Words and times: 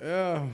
Yeah. 0.00 0.46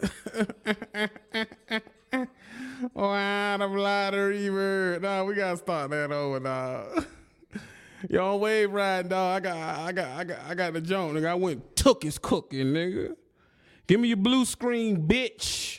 wow, 2.94 3.56
the 3.56 3.66
lottery 3.66 4.48
bird. 4.48 5.02
Nah, 5.02 5.24
we 5.24 5.34
gotta 5.34 5.56
start 5.56 5.90
that 5.90 6.12
over 6.12 6.40
now. 6.40 6.84
Yo, 8.10 8.34
on 8.34 8.40
wave 8.40 8.72
riding, 8.72 9.08
dog. 9.08 9.46
I 9.46 9.50
got, 9.50 9.78
I 9.78 9.92
got, 9.92 10.08
I 10.08 10.24
got, 10.24 10.38
I 10.48 10.54
got 10.54 10.72
the 10.74 10.80
joint, 10.80 11.16
nigga. 11.16 11.28
I 11.28 11.34
went 11.34 11.76
took 11.76 12.02
his 12.02 12.18
cooking, 12.18 12.66
nigga. 12.66 13.16
Give 13.86 14.00
me 14.00 14.08
your 14.08 14.16
blue 14.16 14.44
screen, 14.44 15.06
bitch. 15.06 15.78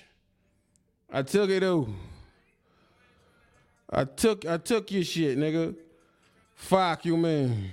I 1.11 1.21
took 1.21 1.49
it 1.49 1.59
though. 1.59 1.89
I 3.89 4.03
took, 4.03 4.45
I 4.45 4.57
took 4.57 4.91
your 4.91 5.03
shit, 5.03 5.37
nigga. 5.37 5.75
Fuck 6.55 7.05
you, 7.05 7.17
man. 7.17 7.71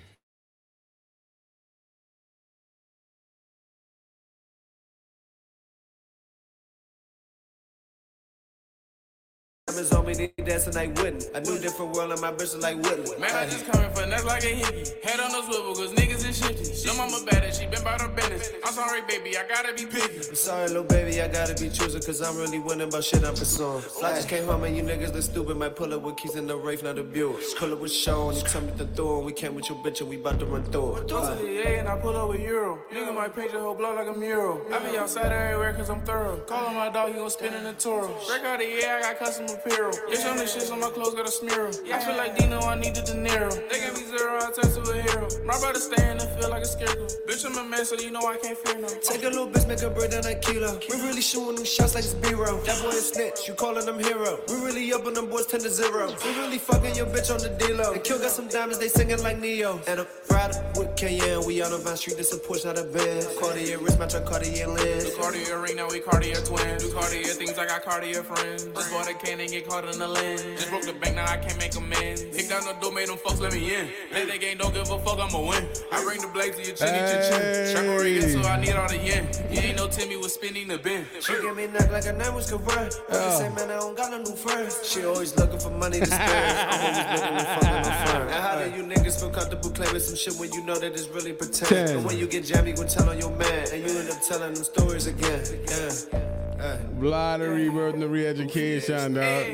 Diamonds 9.74 9.92
on 9.92 10.06
me, 10.06 10.14
they 10.14 10.44
dancing 10.44 10.74
like 10.74 10.96
Whitney. 10.98 11.26
A 11.34 11.40
new 11.40 11.58
different 11.58 11.96
world, 11.96 12.12
and 12.12 12.20
my 12.20 12.30
bitch 12.30 12.54
is 12.54 12.58
like 12.58 12.76
Whitley. 12.76 13.18
Man, 13.18 13.34
I 13.34 13.44
just 13.46 13.66
coming 13.66 13.90
for 13.90 14.06
nuts 14.06 14.24
like 14.24 14.44
a 14.44 14.54
hickey. 14.54 14.92
Head 15.02 15.18
on 15.18 15.32
the 15.32 15.42
swivel, 15.42 15.74
cause 15.74 15.92
niggas 15.94 16.28
is 16.28 16.38
shifty. 16.38 16.86
Your 16.86 16.96
mama 16.96 17.18
bad 17.26 17.42
and 17.42 17.52
she 17.52 17.66
been 17.66 17.82
by 17.82 17.98
her 17.98 18.06
business. 18.06 18.52
I'm 18.64 18.72
sorry, 18.72 19.00
baby, 19.08 19.36
I 19.36 19.48
gotta 19.48 19.74
be 19.74 19.86
picky. 19.86 20.28
I'm 20.28 20.36
sorry, 20.36 20.68
little 20.68 20.84
baby, 20.84 21.20
I 21.20 21.26
gotta 21.26 21.54
be 21.54 21.70
choosing, 21.70 22.00
cause 22.02 22.22
I'm 22.22 22.36
really 22.36 22.60
winning 22.60 22.86
about 22.86 23.02
shit 23.02 23.24
I'm 23.24 23.34
pursuing. 23.34 23.80
Fly 23.80 24.10
just 24.10 24.28
came 24.28 24.46
home 24.46 24.62
and 24.62 24.76
you 24.76 24.84
niggas 24.84 25.12
look 25.12 25.24
stupid. 25.24 25.56
Might 25.56 25.74
pull 25.74 25.92
up 25.92 26.02
with 26.02 26.18
keys 26.18 26.36
in 26.36 26.46
the 26.46 26.56
Wraith, 26.56 26.84
not 26.84 26.94
the 26.94 27.02
Buick. 27.02 27.42
Pull 27.58 27.72
up 27.72 27.80
with 27.80 27.92
Sean, 27.92 28.36
you 28.36 28.42
tell 28.42 28.62
me 28.62 28.70
the 28.76 28.84
door, 28.84 29.16
and 29.16 29.26
we 29.26 29.32
came 29.32 29.56
with 29.56 29.68
your 29.68 29.78
bitch 29.78 30.00
and 30.00 30.08
we 30.08 30.20
about 30.20 30.38
to 30.38 30.46
run 30.46 30.62
through 30.62 30.98
it. 30.98 31.08
Go 31.08 31.34
to 31.34 31.42
the 31.42 31.66
A 31.66 31.80
and 31.80 31.88
I 31.88 31.98
pull 31.98 32.16
up 32.16 32.28
with 32.28 32.42
Euro. 32.42 32.78
Nigga 32.92 33.12
might 33.12 33.34
paint 33.34 33.50
the 33.50 33.58
whole 33.58 33.74
block 33.74 33.96
like 33.96 34.14
a 34.14 34.16
mural. 34.16 34.60
I 34.72 34.78
be 34.88 34.96
outside 34.96 35.32
everywhere 35.32 35.72
cause 35.72 35.90
I'm 35.90 36.02
thorough. 36.02 36.36
Call 36.46 36.66
on 36.66 36.76
my 36.76 36.90
dog, 36.90 37.08
he 37.08 37.14
gon' 37.14 37.28
spin 37.28 37.54
in 37.54 37.64
the 37.64 37.72
Toro. 37.72 38.14
Break 38.28 38.44
out 38.44 38.60
the 38.60 38.66
yeah, 38.66 38.98
I 38.98 39.02
got 39.02 39.18
custom 39.18 39.46
apparel. 39.64 39.92
Bitch 40.10 40.30
on 40.30 40.36
the 40.36 40.46
shit, 40.46 40.62
so 40.62 40.76
my 40.76 40.90
clothes 40.90 41.14
got 41.14 41.26
a 41.26 41.30
smear 41.30 41.66
'em. 41.66 41.72
I 41.92 41.98
feel 42.04 42.16
like 42.16 42.36
Dino, 42.36 42.60
I 42.60 42.74
needed 42.76 43.04
De 43.04 43.14
Niro. 43.14 43.50
They 43.70 43.80
gave 43.80 43.94
me 43.94 44.04
zero, 44.04 44.36
I 44.36 44.50
turn 44.50 44.70
to 44.72 44.90
a 44.90 45.02
hero. 45.02 45.28
My 45.44 45.58
brother 45.58 45.80
stay 45.80 46.10
in 46.10 46.18
the 46.18 46.26
field 46.26 46.50
like 46.50 46.62
a 46.62 46.66
scarecrow. 46.66 47.06
Bitch, 47.26 47.44
I'm 47.46 47.56
a 47.58 47.64
man, 47.64 47.84
so 47.84 47.96
you 47.96 48.10
know 48.10 48.26
I 48.26 48.36
can't 48.36 48.58
fear 48.58 48.78
no. 48.78 48.88
Take 48.88 49.24
a 49.24 49.28
little 49.28 49.48
bitch, 49.48 49.66
make 49.66 49.80
her 49.80 49.90
break 49.90 50.10
down 50.10 50.26
a 50.26 50.34
kilo. 50.34 50.78
We 50.90 50.96
really 51.02 51.22
shooting 51.22 51.56
them 51.56 51.64
shots 51.64 51.94
like 51.94 52.04
it's 52.04 52.14
B-roll. 52.14 52.58
That 52.58 52.82
boy 52.82 52.90
is 52.90 53.08
snitch, 53.10 53.48
you 53.48 53.54
calling 53.54 53.86
them 53.86 53.98
hero. 53.98 54.40
We 54.48 54.54
really 54.56 54.92
up 54.92 55.06
on 55.06 55.14
them 55.14 55.26
boys 55.26 55.46
10 55.46 55.60
to 55.60 55.70
0. 55.70 56.14
We 56.24 56.30
really 56.38 56.58
fucking 56.58 56.94
your 56.94 57.06
bitch 57.06 57.32
on 57.32 57.40
the 57.40 57.50
D-Lo. 57.50 57.92
And 57.92 58.04
Kill 58.04 58.18
got 58.18 58.30
some 58.30 58.48
diamonds, 58.48 58.78
they 58.78 58.88
singing 58.88 59.22
like 59.22 59.38
Neo. 59.38 59.80
And 59.86 60.00
a 60.00 60.06
rider 60.30 60.62
with 60.76 60.94
Cayenne, 60.96 61.44
we 61.46 61.62
out 61.62 61.72
on 61.72 61.82
my 61.84 61.94
street, 61.94 62.16
this 62.16 62.32
a 62.32 62.38
push 62.38 62.64
out 62.64 62.78
of 62.78 62.92
bed. 62.92 63.26
Cartier 63.40 63.78
wrist, 63.78 63.98
match 63.98 64.14
a 64.14 64.20
Cartier 64.20 64.68
lens. 64.68 65.04
Do 65.04 65.16
Cartier 65.16 65.58
ring, 65.60 65.76
now 65.76 65.88
we 65.88 66.00
Cartier 66.00 66.36
twins. 66.36 66.84
Do 66.84 66.92
Cartier 66.92 67.24
things, 67.24 67.58
I 67.58 67.66
got 67.66 67.84
Cartier 67.84 68.22
friends. 68.22 68.64
Just 68.64 68.90
bought 68.90 69.08
a 69.08 69.14
can 69.14 69.40
and 69.40 69.53
get 69.54 69.68
caught 69.68 69.84
in 69.84 69.98
the 69.98 70.08
lens. 70.08 70.42
Just 70.42 70.68
broke 70.68 70.82
the 70.82 70.92
bank, 70.94 71.14
now 71.14 71.30
I 71.30 71.36
can't 71.36 71.58
make 71.58 71.74
amends. 71.76 72.22
Kick 72.34 72.48
down 72.48 72.64
the 72.64 72.74
door, 72.80 72.92
made 72.92 73.08
them 73.08 73.18
fucks 73.18 73.40
let 73.40 73.52
me 73.52 73.74
in. 73.74 73.88
Let 74.12 74.26
that 74.26 74.40
game, 74.40 74.58
don't 74.58 74.74
give 74.74 74.90
a 74.90 74.98
fuck, 74.98 75.18
I'ma 75.18 75.38
win. 75.38 75.62
I 75.92 76.02
bring 76.02 76.20
the 76.20 76.26
blades 76.28 76.56
to 76.56 76.62
your 76.66 76.74
chin, 76.74 76.88
chin, 76.88 77.20
chin. 77.30 77.86
Shark 77.86 78.00
again, 78.02 78.42
so 78.42 78.48
I 78.48 78.60
need 78.60 78.74
all 78.74 78.88
the 78.88 78.98
yen. 78.98 79.28
You 79.50 79.60
ain't 79.60 79.76
no 79.76 79.86
Timmy 79.86 80.16
was 80.16 80.34
spinning 80.34 80.66
the 80.66 80.78
bin. 80.78 81.06
She 81.20 81.32
give 81.40 81.56
me 81.56 81.68
neck 81.68 81.90
like 81.92 82.04
her 82.04 82.12
name 82.12 82.34
was 82.34 82.50
Kavir. 82.50 82.74
I 82.74 82.90
oh. 83.10 83.38
say, 83.38 83.48
man, 83.50 83.70
I 83.70 83.78
don't 83.78 83.96
got 83.96 84.10
no 84.10 84.18
new 84.18 84.34
friends. 84.34 84.80
She 84.90 85.04
always 85.04 85.36
looking 85.36 85.60
for 85.60 85.70
money 85.70 86.00
to 86.00 86.06
spend. 86.06 86.22
I'm 86.22 86.80
always 86.80 87.20
looking 87.22 87.38
to 87.38 87.44
fuck 87.44 87.64
on 87.64 87.84
her 87.84 88.06
friend. 88.06 88.22
And 88.34 88.42
how 88.42 88.54
do 88.58 88.66
you 88.76 88.82
niggas 88.82 89.20
feel 89.20 89.30
comfortable 89.30 89.70
claiming 89.70 90.00
some 90.00 90.16
shit 90.16 90.34
when 90.34 90.52
you 90.52 90.64
know 90.64 90.74
that 90.74 90.92
it's 90.92 91.08
really 91.08 91.32
pretend? 91.32 91.68
Ten. 91.68 91.96
And 91.96 92.04
when 92.04 92.18
you 92.18 92.26
get 92.26 92.44
jammed, 92.44 92.66
you 92.66 92.74
gon' 92.74 92.88
tell 92.88 93.08
on 93.08 93.18
your 93.18 93.30
man. 93.30 93.68
And 93.72 93.88
you 93.88 93.98
end 93.98 94.10
up 94.10 94.20
telling 94.26 94.54
them 94.54 94.64
stories 94.64 95.06
again. 95.06 95.44
Yeah. 95.68 96.33
Hey. 96.64 96.80
Lottery 96.98 97.68
bird 97.68 97.92
and 97.92 98.02
the 98.02 98.08
re-education, 98.08 99.12
dog. 99.12 99.44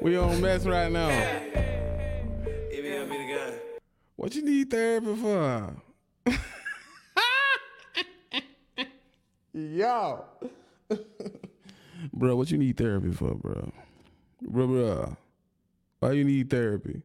We 0.00 0.16
on 0.16 0.40
mess 0.40 0.64
right 0.66 0.90
now. 0.90 1.10
Even 2.72 2.98
got 2.98 3.08
me 3.08 3.18
the 3.18 3.32
gun. 3.32 3.52
What 4.16 4.34
you 4.34 4.42
need 4.42 4.68
therapy 4.68 5.14
for? 5.14 5.76
Yo. 9.52 10.24
bro, 12.12 12.34
what 12.34 12.50
you 12.50 12.58
need 12.58 12.76
therapy 12.76 13.12
for, 13.12 13.36
bro? 13.36 13.70
Bro, 14.42 14.66
bro. 14.66 15.16
Why 16.00 16.12
you 16.12 16.24
need 16.24 16.50
therapy? 16.50 17.00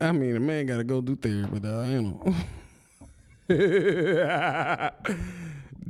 I 0.00 0.10
mean, 0.10 0.34
a 0.34 0.40
man 0.40 0.66
gotta 0.66 0.82
go 0.82 1.00
do 1.00 1.14
therapy, 1.14 1.60
dog. 1.60 1.86
You 1.86 2.02
know. 2.02 2.34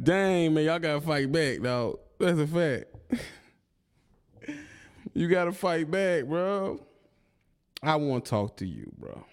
Dang, 0.00 0.54
man, 0.54 0.64
y'all 0.64 0.78
gotta 0.78 1.00
fight 1.00 1.30
back, 1.32 1.60
dog. 1.60 1.98
That's 2.20 2.38
a 2.38 2.46
fact. 2.46 2.84
you 5.14 5.28
gotta 5.28 5.52
fight 5.52 5.90
back, 5.90 6.24
bro. 6.24 6.80
I 7.82 7.96
want 7.96 8.24
to 8.24 8.30
talk 8.30 8.56
to 8.58 8.66
you, 8.66 8.92
bro. 8.96 9.24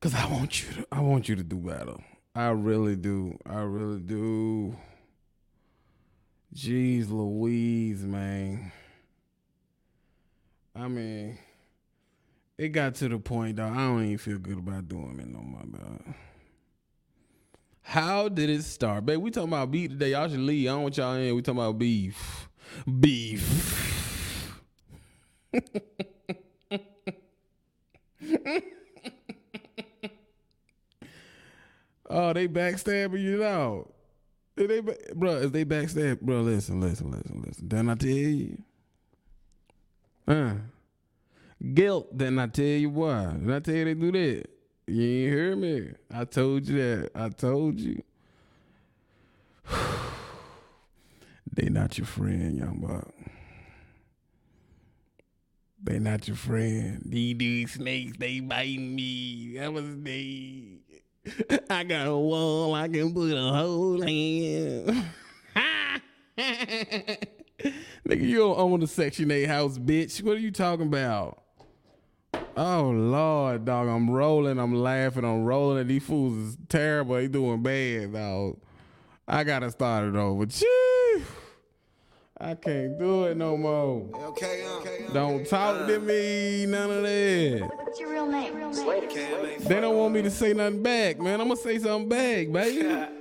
Cause 0.00 0.14
I 0.14 0.26
want 0.26 0.62
you 0.62 0.74
to 0.76 0.86
I 0.90 1.00
want 1.00 1.28
you 1.28 1.36
to 1.36 1.42
do 1.42 1.56
better. 1.56 1.96
I 2.34 2.48
really 2.48 2.96
do. 2.96 3.38
I 3.44 3.60
really 3.60 4.00
do. 4.00 4.74
Jeez 6.54 7.10
Louise, 7.10 8.02
man. 8.02 8.72
I 10.74 10.88
mean, 10.88 11.38
it 12.56 12.68
got 12.68 12.94
to 12.96 13.08
the 13.08 13.18
point 13.18 13.56
though. 13.56 13.68
I 13.68 13.74
don't 13.74 14.04
even 14.04 14.18
feel 14.18 14.38
good 14.38 14.58
about 14.58 14.88
doing 14.88 15.20
it 15.20 15.28
no 15.28 15.40
more, 15.40 15.62
dog. 15.64 16.14
How 17.90 18.28
did 18.28 18.48
it 18.48 18.62
start? 18.62 19.04
Babe, 19.04 19.18
we 19.18 19.32
talking 19.32 19.48
about 19.48 19.72
beef 19.72 19.90
today. 19.90 20.12
Y'all 20.12 20.28
should 20.28 20.38
leave. 20.38 20.68
I 20.68 20.70
don't 20.74 20.82
want 20.84 20.96
y'all 20.96 21.14
in. 21.14 21.34
We 21.34 21.42
talking 21.42 21.60
about 21.60 21.76
beef. 21.76 22.48
Beef. 23.00 24.62
oh, 32.08 32.32
they 32.32 32.46
backstabbing 32.46 33.20
you 33.20 33.38
now. 33.38 33.88
Did 34.56 34.70
they, 34.70 34.82
bro? 35.12 35.32
Is 35.38 35.50
they 35.50 35.64
backstab, 35.64 36.20
bro? 36.20 36.42
Listen, 36.42 36.80
listen, 36.80 37.10
listen, 37.10 37.42
listen. 37.44 37.66
Didn't 37.66 37.88
I 37.88 37.94
tell 37.96 38.08
you? 38.08 38.62
Huh? 40.28 40.54
Guilt. 41.74 42.16
Didn't 42.16 42.38
I 42.38 42.46
tell 42.46 42.64
you 42.66 42.90
why? 42.90 43.32
Didn't 43.32 43.50
I 43.50 43.58
tell 43.58 43.74
you 43.74 43.84
they 43.84 43.94
do 43.94 44.12
that? 44.12 44.59
You 44.90 45.02
ain't 45.04 45.32
hear 45.32 45.54
me. 45.54 45.92
I 46.12 46.24
told 46.24 46.66
you 46.66 46.78
that. 46.78 47.10
I 47.14 47.28
told 47.28 47.78
you. 47.78 48.02
they 51.52 51.68
not 51.68 51.96
your 51.96 52.08
friend, 52.08 52.58
young 52.58 52.80
buck. 52.80 53.14
They 55.80 56.00
not 56.00 56.26
your 56.26 56.36
friend. 56.36 57.02
These 57.04 57.34
dude 57.36 57.70
snakes, 57.70 58.16
they 58.18 58.40
biting 58.40 58.96
me. 58.96 59.58
That 59.58 59.72
was 59.72 59.84
they. 60.02 60.80
I 61.70 61.84
got 61.84 62.08
a 62.08 62.16
wall 62.16 62.74
I 62.74 62.88
can 62.88 63.14
put 63.14 63.32
a 63.32 63.52
hole 63.52 64.02
in. 64.02 64.86
Nigga, 66.36 68.22
you 68.22 68.38
don't 68.38 68.58
own 68.58 68.82
a 68.82 68.88
Section 68.88 69.30
8 69.30 69.44
house, 69.44 69.78
bitch. 69.78 70.20
What 70.20 70.34
are 70.34 70.40
you 70.40 70.50
talking 70.50 70.88
about? 70.88 71.44
Oh 72.56 72.90
Lord, 72.90 73.64
dog, 73.64 73.88
I'm 73.88 74.10
rolling, 74.10 74.58
I'm 74.58 74.74
laughing, 74.74 75.24
I'm 75.24 75.44
rolling. 75.44 75.86
These 75.86 76.04
fools 76.04 76.34
is 76.34 76.58
terrible. 76.68 77.14
They 77.14 77.28
doing 77.28 77.62
bad, 77.62 78.12
dog. 78.12 78.58
I 79.26 79.44
gotta 79.44 79.70
start 79.70 80.08
it 80.08 80.16
over. 80.16 80.46
Chee. 80.46 80.66
I 82.42 82.54
can't 82.54 82.98
do 82.98 83.24
it 83.26 83.36
no 83.36 83.56
more. 83.56 84.08
Okay, 84.30 84.66
okay. 84.66 85.06
Don't 85.12 85.46
talk 85.46 85.86
to 85.86 86.00
me, 86.00 86.64
none 86.66 86.90
of 86.90 87.02
that. 87.02 87.70
What's 87.76 88.00
your 88.00 88.10
real 88.10 88.26
name? 88.26 88.54
They 89.60 89.80
don't 89.80 89.96
want 89.96 90.14
me 90.14 90.22
to 90.22 90.30
say 90.30 90.54
nothing 90.54 90.82
back, 90.82 91.20
man. 91.20 91.40
I'm 91.40 91.48
gonna 91.48 91.60
say 91.60 91.78
something 91.78 92.08
back, 92.08 92.50
baby. 92.50 93.06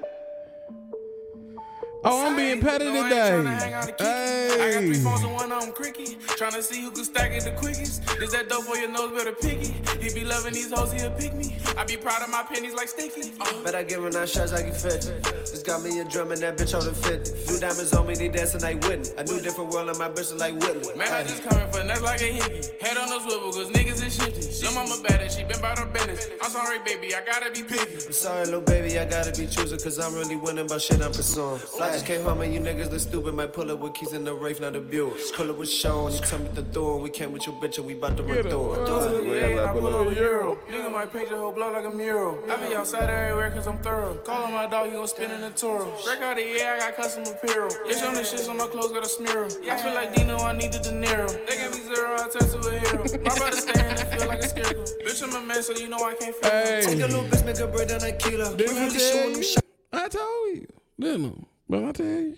Oh, 2.02 2.28
I'm 2.28 2.36
being 2.38 2.62
petty 2.62 2.86
No, 2.86 2.94
I 2.94 2.96
ain't 2.98 3.12
tryna 3.12 3.60
hang 3.60 3.74
out 3.74 3.98
today. 3.98 3.98
and 3.98 3.98
kick 3.98 4.00
it. 4.00 4.62
I 4.62 4.72
got 4.72 4.80
three 4.80 4.96
Hey. 4.96 5.04
phones 5.04 5.24
and 5.24 5.34
one 5.34 5.52
of 5.52 5.62
them 5.66 5.72
cricky. 5.74 6.16
Tryna 6.40 6.64
see 6.64 6.82
who 6.82 6.92
can 6.92 7.04
stack 7.04 7.32
it 7.34 7.44
the 7.44 7.52
quickest. 7.52 8.02
Is 8.22 8.32
that 8.32 8.48
dope 8.48 8.64
for 8.64 8.78
your 8.78 8.90
nose 8.90 9.12
better 9.12 9.34
picky? 9.34 9.74
He 10.00 10.14
be 10.14 10.24
loving 10.24 10.54
these 10.54 10.72
hoes, 10.72 10.94
he'll 10.94 11.12
pick 11.12 11.34
me. 11.34 11.58
I 11.78 11.84
be 11.84 11.98
proud 11.98 12.22
of 12.22 12.30
my 12.30 12.44
pennies 12.44 12.74
like 12.74 12.88
sticky. 12.88 13.34
Uh, 13.42 13.52
Bet 13.66 13.76
I 13.76 13.84
give 13.84 14.02
her 14.02 14.10
nine 14.10 14.28
shots, 14.28 14.54
I 14.54 14.62
get 14.62 14.78
50. 14.78 15.12
Just 15.42 15.66
got 15.66 15.82
me 15.84 16.00
a 16.00 16.06
drum 16.06 16.32
and 16.32 16.40
that 16.42 16.56
bitch 16.58 16.74
on 16.78 16.86
the 16.86 16.94
50. 16.94 17.52
New 17.52 17.60
diamonds 17.60 17.94
on 17.94 18.08
me, 18.08 18.16
they 18.16 18.30
dancing 18.30 18.62
like 18.62 18.82
Whitney. 18.86 19.10
A 19.18 19.24
new 19.26 19.42
different 19.42 19.70
world 19.74 19.90
and 19.90 19.98
my 20.00 20.08
bitch 20.10 20.32
is 20.32 20.36
like 20.40 20.54
Whitley. 20.56 20.96
Man, 20.96 21.12
I 21.12 21.24
just 21.24 21.44
coming 21.44 21.68
for 21.70 21.84
nuts 21.84 22.02
like 22.02 22.22
a 22.22 22.32
hickey. 22.32 22.64
Head 22.80 22.96
on 22.96 23.10
the 23.10 23.20
swivel, 23.20 23.52
cause 23.52 23.70
niggas 23.72 24.00
is 24.08 24.16
shifty. 24.16 24.48
Your 24.64 24.74
mama 24.74 24.96
bad 25.04 25.22
and 25.22 25.32
she 25.32 25.44
been 25.44 25.60
about 25.60 25.78
her 25.80 25.86
business. 25.86 26.28
I'm 26.42 26.50
sorry, 26.52 26.80
baby, 26.86 27.14
I 27.14 27.26
gotta 27.26 27.52
be 27.52 27.64
picky. 27.64 27.96
I'm 28.08 28.14
sorry, 28.14 28.46
little 28.46 28.62
baby, 28.62 28.98
I 28.98 29.04
gotta 29.06 29.32
be 29.38 29.48
choosing, 29.48 29.80
cause 29.80 30.00
I'm 30.00 30.14
really 30.16 30.38
winning 30.38 30.66
about 30.66 30.82
shit 30.82 31.02
I'm 31.02 31.12
pursuing. 31.12 31.60
I 31.90 31.94
just 31.94 32.06
came 32.06 32.22
home 32.22 32.42
and 32.42 32.54
you 32.54 32.60
niggas 32.60 32.92
look 32.92 33.00
stupid. 33.00 33.34
Might 33.34 33.52
pull 33.52 33.72
up 33.72 33.80
with 33.80 33.96
keys 33.96 34.14
in 34.14 34.24
the 34.24 34.32
Wraith, 34.32 34.62
not 34.62 34.76
a 34.76 34.80
Buick. 34.80 35.16
Pull 35.34 35.50
up 35.50 35.58
with 35.58 35.72
Sean, 35.72 36.12
you 36.12 36.20
tell 36.20 36.38
me 36.38 36.50
the 36.54 36.62
door. 36.62 37.00
We 37.00 37.10
came 37.10 37.32
with 37.32 37.48
your 37.48 37.56
bitch 37.56 37.80
and 37.80 37.88
we 37.88 37.96
bout 37.96 38.16
to 38.18 38.22
run 38.22 38.44
through 38.44 38.74
it. 38.76 39.56
Yeah, 39.56 39.66
I 39.66 39.74
pull 39.74 39.88
over 39.88 40.12
Euro. 40.12 40.60
Nigga 40.70 40.92
might 40.92 41.12
paint 41.12 41.30
the 41.30 41.38
whole 41.38 41.52
block 41.52 41.74
like 41.74 41.86
a 41.86 41.90
mural. 41.90 42.38
I 42.48 42.58
be 42.58 42.76
outside 42.76 43.10
everywhere 43.10 43.50
cause 43.50 43.66
I'm 43.66 43.80
thorough. 43.80 44.14
Call 44.18 44.44
on 44.44 44.54
my 44.54 44.68
dog, 44.68 44.86
he 44.86 44.92
gon' 44.92 45.08
spin 45.08 45.32
in 45.32 45.42
the 45.42 45.50
Toro. 45.50 45.92
Break 46.06 46.22
out 46.22 46.36
the 46.36 46.44
yeah, 46.44 46.76
I 46.76 46.80
got 46.80 46.96
custom 46.96 47.24
apparel. 47.24 47.70
Bitch 47.70 48.08
on 48.08 48.14
the 48.14 48.24
shit, 48.24 48.42
so 48.42 48.54
my 48.54 48.68
clothes 48.68 48.92
got 48.92 49.04
a 49.04 49.10
smear 49.10 49.46
'em. 49.46 49.52
I 49.68 49.78
feel 49.82 49.96
like 49.96 50.14
Dino, 50.14 50.38
I 50.38 50.54
need 50.56 50.72
the 50.72 50.80
De 50.80 50.92
Niro. 50.92 51.28
They 51.48 51.58
give 51.58 51.74
me 51.74 51.82
zero, 51.96 52.14
I 52.14 52.30
turn 52.30 52.50
to 52.52 52.70
a 52.70 52.80
hero. 52.80 53.04
My 53.24 53.34
brother 53.36 53.58
stand 53.58 54.00
and 54.00 54.08
feel 54.14 54.28
like 54.28 54.40
a 54.44 54.48
scarecrow. 54.48 54.86
Bitch, 55.04 55.24
I'm 55.24 55.34
a 55.36 55.42
man, 55.42 55.64
so 55.64 55.74
you 55.74 55.88
know 55.90 55.98
I 55.98 56.14
can't 56.14 56.36
feel 56.36 56.52
Hey. 56.52 56.82
Take 56.86 57.00
a 57.02 57.08
little 57.08 57.24
bitch, 57.24 57.44
make 57.46 57.58
her 57.58 57.66
break 57.68 57.88
down 57.88 58.04
a 58.04 58.12
kilo. 58.12 58.52
We 58.52 58.58
Didn't 58.58 58.78
I 58.78 58.86
really 58.86 59.00
tell 59.00 59.12
shooting 59.12 59.34
them 59.34 59.42
you? 59.42 59.58
I 59.92 60.08
told 60.08 60.56
you. 60.56 60.68
Didn't 61.00 61.26
I? 61.26 61.59
But 61.70 61.84
I 61.84 61.92
tell 61.92 62.06
you. 62.06 62.36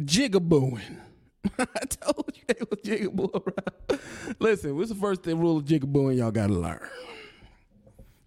Jigabooing. 0.00 0.96
I 1.58 1.84
told 1.90 2.32
you 2.34 2.42
they 2.46 2.64
was 2.70 2.80
jigabooing 2.80 3.42
around. 3.46 4.00
Listen, 4.38 4.76
what's 4.76 4.90
the 4.90 4.94
first 4.94 5.24
thing 5.24 5.40
rule 5.40 5.56
of 5.56 5.64
jigabooing 5.64 6.18
y'all 6.18 6.30
gotta 6.30 6.52
learn? 6.52 6.88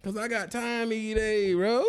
Cause 0.02 0.16
I 0.16 0.28
got 0.28 0.50
time 0.50 0.92
each 0.92 1.16
day, 1.16 1.54
bro. 1.54 1.84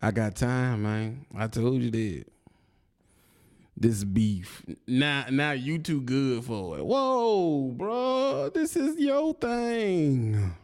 I 0.00 0.10
got 0.12 0.36
time, 0.36 0.84
man. 0.84 1.26
I 1.36 1.48
told 1.48 1.82
you 1.82 1.90
that. 1.90 2.24
This 3.76 4.04
beef. 4.04 4.64
Now 4.86 5.26
now 5.30 5.52
you 5.52 5.78
too 5.78 6.00
good 6.00 6.44
for 6.44 6.78
it. 6.78 6.84
Whoa, 6.84 7.72
bro. 7.76 8.50
This 8.54 8.76
is 8.76 8.98
your 8.98 9.34
thing. 9.34 10.54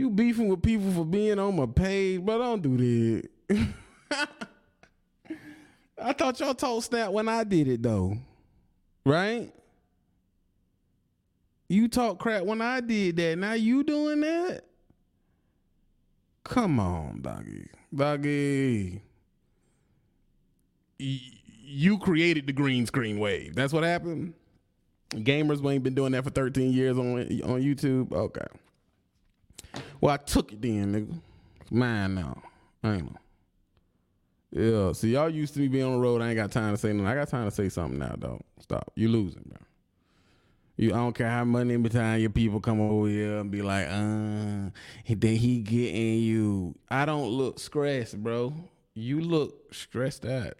You 0.00 0.08
beefing 0.08 0.48
with 0.48 0.62
people 0.62 0.90
for 0.92 1.04
being 1.04 1.38
on 1.38 1.56
my 1.56 1.66
page, 1.66 2.24
but 2.24 2.38
don't 2.38 2.62
do 2.62 3.22
that. 3.50 3.68
I 6.02 6.14
thought 6.14 6.40
y'all 6.40 6.54
told 6.54 6.84
Snap 6.84 7.10
when 7.10 7.28
I 7.28 7.44
did 7.44 7.68
it 7.68 7.82
though. 7.82 8.16
Right? 9.04 9.52
You 11.68 11.86
talk 11.86 12.18
crap 12.18 12.44
when 12.44 12.62
I 12.62 12.80
did 12.80 13.18
that. 13.18 13.36
Now 13.36 13.52
you 13.52 13.84
doing 13.84 14.22
that? 14.22 14.62
Come 16.44 16.80
on, 16.80 17.20
doggy. 17.20 17.66
Doggy. 17.94 19.02
You 20.96 21.98
created 21.98 22.46
the 22.46 22.54
green 22.54 22.86
screen 22.86 23.18
wave. 23.18 23.54
That's 23.54 23.74
what 23.74 23.82
happened. 23.84 24.32
Gamers 25.10 25.62
ain't 25.70 25.84
been 25.84 25.94
doing 25.94 26.12
that 26.12 26.24
for 26.24 26.30
13 26.30 26.72
years 26.72 26.96
on 26.96 27.18
on 27.42 27.60
YouTube. 27.60 28.14
Okay. 28.14 28.46
Well, 30.00 30.14
I 30.14 30.16
took 30.16 30.52
it 30.52 30.62
then, 30.62 30.92
nigga. 30.92 31.20
It's 31.60 31.70
mine 31.70 32.14
now. 32.14 32.42
I 32.82 32.94
ain't 32.94 33.04
know. 33.04 33.16
Yeah, 34.52 34.92
see, 34.92 35.12
y'all 35.12 35.30
used 35.30 35.54
to 35.54 35.60
me 35.60 35.68
being 35.68 35.84
on 35.84 35.92
the 35.92 35.98
road. 35.98 36.22
I 36.22 36.28
ain't 36.28 36.36
got 36.36 36.50
time 36.50 36.74
to 36.74 36.78
say 36.78 36.92
nothing. 36.92 37.06
I 37.06 37.14
got 37.14 37.28
time 37.28 37.48
to 37.48 37.54
say 37.54 37.68
something 37.68 37.98
now, 37.98 38.16
though. 38.18 38.40
Stop. 38.58 38.90
You 38.96 39.08
losing, 39.08 39.44
bro. 39.46 39.58
You, 40.76 40.92
I 40.92 40.96
don't 40.96 41.14
care 41.14 41.28
how 41.28 41.44
many 41.44 41.76
between 41.76 42.20
your 42.20 42.30
people 42.30 42.58
come 42.58 42.80
over 42.80 43.06
here 43.06 43.38
and 43.38 43.50
be 43.50 43.62
like, 43.62 43.86
uh, 43.86 44.70
then 45.06 45.36
he 45.36 45.58
getting 45.58 46.20
you. 46.20 46.74
I 46.90 47.04
don't 47.04 47.28
look 47.28 47.60
stressed, 47.60 48.20
bro. 48.22 48.54
You 48.94 49.20
look 49.20 49.74
stressed 49.74 50.24
out. 50.24 50.54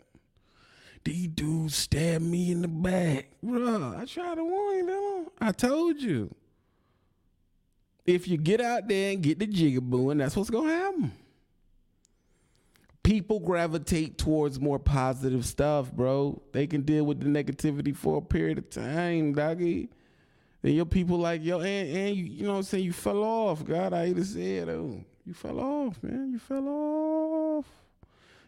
These 1.04 1.28
dudes 1.28 1.74
stabbed 1.74 2.24
me 2.24 2.52
in 2.52 2.62
the 2.62 2.68
back, 2.68 3.28
bro. 3.42 3.94
I 3.96 4.04
tried 4.04 4.34
to 4.34 4.44
warn 4.44 4.86
them. 4.86 5.26
I 5.40 5.52
told 5.52 6.00
you 6.00 6.34
if 8.06 8.28
you 8.28 8.36
get 8.36 8.60
out 8.60 8.88
there 8.88 9.12
and 9.12 9.22
get 9.22 9.38
the 9.38 9.46
jigaboo, 9.46 10.12
and 10.12 10.20
that's 10.20 10.36
what's 10.36 10.50
gonna 10.50 10.72
happen. 10.72 11.12
People 13.02 13.40
gravitate 13.40 14.18
towards 14.18 14.60
more 14.60 14.78
positive 14.78 15.44
stuff, 15.46 15.90
bro. 15.90 16.40
They 16.52 16.66
can 16.66 16.82
deal 16.82 17.04
with 17.04 17.20
the 17.20 17.26
negativity 17.26 17.96
for 17.96 18.18
a 18.18 18.22
period 18.22 18.58
of 18.58 18.70
time, 18.70 19.32
doggy. 19.32 19.88
Then 20.62 20.74
your 20.74 20.84
people 20.84 21.18
like 21.18 21.42
yo, 21.42 21.60
and, 21.60 21.96
and 21.96 22.16
you, 22.16 22.24
you 22.24 22.44
know 22.44 22.52
what 22.52 22.56
I'm 22.58 22.62
saying? 22.64 22.84
You 22.84 22.92
fell 22.92 23.22
off. 23.22 23.64
God, 23.64 23.92
I 23.92 24.06
hate 24.06 24.16
to 24.16 24.24
say 24.24 24.56
it, 24.58 24.66
though. 24.66 25.02
You 25.26 25.34
fell 25.34 25.58
off, 25.58 26.02
man. 26.02 26.32
You 26.32 26.38
fell 26.38 26.68
off. 26.68 27.66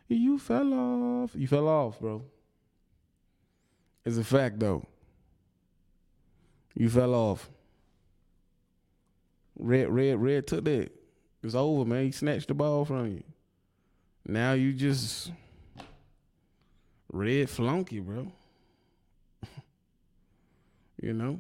You 0.08 0.38
fell 0.38 0.75
off. 0.75 1.31
You 1.34 1.46
fell 1.46 1.69
off, 1.69 1.99
bro. 2.00 2.22
It's 4.04 4.19
a 4.19 4.25
fact, 4.25 4.58
though. 4.58 4.84
You 6.75 6.90
fell 6.90 7.14
off. 7.14 7.49
Red, 9.62 9.91
red, 9.91 10.20
red 10.20 10.47
took 10.49 10.64
that. 10.64 10.91
It's 11.44 11.55
over, 11.55 11.88
man. 11.88 12.06
He 12.06 12.12
snatched 12.12 12.49
the 12.49 12.55
ball 12.55 12.85
from 12.85 13.12
you. 13.12 13.23
Now 14.26 14.55
you 14.55 14.73
just 14.73 15.31
red 17.12 17.49
flunky, 17.49 18.00
bro. 18.00 18.26
you 21.00 21.12
know, 21.12 21.38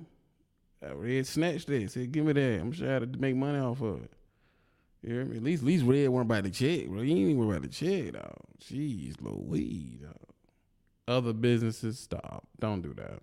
red 0.80 1.26
snatched 1.26 1.66
that. 1.66 1.90
Said, 1.90 2.12
"Give 2.12 2.24
me 2.24 2.32
that." 2.32 2.60
I'm 2.60 2.70
sure 2.70 3.00
to 3.00 3.06
make 3.06 3.34
money 3.34 3.58
off 3.58 3.80
of 3.80 4.04
it. 4.04 4.12
You 5.02 5.14
hear 5.14 5.24
me? 5.24 5.36
At 5.38 5.42
least, 5.42 5.62
at 5.62 5.66
least 5.66 5.84
red 5.84 6.08
weren't 6.08 6.30
about 6.30 6.44
the 6.44 6.50
check, 6.50 6.86
bro. 6.86 7.02
You 7.02 7.16
ain't 7.16 7.30
even 7.30 7.50
about 7.50 7.62
the 7.62 7.68
check, 7.68 8.12
dog. 8.12 8.36
Jeez, 8.64 9.16
Louise, 9.20 9.98
dog. 10.00 10.14
Other 11.08 11.32
businesses, 11.32 11.98
stop. 11.98 12.46
Don't 12.60 12.82
do 12.82 12.94
that. 12.94 13.20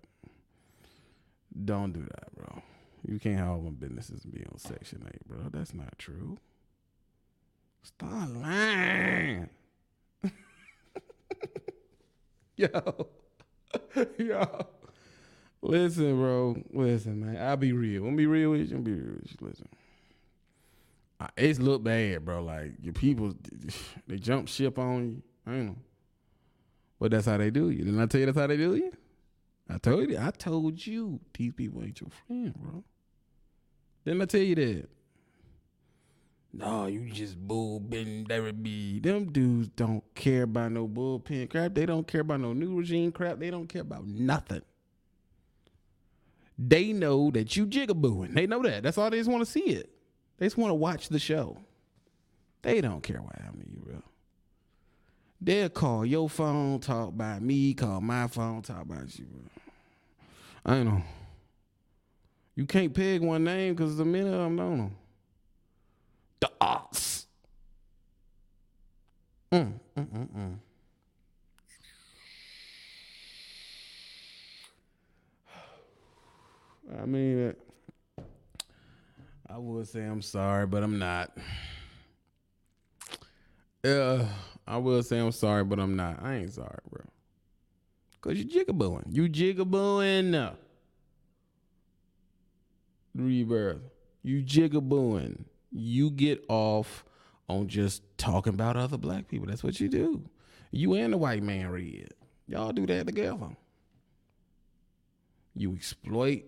Don't 1.64 1.92
do 1.92 2.00
that, 2.00 2.34
bro. 2.36 2.62
You 3.10 3.18
can't 3.18 3.38
have 3.38 3.48
all 3.48 3.60
them 3.62 3.74
businesses 3.74 4.24
be 4.24 4.44
on 4.52 4.56
Section 4.56 5.02
8, 5.04 5.26
bro. 5.26 5.38
That's 5.52 5.74
not 5.74 5.98
true. 5.98 6.38
Stop 7.82 8.28
lying. 8.36 9.50
Yo. 12.56 13.08
Yo. 14.16 14.66
Listen, 15.60 16.16
bro. 16.18 16.56
Listen, 16.72 17.26
man. 17.26 17.36
I'll 17.36 17.56
be 17.56 17.72
real. 17.72 18.06
I'm 18.06 18.14
be 18.14 18.26
real 18.26 18.52
with 18.52 18.70
you. 18.70 18.76
I'm 18.76 18.84
be 18.84 18.92
real 18.92 19.16
with 19.20 19.32
you. 19.32 19.48
Listen. 19.48 19.68
It's 21.36 21.58
look 21.58 21.82
bad, 21.82 22.24
bro. 22.24 22.44
Like 22.44 22.74
your 22.80 22.94
people, 22.94 23.34
they 24.06 24.18
jump 24.18 24.46
ship 24.46 24.78
on 24.78 25.08
you. 25.08 25.22
I 25.44 25.56
know. 25.56 25.76
But 27.00 27.10
that's 27.10 27.26
how 27.26 27.38
they 27.38 27.50
do 27.50 27.70
you. 27.70 27.78
Didn't 27.78 28.00
I 28.00 28.06
tell 28.06 28.20
you 28.20 28.26
that's 28.26 28.38
how 28.38 28.46
they 28.46 28.56
do 28.56 28.76
you? 28.76 28.92
I 29.68 29.78
told 29.78 30.08
you. 30.10 30.16
I 30.16 30.30
told 30.30 30.86
you 30.86 31.18
these 31.34 31.52
people 31.54 31.82
ain't 31.82 32.00
your 32.00 32.10
friend, 32.26 32.54
bro. 32.54 32.84
Didn't 34.04 34.22
I 34.22 34.24
tell 34.26 34.40
you 34.40 34.54
that? 34.54 34.88
No, 36.52 36.86
you 36.86 37.08
just 37.10 37.38
bullpen 37.46 38.62
be. 38.62 38.98
Them 38.98 39.30
dudes 39.30 39.68
don't 39.68 40.02
care 40.14 40.42
about 40.42 40.72
no 40.72 40.88
bullpen 40.88 41.48
crap. 41.48 41.74
They 41.74 41.86
don't 41.86 42.06
care 42.06 42.22
about 42.22 42.40
no 42.40 42.52
new 42.52 42.76
regime 42.76 43.12
crap. 43.12 43.38
They 43.38 43.50
don't 43.50 43.68
care 43.68 43.82
about 43.82 44.06
nothing. 44.06 44.62
They 46.58 46.92
know 46.92 47.30
that 47.30 47.56
you 47.56 47.66
jigabooing. 47.66 48.34
They 48.34 48.46
know 48.46 48.62
that. 48.62 48.82
That's 48.82 48.98
all 48.98 49.10
they 49.10 49.18
just 49.18 49.30
want 49.30 49.44
to 49.44 49.50
see 49.50 49.60
it. 49.60 49.90
They 50.38 50.46
just 50.46 50.58
want 50.58 50.70
to 50.70 50.74
watch 50.74 51.08
the 51.08 51.18
show. 51.18 51.56
They 52.62 52.80
don't 52.80 53.02
care 53.02 53.22
what 53.22 53.36
happened 53.36 53.64
to 53.64 53.70
you, 53.70 53.78
bro. 53.78 54.02
They'll 55.40 55.70
call 55.70 56.04
your 56.04 56.28
phone, 56.28 56.80
talk 56.80 57.08
about 57.08 57.40
me, 57.40 57.72
call 57.72 58.00
my 58.00 58.26
phone, 58.26 58.60
talk 58.60 58.82
about 58.82 59.18
you, 59.18 59.26
bro. 59.26 59.42
I 60.66 60.82
know. 60.82 61.02
You 62.54 62.66
can't 62.66 62.92
peg 62.92 63.22
one 63.22 63.44
name 63.44 63.74
because 63.74 63.96
the 63.96 64.04
many 64.04 64.26
of 64.26 64.32
them 64.34 64.56
don't 64.56 64.78
know. 64.78 64.90
The 66.40 66.50
odds. 66.60 67.26
Mm, 69.52 69.72
mm, 69.96 70.06
mm, 70.06 70.28
mm. 70.28 70.54
I 77.00 77.06
mean, 77.06 77.54
I 79.48 79.58
would 79.58 79.88
say 79.88 80.04
I'm 80.04 80.22
sorry, 80.22 80.66
but 80.66 80.82
I'm 80.82 80.98
not. 80.98 81.36
Yeah, 83.84 84.26
I 84.66 84.76
will 84.76 85.02
say 85.02 85.18
I'm 85.18 85.32
sorry, 85.32 85.64
but 85.64 85.78
I'm 85.78 85.96
not. 85.96 86.22
I 86.22 86.36
ain't 86.36 86.52
sorry, 86.52 86.78
bro. 86.90 87.02
Cause 88.20 88.36
you 88.36 88.44
jigabooing. 88.44 89.04
You 89.10 89.28
jigabooing. 89.28 90.54
Rebirth. 93.14 93.80
You 94.22 94.42
jigabooing. 94.42 95.44
You 95.72 96.10
get 96.10 96.44
off 96.48 97.04
on 97.48 97.68
just 97.68 98.02
talking 98.18 98.54
about 98.54 98.76
other 98.76 98.96
black 98.96 99.28
people. 99.28 99.46
That's 99.46 99.64
what 99.64 99.80
you 99.80 99.88
do. 99.88 100.22
You 100.70 100.94
and 100.94 101.12
the 101.12 101.18
white 101.18 101.42
man 101.42 101.68
read. 101.68 102.08
Y'all 102.46 102.72
do 102.72 102.86
that 102.86 103.06
together. 103.06 103.48
You 105.54 105.74
exploit 105.74 106.44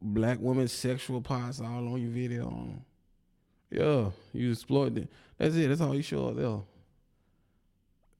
black 0.00 0.38
women's 0.40 0.72
sexual 0.72 1.20
parts 1.20 1.60
all 1.60 1.88
on 1.88 2.00
your 2.00 2.10
video. 2.10 2.74
Yeah, 3.70 4.10
you 4.32 4.52
exploit 4.52 4.96
it. 4.96 5.08
That's 5.36 5.54
it. 5.54 5.68
That's 5.68 5.80
all 5.80 5.94
you 5.94 6.02
show 6.02 6.28
up 6.28 6.36
there. 6.36 6.60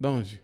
Don't 0.00 0.30
you? 0.30 0.38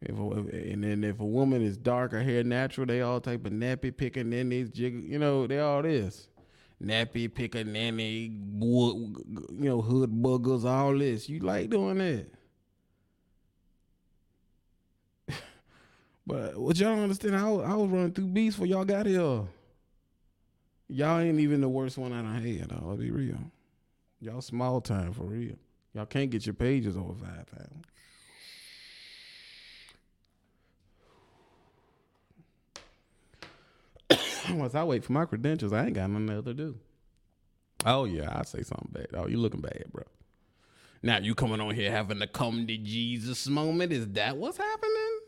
If 0.00 0.16
a, 0.16 0.22
and 0.22 0.84
then 0.84 1.02
if 1.02 1.18
a 1.18 1.24
woman 1.24 1.62
is 1.62 1.76
darker 1.76 2.22
hair 2.22 2.44
natural, 2.44 2.86
they 2.86 3.00
all 3.00 3.20
type 3.20 3.44
of 3.46 3.52
nappy 3.52 3.96
picking, 3.96 4.30
then 4.30 4.48
they 4.48 4.62
jiggle, 4.64 5.00
you 5.00 5.18
know, 5.18 5.46
they 5.46 5.58
all 5.58 5.82
this. 5.82 6.28
Nappy 6.82 7.32
picking, 7.32 7.72
nanny, 7.72 8.30
wood, 8.52 9.16
you 9.50 9.68
know, 9.68 9.82
hood 9.82 10.10
buggers, 10.10 10.64
all 10.64 10.96
this. 10.96 11.28
You 11.28 11.40
like 11.40 11.70
doing 11.70 11.98
that. 11.98 12.26
but 16.26 16.56
what 16.56 16.78
y'all 16.78 16.94
don't 16.94 17.02
understand, 17.02 17.34
I 17.34 17.50
was, 17.50 17.68
I 17.68 17.74
was 17.74 17.90
running 17.90 18.12
through 18.12 18.28
beats 18.28 18.54
before 18.54 18.66
y'all 18.66 18.84
got 18.84 19.06
here. 19.06 19.42
Y'all 20.90 21.18
ain't 21.18 21.40
even 21.40 21.60
the 21.60 21.68
worst 21.68 21.98
one 21.98 22.12
I 22.12 22.22
done 22.22 22.40
had, 22.40 22.70
though. 22.70 22.90
I'll 22.90 22.96
be 22.96 23.10
real. 23.10 23.38
Y'all 24.20 24.40
small 24.40 24.80
time 24.80 25.12
for 25.12 25.24
real. 25.24 25.56
Y'all 25.94 26.06
can't 26.06 26.30
get 26.30 26.46
your 26.46 26.54
pages 26.54 26.96
over 26.96 27.12
5,000. 27.14 27.84
Once 34.50 34.74
I 34.74 34.84
wait 34.84 35.04
for 35.04 35.12
my 35.12 35.24
credentials, 35.24 35.72
I 35.72 35.86
ain't 35.86 35.94
got 35.94 36.10
nothing 36.10 36.30
else 36.30 36.44
to 36.44 36.54
do. 36.54 36.76
Oh 37.86 38.04
yeah, 38.04 38.32
I 38.34 38.42
say 38.44 38.62
something 38.62 38.90
bad. 38.92 39.08
Oh, 39.14 39.26
you 39.26 39.38
looking 39.38 39.60
bad, 39.60 39.84
bro. 39.92 40.04
Now 41.02 41.18
you 41.18 41.34
coming 41.34 41.60
on 41.60 41.74
here 41.74 41.90
having 41.90 42.18
the 42.18 42.26
come 42.26 42.66
to 42.66 42.76
Jesus 42.76 43.46
moment. 43.46 43.92
Is 43.92 44.08
that 44.08 44.36
what's 44.36 44.58
happening? 44.58 45.20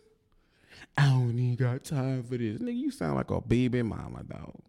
I 0.97 1.07
don't 1.07 1.39
even 1.39 1.55
got 1.55 1.85
time 1.85 2.25
for 2.25 2.37
this. 2.37 2.59
Nigga, 2.59 2.77
you 2.77 2.91
sound 2.91 3.17
like 3.17 3.31
a 3.31 3.41
baby 3.41 3.83
mama, 3.83 4.25
dog. 4.25 4.61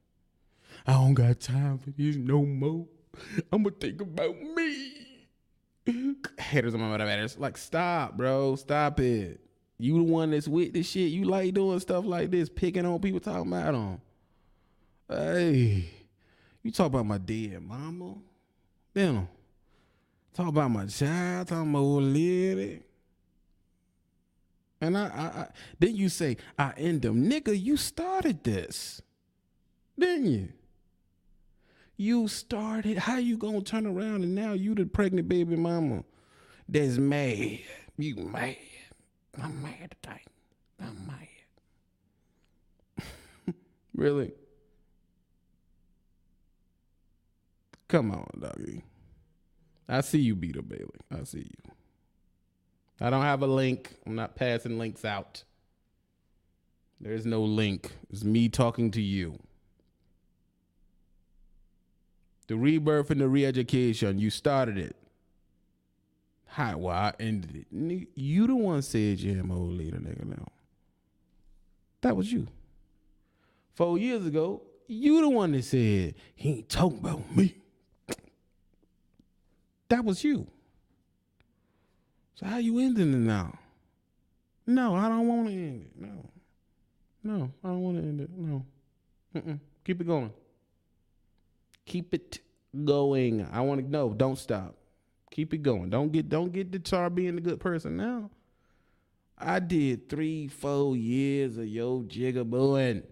I 0.86 0.94
don't 0.94 1.14
got 1.14 1.40
time 1.40 1.80
for 1.80 1.90
this 1.92 2.16
no 2.16 2.46
more. 2.46 2.88
I'ma 3.52 3.70
think 3.80 4.02
about 4.02 4.40
me. 4.40 5.08
Haters 6.40 6.74
of 6.74 6.80
my 6.80 6.96
matters. 6.98 7.38
Like, 7.38 7.58
stop, 7.58 8.16
bro. 8.16 8.56
Stop 8.56 9.00
it. 9.00 9.42
You 9.80 9.98
the 9.98 10.04
one 10.04 10.32
that's 10.32 10.48
with 10.48 10.74
this 10.74 10.88
shit. 10.88 11.12
You 11.12 11.26
like 11.26 11.54
doing 11.56 11.80
stuff 11.80 12.06
like 12.06 12.30
this, 12.30 12.50
picking 12.50 12.86
on 12.86 13.00
people, 13.00 13.20
talking 13.20 13.52
about 13.52 13.74
them. 13.74 14.02
Hey, 15.12 15.90
you 16.64 16.72
talk 16.72 16.88
about 16.88 17.06
my 17.06 17.18
dead 17.18 17.62
mama. 17.62 18.16
Then 18.94 19.28
talk 20.34 20.48
about 20.48 20.72
my 20.72 20.86
child, 20.86 21.50
talk 21.50 21.58
about 21.58 21.68
my 21.68 21.80
old 21.80 22.04
lady. 22.04 22.82
And 24.80 24.98
I, 24.98 25.04
I, 25.04 25.42
I 25.42 25.48
then 25.80 25.98
you 25.98 26.08
say 26.08 26.38
I 26.58 26.72
end 26.78 27.02
them, 27.02 27.30
nigga. 27.30 27.62
You 27.62 27.76
started 27.76 28.46
this, 28.46 29.02
didn't 30.00 30.28
you? 30.28 30.50
You 31.98 32.30
started. 32.30 32.98
How 32.98 33.18
you 33.18 33.36
gonna 33.36 33.62
turn 33.62 33.86
around 33.86 34.24
and 34.24 34.34
now 34.34 34.54
you 34.54 34.74
the 34.74 34.86
pregnant 34.86 35.28
baby 35.28 35.58
mama 35.58 36.06
that's 36.70 36.98
mad? 36.98 37.60
You 37.98 38.16
mad? 38.16 38.56
I'm 39.42 39.62
mad 39.62 39.94
today. 40.02 40.22
I'm 40.80 41.06
mad. 41.06 41.28
really? 43.94 44.32
Come 47.92 48.12
on, 48.12 48.26
doggy. 48.40 48.84
I 49.90 50.00
see 50.00 50.20
you, 50.20 50.34
Beetle 50.34 50.62
Bailey. 50.62 50.88
I 51.12 51.26
see 51.26 51.40
you. 51.40 51.72
I 53.02 53.10
don't 53.10 53.24
have 53.24 53.42
a 53.42 53.48
link. 53.48 53.98
I'm 54.06 54.16
not 54.16 54.38
passing 54.38 54.80
links 54.80 55.04
out. 55.04 55.44
There's 57.02 57.26
no 57.26 57.44
link. 57.44 57.92
It's 58.10 58.24
me 58.24 58.48
talking 58.48 58.92
to 58.92 59.02
you. 59.02 59.38
The 62.48 62.56
rebirth 62.56 63.12
and 63.12 63.20
the 63.20 63.28
re-education, 63.28 64.20
you 64.20 64.30
started 64.30 64.78
it. 64.78 64.96
Hi, 66.48 66.76
well, 66.76 66.96
I 66.96 67.14
ended 67.20 67.66
it. 67.70 68.08
You 68.16 68.48
the 68.48 68.56
one 68.56 68.84
said 68.84 69.20
you're 69.20 69.44
my 69.44 69.56
old 69.56 69.74
leader, 69.74 69.98
nigga. 69.98 70.24
Now, 70.24 70.48
that 72.00 72.16
was 72.16 72.32
you. 72.32 72.48
Four 73.74 73.98
years 73.98 74.26
ago, 74.26 74.62
you 74.88 75.20
the 75.20 75.30
one 75.30 75.52
that 75.52 75.66
said 75.66 76.16
he 76.36 76.50
ain't 76.52 76.70
talking 76.70 77.00
about 77.00 77.36
me. 77.36 77.58
That 79.92 80.06
was 80.06 80.24
you. 80.24 80.48
So 82.36 82.46
how 82.46 82.60
you 82.60 82.80
ending 82.80 83.12
it 83.14 83.18
now? 83.18 83.60
No, 84.66 84.96
I 84.96 85.10
don't 85.10 85.28
want 85.28 85.48
to 85.48 85.54
end 85.54 85.82
it. 85.82 86.02
No, 86.02 86.30
no, 87.24 87.52
I 87.62 87.68
don't 87.68 87.82
want 87.82 87.98
to 87.98 88.04
end 88.04 88.22
it. 88.22 88.30
No, 88.34 88.66
Mm-mm. 89.36 89.60
keep 89.84 90.00
it 90.00 90.08
going. 90.08 90.32
Keep 91.86 92.14
it 92.14 92.40
going. 92.86 93.46
I 93.52 93.60
want 93.60 93.82
to 93.82 93.92
know. 93.92 94.14
Don't 94.14 94.38
stop. 94.38 94.78
Keep 95.30 95.56
it 95.56 95.62
going. 95.62 95.90
Don't 95.90 96.10
get 96.10 96.30
don't 96.30 96.54
get 96.54 96.72
deterred 96.72 97.14
being 97.14 97.38
a 97.38 97.42
good 97.42 97.60
person 97.60 97.98
now. 97.98 98.30
I 99.38 99.60
did 99.60 100.08
three, 100.08 100.48
four 100.48 100.96
years 100.96 101.58
of 101.58 101.68
yo 101.68 102.04
jigabooing. 102.04 103.04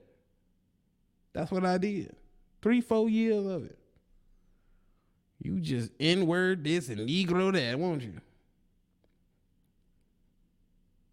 That's 1.33 1.51
what 1.51 1.65
I 1.65 1.77
did. 1.77 2.15
Three, 2.62 2.79
four 2.79 3.09
years 3.09 3.45
of 3.45 3.65
it. 3.65 3.78
You 5.41 5.60
just 5.60 5.91
N-word 6.00 6.63
this 6.63 6.89
and 6.89 7.08
Negro 7.08 7.53
that, 7.53 7.79
won't 7.79 8.01
you? 8.01 8.13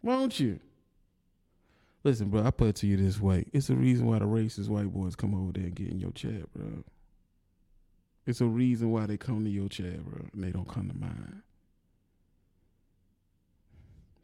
Won't 0.01 0.39
you? 0.39 0.59
Listen, 2.03 2.29
bro, 2.29 2.43
I 2.43 2.51
put 2.51 2.69
it 2.69 2.75
to 2.77 2.87
you 2.87 2.97
this 2.97 3.19
way. 3.19 3.45
It's 3.51 3.69
a 3.69 3.75
reason 3.75 4.05
why 4.05 4.19
the 4.19 4.25
racist 4.25 4.69
white 4.69 4.93
boys 4.93 5.15
come 5.15 5.33
over 5.33 5.51
there 5.53 5.63
and 5.63 5.75
get 5.75 5.89
in 5.89 5.99
your 5.99 6.11
chat, 6.11 6.51
bro. 6.53 6.83
It's 8.25 8.41
a 8.41 8.45
reason 8.45 8.91
why 8.91 9.05
they 9.05 9.17
come 9.17 9.43
to 9.45 9.49
your 9.49 9.69
chat, 9.69 10.05
bro, 10.05 10.25
and 10.33 10.43
they 10.43 10.51
don't 10.51 10.67
come 10.67 10.89
to 10.89 10.97
mine. 10.97 11.41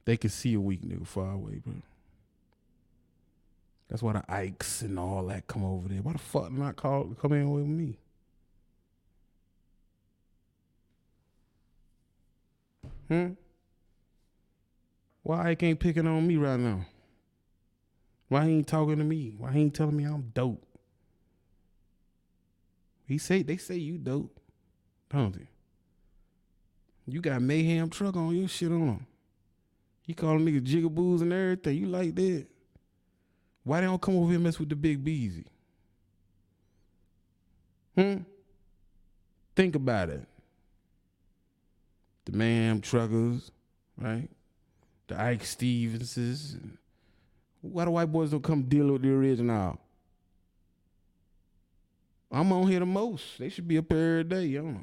They 0.06 0.18
can 0.18 0.30
see 0.30 0.54
a 0.54 0.60
weak 0.60 0.82
nigga 0.82 1.08
far 1.08 1.32
away, 1.32 1.62
bro. 1.66 1.76
That's 3.90 4.02
why 4.02 4.14
the 4.14 4.24
Ikes 4.28 4.82
and 4.82 5.00
all 5.00 5.28
that 5.28 5.48
come 5.48 5.64
over 5.64 5.88
there. 5.88 6.02
Why 6.02 6.14
the 6.14 6.20
fuck 6.20 6.52
not 6.52 6.76
call 6.76 7.16
come 7.22 7.34
in 7.34 7.52
with 7.52 7.66
me? 7.66 7.98
Hmm? 13.08 13.34
Why 15.24 15.52
Ike 15.52 15.64
ain't 15.64 15.80
picking 15.80 16.08
on 16.08 16.28
me 16.28 16.38
right 16.38 16.60
now? 16.60 16.86
Why 18.28 18.46
he 18.46 18.52
ain't 18.54 18.68
talking 18.68 18.98
to 18.98 19.04
me? 19.04 19.36
Why 19.38 19.52
he 19.52 19.62
ain't 19.62 19.74
telling 19.74 19.96
me 19.96 20.04
I'm 20.06 20.32
dope? 20.34 20.66
He 23.06 23.18
say 23.18 23.44
they 23.44 23.58
say 23.58 23.76
you 23.76 23.98
dope, 23.98 24.40
don't 25.10 25.34
they? 25.38 25.48
You 27.06 27.22
got 27.22 27.42
mayhem 27.42 27.90
truck 27.90 28.16
on 28.16 28.36
your 28.36 28.48
shit 28.48 28.72
on. 28.72 28.88
Him. 28.88 29.08
You 30.06 30.16
call 30.16 30.34
them 30.34 30.46
niggas 30.46 30.66
jigaboos 30.66 31.22
and 31.22 31.32
everything. 31.32 31.78
You 31.78 31.88
like 31.88 32.16
that? 32.16 32.46
Why 33.64 33.82
they 33.82 33.88
don't 33.88 34.02
come 34.02 34.16
over 34.18 34.28
here 34.28 34.36
and 34.36 34.44
mess 34.44 34.60
with 34.60 34.70
the 34.70 34.76
big 34.76 35.04
Beezy? 35.04 35.46
Hmm? 37.96 38.18
Think 39.56 39.76
about 39.76 40.10
it. 40.10 40.28
The 42.26 42.32
Mam 42.32 42.82
Truckers, 42.82 43.52
right? 43.98 44.30
The 45.08 45.20
Ike 45.20 45.44
Stevenses. 45.44 46.58
Why 47.62 47.86
the 47.86 47.92
white 47.92 48.12
boys 48.12 48.32
don't 48.32 48.44
come 48.44 48.64
deal 48.64 48.92
with 48.92 49.02
the 49.02 49.12
original? 49.12 49.80
I'm 52.32 52.52
on 52.52 52.68
here 52.68 52.80
the 52.80 52.86
most. 52.86 53.38
They 53.38 53.50
should 53.50 53.68
be 53.68 53.78
up 53.78 53.86
here 53.92 54.20
every 54.20 54.24
day, 54.24 54.46
you 54.46 54.62
know. 54.64 54.80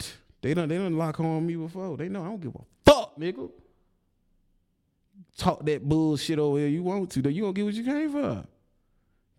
They 0.42 0.52
don't 0.52 0.68
they 0.68 0.76
don't 0.76 0.98
lock 0.98 1.18
on 1.20 1.46
me 1.46 1.56
before. 1.56 1.96
They 1.96 2.10
know 2.10 2.22
I 2.22 2.26
don't 2.26 2.40
give 2.40 2.54
a 2.54 2.60
fuck, 2.84 3.18
nigga. 3.18 3.50
Talk 5.38 5.64
that 5.64 5.82
bullshit 5.88 6.38
over 6.38 6.58
here 6.58 6.68
you 6.68 6.82
want 6.82 7.10
to, 7.12 7.22
though. 7.22 7.30
You 7.30 7.42
gonna 7.42 7.54
get 7.54 7.64
what 7.64 7.74
you 7.74 7.84
came 7.84 8.12
for. 8.12 8.44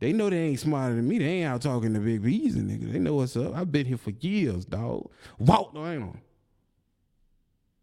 They 0.06 0.14
know 0.14 0.30
they 0.30 0.38
ain't 0.38 0.60
smarter 0.60 0.94
than 0.94 1.08
me. 1.08 1.18
They 1.18 1.26
ain't 1.26 1.48
out 1.48 1.64
talking 1.64 1.92
to 1.96 2.00
Big 2.00 2.22
B's 2.22 2.54
and 2.54 2.70
nigga. 2.70 2.94
They 2.94 3.00
know 3.00 3.16
what's 3.16 3.36
up. 3.36 3.56
I've 3.56 3.72
been 3.72 3.88
here 3.88 3.98
for 3.98 4.12
years, 4.12 4.64
dog. 4.64 5.10
Walked 5.40 5.74
them, 5.74 5.84
ain't 5.84 6.04
on. 6.04 6.22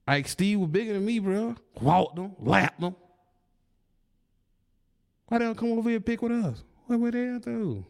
Ike 0.07 0.29
Steve 0.29 0.61
was 0.61 0.69
bigger 0.69 0.93
than 0.93 1.05
me, 1.05 1.19
bro. 1.19 1.57
Walked 1.81 2.15
them, 2.15 2.37
lapped 2.39 2.81
them. 2.81 2.95
Why 5.27 5.39
they 5.39 5.47
don't 5.47 5.59
come 5.59 5.73
over 5.73 5.89
here 5.89 5.97
and 5.97 6.07
pick 6.07 6.23
with 6.23 6.31
us? 6.31 6.63
What 6.87 7.01
were 7.01 7.11
they 7.11 7.27
at 7.27 7.43
though? 7.43 7.85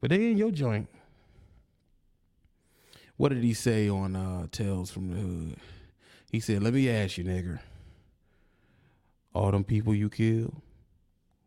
But 0.00 0.10
they 0.10 0.30
in 0.30 0.38
your 0.38 0.52
joint. 0.52 0.88
What 3.16 3.30
did 3.30 3.42
he 3.42 3.54
say 3.54 3.88
on 3.88 4.14
uh, 4.14 4.46
Tales 4.52 4.92
from 4.92 5.08
the 5.08 5.16
Hood? 5.16 5.56
He 6.30 6.38
said, 6.38 6.62
"Let 6.62 6.74
me 6.74 6.88
ask 6.88 7.18
you, 7.18 7.24
nigger. 7.24 7.58
All 9.34 9.50
them 9.50 9.64
people 9.64 9.96
you 9.96 10.08
killed, 10.08 10.54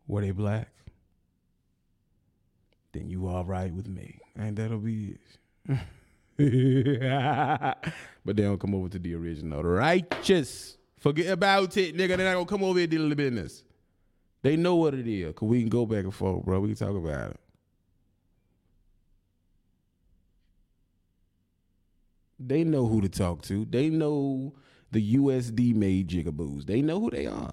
were 0.07 0.19
they 0.19 0.31
black? 0.31 0.67
Then 2.93 3.09
you 3.09 3.27
all 3.27 3.45
right 3.45 3.73
with 3.73 3.87
me, 3.87 4.19
and 4.35 4.57
that'll 4.57 4.79
be 4.79 5.17
it." 5.67 5.77
but 8.25 8.35
they 8.35 8.43
don't 8.43 8.59
come 8.59 8.75
over 8.75 8.89
to 8.89 8.99
the 8.99 9.13
original. 9.15 9.63
Righteous. 9.63 10.77
Forget 10.97 11.27
about 11.27 11.77
it, 11.77 11.95
nigga. 11.95 12.17
They're 12.17 12.27
not 12.27 12.33
gonna 12.33 12.45
come 12.45 12.63
over 12.63 12.79
here 12.79 12.83
and 12.83 12.91
deal 12.91 13.09
the 13.09 13.15
business. 13.15 13.63
They 14.41 14.55
know 14.55 14.75
what 14.75 14.93
it 14.93 15.07
is. 15.07 15.33
Cause 15.35 15.47
we 15.47 15.61
can 15.61 15.69
go 15.69 15.85
back 15.85 16.03
and 16.03 16.13
forth, 16.13 16.45
bro. 16.45 16.59
We 16.59 16.69
can 16.69 16.77
talk 16.77 16.95
about 16.95 17.31
it. 17.31 17.39
They 22.39 22.63
know 22.63 22.87
who 22.87 23.01
to 23.01 23.09
talk 23.09 23.43
to. 23.43 23.65
They 23.65 23.89
know 23.89 24.53
the 24.91 25.15
USD 25.15 25.75
made 25.75 26.09
jigaboos. 26.09 26.65
They 26.65 26.81
know 26.81 26.99
who 26.99 27.11
they 27.11 27.27
are. 27.27 27.51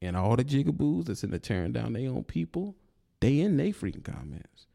And 0.00 0.16
all 0.16 0.36
the 0.36 0.44
jigaboos 0.44 1.06
that's 1.06 1.24
in 1.24 1.30
the 1.30 1.38
tearing 1.38 1.72
down 1.72 1.92
their 1.92 2.08
own 2.08 2.24
people, 2.24 2.76
they 3.22 3.38
in 3.38 3.56
they 3.56 3.70
freaking 3.70 4.02
comments. 4.02 4.66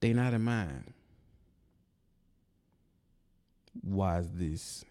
They 0.00 0.12
not 0.12 0.34
in 0.34 0.42
mine. 0.42 0.92
Why 3.80 4.18
is 4.18 4.28
this? 4.32 4.84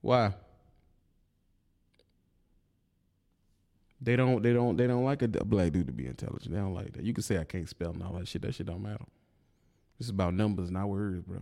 Why? 0.00 0.32
They 4.00 4.16
don't. 4.16 4.42
They 4.42 4.54
don't. 4.54 4.78
They 4.78 4.86
don't 4.86 5.04
like 5.04 5.20
a, 5.20 5.28
black 5.28 5.72
dude 5.72 5.88
to 5.88 5.92
be 5.92 6.06
intelligent. 6.06 6.54
They 6.54 6.60
don't 6.60 6.72
like 6.72 6.94
that. 6.94 7.04
You 7.04 7.12
can 7.12 7.22
say 7.22 7.36
I 7.36 7.44
can't 7.44 7.68
spell 7.68 7.90
and 7.90 8.02
all 8.02 8.14
that 8.14 8.26
shit. 8.26 8.40
That 8.40 8.54
shit 8.54 8.66
don't 8.66 8.82
matter. 8.82 9.04
This 9.98 10.06
is 10.06 10.10
about 10.10 10.32
numbers, 10.32 10.70
not 10.70 10.88
words, 10.88 11.20
bro. 11.20 11.40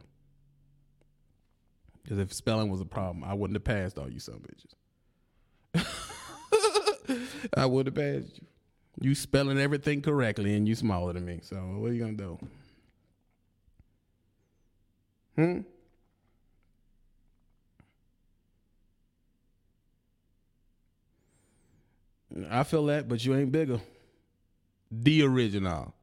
Because 2.02 2.18
if 2.18 2.32
spelling 2.32 2.68
was 2.68 2.80
a 2.80 2.84
problem, 2.84 3.22
I 3.22 3.34
wouldn't 3.34 3.54
have 3.54 3.62
passed 3.62 3.96
all 3.96 4.10
you 4.10 4.18
some 4.18 4.42
bitches. 4.42 5.94
I 7.54 7.66
would 7.66 7.86
have 7.86 7.94
passed 7.94 8.38
you. 8.38 8.46
You 9.00 9.14
spelling 9.14 9.58
everything 9.58 10.02
correctly 10.02 10.54
and 10.56 10.68
you 10.68 10.74
smaller 10.74 11.12
than 11.12 11.24
me. 11.24 11.40
So 11.42 11.56
what 11.56 11.90
are 11.90 11.94
you 11.94 12.00
gonna 12.00 12.12
do? 12.12 12.38
Hmm? 15.36 15.60
I 22.50 22.62
feel 22.64 22.86
that, 22.86 23.08
but 23.08 23.24
you 23.24 23.34
ain't 23.34 23.50
bigger. 23.50 23.80
The 24.90 25.22
original. 25.22 25.94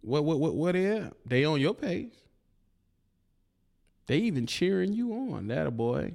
What 0.00 0.24
what 0.24 0.38
what 0.38 0.54
what 0.54 0.74
is? 0.74 1.10
They 1.26 1.44
on 1.44 1.60
your 1.60 1.74
page. 1.74 2.12
They 4.06 4.18
even 4.18 4.46
cheering 4.46 4.94
you 4.94 5.12
on. 5.12 5.48
That 5.48 5.66
a 5.66 5.70
boy. 5.70 6.14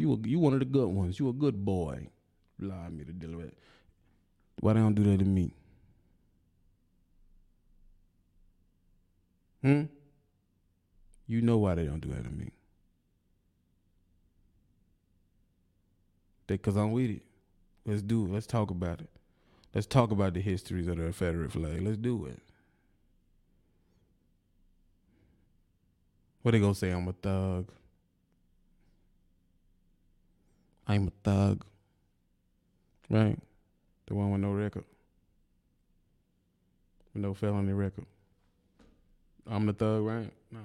You 0.00 0.14
a, 0.14 0.26
you 0.26 0.38
one 0.38 0.54
of 0.54 0.60
the 0.60 0.64
good 0.64 0.86
ones. 0.86 1.20
You 1.20 1.28
a 1.28 1.32
good 1.34 1.62
boy. 1.62 2.08
Allow 2.58 2.88
me 2.88 3.04
to 3.04 3.12
deal 3.12 3.36
with 3.36 3.48
it. 3.48 3.58
Why 4.60 4.72
they 4.72 4.80
don't 4.80 4.94
do 4.94 5.02
that 5.02 5.18
to 5.18 5.26
me? 5.26 5.52
Hmm? 9.60 9.82
You 11.26 11.42
know 11.42 11.58
why 11.58 11.74
they 11.74 11.84
don't 11.84 12.00
do 12.00 12.08
that 12.14 12.24
to 12.24 12.30
me. 12.30 12.50
They 16.46 16.56
cause 16.56 16.76
I'm 16.76 16.92
with 16.92 17.10
it. 17.10 17.22
Let's 17.84 18.00
do 18.00 18.24
it. 18.24 18.32
Let's 18.32 18.46
talk 18.46 18.70
about 18.70 19.02
it. 19.02 19.10
Let's 19.74 19.86
talk 19.86 20.12
about 20.12 20.32
the 20.32 20.40
histories 20.40 20.88
of 20.88 20.96
the 20.96 21.02
Confederate 21.02 21.52
flag. 21.52 21.82
Let's 21.82 21.98
do 21.98 22.24
it. 22.24 22.38
What 26.40 26.52
they 26.52 26.58
gonna 26.58 26.74
say? 26.74 26.88
I'm 26.88 27.06
a 27.06 27.12
thug. 27.12 27.70
I'm 30.90 31.06
a 31.06 31.10
thug. 31.22 31.64
Right? 33.08 33.38
The 34.08 34.14
one 34.14 34.32
with 34.32 34.40
no 34.40 34.50
record. 34.50 34.82
With 37.14 37.22
no 37.22 37.32
felony 37.32 37.72
record. 37.72 38.06
I'm 39.48 39.66
the 39.66 39.72
thug, 39.72 40.02
right? 40.02 40.32
No, 40.50 40.58
no. 40.58 40.64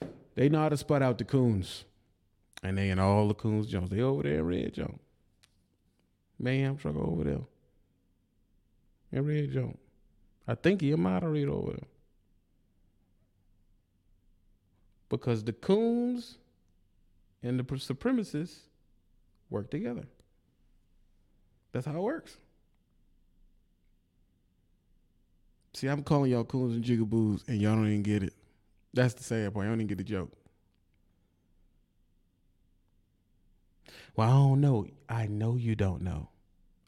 no. 0.00 0.08
They 0.34 0.48
know 0.48 0.60
how 0.60 0.70
to 0.70 0.78
spot 0.78 1.02
out 1.02 1.18
the 1.18 1.24
coons. 1.24 1.84
And 2.62 2.78
they 2.78 2.88
in 2.88 2.98
all 2.98 3.28
the 3.28 3.34
coons 3.34 3.66
Jones. 3.66 3.90
They 3.90 4.00
over 4.00 4.22
there 4.22 4.38
in 4.38 4.46
Red 4.46 4.72
Jones. 4.72 4.98
Man, 6.38 6.78
truck 6.78 6.96
over 6.96 7.22
there. 7.22 7.40
In 9.12 9.26
Red 9.26 9.52
Jones. 9.52 9.76
I 10.48 10.54
think 10.54 10.80
he 10.80 10.92
a 10.92 10.96
moderator 10.96 11.52
over 11.52 11.72
there. 11.72 11.95
Because 15.08 15.44
the 15.44 15.52
coons 15.52 16.38
and 17.42 17.58
the 17.58 17.64
supremacists 17.64 18.58
work 19.50 19.70
together. 19.70 20.06
That's 21.72 21.86
how 21.86 21.92
it 21.92 22.00
works. 22.00 22.36
See, 25.74 25.88
I'm 25.88 26.02
calling 26.02 26.30
y'all 26.30 26.44
coons 26.44 26.74
and 26.74 26.82
jigaboos, 26.82 27.46
and 27.46 27.60
y'all 27.60 27.76
don't 27.76 27.86
even 27.86 28.02
get 28.02 28.22
it. 28.22 28.32
That's 28.94 29.12
the 29.12 29.22
sad 29.22 29.52
part. 29.52 29.66
Y'all 29.66 29.72
don't 29.72 29.82
even 29.82 29.88
get 29.88 29.98
the 29.98 30.04
joke. 30.04 30.32
Well, 34.16 34.28
I 34.28 34.32
don't 34.32 34.60
know. 34.62 34.86
I 35.08 35.26
know 35.26 35.56
you 35.56 35.76
don't 35.76 36.00
know. 36.00 36.30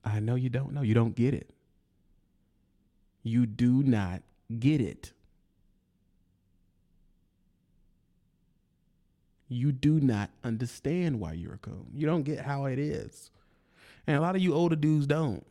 I 0.03 0.21
know 0.21 0.37
you 0.37 0.49
don't 0.49 0.73
know. 0.73 0.81
You 0.81 0.95
don't 0.95 1.15
get 1.15 1.35
it. 1.35 1.51
You 3.23 3.45
do 3.45 3.83
not 3.83 4.23
get 4.59 4.81
it. 4.81 5.13
You 9.49 9.73
do 9.73 10.01
not 10.01 10.31
understand 10.45 11.21
why 11.21 11.33
you're 11.33 11.55
a 11.55 11.59
coon. 11.59 11.87
You 11.95 12.07
don't 12.07 12.23
get 12.23 12.41
how 12.41 12.67
it 12.67 12.79
is. 12.79 13.31
And 14.07 14.17
a 14.17 14.21
lot 14.21 14.37
of 14.37 14.43
you 14.43 14.55
older 14.55 14.77
dudes 14.77 15.07
don't. 15.07 15.45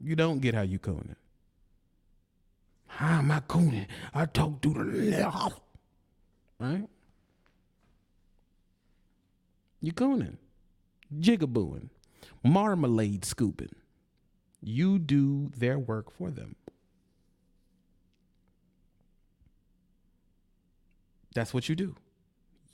You 0.00 0.16
don't 0.16 0.40
get 0.40 0.54
how 0.54 0.62
you 0.62 0.78
cooning. 0.78 1.16
How 2.86 3.18
am 3.18 3.30
I 3.30 3.40
cooning? 3.40 3.86
I 4.14 4.26
talk 4.26 4.60
to 4.62 4.72
the 4.72 4.84
left. 4.84 5.60
Right? 6.58 6.88
You 9.80 9.92
cooning. 9.92 10.38
Jigabooing. 11.18 11.90
Marmalade 12.42 13.24
scooping. 13.24 13.74
You 14.62 14.98
do 14.98 15.50
their 15.56 15.78
work 15.78 16.10
for 16.10 16.30
them. 16.30 16.56
That's 21.34 21.52
what 21.52 21.68
you 21.68 21.74
do. 21.74 21.96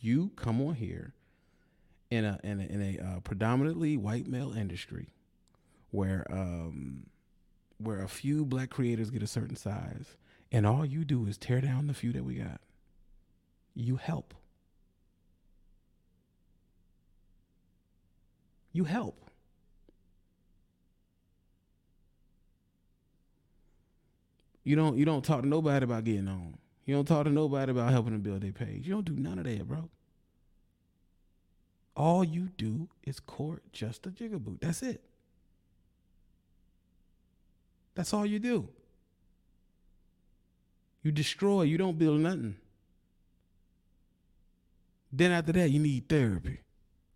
You 0.00 0.30
come 0.36 0.60
on 0.62 0.74
here 0.74 1.14
in 2.10 2.24
a 2.24 2.40
in 2.42 2.60
a, 2.60 2.64
in 2.64 2.82
a 2.82 3.04
uh, 3.04 3.20
predominantly 3.20 3.96
white 3.96 4.26
male 4.26 4.52
industry 4.52 5.08
where 5.90 6.26
um 6.30 7.06
where 7.78 8.02
a 8.02 8.08
few 8.08 8.44
black 8.44 8.70
creators 8.70 9.10
get 9.10 9.22
a 9.22 9.26
certain 9.26 9.56
size 9.56 10.16
and 10.52 10.66
all 10.66 10.84
you 10.84 11.04
do 11.04 11.26
is 11.26 11.38
tear 11.38 11.60
down 11.60 11.86
the 11.86 11.94
few 11.94 12.12
that 12.12 12.24
we 12.24 12.34
got. 12.36 12.60
You 13.74 13.96
help. 13.96 14.34
You 18.72 18.84
help. 18.84 19.24
You 24.64 24.76
don't 24.76 24.96
you 24.96 25.04
don't 25.04 25.24
talk 25.24 25.42
to 25.42 25.48
nobody 25.48 25.84
about 25.84 26.04
getting 26.04 26.28
on. 26.28 26.59
You 26.90 26.96
don't 26.96 27.06
talk 27.06 27.22
to 27.22 27.30
nobody 27.30 27.70
about 27.70 27.92
helping 27.92 28.14
them 28.14 28.20
build 28.20 28.40
their 28.40 28.50
page. 28.50 28.84
You 28.84 28.94
don't 28.94 29.04
do 29.04 29.14
none 29.14 29.38
of 29.38 29.44
that, 29.44 29.68
bro. 29.68 29.88
All 31.94 32.24
you 32.24 32.48
do 32.58 32.88
is 33.04 33.20
court 33.20 33.62
just 33.72 34.08
a 34.08 34.10
jigaboo. 34.10 34.60
That's 34.60 34.82
it. 34.82 35.00
That's 37.94 38.12
all 38.12 38.26
you 38.26 38.40
do. 38.40 38.68
You 41.04 41.12
destroy, 41.12 41.62
you 41.62 41.78
don't 41.78 41.96
build 41.96 42.18
nothing. 42.18 42.56
Then 45.12 45.30
after 45.30 45.52
that, 45.52 45.70
you 45.70 45.78
need 45.78 46.08
therapy. 46.08 46.58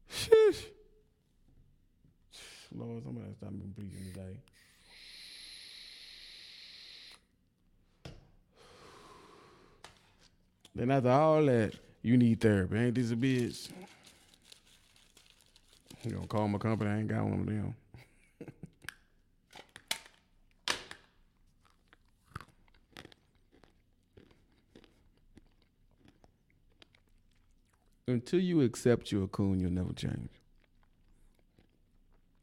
Sheesh. 0.08 0.66
Lord, 2.72 3.02
somebody 3.02 3.26
stop 3.36 3.50
me 3.50 3.64
preaching 3.74 4.12
today. 4.12 4.36
Then 10.74 10.90
after 10.90 11.10
all 11.10 11.44
that, 11.46 11.74
you 12.02 12.16
need 12.16 12.40
therapy. 12.40 12.76
Ain't 12.76 12.96
this 12.96 13.12
a 13.12 13.16
bitch? 13.16 13.68
You 16.02 16.10
gonna 16.10 16.26
call 16.26 16.48
my 16.48 16.58
company? 16.58 16.90
I 16.90 16.98
ain't 16.98 17.06
got 17.08 17.24
one 17.24 17.40
of 17.40 17.46
them. 17.46 17.74
Until 28.08 28.40
you 28.40 28.60
accept 28.62 29.12
you're 29.12 29.24
a 29.24 29.28
coon, 29.28 29.60
you'll 29.60 29.70
never 29.70 29.92
change. 29.92 30.28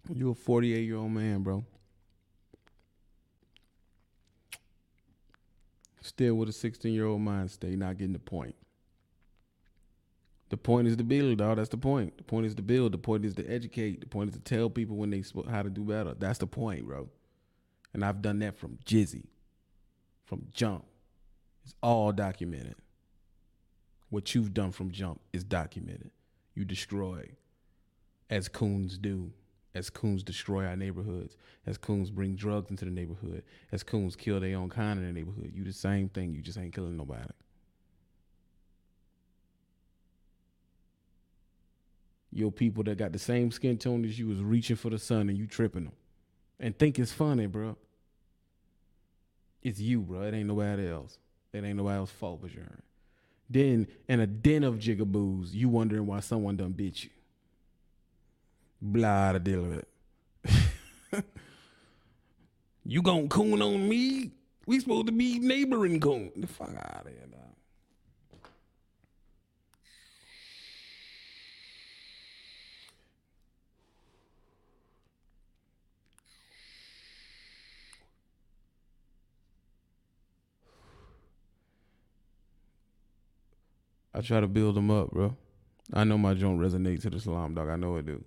You're 0.09 0.31
a 0.31 0.35
48 0.35 0.83
year 0.83 0.95
old 0.95 1.11
man, 1.11 1.43
bro. 1.43 1.63
Still 6.11 6.35
with 6.35 6.49
a 6.49 6.51
16 6.51 6.93
year 6.93 7.05
old 7.05 7.21
mind 7.21 7.49
state, 7.49 7.77
not 7.77 7.97
getting 7.97 8.11
the 8.11 8.19
point. 8.19 8.53
The 10.49 10.57
point 10.57 10.89
is 10.89 10.97
to 10.97 11.05
build, 11.05 11.37
dog. 11.37 11.55
That's 11.55 11.69
the 11.69 11.77
point. 11.77 12.17
The 12.17 12.25
point 12.25 12.47
is 12.47 12.55
to 12.55 12.61
build. 12.61 12.91
The 12.91 12.97
point 12.97 13.23
is 13.23 13.33
to 13.35 13.47
educate. 13.47 14.01
The 14.01 14.07
point 14.07 14.29
is 14.29 14.35
to 14.35 14.41
tell 14.41 14.69
people 14.69 14.97
when 14.97 15.09
they 15.09 15.23
how 15.49 15.61
to 15.61 15.69
do 15.69 15.85
better. 15.85 16.13
That's 16.13 16.39
the 16.39 16.47
point, 16.47 16.85
bro. 16.85 17.07
And 17.93 18.03
I've 18.03 18.21
done 18.21 18.39
that 18.39 18.57
from 18.57 18.77
Jizzy, 18.85 19.23
from 20.25 20.47
Jump. 20.51 20.83
It's 21.63 21.75
all 21.81 22.11
documented. 22.11 22.75
What 24.09 24.35
you've 24.35 24.53
done 24.53 24.73
from 24.73 24.91
Jump 24.91 25.21
is 25.31 25.45
documented. 25.45 26.11
You 26.55 26.65
destroy, 26.65 27.29
as 28.29 28.49
coons 28.49 28.97
do, 28.97 29.31
as 29.73 29.89
coons 29.89 30.23
destroy 30.23 30.65
our 30.65 30.75
neighborhoods, 30.75 31.37
as 31.65 31.77
coons 31.77 32.09
bring 32.11 32.35
drugs 32.35 32.69
into 32.69 32.85
the 32.85 32.91
neighborhood, 32.91 33.43
as 33.71 33.83
coons 33.83 34.15
kill 34.15 34.39
their 34.39 34.57
own 34.57 34.69
kind 34.69 34.99
in 34.99 35.05
the 35.05 35.13
neighborhood. 35.13 35.51
You 35.53 35.63
the 35.63 35.73
same 35.73 36.09
thing. 36.09 36.33
You 36.33 36.41
just 36.41 36.57
ain't 36.57 36.73
killing 36.73 36.97
nobody. 36.97 37.29
Your 42.33 42.51
people 42.51 42.83
that 42.83 42.97
got 42.97 43.11
the 43.11 43.19
same 43.19 43.51
skin 43.51 43.77
tone 43.77 44.05
as 44.05 44.17
you 44.17 44.31
is 44.31 44.41
reaching 44.41 44.77
for 44.77 44.89
the 44.89 44.99
sun 44.99 45.29
and 45.29 45.37
you 45.37 45.47
tripping 45.47 45.85
them, 45.85 45.93
and 46.59 46.77
think 46.77 46.97
it's 46.97 47.11
funny, 47.11 47.45
bro. 47.45 47.75
It's 49.61 49.79
you, 49.79 50.01
bro. 50.01 50.21
It 50.21 50.33
ain't 50.33 50.47
nobody 50.47 50.89
else. 50.89 51.17
It 51.53 51.63
ain't 51.63 51.75
nobody 51.75 51.97
else's 51.97 52.15
fault 52.15 52.41
but 52.41 52.53
yours. 52.53 52.81
Then 53.49 53.87
in 54.07 54.21
a 54.21 54.27
den 54.27 54.63
of 54.63 54.75
jigaboos, 54.75 55.53
you 55.53 55.67
wondering 55.67 56.05
why 56.05 56.21
someone 56.21 56.55
done 56.55 56.71
beat 56.71 57.03
you. 57.03 57.09
Blah 58.81 59.33
to 59.33 59.39
deal 59.39 59.61
with 59.61 59.85
it. 61.13 61.23
you 62.83 63.01
gon' 63.03 63.29
coon 63.29 63.61
on 63.61 63.87
me? 63.87 64.31
We 64.65 64.79
supposed 64.79 65.05
to 65.05 65.11
be 65.11 65.37
neighboring 65.37 65.99
coon. 65.99 66.31
The 66.35 66.47
fuck 66.47 66.69
out 66.75 67.05
of 67.05 67.11
here, 67.11 67.27
dog. 67.31 67.41
I 84.13 84.21
try 84.21 84.39
to 84.39 84.47
build 84.47 84.75
them 84.75 84.89
up, 84.89 85.11
bro. 85.11 85.37
I 85.93 86.03
know 86.03 86.17
my 86.17 86.33
joint 86.33 86.59
resonates 86.59 87.03
to 87.03 87.09
the 87.11 87.19
slum 87.19 87.53
dog. 87.53 87.69
I 87.69 87.75
know 87.75 87.95
it 87.97 88.05
do. 88.05 88.23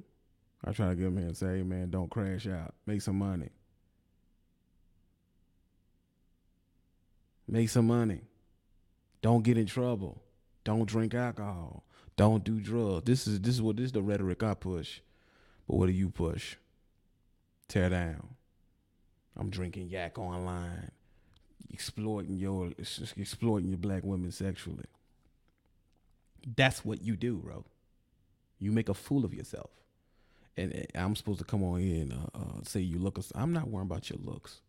I 0.66 0.72
try 0.72 0.88
to 0.88 0.94
get 0.94 1.07
him 1.07 1.18
here 1.18 1.27
and 1.27 1.37
say, 1.37 1.59
hey, 1.59 1.62
man, 1.62 1.90
don't 1.90 2.11
crash 2.11 2.46
out. 2.46 2.74
Make 2.87 3.03
some 3.03 3.18
money. 3.18 3.50
Make 7.46 7.68
some 7.68 7.87
money. 7.87 8.22
Don't 9.20 9.42
get 9.42 9.59
in 9.59 9.66
trouble. 9.66 10.22
Don't 10.64 10.87
drink 10.87 11.14
alcohol. 11.14 11.85
Don't 12.16 12.42
do 12.42 12.61
drugs. 12.61 13.05
This 13.05 13.27
is 13.27 13.40
this 13.40 13.55
is 13.55 13.62
what 13.62 13.77
this 13.77 13.87
is 13.87 13.92
the 13.92 14.03
rhetoric 14.03 14.42
I 14.42 14.55
push. 14.55 15.00
But 15.68 15.77
what 15.77 15.87
do 15.87 15.92
you 15.92 16.09
push? 16.09 16.57
Tear 17.68 17.90
down. 17.90 18.29
I'm 19.37 19.50
drinking 19.50 19.88
yak 19.88 20.18
online, 20.18 20.90
exploiting 21.70 22.37
your 22.37 22.72
exploiting 23.16 23.68
your 23.68 23.79
black 23.79 24.05
women 24.05 24.31
sexually. 24.31 24.85
That's 26.57 26.85
what 26.85 27.03
you 27.03 27.16
do, 27.16 27.37
bro. 27.37 27.64
You 28.59 28.72
make 28.72 28.88
a 28.88 28.94
fool 28.94 29.24
of 29.24 29.35
yourself. 29.35 29.70
And, 30.57 30.87
I'm 30.95 31.17
supposed 31.17 31.40
to 31.40 31.45
come 31.45 31.64
on 31.64 31.81
here 31.81 32.03
and 32.03 32.12
uh, 32.12 32.38
uh, 32.38 32.62
say 32.62 32.81
you 32.81 32.99
look. 32.99 33.19
I'm 33.35 33.53
not 33.53 33.69
worrying 33.69 33.90
about 33.90 34.11
your 34.11 34.19
looks. 34.23 34.61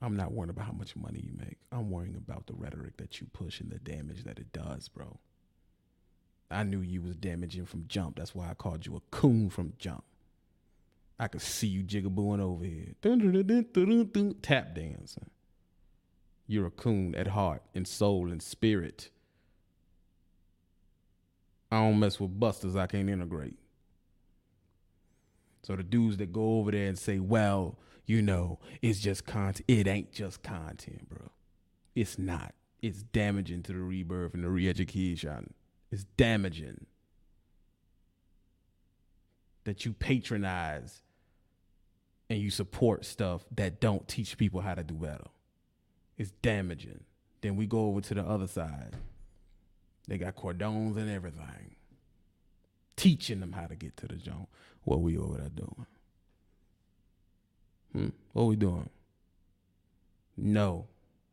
I'm 0.00 0.16
not 0.16 0.32
worrying 0.32 0.50
about 0.50 0.66
how 0.66 0.72
much 0.72 0.94
money 0.94 1.20
you 1.20 1.32
make. 1.36 1.58
I'm 1.72 1.90
worrying 1.90 2.14
about 2.14 2.46
the 2.46 2.54
rhetoric 2.54 2.98
that 2.98 3.20
you 3.20 3.26
push 3.32 3.60
and 3.60 3.70
the 3.70 3.78
damage 3.78 4.24
that 4.24 4.38
it 4.38 4.52
does, 4.52 4.88
bro. 4.88 5.18
I 6.50 6.62
knew 6.62 6.80
you 6.80 7.02
was 7.02 7.16
damaging 7.16 7.66
from 7.66 7.84
jump. 7.88 8.16
That's 8.16 8.34
why 8.34 8.48
I 8.48 8.54
called 8.54 8.86
you 8.86 8.96
a 8.96 9.00
coon 9.10 9.50
from 9.50 9.72
jump. 9.78 10.04
I 11.18 11.26
could 11.26 11.42
see 11.42 11.66
you 11.66 11.82
jigabooing 11.82 12.40
over 12.40 12.64
here. 12.64 12.94
Tap 14.40 14.74
dancing. 14.74 15.30
You're 16.46 16.66
a 16.66 16.70
coon 16.70 17.14
at 17.14 17.28
heart 17.28 17.62
and 17.74 17.86
soul 17.86 18.30
and 18.30 18.40
spirit. 18.40 19.10
I 21.70 21.76
don't 21.80 21.98
mess 21.98 22.18
with 22.18 22.38
busters 22.38 22.76
I 22.76 22.86
can't 22.86 23.10
integrate. 23.10 23.58
So 25.62 25.76
the 25.76 25.82
dudes 25.82 26.16
that 26.18 26.32
go 26.32 26.58
over 26.58 26.70
there 26.70 26.88
and 26.88 26.98
say, 26.98 27.18
well, 27.18 27.78
you 28.06 28.22
know, 28.22 28.58
it's 28.80 29.00
just 29.00 29.26
content. 29.26 29.64
It 29.68 29.86
ain't 29.86 30.12
just 30.12 30.42
content, 30.42 31.08
bro. 31.08 31.30
It's 31.94 32.18
not. 32.18 32.54
It's 32.80 33.02
damaging 33.02 33.64
to 33.64 33.72
the 33.72 33.80
rebirth 33.80 34.34
and 34.34 34.44
the 34.44 34.48
re-education. 34.48 35.52
It's 35.90 36.04
damaging 36.16 36.86
that 39.64 39.84
you 39.84 39.92
patronize 39.92 41.02
and 42.30 42.38
you 42.38 42.50
support 42.50 43.04
stuff 43.04 43.44
that 43.56 43.80
don't 43.80 44.06
teach 44.06 44.38
people 44.38 44.60
how 44.60 44.74
to 44.74 44.84
do 44.84 44.94
better. 44.94 45.26
It's 46.16 46.30
damaging. 46.42 47.04
Then 47.40 47.56
we 47.56 47.66
go 47.66 47.86
over 47.88 48.00
to 48.00 48.14
the 48.14 48.22
other 48.22 48.46
side. 48.46 48.96
They 50.06 50.18
got 50.18 50.36
cordons 50.36 50.96
and 50.96 51.10
everything. 51.10 51.76
Teaching 52.98 53.38
them 53.38 53.52
how 53.52 53.66
to 53.66 53.76
get 53.76 53.96
to 53.98 54.08
the 54.08 54.16
joint. 54.16 54.48
What 54.82 55.02
we 55.02 55.16
over 55.16 55.38
there 55.38 55.50
doing? 55.50 55.86
Hmm? 57.92 58.08
What 58.32 58.46
we 58.46 58.56
doing? 58.56 58.90
No. 60.36 60.88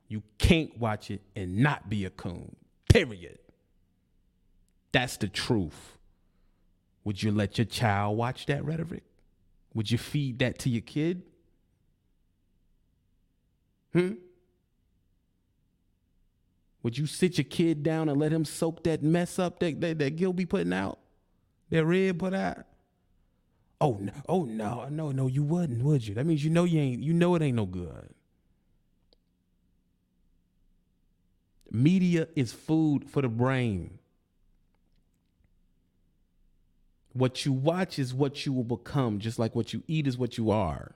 You 0.08 0.22
can't 0.38 0.78
watch 0.78 1.10
it 1.10 1.24
and 1.36 1.58
not 1.58 1.90
be 1.90 2.06
a 2.06 2.12
coon. 2.12 2.56
Period. 2.88 3.40
That's 4.92 5.18
the 5.18 5.28
truth. 5.28 5.98
Would 7.04 7.24
you 7.24 7.32
let 7.32 7.58
your 7.58 7.66
child 7.66 8.16
watch 8.16 8.46
that 8.46 8.64
rhetoric? 8.64 9.04
Would 9.74 9.90
you 9.90 9.98
feed 9.98 10.38
that 10.40 10.60
to 10.60 10.70
your 10.70 10.82
kid? 10.82 11.24
Hmm? 13.92 14.14
Would 16.84 17.00
you 17.00 17.08
sit 17.08 17.40
your 17.40 17.46
kid 17.46 17.82
down 17.82 18.08
and 18.08 18.20
let 18.20 18.32
him 18.32 18.46
soak 18.46 18.84
that 18.84 19.02
mess 19.02 19.40
up 19.40 19.58
that 19.62 19.82
that, 19.82 19.98
that 19.98 20.16
Gil 20.16 20.32
be 20.32 20.46
putting 20.46 20.74
out? 20.74 21.00
That 21.70 21.86
red 21.86 22.20
put 22.20 22.34
out? 22.34 22.66
Oh 23.82 23.98
no, 24.00 24.14
oh 24.30 24.46
no, 24.46 24.88
no, 24.90 25.12
no, 25.12 25.28
you 25.28 25.44
wouldn't, 25.44 25.84
would 25.84 26.08
you? 26.08 26.16
That 26.16 26.26
means 26.26 26.44
you 26.44 26.50
know 26.50 26.64
you 26.64 26.80
ain't 26.80 27.04
you 27.04 27.14
know 27.14 27.36
it 27.36 27.42
ain't 27.42 27.58
no 27.58 27.66
good. 27.66 28.14
Media 31.72 32.28
is 32.36 32.54
food 32.54 33.10
for 33.10 33.22
the 33.22 33.28
brain. 33.28 34.00
What 37.14 37.46
you 37.46 37.54
watch 37.54 38.00
is 38.00 38.14
what 38.14 38.46
you 38.46 38.54
will 38.54 38.64
become, 38.64 39.20
just 39.20 39.40
like 39.40 39.56
what 39.56 39.74
you 39.74 39.84
eat 39.88 40.08
is 40.08 40.18
what 40.18 40.38
you 40.38 40.52
are. 40.52 40.96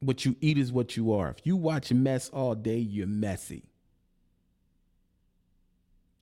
What 0.00 0.24
you 0.24 0.36
eat 0.40 0.58
is 0.58 0.72
what 0.72 0.96
you 0.96 1.12
are. 1.12 1.30
If 1.30 1.46
you 1.46 1.56
watch 1.56 1.92
mess 1.92 2.28
all 2.30 2.54
day, 2.54 2.78
you're 2.78 3.06
messy. 3.06 3.69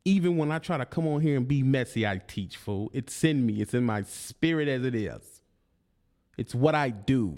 Even 0.09 0.39
when 0.39 0.51
I 0.51 0.59
try 0.59 0.79
to 0.79 0.87
come 0.87 1.07
on 1.07 1.21
here 1.21 1.37
and 1.37 1.47
be 1.47 1.63
messy, 1.63 2.07
I 2.07 2.17
teach, 2.27 2.57
fool. 2.57 2.91
It's 2.95 3.23
in 3.25 3.45
me, 3.45 3.61
it's 3.61 3.75
in 3.75 3.85
my 3.85 4.05
spirit 4.05 4.67
as 4.67 4.83
it 4.83 4.95
is. 4.95 5.43
It's 6.39 6.55
what 6.55 6.75
I 6.75 6.89
do. 6.89 7.37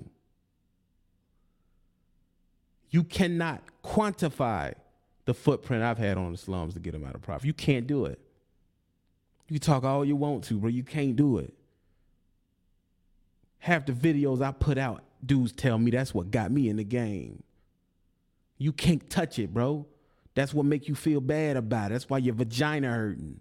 You 2.91 3.03
cannot 3.03 3.61
quantify 3.83 4.75
the 5.25 5.35
footprint 5.35 5.83
I've 5.83 5.99
had 5.99 6.17
on 6.17 6.31
the 6.31 6.39
slums 6.39 6.75
to 6.75 6.81
get 6.81 6.93
them 6.93 7.05
out 7.05 7.17
of 7.17 7.23
profit. 7.23 7.45
You 7.45 7.55
can't 7.55 7.89
do 7.89 8.05
it. 8.05 8.21
You 9.49 9.59
talk 9.59 9.83
all 9.83 10.05
you 10.05 10.15
want 10.15 10.45
to, 10.45 10.55
bro. 10.55 10.71
You 10.71 10.85
can't 10.85 11.17
do 11.17 11.39
it. 11.39 11.53
Half 13.59 13.87
the 13.87 13.93
videos 13.93 14.41
I 14.43 14.53
put 14.53 14.79
out, 14.79 15.03
dudes 15.27 15.51
tell 15.51 15.77
me 15.77 15.91
that's 15.91 16.15
what 16.15 16.31
got 16.31 16.53
me 16.53 16.69
in 16.69 16.77
the 16.77 16.85
game. 16.85 17.43
You 18.59 18.73
can't 18.73 19.11
touch 19.11 19.41
it, 19.41 19.53
bro. 19.53 19.87
That's 20.41 20.55
what 20.55 20.65
make 20.65 20.89
you 20.89 20.95
feel 20.95 21.21
bad 21.21 21.59
about 21.59 21.91
it. 21.91 21.93
That's 21.93 22.09
why 22.09 22.17
your 22.17 22.33
vagina 22.33 22.89
hurting. 22.89 23.41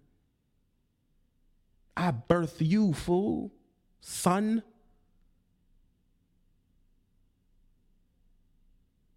I 1.96 2.12
birthed 2.12 2.60
you, 2.60 2.92
fool. 2.92 3.54
Son. 4.02 4.62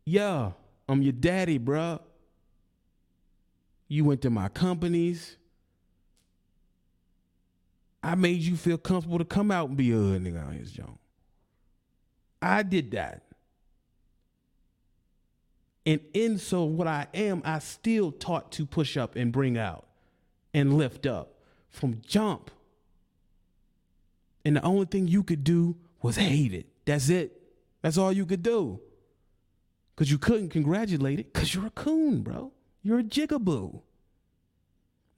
Yeah, 0.04 0.52
I'm 0.88 1.02
your 1.02 1.12
daddy, 1.12 1.58
bruh. 1.58 1.98
You 3.88 4.04
went 4.04 4.22
to 4.22 4.30
my 4.30 4.48
companies. 4.48 5.36
I 8.00 8.14
made 8.14 8.42
you 8.42 8.56
feel 8.56 8.78
comfortable 8.78 9.18
to 9.18 9.24
come 9.24 9.50
out 9.50 9.70
and 9.70 9.76
be 9.76 9.90
a 9.90 9.96
nigga 9.96 10.46
on 10.46 10.52
his 10.52 10.70
joint. 10.70 11.00
I 12.40 12.62
did 12.62 12.92
that. 12.92 13.24
And 15.84 16.00
in 16.14 16.38
so 16.38 16.64
what 16.64 16.86
I 16.86 17.08
am, 17.12 17.42
I 17.44 17.58
still 17.58 18.12
taught 18.12 18.52
to 18.52 18.66
push 18.66 18.96
up 18.96 19.16
and 19.16 19.32
bring 19.32 19.58
out 19.58 19.86
and 20.54 20.74
lift 20.74 21.06
up 21.06 21.34
from 21.70 22.00
jump. 22.06 22.50
And 24.44 24.56
the 24.56 24.62
only 24.62 24.86
thing 24.86 25.08
you 25.08 25.22
could 25.22 25.44
do 25.44 25.76
was 26.00 26.16
hate 26.16 26.52
it. 26.52 26.66
That's 26.84 27.08
it. 27.08 27.40
That's 27.80 27.98
all 27.98 28.12
you 28.12 28.26
could 28.26 28.42
do. 28.42 28.80
Because 29.94 30.10
you 30.10 30.18
couldn't 30.18 30.50
congratulate 30.50 31.20
it 31.20 31.32
because 31.32 31.54
you're 31.54 31.66
a 31.66 31.70
coon, 31.70 32.22
bro. 32.22 32.52
You're 32.82 33.00
a 33.00 33.04
jigaboo. 33.04 33.82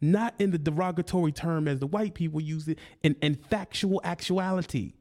Not 0.01 0.35
in 0.39 0.51
the 0.51 0.59
derogatory 0.59 1.33
term 1.33 1.69
as 1.69 1.79
the 1.79 1.87
white 1.87 2.15
people 2.15 2.41
use 2.41 2.69
it, 2.69 2.79
in, 3.03 3.17
in 3.23 3.37
factual 3.37 4.01
actuality. 4.05 4.95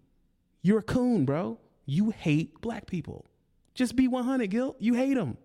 You're 0.62 0.80
a 0.80 0.84
coon, 0.84 1.26
bro. 1.26 1.60
You 1.86 2.12
hate 2.12 2.62
black 2.62 2.88
people. 2.88 3.26
Just 3.74 3.96
be 3.96 4.08
100, 4.08 4.50
Gil. 4.50 4.76
You 4.80 4.94
hate 4.94 5.16
them. 5.16 5.38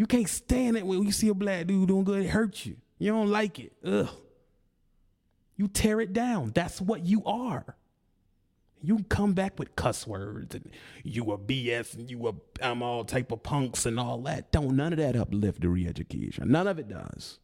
You 0.00 0.06
can't 0.06 0.30
stand 0.30 0.78
it 0.78 0.86
when 0.86 1.02
you 1.02 1.12
see 1.12 1.28
a 1.28 1.34
black 1.34 1.66
dude 1.66 1.88
doing 1.88 2.04
good. 2.04 2.24
It 2.24 2.30
hurts 2.30 2.64
you. 2.64 2.78
You 2.98 3.12
don't 3.12 3.28
like 3.28 3.58
it. 3.58 3.74
Ugh. 3.84 4.08
You 5.56 5.68
tear 5.68 6.00
it 6.00 6.14
down. 6.14 6.52
That's 6.54 6.80
what 6.80 7.04
you 7.04 7.22
are. 7.26 7.76
You 8.80 9.04
come 9.10 9.34
back 9.34 9.58
with 9.58 9.76
cuss 9.76 10.06
words 10.06 10.54
and 10.54 10.70
you 11.04 11.30
a 11.32 11.36
BS 11.36 11.92
and 11.92 12.10
you 12.10 12.28
a 12.28 12.32
I'm 12.62 12.82
all 12.82 13.04
type 13.04 13.30
of 13.30 13.42
punks 13.42 13.84
and 13.84 14.00
all 14.00 14.22
that. 14.22 14.50
Don't 14.50 14.74
none 14.74 14.94
of 14.94 14.98
that 15.00 15.16
uplift 15.16 15.60
the 15.60 15.68
re-education. 15.68 16.50
None 16.50 16.66
of 16.66 16.78
it 16.78 16.88
does. 16.88 17.38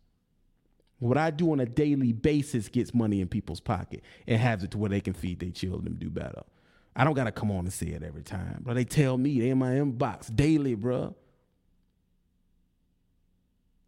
What 0.99 1.19
I 1.19 1.31
do 1.33 1.53
on 1.53 1.61
a 1.61 1.66
daily 1.66 2.14
basis 2.14 2.71
gets 2.71 2.95
money 2.95 3.21
in 3.21 3.29
people's 3.29 3.61
pocket 3.61 4.03
and 4.27 4.40
has 4.40 4.64
it 4.64 4.71
to 4.71 4.79
where 4.79 4.88
they 4.88 5.03
can 5.03 5.12
feed 5.12 5.40
their 5.40 5.51
children 5.51 5.88
and 5.88 5.99
do 5.99 6.09
better. 6.09 6.42
I 6.97 7.05
don't 7.05 7.12
gotta 7.12 7.33
come 7.33 7.51
on 7.51 7.66
and 7.66 7.73
say 7.73 7.88
it 7.88 8.03
every 8.03 8.23
time, 8.23 8.62
but 8.64 8.77
they 8.77 8.85
tell 8.85 9.19
me 9.19 9.40
they 9.40 9.51
in 9.51 9.59
my 9.59 9.73
inbox 9.73 10.35
daily, 10.35 10.75
bro. 10.75 11.14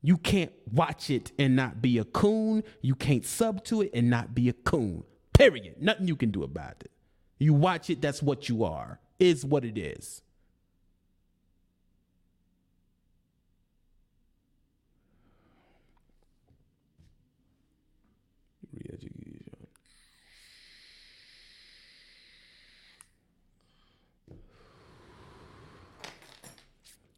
You 0.01 0.17
can't 0.17 0.53
watch 0.73 1.11
it 1.11 1.33
and 1.39 1.57
not 1.57 1.83
be 1.83 1.99
a 1.99 2.05
coon. 2.05 2.63
You 2.83 2.95
can't 2.95 3.25
sub 3.25 3.65
to 3.65 3.83
it 3.83 3.91
and 3.93 4.09
not 4.09 4.35
be 4.35 4.49
a 4.49 4.53
coon. 4.53 5.05
Period. 5.33 5.77
Nothing 5.81 6.07
you 6.09 6.17
can 6.17 6.31
do 6.31 6.45
about 6.45 6.77
it. 6.81 6.91
You 7.39 7.55
watch 7.55 7.91
it, 7.91 8.01
that's 8.01 8.23
what 8.23 8.49
you 8.49 8.65
are. 8.65 9.01
Is 9.19 9.45
what 9.45 9.65
it 9.65 9.77
is. 9.77 10.23
Re-education. 18.73 19.45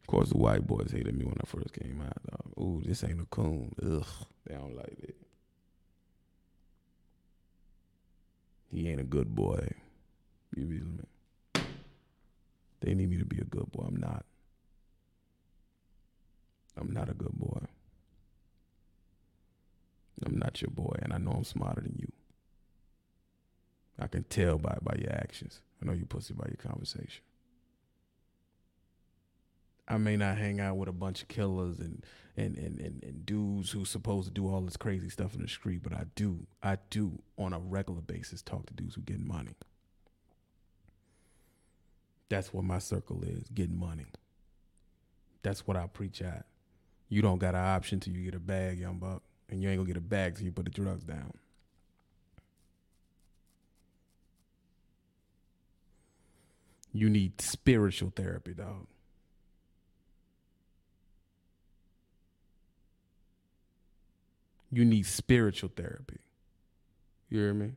course, 0.11 0.29
the 0.29 0.37
white 0.37 0.67
boys 0.67 0.91
hated 0.91 1.17
me 1.17 1.23
when 1.23 1.37
I 1.41 1.45
first 1.45 1.73
came 1.73 2.01
out. 2.05 2.17
Ooh, 2.59 2.81
this 2.85 3.03
ain't 3.03 3.21
a 3.21 3.25
coon. 3.25 3.73
Ugh, 3.81 4.05
they 4.45 4.55
don't 4.55 4.75
like 4.75 4.97
it. 5.01 5.15
He 8.69 8.89
ain't 8.89 8.99
a 8.99 9.05
good 9.05 9.33
boy. 9.33 9.69
You 10.55 10.67
feel 10.67 10.85
me? 10.85 11.63
They 12.81 12.93
need 12.93 13.09
me 13.09 13.17
to 13.17 13.25
be 13.25 13.39
a 13.39 13.45
good 13.45 13.71
boy. 13.71 13.85
I'm 13.87 13.95
not. 13.95 14.25
I'm 16.77 16.91
not 16.91 17.09
a 17.09 17.13
good 17.13 17.33
boy. 17.33 17.59
I'm 20.25 20.37
not 20.37 20.61
your 20.61 20.71
boy, 20.71 20.97
and 21.01 21.13
I 21.13 21.17
know 21.17 21.31
I'm 21.31 21.43
smarter 21.43 21.81
than 21.81 21.95
you. 21.97 22.11
I 23.97 24.07
can 24.07 24.23
tell 24.23 24.57
by 24.57 24.77
by 24.81 24.95
your 24.99 25.13
actions. 25.13 25.61
I 25.81 25.85
know 25.85 25.93
you 25.93 26.05
pussy 26.05 26.33
by 26.33 26.47
your 26.47 26.57
conversation. 26.57 27.23
I 29.91 29.97
may 29.97 30.15
not 30.15 30.37
hang 30.37 30.61
out 30.61 30.77
with 30.77 30.87
a 30.87 30.93
bunch 30.93 31.21
of 31.21 31.27
killers 31.27 31.79
and 31.79 32.03
and, 32.37 32.55
and, 32.57 32.79
and, 32.79 33.03
and 33.03 33.25
dudes 33.25 33.71
who's 33.71 33.89
supposed 33.89 34.27
to 34.27 34.33
do 34.33 34.47
all 34.47 34.61
this 34.61 34.77
crazy 34.77 35.09
stuff 35.09 35.35
in 35.35 35.41
the 35.41 35.49
street, 35.49 35.83
but 35.83 35.91
I 35.91 36.05
do, 36.15 36.47
I 36.63 36.77
do 36.89 37.19
on 37.37 37.51
a 37.51 37.59
regular 37.59 37.99
basis 37.99 38.41
talk 38.41 38.65
to 38.67 38.73
dudes 38.73 38.95
who 38.95 39.01
get 39.01 39.19
money. 39.19 39.55
That's 42.29 42.53
what 42.53 42.63
my 42.63 42.79
circle 42.79 43.21
is, 43.23 43.49
getting 43.53 43.77
money. 43.77 44.05
That's 45.43 45.67
what 45.67 45.75
I 45.75 45.87
preach 45.87 46.21
at. 46.21 46.45
You 47.09 47.21
don't 47.21 47.39
got 47.39 47.53
an 47.53 47.65
option 47.65 47.99
till 47.99 48.13
you 48.13 48.23
get 48.23 48.35
a 48.35 48.39
bag, 48.39 48.79
young 48.79 48.97
buck. 48.97 49.21
And 49.49 49.61
you 49.61 49.67
ain't 49.67 49.79
gonna 49.79 49.87
get 49.87 49.97
a 49.97 50.01
bag 50.01 50.35
till 50.35 50.45
you 50.45 50.53
put 50.53 50.63
the 50.63 50.71
drugs 50.71 51.03
down. 51.03 51.33
You 56.93 57.09
need 57.09 57.41
spiritual 57.41 58.13
therapy, 58.15 58.53
dog. 58.53 58.87
You 64.71 64.85
need 64.85 65.05
spiritual 65.05 65.69
therapy. 65.75 66.19
You 67.29 67.39
hear 67.39 67.53
me? 67.53 67.73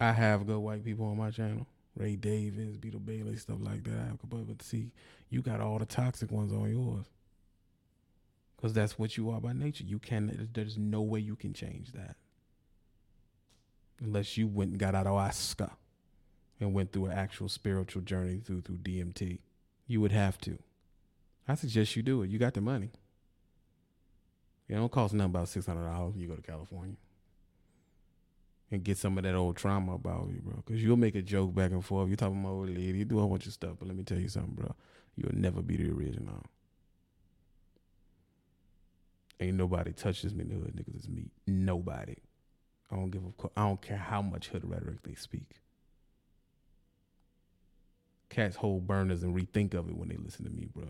I 0.00 0.12
have 0.12 0.46
good 0.46 0.58
white 0.58 0.84
people 0.84 1.06
on 1.06 1.16
my 1.16 1.30
channel. 1.30 1.66
Ray 1.96 2.16
Davis, 2.16 2.76
Beetle 2.76 3.00
Bailey, 3.00 3.36
stuff 3.36 3.58
like 3.60 3.84
that. 3.84 3.94
I 3.94 4.04
have 4.06 4.18
but 4.22 4.62
see, 4.62 4.90
you 5.30 5.42
got 5.42 5.60
all 5.60 5.78
the 5.78 5.86
toxic 5.86 6.32
ones 6.32 6.52
on 6.52 6.70
yours. 6.70 7.06
Cause 8.60 8.72
that's 8.72 8.98
what 8.98 9.16
you 9.16 9.30
are 9.30 9.40
by 9.40 9.52
nature. 9.52 9.84
You 9.84 9.98
can 9.98 10.48
there's 10.52 10.78
no 10.78 11.02
way 11.02 11.18
you 11.18 11.34
can 11.34 11.52
change 11.52 11.92
that. 11.92 12.16
Unless 14.00 14.36
you 14.36 14.46
went 14.46 14.70
and 14.70 14.80
got 14.80 14.94
out 14.94 15.06
of 15.06 15.14
Oscar 15.14 15.70
and 16.60 16.72
went 16.72 16.92
through 16.92 17.06
an 17.06 17.12
actual 17.12 17.48
spiritual 17.48 18.02
journey 18.02 18.38
through 18.38 18.62
through 18.62 18.78
DMT. 18.78 19.40
You 19.88 20.00
would 20.00 20.12
have 20.12 20.38
to. 20.42 20.58
I 21.48 21.56
suggest 21.56 21.96
you 21.96 22.02
do 22.02 22.22
it. 22.22 22.30
You 22.30 22.38
got 22.38 22.54
the 22.54 22.60
money. 22.60 22.92
It 24.72 24.76
don't 24.76 24.90
cost 24.90 25.12
nothing 25.12 25.32
about 25.32 25.48
six 25.48 25.66
hundred 25.66 25.84
dollars 25.84 26.14
when 26.14 26.22
you 26.22 26.28
go 26.28 26.34
to 26.34 26.40
California. 26.40 26.96
And 28.70 28.82
get 28.82 28.96
some 28.96 29.18
of 29.18 29.24
that 29.24 29.34
old 29.34 29.54
trauma 29.54 29.96
about 29.96 30.30
you, 30.32 30.40
bro. 30.42 30.62
Cause 30.66 30.78
you'll 30.78 30.96
make 30.96 31.14
a 31.14 31.20
joke 31.20 31.54
back 31.54 31.72
and 31.72 31.84
forth. 31.84 32.08
You're 32.08 32.16
talking 32.16 32.40
about 32.40 32.52
old 32.52 32.68
lady, 32.70 32.98
you 32.98 33.04
do 33.04 33.20
a 33.20 33.28
bunch 33.28 33.44
of 33.44 33.52
stuff. 33.52 33.72
But 33.78 33.88
let 33.88 33.98
me 33.98 34.02
tell 34.02 34.16
you 34.16 34.28
something, 34.30 34.54
bro. 34.54 34.74
You'll 35.14 35.34
never 35.34 35.60
be 35.60 35.76
the 35.76 35.90
original. 35.90 36.42
Ain't 39.40 39.58
nobody 39.58 39.92
touches 39.92 40.34
me 40.34 40.44
in 40.44 40.48
the 40.48 40.54
hood, 40.54 40.74
niggas. 40.74 40.96
It's 40.96 41.08
me. 41.08 41.26
Nobody. 41.46 42.16
I 42.90 42.96
don't 42.96 43.10
give 43.10 43.24
a. 43.24 43.48
I 43.54 43.68
don't 43.68 43.82
care 43.82 43.98
how 43.98 44.22
much 44.22 44.48
hood 44.48 44.64
rhetoric 44.64 45.02
they 45.02 45.16
speak. 45.16 45.60
Cats 48.30 48.56
hold 48.56 48.86
burners 48.86 49.22
and 49.22 49.36
rethink 49.36 49.74
of 49.74 49.90
it 49.90 49.96
when 49.98 50.08
they 50.08 50.16
listen 50.16 50.46
to 50.46 50.50
me, 50.50 50.66
bro. 50.72 50.86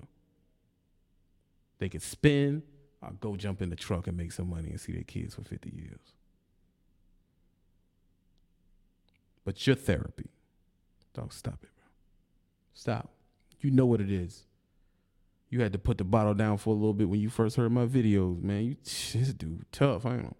They 1.80 1.88
can 1.88 1.98
spin 1.98 2.62
I'll 3.02 3.12
go 3.12 3.36
jump 3.36 3.60
in 3.60 3.70
the 3.70 3.76
truck 3.76 4.06
and 4.06 4.16
make 4.16 4.32
some 4.32 4.50
money 4.50 4.70
and 4.70 4.80
see 4.80 4.92
their 4.92 5.02
kids 5.02 5.34
for 5.34 5.42
50 5.42 5.70
years. 5.74 6.12
But 9.44 9.66
your 9.66 9.74
therapy, 9.74 10.30
dog, 11.14 11.32
stop 11.32 11.58
it, 11.62 11.70
bro. 11.74 11.86
Stop. 12.74 13.10
You 13.60 13.70
know 13.72 13.86
what 13.86 14.00
it 14.00 14.10
is. 14.10 14.44
You 15.50 15.60
had 15.60 15.72
to 15.72 15.78
put 15.78 15.98
the 15.98 16.04
bottle 16.04 16.34
down 16.34 16.58
for 16.58 16.70
a 16.70 16.74
little 16.74 16.94
bit 16.94 17.08
when 17.08 17.20
you 17.20 17.28
first 17.28 17.56
heard 17.56 17.72
my 17.72 17.86
videos, 17.86 18.40
man. 18.42 18.64
You 18.64 18.76
this 18.84 19.34
dude 19.34 19.66
tough, 19.72 20.06
I 20.06 20.16
know. 20.16 20.36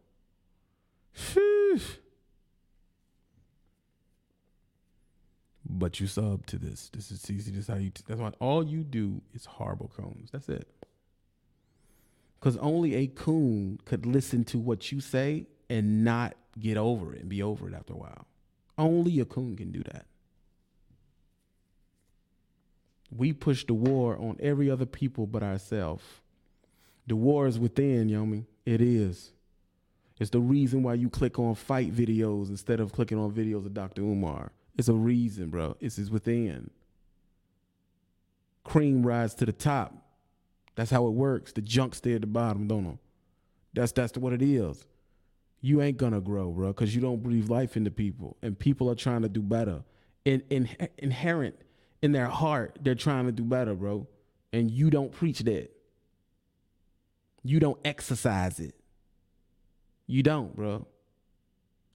Sheesh. 1.16 1.96
But 5.68 6.00
you 6.00 6.06
sub 6.06 6.46
to 6.46 6.58
this. 6.58 6.90
This 6.92 7.10
is 7.10 7.30
easy. 7.30 7.50
This 7.50 7.62
is 7.62 7.68
how 7.68 7.76
you. 7.76 7.90
T- 7.90 8.04
that's 8.06 8.20
why 8.20 8.32
all 8.40 8.64
you 8.64 8.84
do 8.84 9.20
is 9.34 9.44
horrible 9.44 9.90
cones. 9.94 10.30
That's 10.30 10.48
it. 10.48 10.68
Because 12.42 12.56
only 12.56 12.96
a 12.96 13.06
coon 13.06 13.78
could 13.84 14.04
listen 14.04 14.42
to 14.46 14.58
what 14.58 14.90
you 14.90 15.00
say 15.00 15.46
and 15.70 16.02
not 16.02 16.34
get 16.58 16.76
over 16.76 17.14
it 17.14 17.20
and 17.20 17.28
be 17.28 17.40
over 17.40 17.68
it 17.68 17.74
after 17.74 17.92
a 17.92 17.96
while. 17.96 18.26
Only 18.76 19.20
a 19.20 19.24
coon 19.24 19.54
can 19.54 19.70
do 19.70 19.84
that. 19.84 20.06
We 23.16 23.32
push 23.32 23.64
the 23.64 23.74
war 23.74 24.16
on 24.16 24.38
every 24.40 24.68
other 24.68 24.86
people 24.86 25.28
but 25.28 25.44
ourselves. 25.44 26.02
The 27.06 27.14
war 27.14 27.46
is 27.46 27.60
within, 27.60 28.08
Yomi. 28.08 28.46
It 28.66 28.80
is. 28.80 29.30
It's 30.18 30.30
the 30.30 30.40
reason 30.40 30.82
why 30.82 30.94
you 30.94 31.10
click 31.10 31.38
on 31.38 31.54
fight 31.54 31.94
videos 31.94 32.48
instead 32.48 32.80
of 32.80 32.90
clicking 32.90 33.18
on 33.18 33.30
videos 33.30 33.66
of 33.66 33.74
Dr. 33.74 34.02
Umar. 34.02 34.50
It's 34.76 34.88
a 34.88 34.94
reason, 34.94 35.48
bro. 35.50 35.76
It's, 35.78 35.96
it's 35.96 36.10
within. 36.10 36.70
Cream 38.64 39.06
rise 39.06 39.32
to 39.36 39.46
the 39.46 39.52
top. 39.52 40.01
That's 40.74 40.90
how 40.90 41.06
it 41.06 41.12
works. 41.12 41.52
The 41.52 41.60
junk 41.60 41.94
stay 41.94 42.14
at 42.14 42.22
the 42.22 42.26
bottom, 42.26 42.66
don't 42.66 42.84
know. 42.84 42.98
That's 43.74 43.92
that's 43.92 44.16
what 44.16 44.32
it 44.32 44.42
is. 44.42 44.86
You 45.60 45.80
ain't 45.80 45.96
gonna 45.96 46.20
grow, 46.20 46.50
bro, 46.50 46.68
because 46.68 46.94
you 46.94 47.00
don't 47.00 47.22
breathe 47.22 47.48
life 47.48 47.76
into 47.76 47.90
people, 47.90 48.36
and 48.42 48.58
people 48.58 48.90
are 48.90 48.94
trying 48.94 49.22
to 49.22 49.28
do 49.28 49.42
better. 49.42 49.84
In, 50.24 50.42
in 50.50 50.68
inherent 50.98 51.56
in 52.00 52.12
their 52.12 52.26
heart, 52.26 52.78
they're 52.80 52.94
trying 52.94 53.26
to 53.26 53.32
do 53.32 53.44
better, 53.44 53.74
bro, 53.74 54.06
and 54.52 54.70
you 54.70 54.90
don't 54.90 55.12
preach 55.12 55.40
that. 55.40 55.70
You 57.44 57.60
don't 57.60 57.78
exercise 57.84 58.60
it. 58.60 58.74
You 60.06 60.22
don't, 60.22 60.54
bro. 60.54 60.86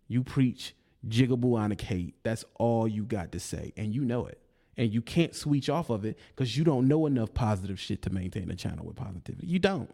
You 0.07 0.23
preach 0.23 0.75
jigaboo 1.07 1.79
hate. 1.81 2.15
That's 2.23 2.43
all 2.55 2.87
you 2.87 3.03
got 3.03 3.31
to 3.33 3.39
say, 3.39 3.73
and 3.77 3.93
you 3.93 4.03
know 4.03 4.25
it 4.25 4.41
and 4.77 4.93
you 4.93 5.01
can't 5.01 5.35
switch 5.35 5.69
off 5.69 5.89
of 5.89 6.05
it 6.05 6.17
because 6.35 6.55
you 6.55 6.63
don't 6.63 6.87
know 6.87 7.05
enough 7.07 7.33
positive 7.33 7.79
shit 7.79 8.01
to 8.03 8.09
maintain 8.11 8.49
a 8.51 8.55
channel 8.55 8.85
with 8.85 8.95
positivity. 8.95 9.47
You 9.47 9.59
don't. 9.59 9.93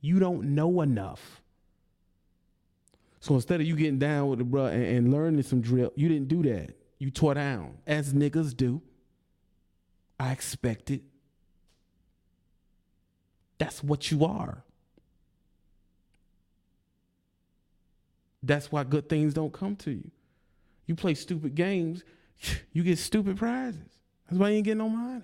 You 0.00 0.18
don't 0.18 0.54
know 0.54 0.82
enough. 0.82 1.40
So 3.20 3.34
instead 3.34 3.60
of 3.60 3.66
you 3.66 3.74
getting 3.74 3.98
down 3.98 4.28
with 4.28 4.38
the 4.38 4.44
bro 4.44 4.66
and, 4.66 4.84
and 4.84 5.12
learning 5.12 5.42
some 5.42 5.60
drill, 5.60 5.92
you 5.96 6.08
didn't 6.08 6.28
do 6.28 6.42
that. 6.44 6.76
You 6.98 7.10
tore 7.10 7.34
down, 7.34 7.78
as 7.86 8.12
niggas 8.12 8.56
do. 8.56 8.82
I 10.20 10.32
expect 10.32 10.90
it. 10.90 11.02
That's 13.58 13.82
what 13.82 14.10
you 14.10 14.24
are. 14.24 14.62
That's 18.42 18.70
why 18.70 18.84
good 18.84 19.08
things 19.08 19.34
don't 19.34 19.52
come 19.52 19.76
to 19.76 19.90
you. 19.90 20.10
You 20.86 20.94
play 20.94 21.14
stupid 21.14 21.54
games, 21.54 22.04
you 22.72 22.82
get 22.82 22.98
stupid 22.98 23.36
prizes. 23.36 23.80
That's 24.28 24.38
why 24.38 24.50
you 24.50 24.56
ain't 24.56 24.64
getting 24.64 24.78
no 24.78 24.88
money. 24.88 25.22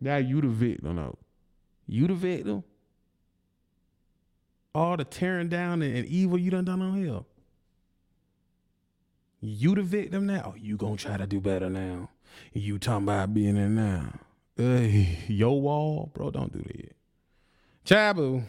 Now 0.00 0.18
you 0.18 0.40
the 0.40 0.48
victim. 0.48 0.96
No, 0.96 1.16
you 1.86 2.06
the 2.06 2.14
victim. 2.14 2.62
All 4.74 4.96
the 4.96 5.04
tearing 5.04 5.48
down 5.48 5.80
and, 5.80 6.04
evil 6.06 6.38
you 6.38 6.50
done 6.50 6.66
done 6.66 6.82
on 6.82 6.96
here. 6.96 7.20
You 9.40 9.74
the 9.74 9.82
victim 9.82 10.26
now. 10.26 10.52
Oh, 10.52 10.54
you 10.56 10.76
gonna 10.76 10.96
try 10.96 11.16
to 11.16 11.26
do 11.26 11.40
better 11.40 11.70
now. 11.70 12.10
You 12.52 12.78
talking 12.78 13.04
about 13.04 13.32
being 13.32 13.56
in 13.56 13.74
now. 13.74 14.12
Hey, 14.56 15.18
yo 15.28 15.52
wall, 15.52 16.10
bro, 16.14 16.30
don't 16.30 16.52
do 16.52 16.60
that. 16.62 16.96
Chabu. 17.84 18.42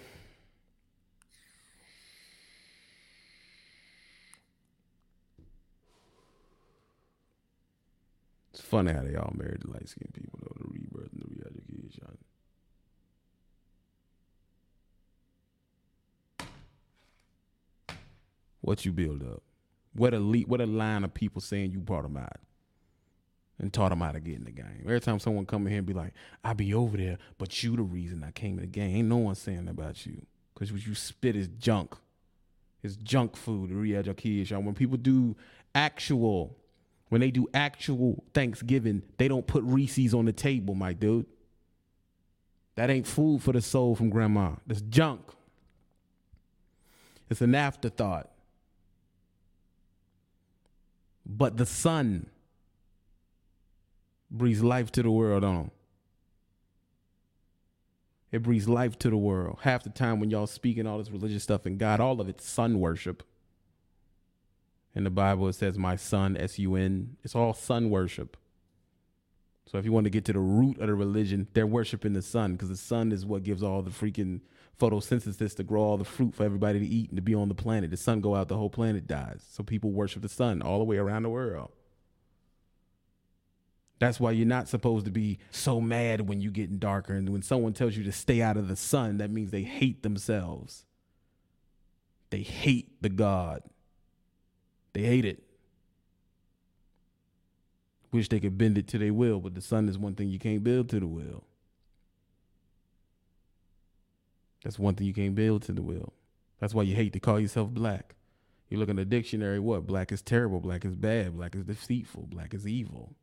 It's 8.52 8.62
funny 8.62 8.94
how 8.94 9.02
they 9.02 9.16
all 9.16 9.34
married 9.36 9.62
the 9.64 9.72
light 9.72 9.88
skinned 9.90 10.14
people, 10.14 10.40
though, 10.42 10.56
the 10.64 10.70
rebirth 10.74 11.12
and 11.12 11.22
the 11.22 11.28
re-education. 11.36 12.18
What 18.62 18.86
you 18.86 18.92
build 18.94 19.24
up? 19.24 19.44
What 19.94 20.14
a 20.14 20.20
le- 20.20 20.40
what 20.48 20.62
a 20.62 20.66
line 20.66 21.04
of 21.04 21.14
people 21.14 21.42
saying 21.42 21.72
you 21.72 21.80
brought 21.80 22.04
them 22.04 22.18
out 22.18 22.38
and 23.60 23.74
taught 23.74 23.90
them 23.90 24.02
how 24.02 24.12
to 24.12 24.20
get 24.20 24.36
in 24.36 24.44
the 24.44 24.52
game. 24.52 24.84
Every 24.84 25.02
time 25.02 25.20
someone 25.20 25.46
come 25.46 25.66
in 25.66 25.72
here 25.72 25.80
and 25.80 25.88
be 25.88 25.94
like, 25.94 26.14
"I 26.44 26.54
be 26.54 26.74
over 26.74 26.98
there, 26.98 27.18
but 27.38 27.64
you 27.64 27.76
the 27.76 27.84
reason 27.84 28.24
I 28.24 28.32
came 28.32 28.56
in 28.56 28.62
the 28.62 28.68
game," 28.68 28.96
ain't 28.96 29.08
no 29.08 29.18
one 29.18 29.36
saying 29.36 29.68
about 29.68 30.06
you 30.06 30.26
because 30.54 30.72
what 30.72 30.86
you 30.86 30.96
spit 30.96 31.36
is 31.36 31.48
junk. 31.48 31.96
It's 32.84 32.96
junk 32.98 33.36
food. 33.36 33.72
The 33.72 33.76
re-education. 33.76 34.64
When 34.64 34.76
people 34.76 34.98
do 34.98 35.36
actual, 35.74 36.58
when 37.10 37.22
they 37.22 37.32
do 37.32 37.48
actual 37.54 38.24
Thanksgiving, 38.34 39.02
they 39.18 39.28
don't 39.28 39.48
put 39.48 39.64
Reese's 39.64 40.14
on 40.14 40.26
the 40.26 40.34
table, 40.34 40.76
my 40.76 40.94
dude. 40.94 41.26
That 42.76 42.92
ain't 42.92 43.08
food 43.08 43.42
for 43.42 43.54
the 43.54 43.62
soul 43.62 43.96
from 43.96 44.12
grandma. 44.12 44.56
That's 44.68 44.82
junk. 44.82 45.22
It's 47.30 47.42
an 47.42 47.56
afterthought. 47.56 48.32
But 51.26 51.58
the 51.58 51.66
sun 51.66 52.28
breathes 54.30 54.64
life 54.64 54.92
to 54.94 55.04
the 55.04 55.12
world 55.12 55.44
on 55.44 55.56
'em. 55.58 55.72
It 58.32 58.44
breathes 58.44 58.68
life 58.68 59.00
to 59.00 59.10
the 59.10 59.18
world. 59.18 59.60
Half 59.62 59.84
the 59.84 59.90
time 59.90 60.20
when 60.20 60.30
y'all 60.30 60.48
speaking 60.48 60.86
all 60.86 60.98
this 60.98 61.10
religious 61.10 61.44
stuff 61.44 61.66
and 61.66 61.80
God, 61.80 62.00
all 62.00 62.20
of 62.20 62.28
it's 62.28 62.46
sun 62.46 62.80
worship. 62.80 63.24
In 64.94 65.04
the 65.04 65.10
Bible, 65.10 65.48
it 65.48 65.54
says, 65.54 65.78
My 65.78 65.96
son, 65.96 66.36
S 66.36 66.60
U 66.60 66.76
N. 66.76 67.18
It's 67.24 67.36
all 67.36 67.54
sun 67.54 67.90
worship. 67.90 68.36
So 69.66 69.78
if 69.78 69.86
you 69.86 69.92
want 69.92 70.06
to 70.06 70.10
get 70.10 70.26
to 70.26 70.34
the 70.34 70.40
root 70.40 70.80
of 70.80 70.88
the 70.88 70.96
religion, 70.96 71.48
they're 71.54 71.68
worshiping 71.68 72.14
the 72.14 72.22
sun 72.22 72.54
because 72.54 72.70
the 72.70 72.78
sun 72.78 73.12
is 73.12 73.26
what 73.26 73.44
gives 73.44 73.62
all 73.62 73.82
the 73.82 73.92
freaking 73.92 74.42
photosynthesis 74.80 75.56
to 75.56 75.64
grow 75.64 75.84
all 75.84 75.98
the 75.98 76.06
fruit 76.06 76.34
for 76.34 76.44
everybody 76.44 76.80
to 76.80 76.86
eat 76.86 77.10
and 77.10 77.18
to 77.18 77.22
be 77.22 77.36
on 77.36 77.50
the 77.50 77.56
planet. 77.56 77.92
The 77.92 77.98
sun 77.98 78.22
go 78.22 78.36
out, 78.36 78.48
the 78.48 78.58
whole 78.58 78.70
planet 78.70 79.08
dies. 79.08 79.46
So 79.50 79.64
people 79.64 79.92
worship 79.92 80.22
the 80.22 80.30
sun 80.30 80.62
all 80.62 80.80
the 80.80 80.86
way 80.86 80.98
around 80.98 81.24
the 81.24 81.30
world. 81.30 81.72
That's 84.00 84.20
why 84.20 84.32
you're 84.32 84.46
not 84.46 84.68
supposed 84.68 85.06
to 85.06 85.12
be 85.12 85.40
so 85.50 85.82
mad 85.82 86.28
when 86.28 86.40
you're 86.40 86.52
getting 86.52 86.78
darker. 86.78 87.14
And 87.14 87.30
when 87.30 87.42
someone 87.42 87.74
tells 87.74 87.98
you 87.98 88.04
to 88.04 88.12
stay 88.12 88.42
out 88.42 88.58
of 88.58 88.68
the 88.68 88.76
sun, 88.76 89.18
that 89.18 89.32
means 89.32 89.50
they 89.52 89.64
hate 89.64 90.04
themselves. 90.04 90.86
They 92.30 92.42
hate 92.42 93.02
the 93.02 93.10
God. 93.10 93.64
They 94.94 95.02
hate 95.02 95.26
it. 95.26 95.44
Wish 98.12 98.30
they 98.30 98.40
could 98.40 98.58
bend 98.58 98.78
it 98.78 98.88
to 98.90 98.98
their 98.98 99.14
will, 99.14 99.40
but 99.40 99.56
the 99.56 99.62
sun 99.62 99.90
is 99.90 99.98
one 99.98 100.16
thing 100.16 100.30
you 100.30 100.40
can't 100.40 100.64
build 100.64 100.90
to 100.90 101.00
the 101.00 101.08
will. 101.08 101.44
That's 104.64 104.80
one 104.80 104.96
thing 104.96 105.08
you 105.08 105.14
can't 105.14 105.36
build 105.36 105.64
to 105.64 105.72
the 105.72 105.82
will. 105.82 106.14
That's 106.60 106.74
why 106.74 106.84
you 106.84 106.96
hate 106.96 107.14
to 107.14 107.20
call 107.20 107.40
yourself 107.40 107.70
black. 107.70 108.16
You 108.70 108.78
look 108.78 108.90
in 108.90 108.96
the 108.96 109.06
dictionary, 109.06 109.60
what? 109.60 109.88
Black 109.88 110.12
is 110.12 110.22
terrible, 110.22 110.60
black 110.60 110.84
is 110.84 110.96
bad, 110.96 111.38
black 111.38 111.56
is 111.56 111.64
deceitful, 111.64 112.28
black 112.30 112.54
is 112.54 112.68
evil. 112.68 113.16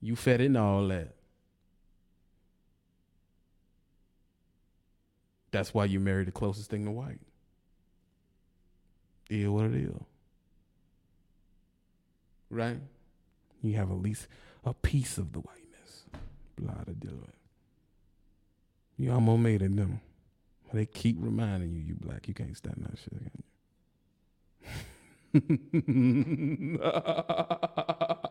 You 0.00 0.16
fed 0.16 0.40
into 0.40 0.60
all 0.60 0.86
that. 0.88 1.14
That's 5.50 5.72
why 5.72 5.86
you 5.86 5.98
married 5.98 6.28
the 6.28 6.32
closest 6.32 6.70
thing 6.70 6.84
to 6.84 6.90
white. 6.90 7.20
Is 9.30 9.48
what 9.48 9.66
it 9.66 9.74
is. 9.74 9.90
Right? 12.50 12.78
You 13.62 13.74
have 13.76 13.90
at 13.90 14.00
least 14.00 14.28
a 14.64 14.72
piece 14.72 15.18
of 15.18 15.32
the 15.32 15.40
whiteness. 15.40 16.04
Blah 16.56 16.84
to 16.84 16.92
it. 16.92 17.34
You 18.96 19.12
almost 19.12 19.40
made 19.40 19.62
it 19.62 19.76
them. 19.76 20.00
They 20.72 20.86
keep 20.86 21.16
reminding 21.18 21.72
you 21.72 21.80
you 21.80 21.94
black. 21.94 22.28
You 22.28 22.34
can't 22.34 22.56
stand 22.56 22.86
that 22.88 22.98
shit. 22.98 23.32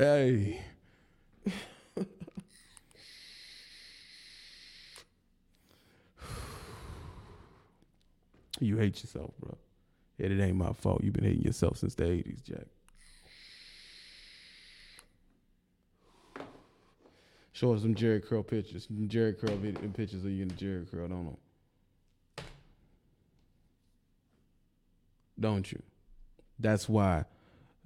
Hey. 0.00 0.60
you 8.60 8.78
hate 8.78 9.02
yourself, 9.02 9.32
bro. 9.38 9.58
And 10.18 10.32
it 10.32 10.42
ain't 10.42 10.56
my 10.56 10.72
fault. 10.72 11.04
You've 11.04 11.12
been 11.12 11.24
hating 11.24 11.42
yourself 11.42 11.76
since 11.76 11.94
the 11.94 12.04
80s, 12.04 12.42
Jack. 12.42 12.64
Show 17.52 17.74
us 17.74 17.82
some 17.82 17.94
Jheri 17.94 18.26
curl 18.26 18.42
pictures. 18.42 18.86
Some 18.86 19.06
Jheri 19.06 19.38
curl 19.38 19.58
pictures 19.92 20.24
of 20.24 20.30
you 20.30 20.46
the 20.46 20.54
Jheri 20.54 20.90
curl, 20.90 21.08
don't 21.08 21.26
know. 21.26 21.38
Don't 25.38 25.70
you? 25.70 25.82
That's 26.58 26.88
why 26.88 27.26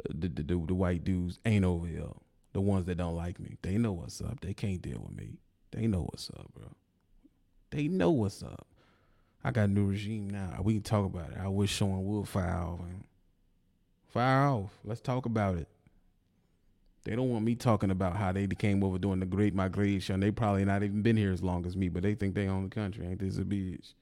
the, 0.08 0.28
the, 0.28 0.42
the, 0.42 0.66
the 0.66 0.74
white 0.74 1.04
dudes 1.04 1.38
ain't 1.44 1.64
over 1.64 1.86
here. 1.86 2.08
The 2.52 2.60
ones 2.60 2.86
that 2.86 2.96
don't 2.96 3.16
like 3.16 3.40
me. 3.40 3.56
They 3.62 3.78
know 3.78 3.92
what's 3.92 4.20
up. 4.20 4.40
They 4.40 4.54
can't 4.54 4.80
deal 4.80 5.00
with 5.00 5.16
me. 5.16 5.38
They 5.72 5.86
know 5.86 6.02
what's 6.02 6.30
up, 6.30 6.52
bro. 6.54 6.68
They 7.70 7.88
know 7.88 8.10
what's 8.10 8.42
up. 8.42 8.66
I 9.42 9.50
got 9.50 9.64
a 9.64 9.72
new 9.72 9.86
regime 9.86 10.30
now. 10.30 10.60
We 10.62 10.74
can 10.74 10.82
talk 10.82 11.04
about 11.04 11.30
it. 11.30 11.38
I 11.38 11.48
wish 11.48 11.76
someone 11.76 12.04
would 12.04 12.28
fire 12.28 12.56
off. 12.56 12.78
Man. 12.78 13.04
Fire 14.06 14.46
off. 14.46 14.70
Let's 14.84 15.00
talk 15.00 15.26
about 15.26 15.56
it. 15.56 15.68
They 17.04 17.14
don't 17.14 17.28
want 17.28 17.44
me 17.44 17.54
talking 17.54 17.90
about 17.90 18.16
how 18.16 18.32
they 18.32 18.46
came 18.46 18.82
over 18.82 18.96
during 18.96 19.20
the 19.20 19.26
Great 19.26 19.54
Migration. 19.54 20.20
They 20.20 20.30
probably 20.30 20.64
not 20.64 20.82
even 20.82 21.02
been 21.02 21.16
here 21.16 21.32
as 21.32 21.42
long 21.42 21.66
as 21.66 21.76
me, 21.76 21.88
but 21.88 22.02
they 22.02 22.14
think 22.14 22.34
they 22.34 22.46
own 22.46 22.64
the 22.64 22.74
country. 22.74 23.06
Ain't 23.06 23.18
this 23.18 23.36
a 23.36 23.42
bitch? 23.42 23.92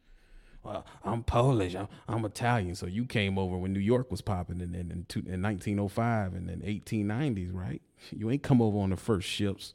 Well, 0.63 0.87
I'm 1.05 1.25
Polish. 1.25 1.75
I'm, 1.75 1.89
I'm 2.09 2.25
Italian. 2.25 2.75
So 2.75 2.87
you 2.87 3.05
came 3.05 3.39
over 3.39 3.57
when 3.57 3.73
New 3.73 3.81
York 3.81 4.11
was 4.11 4.21
popping 4.21 4.61
in, 4.61 4.75
in, 4.75 4.91
in, 4.91 5.07
two, 5.09 5.21
in 5.21 5.43
1905 5.43 6.35
and 6.35 6.49
then 6.49 6.61
1890s, 6.61 7.51
right? 7.53 7.83
You 8.11 8.31
ain't 8.31 8.43
come 8.43 8.63
over 8.63 8.79
on 8.79 8.91
the 8.91 8.97
first 8.97 9.29
ships. 9.29 9.75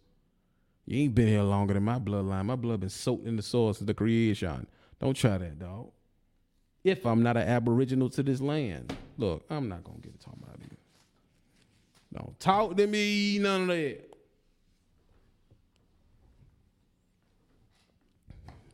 You 0.85 1.03
ain't 1.03 1.15
been 1.15 1.27
here 1.27 1.41
longer 1.43 1.73
than 1.73 1.83
my 1.83 1.99
bloodline. 1.99 2.45
My 2.45 2.55
blood 2.55 2.79
been 2.79 2.89
soaked 2.89 3.27
in 3.27 3.35
the 3.35 3.41
soil 3.43 3.73
since 3.73 3.87
the 3.87 3.93
creation. 3.93 4.67
Don't 4.99 5.15
try 5.15 5.37
that, 5.37 5.59
dog. 5.59 5.91
If 6.83 7.05
I'm 7.05 7.21
not 7.21 7.35
an 7.35 7.47
aboriginal 7.47 8.09
to 8.11 8.23
this 8.23 8.39
land, 8.39 8.95
look, 9.17 9.45
I'm 9.49 9.67
not 9.67 9.83
gonna 9.83 9.99
get 9.99 10.17
to 10.17 10.25
talking 10.25 10.41
about 10.41 10.59
you. 10.61 10.77
Don't 12.13 12.39
talk 12.39 12.77
to 12.77 12.87
me, 12.87 13.37
none 13.39 13.63
of 13.63 13.67
that. 13.67 14.13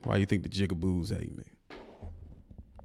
Why 0.03 0.17
you 0.17 0.27
think 0.27 0.43
the 0.43 0.49
jigaboos 0.49 1.17
hate 1.17 1.35
me? 1.35 1.43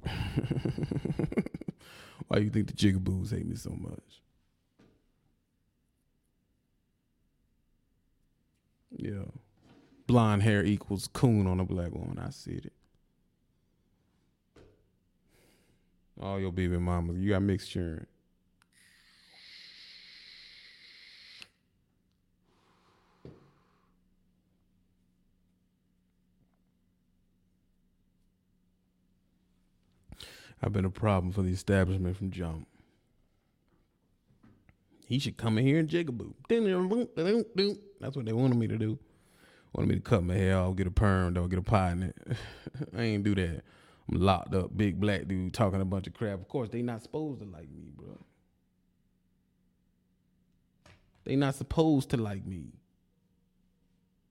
Why 2.27 2.37
you 2.37 2.49
think 2.49 2.67
the 2.67 2.73
jigaboos 2.73 3.31
hate 3.31 3.47
me 3.47 3.55
so 3.55 3.71
much? 3.71 4.21
Yeah. 8.91 9.25
Blonde 10.07 10.43
hair 10.43 10.63
equals 10.63 11.07
coon 11.07 11.47
on 11.47 11.59
a 11.59 11.65
black 11.65 11.93
woman. 11.93 12.19
I 12.19 12.31
see 12.31 12.59
it. 12.63 12.73
All 16.21 16.39
your 16.39 16.51
baby 16.51 16.77
mamas, 16.77 17.17
you 17.17 17.29
got 17.29 17.41
mixed 17.41 17.69
children. 17.69 18.05
I've 30.61 30.73
been 30.73 30.85
a 30.85 30.89
problem 30.89 31.31
for 31.31 31.41
the 31.41 31.51
establishment 31.51 32.17
from 32.17 32.31
jump. 32.31 32.67
He 35.05 35.17
should 35.19 35.37
come 35.37 35.57
in 35.57 35.65
here 35.65 35.79
and 35.79 35.89
jigaboo. 35.89 36.33
That's 37.99 38.15
what 38.15 38.25
they 38.25 38.33
wanted 38.33 38.57
me 38.57 38.67
to 38.67 38.77
do. 38.77 38.99
Wanted 39.73 39.89
me 39.89 39.95
to 39.95 40.01
cut 40.01 40.23
my 40.23 40.35
hair 40.35 40.57
off, 40.57 40.75
get 40.75 40.87
a 40.87 40.91
perm, 40.91 41.33
don't 41.33 41.49
get 41.49 41.59
a 41.59 41.63
pie 41.63 41.91
in 41.91 42.03
it. 42.03 42.17
I 42.97 43.01
ain't 43.01 43.23
do 43.23 43.35
that. 43.35 43.63
I'm 44.11 44.19
locked 44.19 44.53
up, 44.55 44.75
big 44.75 44.99
black 44.99 45.27
dude 45.27 45.53
talking 45.53 45.81
a 45.81 45.85
bunch 45.85 46.07
of 46.07 46.13
crap. 46.13 46.39
Of 46.39 46.47
course, 46.47 46.69
they 46.69 46.81
not 46.81 47.03
supposed 47.03 47.41
to 47.41 47.45
like 47.45 47.69
me, 47.69 47.91
bro. 47.95 48.17
They 51.23 51.35
not 51.35 51.55
supposed 51.55 52.09
to 52.11 52.17
like 52.17 52.45
me. 52.45 52.73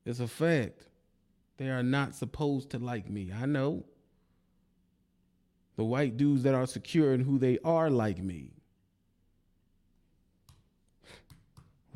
It's 0.05 0.19
a 0.19 0.27
fact. 0.27 0.87
They 1.57 1.69
are 1.69 1.83
not 1.83 2.15
supposed 2.15 2.71
to 2.71 2.79
like 2.79 3.09
me. 3.09 3.31
I 3.33 3.45
know. 3.45 3.85
The 5.79 5.85
white 5.85 6.17
dudes 6.17 6.43
that 6.43 6.53
are 6.53 6.67
secure 6.67 7.13
in 7.13 7.21
who 7.21 7.39
they 7.39 7.57
are 7.63 7.89
like 7.89 8.21
me. 8.21 8.51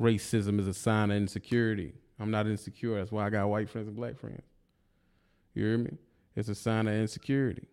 Racism 0.00 0.58
is 0.58 0.66
a 0.66 0.72
sign 0.72 1.10
of 1.10 1.18
insecurity. 1.18 1.92
I'm 2.18 2.30
not 2.30 2.46
insecure. 2.46 2.96
That's 2.96 3.12
why 3.12 3.26
I 3.26 3.28
got 3.28 3.46
white 3.46 3.68
friends 3.68 3.88
and 3.88 3.94
black 3.94 4.18
friends. 4.18 4.40
You 5.52 5.66
hear 5.66 5.76
me? 5.76 5.98
It's 6.34 6.48
a 6.48 6.54
sign 6.54 6.88
of 6.88 6.94
insecurity. 6.94 7.68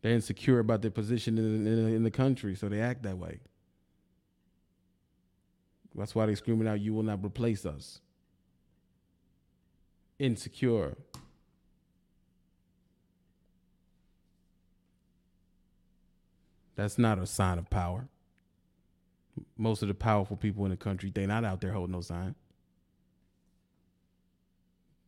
They're 0.00 0.12
insecure 0.12 0.58
about 0.60 0.80
their 0.80 0.90
position 0.90 1.36
in, 1.36 1.66
in, 1.66 1.94
in 1.96 2.04
the 2.04 2.10
country, 2.10 2.54
so 2.54 2.70
they 2.70 2.80
act 2.80 3.02
that 3.02 3.18
way. 3.18 3.40
That's 5.94 6.14
why 6.14 6.24
they're 6.24 6.36
screaming 6.36 6.68
out, 6.68 6.80
"You 6.80 6.94
will 6.94 7.02
not 7.02 7.22
replace 7.22 7.66
us." 7.66 8.00
Insecure. 10.18 10.96
That's 16.76 16.98
not 16.98 17.18
a 17.18 17.26
sign 17.26 17.58
of 17.58 17.70
power. 17.70 18.08
Most 19.56 19.82
of 19.82 19.88
the 19.88 19.94
powerful 19.94 20.36
people 20.36 20.64
in 20.64 20.70
the 20.70 20.76
country, 20.76 21.10
they 21.12 21.26
not 21.26 21.44
out 21.44 21.60
there 21.60 21.72
holding 21.72 21.92
no 21.92 22.00
sign. 22.00 22.34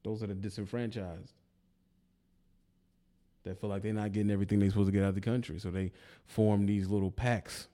Those 0.03 0.23
are 0.23 0.29
the 0.29 0.35
disenfranchised 0.35 1.33
that 3.43 3.61
feel 3.61 3.71
like 3.71 3.83
they're 3.83 3.93
not 3.93 4.13
getting 4.13 4.31
everything 4.31 4.59
they're 4.59 4.71
supposed 4.71 4.89
to 4.89 4.93
get 4.93 5.03
out 5.03 5.11
of 5.11 5.15
the 5.15 5.21
country. 5.21 5.59
So 5.59 5.71
they 5.71 5.93
form 6.27 6.67
these 6.67 6.89
little 6.89 7.11
packs. 7.11 7.69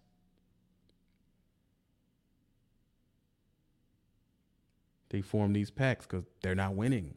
They 5.09 5.20
form 5.20 5.53
these 5.53 5.70
packs 5.70 6.07
because 6.07 6.24
they're 6.43 6.55
not 6.55 6.74
winning. 6.74 7.14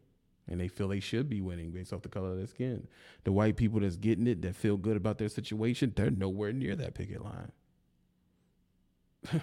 And 0.47 0.59
they 0.59 0.67
feel 0.67 0.87
they 0.87 0.99
should 0.99 1.27
be 1.27 1.41
winning 1.41 1.71
based 1.71 1.91
off 1.91 2.03
the 2.03 2.09
color 2.09 2.31
of 2.31 2.37
their 2.37 2.47
skin. 2.47 2.87
The 3.23 3.31
white 3.31 3.55
people 3.55 3.79
that's 3.79 3.95
getting 3.95 4.27
it, 4.27 4.41
that 4.43 4.55
feel 4.55 4.77
good 4.77 4.95
about 4.95 5.17
their 5.17 5.29
situation, 5.29 5.93
they're 5.95 6.11
nowhere 6.11 6.53
near 6.53 6.75
that 6.75 6.93
picket 6.93 7.23
line. 7.23 7.51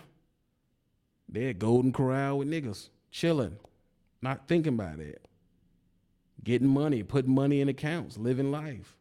they're 1.29 1.51
at 1.51 1.59
Golden 1.59 1.93
Corral 1.93 2.39
with 2.39 2.49
niggas, 2.49 2.89
chilling, 3.11 3.57
not 4.21 4.47
thinking 4.47 4.75
about 4.75 5.01
it. 5.01 5.27
Getting 6.45 6.69
money, 6.69 7.03
putting 7.03 7.35
money 7.35 7.61
in 7.61 7.69
accounts, 7.69 8.17
living 8.17 8.51
life. 8.51 8.97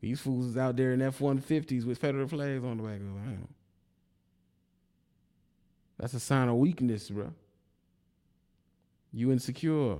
These 0.00 0.20
fools 0.20 0.46
is 0.46 0.56
out 0.56 0.76
there 0.76 0.92
in 0.92 1.02
F 1.02 1.18
150s 1.18 1.84
with 1.84 1.98
federal 1.98 2.26
flags 2.26 2.64
on 2.64 2.78
the 2.78 2.82
back 2.82 2.96
of 2.96 3.00
them. 3.00 3.48
That's 5.98 6.14
a 6.14 6.20
sign 6.20 6.48
of 6.48 6.56
weakness, 6.56 7.10
bro. 7.10 7.34
You 9.12 9.32
insecure. 9.32 9.98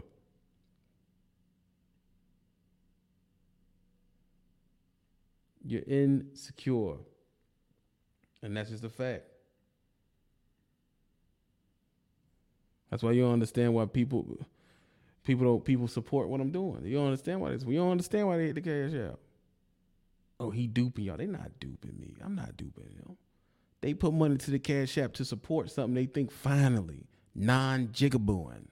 You're 5.64 5.82
insecure. 5.86 6.96
And 8.42 8.56
that's 8.56 8.70
just 8.70 8.84
a 8.84 8.88
fact. 8.88 9.24
That's 12.90 13.02
why 13.02 13.12
you 13.12 13.22
don't 13.22 13.34
understand 13.34 13.74
why 13.74 13.86
people 13.86 14.38
people 15.24 15.46
don't 15.46 15.64
people 15.64 15.86
support 15.86 16.28
what 16.28 16.40
I'm 16.40 16.50
doing. 16.50 16.84
You 16.84 16.96
don't 16.96 17.06
understand 17.06 17.40
why 17.40 17.50
this. 17.50 17.64
We 17.64 17.76
don't 17.76 17.90
understand 17.90 18.26
why 18.26 18.36
they 18.36 18.46
hit 18.46 18.56
the 18.56 18.62
cash 18.62 18.94
out. 18.94 19.20
Oh, 20.40 20.50
he 20.50 20.66
duping 20.66 21.04
y'all. 21.04 21.18
They 21.18 21.26
not 21.26 21.60
duping 21.60 21.98
me. 22.00 22.14
I'm 22.24 22.34
not 22.34 22.56
duping 22.56 22.96
them. 22.96 23.16
They 23.82 23.94
put 23.94 24.12
money 24.12 24.36
to 24.36 24.50
the 24.50 24.58
cash 24.58 24.98
app 24.98 25.12
to 25.14 25.24
support 25.24 25.70
something 25.70 25.94
they 25.94 26.06
think 26.06 26.32
finally 26.32 27.06
non 27.34 27.88
jigabooing. 27.88 28.66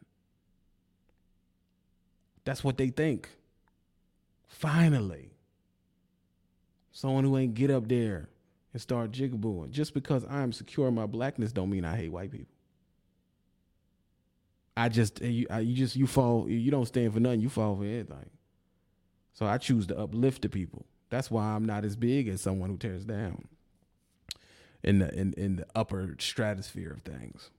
That's 2.45 2.65
what 2.65 2.79
they 2.79 2.89
think. 2.89 3.29
Finally. 4.49 5.38
Someone 6.99 7.23
who 7.23 7.39
ain't 7.39 7.55
get 7.55 7.71
up 7.71 7.87
there 7.87 8.29
and 8.73 8.83
start 8.83 9.13
jigabooing. 9.13 9.71
Just 9.71 9.95
because 9.95 10.25
I'm 10.29 10.53
secure 10.53 10.89
in 10.89 10.97
my 10.97 11.07
blackness 11.07 11.53
don't 11.53 11.71
mean 11.71 11.85
I 11.85 11.95
hate 11.95 12.09
white 12.09 12.33
people. 12.33 12.53
I 14.77 14.89
just 14.89 15.23
you, 15.23 15.47
I, 15.49 15.61
you 15.61 15.77
just 15.77 15.95
you 15.95 16.09
fall 16.09 16.49
you 16.51 16.73
don't 16.73 16.87
stand 16.87 17.15
for 17.15 17.21
nothing. 17.21 17.41
You 17.41 17.51
fall 17.51 17.77
for 17.77 17.85
anything. 17.85 18.31
So 19.33 19.47
I 19.47 19.59
choose 19.59 19.87
to 19.87 19.97
uplift 19.97 20.43
the 20.43 20.49
people. 20.49 20.87
That's 21.09 21.31
why 21.31 21.45
I'm 21.45 21.65
not 21.65 21.85
as 21.85 21.95
big 21.95 22.27
as 22.27 22.41
someone 22.41 22.69
who 22.69 22.77
tears 22.77 23.05
down 23.05 23.45
in 24.83 24.99
the 24.99 25.15
in, 25.15 25.35
in 25.35 25.55
the 25.55 25.69
upper 25.77 26.17
stratosphere 26.19 26.91
of 26.91 27.03
things. 27.03 27.51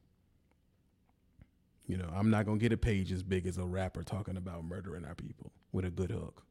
You 1.88 1.96
know, 1.96 2.10
I'm 2.14 2.30
not 2.30 2.46
gonna 2.46 2.58
get 2.58 2.74
a 2.74 2.78
page 2.78 3.10
as 3.14 3.24
big 3.24 3.48
as 3.48 3.58
a 3.58 3.64
rapper 3.64 4.04
talking 4.04 4.36
about 4.36 4.66
murdering 4.66 5.06
our 5.06 5.16
people 5.16 5.54
with 5.72 5.86
a 5.86 5.90
good 5.90 6.12
hook. 6.12 6.44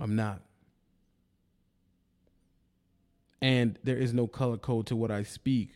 I'm 0.00 0.16
not. 0.16 0.42
And 3.42 3.78
there 3.82 3.96
is 3.96 4.14
no 4.14 4.26
color 4.28 4.56
code 4.56 4.86
to 4.86 4.96
what 4.96 5.10
I 5.10 5.24
speak. 5.24 5.72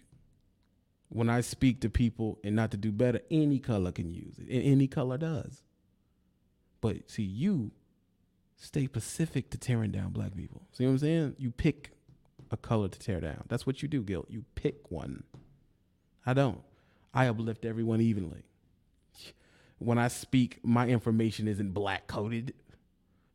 When 1.09 1.29
I 1.29 1.41
speak 1.41 1.81
to 1.81 1.91
people 1.91 2.39
and 2.43 2.57
not 2.57 2.71
to 2.71 2.77
do 2.77 2.93
better, 2.93 3.21
any 3.31 3.59
color 3.59 3.93
can 3.93 4.13
use 4.15 4.39
it. 4.39 4.49
And 4.49 4.63
any 4.63 4.87
color 4.87 5.19
does. 5.19 5.63
But 6.81 7.11
see, 7.11 7.23
you 7.23 7.73
stay 8.57 8.87
specific 8.87 9.51
to 9.51 9.59
tearing 9.59 9.91
down 9.91 10.11
black 10.11 10.37
people. 10.37 10.63
See 10.73 10.85
what 10.85 10.93
I'm 10.93 10.99
saying? 10.99 11.37
You 11.39 11.51
pick 11.51 11.93
a 12.51 12.57
color 12.57 12.89
to 12.89 12.99
tear 12.99 13.21
down. 13.21 13.45
That's 13.49 13.67
what 13.67 13.83
you 13.83 13.89
do, 13.89 14.03
Gil. 14.03 14.25
You 14.29 14.45
pick 14.55 14.91
one. 14.91 15.25
I 16.25 16.35
don't. 16.35 16.61
I 17.13 17.27
uplift 17.27 17.65
everyone 17.65 18.01
evenly. 18.01 18.43
When 19.79 19.99
I 19.99 20.09
speak, 20.09 20.61
my 20.63 20.87
information 20.87 21.49
isn't 21.49 21.73
black 21.73 22.07
coded. 22.07 22.55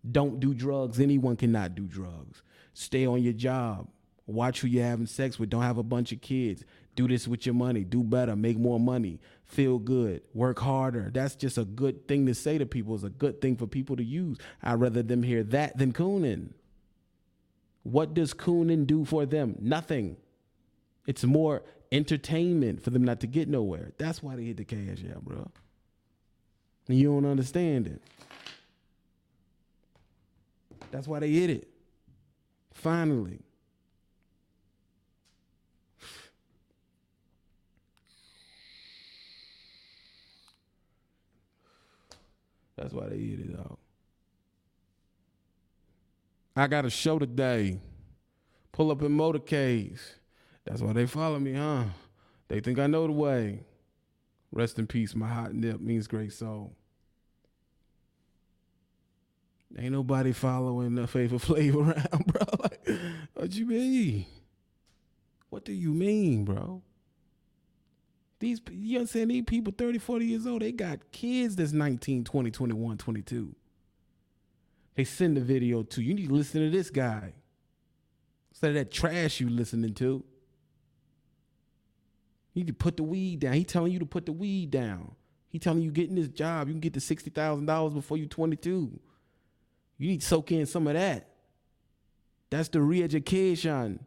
Don't 0.09 0.39
do 0.39 0.53
drugs. 0.53 0.99
Anyone 0.99 1.35
cannot 1.35 1.75
do 1.75 1.83
drugs. 1.83 2.41
Stay 2.73 3.05
on 3.05 3.21
your 3.21 3.33
job. 3.33 3.87
Watch 4.27 4.61
who 4.61 4.67
you're 4.67 4.85
having 4.85 5.07
sex 5.07 5.39
with. 5.39 5.49
Don't 5.49 5.63
have 5.63 5.77
a 5.77 5.83
bunch 5.83 6.11
of 6.11 6.21
kids. 6.21 6.63
Do 6.95 7.07
this 7.07 7.27
with 7.27 7.45
your 7.45 7.55
money. 7.55 7.83
Do 7.83 8.03
better. 8.03 8.35
Make 8.35 8.57
more 8.57 8.79
money. 8.79 9.19
Feel 9.45 9.79
good. 9.79 10.21
Work 10.33 10.59
harder. 10.59 11.09
That's 11.13 11.35
just 11.35 11.57
a 11.57 11.65
good 11.65 12.07
thing 12.07 12.25
to 12.27 12.35
say 12.35 12.57
to 12.57 12.65
people. 12.65 12.95
It's 12.95 13.03
a 13.03 13.09
good 13.09 13.41
thing 13.41 13.55
for 13.55 13.67
people 13.67 13.95
to 13.97 14.03
use. 14.03 14.37
I'd 14.61 14.79
rather 14.79 15.03
them 15.03 15.23
hear 15.23 15.43
that 15.43 15.77
than 15.77 15.93
Coonan. 15.93 16.53
What 17.83 18.13
does 18.13 18.33
Coonan 18.33 18.85
do 18.85 19.05
for 19.05 19.25
them? 19.25 19.55
Nothing. 19.59 20.17
It's 21.07 21.23
more 21.23 21.63
entertainment 21.91 22.83
for 22.83 22.89
them 22.91 23.03
not 23.03 23.19
to 23.21 23.27
get 23.27 23.49
nowhere. 23.49 23.91
That's 23.97 24.21
why 24.21 24.35
they 24.35 24.43
hit 24.43 24.57
the 24.57 24.65
cash 24.65 25.03
out, 25.13 25.25
bro. 25.25 25.49
And 26.87 26.97
you 26.97 27.07
don't 27.07 27.25
understand 27.25 27.87
it. 27.87 28.01
That's 30.91 31.07
why 31.07 31.19
they 31.19 31.29
hit 31.29 31.49
it. 31.49 31.67
Finally. 32.73 33.39
That's 42.81 42.93
why 42.95 43.09
they 43.09 43.17
hit 43.17 43.39
it 43.41 43.59
out. 43.59 43.77
I 46.55 46.65
got 46.65 46.83
a 46.83 46.89
show 46.89 47.19
today. 47.19 47.79
Pull 48.71 48.89
up 48.89 49.03
in 49.03 49.15
motorcades. 49.15 49.99
That's 50.65 50.81
why 50.81 50.93
they 50.93 51.05
follow 51.05 51.37
me, 51.37 51.53
huh? 51.53 51.83
They 52.47 52.59
think 52.59 52.79
I 52.79 52.87
know 52.87 53.05
the 53.05 53.13
way. 53.13 53.63
Rest 54.51 54.79
in 54.79 54.87
peace. 54.87 55.13
Mahatma 55.13 55.77
means 55.77 56.07
great 56.07 56.33
soul. 56.33 56.73
Ain't 59.77 59.93
nobody 59.93 60.31
following 60.31 60.95
the 60.95 61.05
Flavor 61.05 61.37
Flav 61.37 61.75
around, 61.75 62.25
bro. 62.25 62.45
Like, 62.59 62.87
what 63.35 63.53
you 63.53 63.67
mean? 63.67 64.25
What 65.49 65.65
do 65.65 65.71
you 65.71 65.93
mean, 65.93 66.45
bro? 66.45 66.81
These, 68.41 68.59
you 68.71 68.97
understand, 68.97 69.29
these 69.29 69.43
people 69.45 69.71
30, 69.77 69.99
40 69.99 70.25
years 70.25 70.47
old, 70.47 70.63
they 70.63 70.71
got 70.71 71.11
kids 71.11 71.55
that's 71.55 71.73
19, 71.73 72.23
20, 72.23 72.49
21, 72.49 72.97
22. 72.97 73.55
They 74.95 75.03
send 75.03 75.37
the 75.37 75.41
video 75.41 75.83
to 75.83 76.01
you. 76.01 76.15
Need 76.15 76.29
to 76.29 76.33
listen 76.33 76.61
to 76.61 76.75
this 76.75 76.89
guy. 76.89 77.33
Instead 78.49 78.69
of 78.69 78.73
that 78.73 78.91
trash 78.91 79.39
you 79.39 79.47
listening 79.47 79.93
to. 79.93 80.23
You 82.53 82.63
need 82.63 82.67
to 82.67 82.73
put 82.73 82.97
the 82.97 83.03
weed 83.03 83.41
down. 83.41 83.53
He 83.53 83.63
telling 83.63 83.93
you 83.93 83.99
to 83.99 84.07
put 84.07 84.25
the 84.25 84.33
weed 84.33 84.71
down. 84.71 85.11
He 85.49 85.59
telling 85.59 85.83
you 85.83 85.91
getting 85.91 86.15
this 86.15 86.27
job, 86.27 86.67
you 86.67 86.73
can 86.73 86.81
get 86.81 86.95
to 86.95 86.99
sixty 86.99 87.29
thousand 87.29 87.67
dollars 87.67 87.93
before 87.93 88.17
you 88.17 88.25
twenty 88.25 88.55
two. 88.55 88.99
You 89.97 90.09
need 90.09 90.21
to 90.21 90.27
soak 90.27 90.51
in 90.51 90.65
some 90.65 90.87
of 90.87 90.93
that. 90.93 91.27
That's 92.49 92.69
the 92.69 92.81
re-education. 92.81 94.05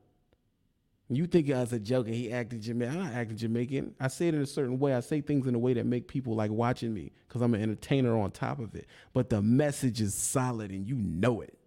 You 1.10 1.26
think 1.26 1.50
I 1.50 1.60
was 1.60 1.72
a 1.72 1.78
joke 1.78 2.06
and 2.06 2.14
he 2.14 2.32
acted 2.32 2.62
Jamaican. 2.62 2.96
I'm 2.96 3.04
not 3.04 3.12
acting 3.12 3.36
Jamaican. 3.36 3.94
I 4.00 4.08
say 4.08 4.28
it 4.28 4.34
in 4.34 4.40
a 4.40 4.46
certain 4.46 4.78
way. 4.78 4.94
I 4.94 5.00
say 5.00 5.20
things 5.20 5.46
in 5.46 5.54
a 5.54 5.58
way 5.58 5.74
that 5.74 5.84
make 5.84 6.08
people 6.08 6.34
like 6.34 6.50
watching 6.50 6.94
me 6.94 7.12
because 7.28 7.42
I'm 7.42 7.52
an 7.54 7.62
entertainer 7.62 8.18
on 8.18 8.30
top 8.30 8.58
of 8.58 8.74
it. 8.74 8.86
But 9.12 9.28
the 9.28 9.42
message 9.42 10.00
is 10.00 10.14
solid 10.14 10.70
and 10.70 10.88
you 10.88 10.94
know 10.94 11.42
it. 11.42 11.58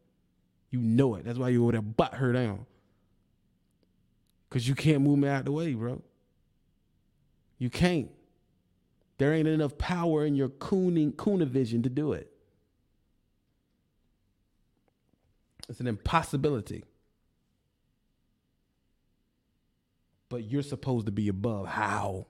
You 0.72 0.80
know 0.80 1.16
it. 1.16 1.26
That's 1.26 1.38
why 1.38 1.50
you 1.50 1.64
over 1.64 1.74
there 1.74 1.82
butt 1.82 2.16
her 2.16 2.34
down. 2.34 2.66
Cause 4.50 4.68
you 4.68 4.76
can't 4.76 5.02
move 5.02 5.20
me 5.20 5.28
out 5.28 5.40
of 5.40 5.46
the 5.46 5.52
way, 5.52 5.74
bro. 5.74 6.02
You 7.60 7.70
can't. 7.70 8.10
There 9.18 9.34
ain't 9.34 9.48
enough 9.48 9.78
power 9.78 10.26
in 10.26 10.36
your 10.36 10.50
cooning 10.50 11.48
vision 11.48 11.84
to 11.84 11.90
do 11.90 12.14
it. 12.14 12.32
It's 15.70 15.80
an 15.80 15.88
impossibility. 15.88 16.86
But 20.30 20.44
you're 20.44 20.64
supposed 20.64 21.06
to 21.06 21.12
be 21.12 21.30
above. 21.30 21.68
How? 21.68 22.28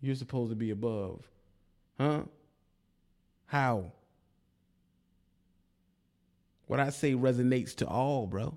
You're 0.00 0.14
supposed 0.14 0.50
to 0.50 0.56
be 0.56 0.70
above. 0.70 1.28
Huh? 1.98 2.22
How? 3.46 3.92
What 6.66 6.80
I 6.80 6.90
say 6.90 7.14
resonates 7.14 7.74
to 7.76 7.86
all, 7.86 8.26
bro. 8.26 8.56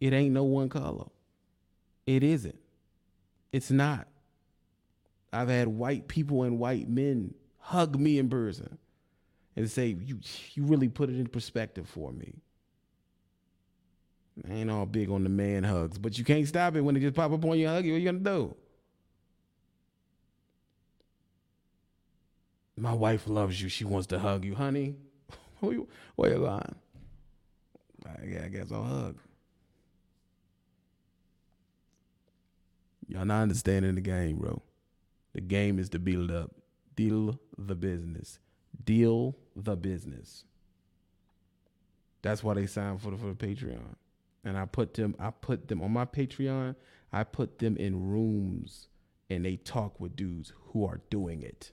It 0.00 0.12
ain't 0.12 0.32
no 0.32 0.44
one 0.44 0.68
color. 0.68 1.06
It 2.06 2.22
isn't. 2.22 2.58
It's 3.52 3.70
not. 3.70 4.06
I've 5.32 5.48
had 5.48 5.68
white 5.68 6.08
people 6.08 6.44
and 6.44 6.58
white 6.58 6.88
men 6.88 7.34
hug 7.58 7.98
me 7.98 8.18
in 8.18 8.30
person 8.30 8.78
and 9.56 9.70
say, 9.70 9.88
"You, 9.88 10.20
you 10.54 10.64
really 10.64 10.88
put 10.88 11.10
it 11.10 11.16
in 11.16 11.26
perspective 11.26 11.88
for 11.88 12.12
me." 12.12 12.34
Ain't 14.48 14.70
all 14.70 14.86
big 14.86 15.10
on 15.10 15.24
the 15.24 15.28
man 15.28 15.64
hugs, 15.64 15.98
but 15.98 16.16
you 16.16 16.24
can't 16.24 16.46
stop 16.46 16.76
it 16.76 16.80
when 16.80 16.94
they 16.94 17.00
just 17.00 17.14
pop 17.14 17.32
up 17.32 17.44
on 17.44 17.58
you 17.58 17.66
and 17.66 17.76
hug 17.76 17.84
you. 17.84 17.92
What 17.92 18.00
you 18.00 18.04
gonna 18.04 18.18
do? 18.18 18.54
My 22.76 22.92
wife 22.92 23.26
loves 23.26 23.60
you. 23.60 23.68
She 23.68 23.84
wants 23.84 24.06
to 24.08 24.18
hug 24.18 24.44
you, 24.44 24.54
honey. 24.54 24.94
Where 25.60 25.72
you, 25.72 25.88
where 26.14 26.32
you 26.32 26.38
going? 26.38 26.74
I, 28.06 28.44
I 28.44 28.48
guess 28.48 28.70
I'll 28.70 28.84
hug. 28.84 29.18
Y'all 33.08 33.24
not 33.24 33.42
understanding 33.42 33.96
the 33.96 34.00
game, 34.00 34.36
bro. 34.36 34.62
The 35.32 35.40
game 35.40 35.80
is 35.80 35.88
to 35.90 35.98
build 35.98 36.30
up. 36.30 36.52
Deal 36.94 37.40
the 37.56 37.74
business. 37.74 38.38
Deal 38.84 39.36
the 39.56 39.76
business. 39.76 40.44
That's 42.22 42.44
why 42.44 42.54
they 42.54 42.66
signed 42.66 43.00
for 43.00 43.10
the, 43.10 43.16
for 43.16 43.26
the 43.26 43.34
Patreon. 43.34 43.96
And 44.48 44.58
I 44.58 44.64
put 44.64 44.94
them, 44.94 45.14
I 45.18 45.30
put 45.30 45.68
them 45.68 45.82
on 45.82 45.92
my 45.92 46.04
Patreon, 46.04 46.74
I 47.12 47.24
put 47.24 47.58
them 47.58 47.76
in 47.76 48.08
rooms 48.08 48.88
and 49.30 49.44
they 49.44 49.56
talk 49.56 50.00
with 50.00 50.16
dudes 50.16 50.52
who 50.72 50.86
are 50.86 51.00
doing 51.10 51.42
it. 51.42 51.72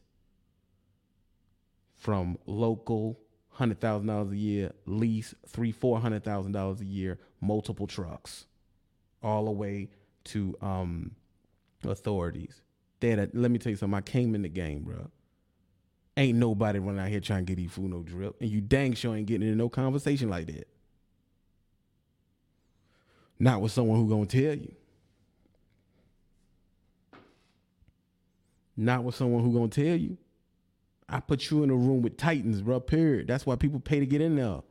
From 1.94 2.38
local 2.46 3.20
hundred 3.50 3.80
thousand 3.80 4.08
dollars 4.08 4.32
a 4.32 4.38
year, 4.38 4.74
lease 4.86 5.34
three, 5.48 5.72
four 5.72 6.00
hundred 6.00 6.24
thousand 6.24 6.52
dollars 6.52 6.82
a 6.82 6.86
year, 6.86 7.18
multiple 7.42 7.88
trucks, 7.88 8.46
all 9.24 9.46
the 9.46 9.52
way 9.52 9.90
to 10.26 10.56
um, 10.62 11.12
authorities. 11.88 12.62
Dad, 13.00 13.32
let 13.34 13.52
me 13.52 13.58
tell 13.58 13.72
you 13.72 13.78
something. 13.78 13.98
I 13.98 14.02
came 14.02 14.36
in 14.36 14.42
the 14.42 14.50
game, 14.50 14.84
bro. 14.84 15.10
Ain't 16.18 16.38
nobody 16.38 16.80
running 16.80 17.02
out 17.02 17.10
here 17.10 17.20
trying 17.20 17.46
to 17.46 17.54
get 17.56 17.62
you 17.62 17.70
food 17.70 17.92
no 17.92 18.02
drip, 18.02 18.36
and 18.40 18.50
you 18.50 18.62
dang 18.62 18.94
sure 18.94 19.16
ain't 19.16 19.28
getting 19.28 19.48
into 19.48 19.58
no 19.58 19.70
conversation 19.70 20.30
like 20.30 20.48
that. 20.48 20.68
Not 23.40 23.62
with 23.62 23.72
someone 23.72 24.00
who 24.00 24.10
gonna 24.10 24.26
tell 24.26 24.56
you. 24.56 24.74
Not 28.78 29.04
with 29.04 29.16
someone 29.16 29.44
who 29.44 29.54
gonna 29.54 29.68
tell 29.68 29.96
you. 29.96 30.18
I 31.08 31.20
put 31.20 31.50
you 31.50 31.64
in 31.64 31.70
a 31.70 31.76
room 31.76 32.02
with 32.02 32.18
titans, 32.18 32.62
bro. 32.62 32.80
Period. 32.80 33.28
That's 33.28 33.46
why 33.46 33.56
people 33.56 33.80
pay 33.80 34.00
to 34.00 34.06
get 34.06 34.22
in 34.22 34.36
there. 34.36 34.62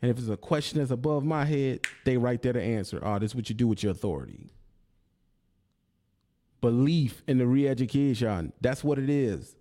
And 0.00 0.10
if 0.10 0.18
it's 0.18 0.28
a 0.28 0.36
question 0.36 0.78
that's 0.78 0.90
above 0.90 1.24
my 1.24 1.44
head, 1.44 1.80
they 2.04 2.16
right 2.16 2.40
there 2.40 2.52
to 2.52 2.62
answer. 2.62 3.00
Oh, 3.02 3.18
this 3.18 3.30
is 3.30 3.34
what 3.34 3.48
you 3.48 3.54
do 3.54 3.66
with 3.66 3.82
your 3.82 3.92
authority. 3.92 4.50
Belief 6.60 7.22
in 7.26 7.38
the 7.38 7.46
re-education. 7.46 8.52
That's 8.60 8.84
what 8.84 8.98
it 8.98 9.10
is. 9.10 9.56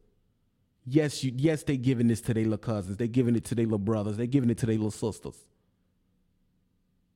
Yes, 0.86 1.24
you 1.24 1.32
yes, 1.36 1.64
they 1.64 1.78
giving 1.78 2.08
this 2.08 2.20
to 2.22 2.34
their 2.34 2.44
little 2.44 2.58
cousins. 2.58 2.98
They 2.98 3.08
giving 3.08 3.36
it 3.36 3.46
to 3.46 3.56
their 3.56 3.66
little 3.66 3.78
brothers. 3.80 4.18
They 4.18 4.28
giving 4.28 4.50
it 4.50 4.58
to 4.60 4.66
their 4.66 4.76
little 4.76 4.92
sisters. 4.92 5.38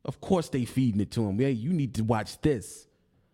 Of 0.05 0.21
course 0.21 0.49
they 0.49 0.65
feeding 0.65 1.01
it 1.01 1.11
to 1.11 1.27
him. 1.27 1.39
Yeah, 1.39 1.49
you 1.49 1.73
need 1.73 1.93
to 1.95 2.03
watch 2.03 2.39
this. 2.41 2.87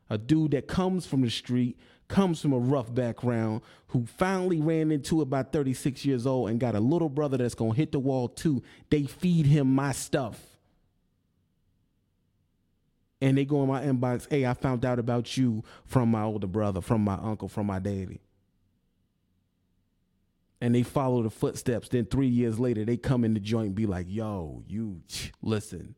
A 0.10 0.18
dude 0.18 0.52
that 0.52 0.68
comes 0.68 1.06
from 1.06 1.22
the 1.22 1.30
street, 1.30 1.78
comes 2.08 2.42
from 2.42 2.54
a 2.54 2.60
rough 2.60 2.94
background, 2.94 3.62
who 3.88 4.06
finally 4.06 4.60
ran 4.60 4.92
into 4.92 5.22
it 5.22 5.30
by 5.30 5.44
36 5.44 6.04
years 6.06 6.26
old 6.26 6.50
and 6.50 6.60
got 6.60 6.76
a 6.76 6.80
little 6.80 7.10
brother 7.10 7.38
that's 7.38 7.56
gonna 7.56 7.74
hit 7.74 7.92
the 7.92 8.00
wall 8.00 8.28
too. 8.28 8.62
They 8.90 9.04
feed 9.04 9.46
him 9.46 9.74
my 9.74 9.92
stuff. 9.92 10.40
And 13.22 13.38
they 13.38 13.46
go 13.46 13.64
in 13.64 13.70
my 13.70 13.84
inbox, 13.84 14.28
hey, 14.30 14.46
I 14.46 14.54
found 14.54 14.84
out 14.84 15.00
about 15.00 15.38
you 15.38 15.64
from 15.86 16.10
my 16.10 16.24
older 16.24 16.48
brother, 16.48 16.82
from 16.82 17.02
my 17.02 17.16
uncle, 17.16 17.48
from 17.48 17.68
my 17.68 17.80
daddy. 17.80 18.20
And 20.60 20.76
they 20.76 20.84
follow 20.84 21.24
the 21.24 21.30
footsteps. 21.30 21.88
Then 21.88 22.06
three 22.06 22.28
years 22.28 22.60
later, 22.60 22.84
they 22.84 22.98
come 22.98 23.24
in 23.24 23.34
the 23.34 23.40
joint 23.40 23.68
and 23.68 23.76
be 23.76 23.86
like, 23.86 24.08
yo, 24.10 24.64
you 24.68 25.02
listen 25.42 25.96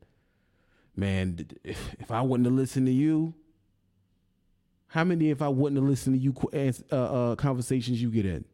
man, 0.95 1.47
if, 1.63 1.95
if 1.99 2.11
I 2.11 2.21
wouldn't 2.21 2.45
have 2.45 2.55
listened 2.55 2.87
to 2.87 2.93
you, 2.93 3.33
how 4.87 5.03
many 5.03 5.29
if 5.29 5.41
I 5.41 5.49
wouldn't 5.49 5.81
have 5.81 5.89
listened 5.89 6.15
to 6.15 6.21
you 6.21 6.33
uh, 6.91 6.95
uh, 6.95 7.35
conversations 7.35 8.01
you 8.01 8.09
get 8.09 8.25
in? 8.25 8.45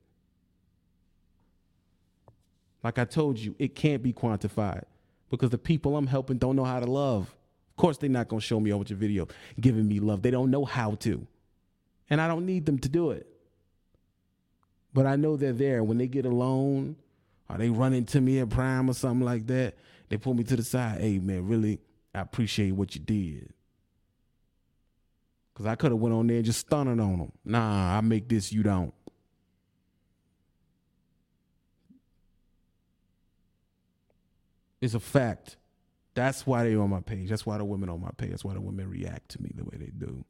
Like 2.83 2.97
I 2.97 3.05
told 3.05 3.37
you, 3.37 3.55
it 3.59 3.75
can't 3.75 4.01
be 4.01 4.11
quantified 4.11 4.85
because 5.29 5.51
the 5.51 5.57
people 5.57 5.95
I'm 5.95 6.07
helping 6.07 6.37
don't 6.37 6.55
know 6.55 6.63
how 6.63 6.79
to 6.79 6.87
love. 6.89 7.35
Of 7.69 7.75
course, 7.77 7.97
they're 7.97 8.09
not 8.09 8.27
gonna 8.27 8.41
show 8.41 8.59
me 8.59 8.73
over 8.73 8.83
your 8.87 8.97
video 8.97 9.27
giving 9.59 9.87
me 9.87 9.99
love. 9.99 10.23
They 10.23 10.31
don't 10.31 10.49
know 10.49 10.65
how 10.65 10.95
to, 10.95 11.25
and 12.09 12.19
I 12.19 12.27
don't 12.27 12.45
need 12.45 12.65
them 12.65 12.79
to 12.79 12.89
do 12.89 13.11
it. 13.11 13.27
But 14.93 15.05
I 15.05 15.15
know 15.15 15.37
they're 15.37 15.53
there 15.53 15.83
when 15.83 15.97
they 15.97 16.07
get 16.07 16.25
alone, 16.25 16.95
or 17.49 17.57
they 17.57 17.69
run 17.69 17.93
into 17.93 18.19
me 18.19 18.39
at 18.39 18.49
Prime 18.49 18.89
or 18.89 18.93
something 18.93 19.25
like 19.25 19.47
that. 19.47 19.75
They 20.09 20.17
pull 20.17 20.33
me 20.33 20.43
to 20.45 20.55
the 20.55 20.63
side. 20.63 21.01
Hey 21.01 21.19
man, 21.19 21.47
really, 21.47 21.79
I 22.14 22.22
appreciate 22.22 22.72
what 22.72 22.95
you 22.95 23.01
did. 23.01 23.53
Cause 25.53 25.66
I 25.66 25.76
could 25.76 25.91
have 25.91 25.99
went 25.99 26.16
on 26.16 26.28
there 26.28 26.38
and 26.38 26.45
just 26.45 26.59
stunning 26.59 26.99
on 26.99 27.20
them. 27.20 27.32
Nah, 27.45 27.97
I 27.97 28.01
make 28.01 28.28
this, 28.28 28.51
you 28.51 28.64
don't. 28.64 28.93
It's 34.82 34.95
a 34.95 34.99
fact. 34.99 35.57
That's 36.16 36.45
why 36.45 36.64
they 36.64 36.76
on 36.76 36.89
my 36.89 37.01
page. 37.01 37.30
That's 37.30 37.45
why 37.45 37.57
the 37.57 37.66
women 37.66 37.89
on 37.89 38.01
my 38.01 38.09
page. 38.18 38.32
That's 38.32 38.43
why 38.43 38.53
the 38.53 38.62
women 38.62 38.89
react 38.89 39.30
to 39.30 39.41
me 39.41 39.51
the 39.55 39.64
way 39.64 39.78
they 39.78 39.91
do. 39.97 40.26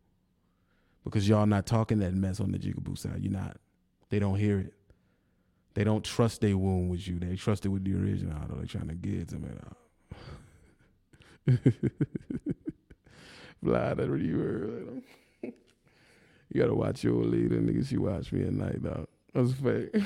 Because 1.03 1.27
y'all 1.27 1.45
not 1.45 1.65
talking 1.65 1.99
that 1.99 2.13
mess 2.13 2.39
on 2.39 2.51
the 2.51 2.59
Jigaboo 2.59 2.97
side. 2.97 3.19
You're 3.21 3.31
not. 3.31 3.57
They 4.09 4.19
don't 4.19 4.35
hear 4.35 4.59
it. 4.59 4.73
They 5.73 5.83
don't 5.83 6.03
trust 6.03 6.41
their 6.41 6.57
wound 6.57 6.89
with 6.89 7.07
you. 7.07 7.17
They 7.17 7.35
trust 7.35 7.65
it 7.65 7.69
with 7.69 7.85
the 7.85 7.95
original. 7.95 8.37
Though 8.47 8.59
they 8.59 8.67
trying 8.67 8.89
to 8.89 8.95
get 8.95 9.29
to 9.29 9.35
me. 9.37 9.47
Fly 13.63 13.93
that 13.93 14.19
you 14.19 14.39
heard. 14.39 15.03
You 16.53 16.61
gotta 16.61 16.75
watch 16.75 17.03
your 17.03 17.23
leader, 17.23 17.59
nigga. 17.59 17.87
She 17.87 17.97
watched 17.97 18.33
me 18.33 18.43
at 18.43 18.53
night, 18.53 18.83
dog. 18.83 19.07
That's 19.33 19.53
fake. 19.53 19.89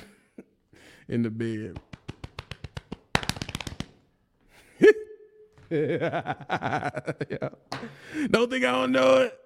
In 1.07 1.23
the 1.23 1.29
bed. 1.29 1.79
Don't 8.29 8.51
think 8.51 8.63
I 8.63 8.71
don't 8.71 8.91
know 8.91 9.17
it. 9.17 9.39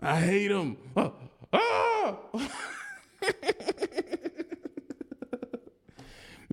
I 0.00 0.16
hate 0.16 0.50
him. 0.50 0.78
Oh. 0.96 1.12
oh. 1.52 2.48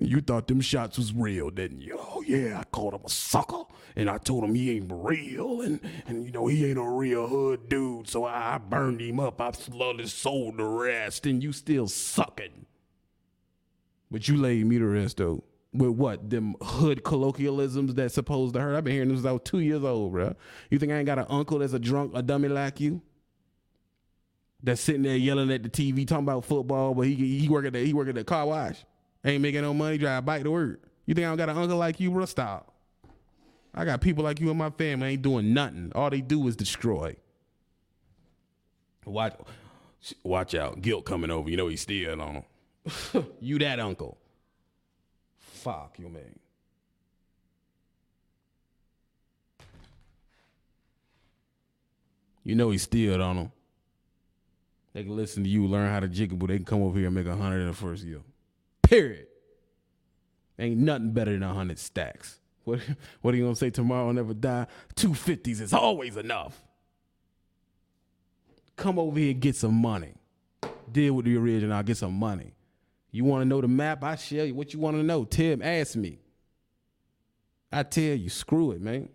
You 0.00 0.20
thought 0.20 0.46
them 0.46 0.60
shots 0.60 0.96
was 0.96 1.12
real, 1.12 1.50
didn't 1.50 1.80
you? 1.80 1.98
Oh 1.98 2.22
yeah, 2.22 2.60
I 2.60 2.64
called 2.64 2.94
him 2.94 3.00
a 3.04 3.10
sucker, 3.10 3.64
and 3.96 4.08
I 4.08 4.18
told 4.18 4.44
him 4.44 4.54
he 4.54 4.76
ain't 4.76 4.92
real, 4.94 5.60
and 5.60 5.80
and 6.06 6.24
you 6.24 6.30
know 6.30 6.46
he 6.46 6.66
ain't 6.66 6.78
a 6.78 6.88
real 6.88 7.26
hood 7.26 7.68
dude. 7.68 8.08
So 8.08 8.24
I, 8.24 8.54
I 8.54 8.58
burned 8.58 9.00
him 9.00 9.18
up. 9.18 9.40
I 9.40 9.50
slowly 9.50 10.06
sold 10.06 10.58
the 10.58 10.64
rest, 10.64 11.26
and 11.26 11.42
you 11.42 11.52
still 11.52 11.88
sucking. 11.88 12.66
But 14.08 14.28
you 14.28 14.36
laid 14.36 14.66
me 14.66 14.78
to 14.78 14.86
rest 14.86 15.16
though. 15.16 15.42
With 15.72 15.90
what? 15.90 16.30
Them 16.30 16.54
hood 16.62 17.02
colloquialisms 17.02 17.94
that 17.94 18.12
supposed 18.12 18.54
to 18.54 18.60
hurt. 18.60 18.76
I've 18.76 18.84
been 18.84 18.94
hearing 18.94 19.08
this 19.08 19.18
since 19.18 19.26
I 19.26 19.32
was 19.32 19.42
two 19.44 19.58
years 19.58 19.82
old, 19.82 20.12
bro. 20.12 20.34
You 20.70 20.78
think 20.78 20.92
I 20.92 20.96
ain't 20.96 21.06
got 21.06 21.18
an 21.18 21.26
uncle 21.28 21.58
that's 21.58 21.72
a 21.72 21.78
drunk, 21.78 22.12
a 22.14 22.22
dummy 22.22 22.48
like 22.48 22.80
you? 22.80 23.02
that's 24.62 24.80
sitting 24.80 25.02
there 25.02 25.16
yelling 25.16 25.52
at 25.52 25.62
the 25.62 25.68
TV 25.68 26.06
talking 26.06 26.24
about 26.24 26.44
football, 26.44 26.94
but 26.94 27.06
he 27.06 27.14
he 27.14 27.48
work 27.48 27.64
at 27.64 27.72
the 27.72 27.84
he 27.84 27.92
work 27.94 28.08
at 28.08 28.14
the 28.14 28.24
car 28.24 28.46
wash. 28.46 28.84
Ain't 29.24 29.42
making 29.42 29.62
no 29.62 29.74
money, 29.74 29.98
drive 29.98 30.18
a 30.18 30.22
bike 30.22 30.42
to 30.44 30.50
work. 30.50 30.82
You 31.06 31.14
think 31.14 31.26
I 31.26 31.30
don't 31.30 31.38
got 31.38 31.48
an 31.48 31.58
uncle 31.58 31.76
like 31.76 32.00
you, 32.00 32.10
bro? 32.10 32.24
Stop. 32.24 32.72
I 33.74 33.84
got 33.84 34.00
people 34.00 34.24
like 34.24 34.40
you 34.40 34.50
in 34.50 34.56
my 34.56 34.70
family 34.70 35.08
ain't 35.08 35.22
doing 35.22 35.52
nothing. 35.52 35.92
All 35.94 36.10
they 36.10 36.20
do 36.20 36.46
is 36.48 36.56
destroy. 36.56 37.16
Watch, 39.04 39.34
watch 40.22 40.54
out. 40.54 40.80
Guilt 40.82 41.04
coming 41.04 41.30
over. 41.30 41.48
You 41.48 41.56
know 41.56 41.68
he's 41.68 41.80
still 41.80 42.20
on. 42.20 42.44
you 43.40 43.58
that 43.58 43.80
uncle. 43.80 44.18
Fuck 45.38 45.98
you, 45.98 46.08
man. 46.08 46.38
You 52.44 52.54
know 52.54 52.70
he's 52.70 52.82
still 52.82 53.22
on 53.22 53.36
them. 53.36 53.52
They 54.94 55.02
can 55.04 55.14
listen 55.16 55.44
to 55.44 55.50
you, 55.50 55.66
learn 55.66 55.90
how 55.90 56.00
to 56.00 56.08
jiggle, 56.08 56.38
but 56.38 56.48
they 56.48 56.56
can 56.56 56.64
come 56.64 56.82
over 56.82 56.98
here 56.98 57.08
and 57.08 57.14
make 57.14 57.26
a 57.26 57.36
hundred 57.36 57.60
in 57.60 57.66
the 57.66 57.74
first 57.74 58.04
year. 58.04 58.20
Period. 58.88 59.26
Ain't 60.58 60.78
nothing 60.78 61.12
better 61.12 61.32
than 61.32 61.42
a 61.42 61.52
hundred 61.52 61.78
stacks. 61.78 62.40
What, 62.64 62.80
what 63.20 63.34
are 63.34 63.36
you 63.36 63.44
gonna 63.44 63.54
say 63.54 63.68
tomorrow 63.68 64.10
never 64.12 64.32
die? 64.32 64.66
Two 64.94 65.12
fifties 65.12 65.60
is 65.60 65.74
always 65.74 66.16
enough. 66.16 66.58
Come 68.76 68.98
over 68.98 69.18
here 69.18 69.32
and 69.32 69.40
get 69.40 69.56
some 69.56 69.74
money. 69.74 70.14
Deal 70.90 71.12
with 71.12 71.26
the 71.26 71.36
original, 71.36 71.76
I'll 71.76 71.82
get 71.82 71.98
some 71.98 72.14
money. 72.14 72.54
You 73.10 73.24
wanna 73.24 73.44
know 73.44 73.60
the 73.60 73.68
map? 73.68 74.02
I 74.02 74.16
share 74.16 74.46
you. 74.46 74.54
What 74.54 74.72
you 74.72 74.80
wanna 74.80 75.02
know? 75.02 75.24
Tim, 75.24 75.60
ask 75.60 75.94
me. 75.94 76.18
I 77.70 77.82
tell 77.82 78.14
you, 78.14 78.30
screw 78.30 78.72
it, 78.72 78.80
man. 78.80 79.10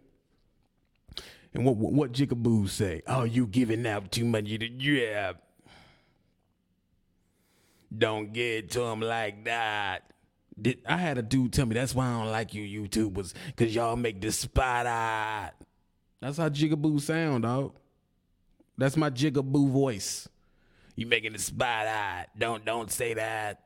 And 1.51 1.65
what 1.65 1.77
what, 1.77 1.93
what 1.93 2.11
Jigaboo 2.11 2.69
say? 2.69 3.01
Oh, 3.07 3.23
you 3.23 3.47
giving 3.47 3.87
out 3.87 4.11
too 4.11 4.25
much 4.25 4.45
the 4.45 4.71
yeah. 4.77 5.33
Don't 7.95 8.33
get 8.33 8.71
to 8.71 8.81
him 8.83 9.01
like 9.01 9.45
that. 9.45 10.11
Did, 10.59 10.79
I 10.87 10.97
had 10.97 11.17
a 11.17 11.21
dude 11.21 11.53
tell 11.53 11.65
me 11.65 11.73
that's 11.73 11.95
why 11.95 12.07
I 12.07 12.19
don't 12.19 12.31
like 12.31 12.53
you 12.53 12.87
YouTubers, 12.87 13.33
cause 13.55 13.73
y'all 13.73 13.95
make 13.95 14.21
the 14.21 14.31
spot 14.31 14.85
out. 14.85 15.51
That's 16.21 16.37
how 16.37 16.49
Jigaboo 16.49 17.01
sound, 17.01 17.43
dog. 17.43 17.73
That's 18.77 18.95
my 18.95 19.09
Jigaboo 19.09 19.69
voice. 19.69 20.27
You 20.95 21.07
making 21.07 21.33
the 21.33 21.39
spot 21.39 21.87
out. 21.87 22.25
Don't 22.37 22.63
don't 22.63 22.91
say 22.91 23.15
that. 23.15 23.61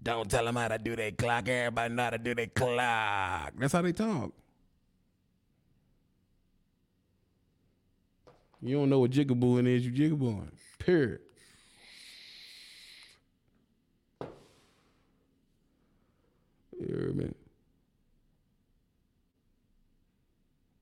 Don't 0.00 0.30
tell 0.30 0.44
them 0.44 0.56
how 0.56 0.68
to 0.68 0.78
do 0.78 0.94
their 0.94 1.10
clock. 1.10 1.48
Everybody 1.48 1.94
know 1.94 2.04
how 2.04 2.10
to 2.10 2.18
do 2.18 2.34
their 2.34 2.46
clock. 2.46 3.52
That's 3.58 3.72
how 3.72 3.82
they 3.82 3.92
talk. 3.92 4.32
You 8.60 8.76
don't 8.76 8.90
know 8.90 9.00
what 9.00 9.10
jigabooing 9.10 9.66
is, 9.68 9.86
you 9.86 9.92
jigabooing. 9.92 10.50
Period. 10.78 11.20
You 16.80 16.86
hear 16.96 17.12
me? 17.12 17.32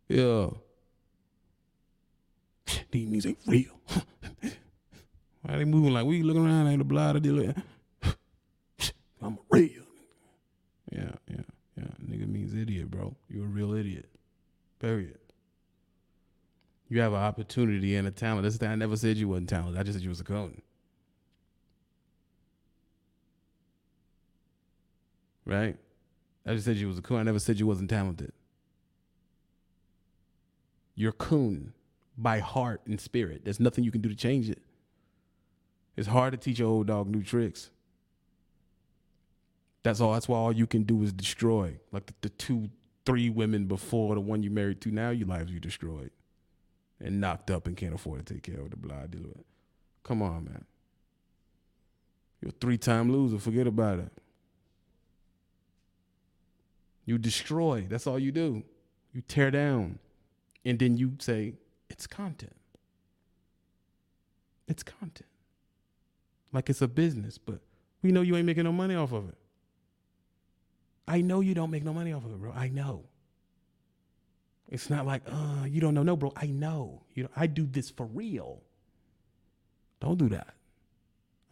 Yeah. 0.09 0.49
These 2.91 3.09
niggas 3.09 3.27
ain't 3.29 3.39
real. 3.47 3.81
Why 5.43 5.57
they 5.57 5.65
moving 5.65 5.93
like 5.93 6.07
we 6.07 6.23
looking 6.23 6.45
around 6.45 6.67
ain't 6.69 6.79
the 6.79 6.85
blood 6.85 7.17
of 7.17 7.23
deal? 7.23 7.55
I'm 9.23 9.39
real. 9.51 9.71
Yeah, 10.93 11.13
yeah, 11.29 11.43
yeah. 11.77 11.85
Nigga 12.05 12.29
means 12.29 12.55
idiot, 12.55 12.91
bro. 12.91 13.15
You're 13.29 13.45
a 13.45 13.49
real 13.49 13.75
idiot. 13.75 14.09
Period. 14.81 15.19
You 16.89 17.01
have 17.01 17.13
an 17.13 17.19
opportunity 17.21 17.97
and 17.97 18.07
a 18.07 18.11
talent. 18.11 18.45
This 18.45 18.57
thing 18.57 18.71
I 18.71 18.77
never 18.77 18.97
said 18.97 19.17
you 19.17 19.29
wasn't 19.29 19.49
talented. 19.49 19.79
I 19.79 19.83
just 19.83 19.99
said 19.99 20.03
you 20.03 20.11
was 20.11 20.21
a 20.21 20.25
cone. 20.25 20.63
Right? 25.45 25.77
I 26.47 26.55
just 26.55 26.65
said 26.65 26.77
you 26.77 26.87
was 26.87 26.99
a 26.99 27.03
coon. 27.03 27.19
I 27.19 27.23
never 27.25 27.41
said 27.41 27.59
you 27.59 27.67
wasn't 27.67 27.91
talented. 27.91 28.33
You're 30.95 31.13
coon 31.13 31.75
by 32.17 32.39
heart 32.39 32.81
and 32.87 33.01
spirit. 33.01 33.43
There's 33.45 33.61
nothing 33.61 33.85
you 33.85 33.91
can 33.91 34.01
do 34.01 34.09
to 34.09 34.15
change 34.15 34.49
it. 34.49 34.63
It's 35.97 36.09
hard 36.09 36.33
to 36.33 36.39
teach 36.39 36.61
an 36.61 36.67
old 36.67 36.87
dog 36.87 37.09
new 37.09 37.23
tricks. 37.23 37.71
That's 39.83 40.01
all. 40.01 40.13
That's 40.13 40.29
why 40.29 40.39
all 40.39 40.53
you 40.53 40.67
can 40.67 40.85
do 40.85 41.03
is 41.03 41.13
destroy. 41.13 41.77
Like 41.93 42.07
the, 42.07 42.15
the 42.23 42.29
two, 42.31 42.71
three 43.05 43.29
women 43.31 43.67
before 43.67 44.15
the 44.15 44.21
one 44.21 44.43
you 44.43 44.51
married 44.51 44.81
to 44.83 44.91
now, 44.91 45.11
your 45.11 45.29
lives 45.29 45.53
you 45.53 45.61
destroyed 45.61 46.11
and 47.01 47.21
knocked 47.21 47.51
up 47.51 47.67
and 47.67 47.77
can't 47.77 47.95
afford 47.95 48.25
to 48.25 48.35
take 48.35 48.43
care 48.43 48.61
of 48.61 48.71
the 48.71 48.77
blood 48.77 49.11
dealer. 49.11 49.45
Come 50.03 50.23
on, 50.23 50.45
man. 50.45 50.65
You're 52.41 52.51
a 52.51 52.55
three 52.61 52.79
time 52.79 53.11
loser. 53.11 53.39
Forget 53.39 53.67
about 53.67 53.99
it. 53.99 54.13
You 57.07 57.17
destroy. 57.19 57.87
That's 57.89 58.07
all 58.07 58.19
you 58.19 58.33
do. 58.33 58.65
You 59.15 59.23
tear 59.23 59.51
down. 59.51 59.99
And 60.65 60.79
then 60.79 60.99
you 60.99 61.13
say, 61.21 61.55
it's 61.89 62.07
content. 62.07 62.57
It's 64.69 64.83
content. 64.83 65.31
Like 66.53 66.69
it's 66.69 66.83
a 66.83 66.89
business, 66.89 67.39
but 67.39 67.61
we 68.03 68.13
know 68.13 68.23
you 68.23 68.37
ain't 68.37 68.47
making 68.47 68.65
no 68.65 68.73
money 68.73 68.97
off 68.97 69.13
of 69.13 69.29
it. 69.29 69.37
I 71.09 71.21
know 71.21 71.41
you 71.41 71.55
don't 71.55 71.71
make 71.71 71.85
no 71.85 71.93
money 71.95 72.13
off 72.13 72.25
of 72.25 72.33
it, 72.33 72.41
bro. 72.41 72.53
I 72.53 72.69
know. 72.69 73.05
It's 74.69 74.91
not 74.91 75.07
like, 75.07 75.23
uh, 75.31 75.65
you 75.69 75.81
don't 75.81 75.95
know. 75.95 76.03
No, 76.03 76.17
bro, 76.17 76.33
I 76.37 76.47
know. 76.47 77.03
You 77.15 77.25
know, 77.25 77.29
I 77.37 77.47
do 77.47 77.67
this 77.67 77.89
for 77.89 78.07
real. 78.07 78.63
Don't 80.01 80.19
do 80.19 80.29
that. 80.31 80.55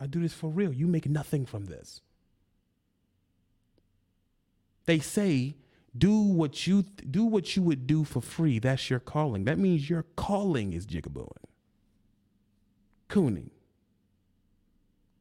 I 0.00 0.06
do 0.06 0.20
this 0.20 0.34
for 0.34 0.50
real. 0.50 0.72
You 0.72 0.88
make 0.88 1.08
nothing 1.08 1.46
from 1.46 1.66
this. 1.66 2.00
They 4.86 4.98
say, 4.98 5.56
do 5.96 6.18
what 6.18 6.66
you 6.66 6.82
do 6.82 7.24
what 7.24 7.56
you 7.56 7.62
would 7.62 7.86
do 7.86 8.04
for 8.04 8.20
free. 8.20 8.58
That's 8.58 8.90
your 8.90 9.00
calling. 9.00 9.44
That 9.44 9.58
means 9.58 9.88
your 9.88 10.04
calling 10.16 10.72
is 10.72 10.86
jigabooing. 10.86 11.30
Cooning. 13.08 13.50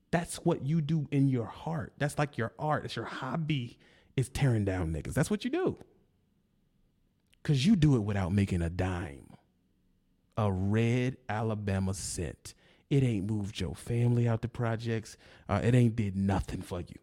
That's 0.10 0.38
what 0.38 0.66
you 0.66 0.82
do 0.82 1.08
in 1.12 1.28
your 1.28 1.46
heart. 1.46 1.94
That's 1.98 2.18
like 2.18 2.38
your 2.38 2.54
art. 2.58 2.86
It's 2.86 2.96
your 2.96 3.06
hobby 3.06 3.78
is 4.16 4.30
tearing 4.30 4.66
down 4.66 4.94
niggas. 4.94 5.14
That's 5.14 5.30
what 5.30 5.44
you 5.44 5.52
do. 5.52 5.78
Cause 7.44 7.66
you 7.66 7.76
do 7.76 7.96
it 7.96 8.00
without 8.00 8.32
making 8.32 8.62
a 8.62 8.70
dime. 8.70 9.28
A 10.38 10.52
red 10.52 11.18
Alabama 11.28 11.94
cent. 11.94 12.54
It 12.90 13.04
ain't 13.04 13.30
moved 13.30 13.60
your 13.60 13.76
family 13.76 14.28
out 14.28 14.42
the 14.42 14.48
projects. 14.48 15.18
Uh, 15.50 15.62
it 15.64 15.76
ain't 15.76 15.96
did 15.96 16.16
nothing 16.16 16.62
for 16.62 16.80
you. 16.80 17.03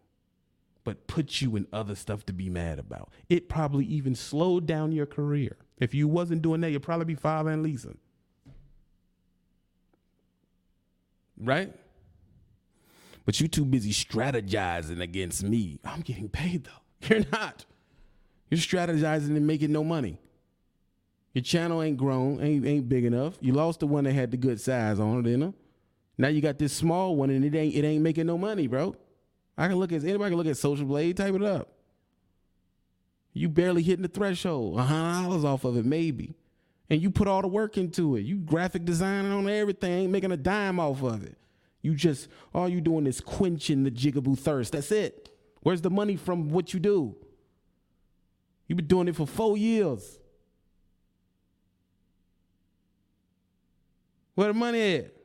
But 0.83 1.07
put 1.07 1.41
you 1.41 1.55
in 1.55 1.67
other 1.71 1.95
stuff 1.95 2.25
to 2.25 2.33
be 2.33 2.49
mad 2.49 2.79
about. 2.79 3.11
It 3.29 3.49
probably 3.49 3.85
even 3.85 4.15
slowed 4.15 4.65
down 4.65 4.91
your 4.91 5.05
career. 5.05 5.57
If 5.79 5.93
you 5.93 6.07
wasn't 6.07 6.41
doing 6.41 6.61
that, 6.61 6.71
you'd 6.71 6.81
probably 6.81 7.05
be 7.05 7.15
five 7.15 7.45
and 7.45 7.61
Lisa. 7.61 7.93
Right? 11.37 11.73
But 13.25 13.39
you 13.39 13.47
too 13.47 13.65
busy 13.65 13.91
strategizing 13.91 15.01
against 15.01 15.43
me. 15.43 15.79
I'm 15.85 16.01
getting 16.01 16.29
paid 16.29 16.65
though. 16.65 17.07
You're 17.07 17.25
not. 17.31 17.65
You're 18.49 18.59
strategizing 18.59 19.35
and 19.37 19.47
making 19.47 19.71
no 19.71 19.83
money. 19.83 20.19
Your 21.33 21.43
channel 21.43 21.81
ain't 21.81 21.97
grown, 21.97 22.41
ain't 22.41 22.65
ain't 22.65 22.89
big 22.89 23.05
enough. 23.05 23.37
You 23.39 23.53
lost 23.53 23.79
the 23.79 23.87
one 23.87 24.03
that 24.03 24.13
had 24.13 24.31
the 24.31 24.37
good 24.37 24.59
size 24.59 24.99
on 24.99 25.25
it, 25.25 25.29
you 25.29 25.37
know. 25.37 25.53
Now 26.17 26.27
you 26.27 26.41
got 26.41 26.59
this 26.59 26.73
small 26.73 27.15
one 27.15 27.29
and 27.29 27.45
it 27.45 27.55
ain't 27.55 27.73
it 27.73 27.85
ain't 27.85 28.03
making 28.03 28.27
no 28.27 28.37
money, 28.37 28.67
bro. 28.67 28.95
I 29.57 29.67
can 29.67 29.77
look 29.77 29.91
at 29.91 30.03
anybody 30.03 30.31
can 30.31 30.37
look 30.37 30.47
at 30.47 30.57
Social 30.57 30.85
Blade, 30.85 31.17
type 31.17 31.33
it 31.35 31.43
up. 31.43 31.69
You 33.33 33.47
barely 33.49 33.83
hitting 33.83 34.03
the 34.03 34.09
threshold, 34.09 34.77
a 34.79 34.83
hundred 34.83 35.23
dollars 35.23 35.43
off 35.45 35.63
of 35.63 35.77
it, 35.77 35.85
maybe. 35.85 36.35
And 36.89 37.01
you 37.01 37.09
put 37.09 37.27
all 37.27 37.41
the 37.41 37.47
work 37.47 37.77
into 37.77 38.17
it. 38.17 38.21
You 38.21 38.37
graphic 38.37 38.83
designing 38.83 39.31
on 39.31 39.47
everything, 39.47 40.11
making 40.11 40.31
a 40.31 40.37
dime 40.37 40.79
off 40.79 41.01
of 41.03 41.23
it. 41.23 41.37
You 41.81 41.95
just 41.95 42.27
all 42.53 42.67
you 42.67 42.81
doing 42.81 43.07
is 43.07 43.21
quenching 43.21 43.83
the 43.83 43.91
jigaboo 43.91 44.37
thirst. 44.37 44.73
That's 44.73 44.91
it. 44.91 45.29
Where's 45.61 45.81
the 45.81 45.89
money 45.89 46.15
from 46.15 46.49
what 46.49 46.73
you 46.73 46.79
do? 46.79 47.15
You've 48.67 48.77
been 48.77 48.87
doing 48.87 49.07
it 49.07 49.15
for 49.15 49.27
four 49.27 49.57
years. 49.57 50.19
Where 54.35 54.47
the 54.47 54.53
money 54.53 54.95
at? 54.95 55.20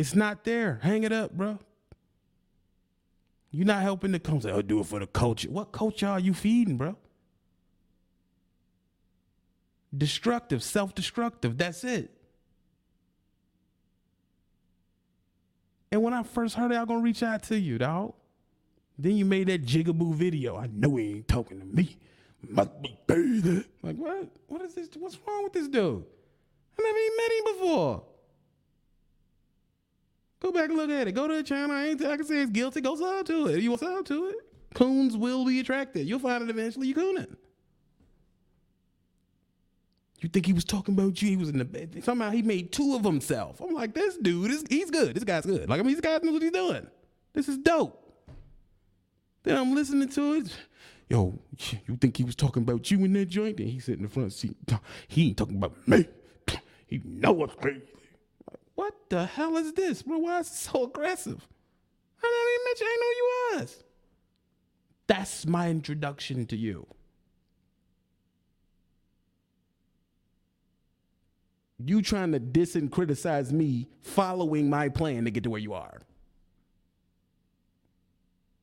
It's 0.00 0.14
not 0.14 0.44
there. 0.44 0.80
Hang 0.82 1.02
it 1.02 1.12
up, 1.12 1.32
bro. 1.32 1.58
You're 3.50 3.66
not 3.66 3.82
helping 3.82 4.12
the 4.12 4.18
come 4.18 4.40
I'll 4.46 4.50
oh, 4.50 4.62
do 4.62 4.80
it 4.80 4.86
for 4.86 4.98
the 4.98 5.06
culture. 5.06 5.50
What 5.50 5.72
culture 5.72 6.06
are 6.06 6.18
you 6.18 6.32
feeding, 6.32 6.78
bro? 6.78 6.96
Destructive, 9.94 10.62
self-destructive. 10.62 11.58
That's 11.58 11.84
it. 11.84 12.10
And 15.92 16.02
when 16.02 16.14
I 16.14 16.22
first 16.22 16.54
heard 16.54 16.72
it, 16.72 16.76
I 16.76 16.80
was 16.80 16.88
gonna 16.88 17.00
reach 17.00 17.22
out 17.22 17.42
to 17.44 17.58
you, 17.58 17.76
dog. 17.76 18.14
Then 18.98 19.16
you 19.16 19.26
made 19.26 19.48
that 19.48 19.66
jigaboo 19.66 20.14
video. 20.14 20.56
I 20.56 20.66
know 20.72 20.96
he 20.96 21.10
ain't 21.10 21.28
talking 21.28 21.60
to 21.60 21.66
me. 21.66 21.98
Must 22.48 22.80
be 22.80 22.96
paid. 23.06 23.66
Like 23.82 23.96
what? 23.96 24.30
What 24.46 24.62
is 24.62 24.72
this? 24.72 24.88
What's 24.98 25.18
wrong 25.28 25.44
with 25.44 25.52
this 25.52 25.68
dude? 25.68 26.06
I 26.78 26.82
never 26.82 26.98
even 26.98 27.16
met 27.18 27.32
him 27.32 27.58
before. 27.58 28.04
Go 30.40 30.52
back 30.52 30.70
and 30.70 30.76
look 30.76 30.90
at 30.90 31.06
it. 31.06 31.12
Go 31.12 31.28
to 31.28 31.36
the 31.36 31.42
channel. 31.42 31.76
I 31.76 31.88
ain't 31.88 32.04
I 32.04 32.16
can 32.16 32.24
say 32.24 32.40
it's 32.40 32.50
guilty. 32.50 32.80
Go 32.80 32.96
sub 32.96 33.26
to 33.26 33.48
it. 33.48 33.60
You 33.60 33.70
want 33.70 33.80
sub 33.80 34.06
to 34.06 34.28
it? 34.28 34.36
Coons 34.74 35.16
will 35.16 35.44
be 35.44 35.60
attracted. 35.60 36.06
You'll 36.06 36.18
find 36.18 36.42
it 36.42 36.50
eventually. 36.50 36.88
You 36.88 36.94
cooning. 36.94 37.36
You 40.20 40.28
think 40.28 40.46
he 40.46 40.52
was 40.52 40.64
talking 40.64 40.94
about 40.94 41.20
you? 41.22 41.28
He 41.30 41.36
was 41.36 41.48
in 41.48 41.58
the 41.58 41.64
bed. 41.64 42.02
Somehow 42.04 42.30
he 42.30 42.42
made 42.42 42.72
two 42.72 42.94
of 42.94 43.04
himself. 43.04 43.60
I'm 43.60 43.74
like, 43.74 43.94
this 43.94 44.16
dude 44.18 44.50
is 44.50 44.64
he's 44.68 44.90
good. 44.90 45.14
This 45.14 45.24
guy's 45.24 45.46
good. 45.46 45.68
Like 45.68 45.80
I 45.80 45.82
mean, 45.82 45.94
this 45.94 46.00
guy 46.00 46.18
knows 46.22 46.34
what 46.34 46.42
he's 46.42 46.52
doing. 46.52 46.86
This 47.32 47.48
is 47.48 47.58
dope. 47.58 47.96
Then 49.42 49.56
I'm 49.56 49.74
listening 49.74 50.08
to 50.10 50.34
it. 50.34 50.54
Yo, 51.08 51.38
you 51.86 51.96
think 51.96 52.16
he 52.16 52.24
was 52.24 52.36
talking 52.36 52.62
about 52.62 52.90
you 52.90 53.04
in 53.04 53.12
that 53.14 53.26
joint? 53.26 53.56
Then 53.56 53.66
he 53.66 53.80
sit 53.80 53.96
in 53.96 54.04
the 54.04 54.08
front 54.08 54.32
seat. 54.32 54.56
He 55.08 55.28
ain't 55.28 55.36
talking 55.36 55.56
about 55.56 55.76
me. 55.88 56.06
He 56.86 57.00
know 57.04 57.32
what's 57.32 57.54
crazy. 57.54 57.82
What 58.80 58.94
the 59.10 59.26
hell 59.26 59.58
is 59.58 59.74
this? 59.74 60.00
Why 60.06 60.38
is 60.38 60.46
it 60.46 60.54
so 60.54 60.84
aggressive? 60.84 61.46
I 62.22 62.26
didn't 62.26 62.48
even 62.54 62.64
mention 62.64 62.86
I 62.86 62.96
know 63.02 63.10
you 63.10 63.60
was. 63.60 63.84
That's 65.06 65.46
my 65.46 65.68
introduction 65.68 66.46
to 66.46 66.56
you. 66.56 66.86
You 71.78 72.00
trying 72.00 72.32
to 72.32 72.38
diss 72.38 72.74
and 72.74 72.90
criticize 72.90 73.52
me 73.52 73.86
following 74.00 74.70
my 74.70 74.88
plan 74.88 75.26
to 75.26 75.30
get 75.30 75.44
to 75.44 75.50
where 75.50 75.60
you 75.60 75.74
are. 75.74 76.00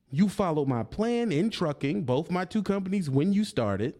You 0.09 0.29
follow 0.29 0.65
my 0.65 0.81
plan 0.81 1.31
in 1.31 1.51
trucking, 1.51 2.05
both 2.05 2.31
my 2.31 2.43
two 2.43 2.63
companies 2.63 3.07
when 3.07 3.33
you 3.33 3.43
started. 3.43 3.93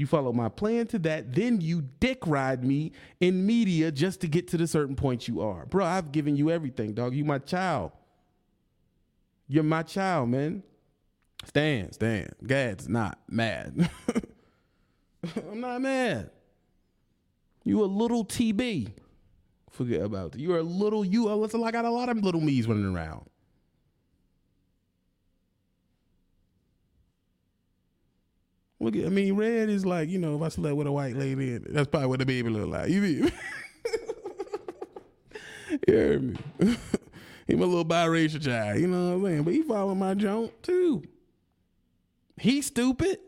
You 0.00 0.06
follow 0.06 0.32
my 0.32 0.48
plan 0.48 0.86
to 0.86 0.98
that. 1.00 1.34
Then 1.34 1.60
you 1.60 1.82
dick 1.82 2.26
ride 2.26 2.64
me 2.64 2.92
in 3.20 3.44
media 3.44 3.92
just 3.92 4.22
to 4.22 4.28
get 4.28 4.48
to 4.48 4.56
the 4.56 4.66
certain 4.66 4.96
point 4.96 5.28
you 5.28 5.42
are. 5.42 5.66
Bro, 5.66 5.84
I've 5.84 6.10
given 6.10 6.36
you 6.36 6.50
everything, 6.50 6.94
dog. 6.94 7.14
You 7.14 7.22
my 7.22 7.36
child. 7.36 7.92
You're 9.46 9.62
my 9.62 9.82
child, 9.82 10.30
man. 10.30 10.62
Stan, 11.44 11.92
Stan. 11.92 12.30
Gad's 12.46 12.88
not 12.88 13.18
mad. 13.28 13.90
I'm 15.50 15.60
not 15.60 15.82
mad. 15.82 16.30
You 17.64 17.84
a 17.84 17.84
little 17.84 18.24
TB. 18.24 18.92
Forget 19.68 20.00
about 20.00 20.34
it. 20.34 20.40
You're 20.40 20.60
a 20.60 20.62
little 20.62 21.04
you. 21.04 21.28
Oh, 21.28 21.44
I 21.62 21.70
got 21.70 21.84
a 21.84 21.90
lot 21.90 22.08
of 22.08 22.16
little 22.24 22.40
me's 22.40 22.66
running 22.66 22.96
around. 22.96 23.26
Look 28.80 28.96
at, 28.96 29.04
I 29.04 29.10
mean, 29.10 29.36
red 29.36 29.68
is 29.68 29.84
like, 29.84 30.08
you 30.08 30.18
know, 30.18 30.36
if 30.36 30.42
I 30.42 30.48
slept 30.48 30.74
with 30.74 30.86
a 30.86 30.92
white 30.92 31.14
lady, 31.14 31.58
that's 31.58 31.88
probably 31.88 32.08
what 32.08 32.18
the 32.18 32.26
baby 32.26 32.48
look 32.48 32.68
like. 32.70 32.88
You 32.88 33.00
mean? 33.02 33.32
you 35.86 35.94
heard 35.94 36.22
me? 36.22 36.36
he 37.46 37.54
my 37.54 37.66
little 37.66 37.84
biracial 37.84 38.42
child, 38.42 38.80
you 38.80 38.86
know 38.86 39.10
what 39.10 39.16
I'm 39.16 39.24
saying? 39.24 39.42
But 39.42 39.52
he 39.52 39.62
following 39.62 39.98
my 39.98 40.14
junk 40.14 40.52
too. 40.62 41.02
He 42.38 42.62
stupid. 42.62 43.18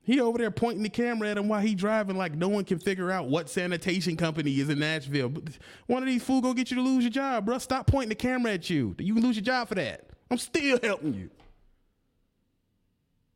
He 0.00 0.18
over 0.18 0.38
there 0.38 0.50
pointing 0.50 0.82
the 0.82 0.88
camera 0.88 1.28
at 1.28 1.36
him 1.36 1.48
while 1.48 1.60
he 1.60 1.74
driving 1.74 2.16
like 2.16 2.32
no 2.32 2.48
one 2.48 2.64
can 2.64 2.78
figure 2.78 3.10
out 3.10 3.28
what 3.28 3.50
sanitation 3.50 4.16
company 4.16 4.58
is 4.58 4.70
in 4.70 4.78
Nashville. 4.78 5.30
One 5.86 6.02
of 6.02 6.08
these 6.08 6.22
fools 6.22 6.40
gonna 6.40 6.54
get 6.54 6.70
you 6.70 6.78
to 6.78 6.82
lose 6.82 7.04
your 7.04 7.10
job, 7.10 7.44
bro. 7.44 7.58
Stop 7.58 7.86
pointing 7.86 8.08
the 8.08 8.14
camera 8.14 8.52
at 8.52 8.70
you. 8.70 8.96
You 8.98 9.12
can 9.12 9.22
lose 9.22 9.36
your 9.36 9.44
job 9.44 9.68
for 9.68 9.74
that. 9.74 10.08
I'm 10.30 10.38
still 10.38 10.78
helping 10.82 11.12
you. 11.12 11.28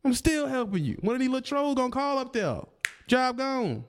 I'm 0.04 0.14
still 0.14 0.46
helping 0.46 0.84
you. 0.84 0.98
One 1.00 1.14
of 1.14 1.20
these 1.20 1.28
little 1.28 1.46
trolls 1.46 1.76
gonna 1.76 1.90
call 1.90 2.18
up 2.18 2.32
there. 2.32 2.62
Job 3.06 3.38
gone. 3.38 3.84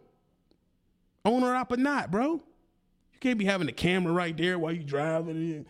Owner 1.26 1.55
up 1.55 1.72
or 1.72 1.78
not, 1.78 2.11
bro. 2.11 2.34
You 2.34 3.20
can't 3.20 3.39
be 3.39 3.45
having 3.45 3.68
the 3.68 3.74
camera 3.74 4.14
right 4.14 4.36
there 4.36 4.59
while 4.59 4.74
you 4.74 4.84
driving. 4.84 5.66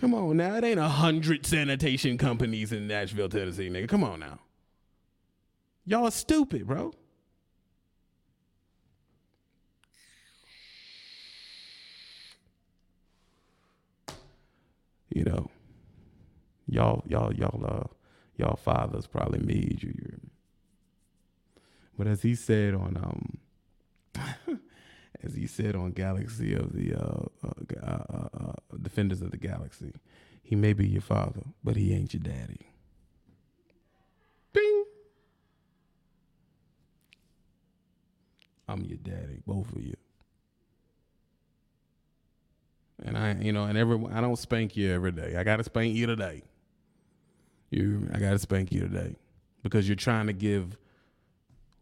Come 0.00 0.14
on 0.14 0.36
now. 0.36 0.56
It 0.56 0.64
ain't 0.64 0.78
a 0.78 0.88
hundred 0.88 1.46
sanitation 1.46 2.18
companies 2.18 2.72
in 2.72 2.86
Nashville, 2.86 3.28
Tennessee, 3.28 3.68
nigga. 3.68 3.88
Come 3.88 4.04
on 4.04 4.20
now. 4.20 4.38
Y'all 5.86 6.04
are 6.04 6.10
stupid, 6.10 6.66
bro. 6.66 6.92
You 15.08 15.24
know, 15.24 15.50
y'all, 16.68 17.02
y'all, 17.08 17.32
y'all, 17.32 17.64
uh, 17.64 17.97
y'all 18.38 18.56
fathers 18.56 19.06
probably 19.06 19.40
made 19.40 19.82
you. 19.82 20.20
But 21.98 22.06
as 22.06 22.22
he 22.22 22.34
said 22.34 22.74
on 22.74 22.96
um, 22.96 23.38
as 25.22 25.34
he 25.34 25.46
said 25.46 25.74
on 25.74 25.90
Galaxy 25.90 26.54
of 26.54 26.72
the 26.72 26.94
uh, 26.94 27.26
uh, 27.44 27.86
uh, 27.86 28.28
uh, 28.40 28.52
Defenders 28.80 29.20
of 29.20 29.32
the 29.32 29.36
Galaxy, 29.36 29.92
he 30.42 30.54
may 30.54 30.72
be 30.72 30.86
your 30.86 31.02
father, 31.02 31.42
but 31.64 31.76
he 31.76 31.92
ain't 31.92 32.14
your 32.14 32.22
daddy. 32.22 32.70
Bing. 34.52 34.84
I'm 38.68 38.84
your 38.84 38.98
daddy, 38.98 39.40
both 39.46 39.72
of 39.74 39.82
you. 39.82 39.96
And 43.04 43.16
I, 43.16 43.34
you 43.40 43.52
know, 43.52 43.64
and 43.64 43.78
every 43.78 43.98
I 44.12 44.20
don't 44.20 44.38
spank 44.38 44.76
you 44.76 44.92
every 44.92 45.12
day. 45.12 45.36
I 45.36 45.44
gotta 45.44 45.64
spank 45.64 45.94
you 45.94 46.06
today. 46.06 46.42
You, 47.70 48.08
I 48.12 48.18
gotta 48.18 48.38
spank 48.38 48.72
you 48.72 48.80
today 48.80 49.16
because 49.62 49.88
you're 49.88 49.96
trying 49.96 50.26
to 50.26 50.32
give 50.32 50.76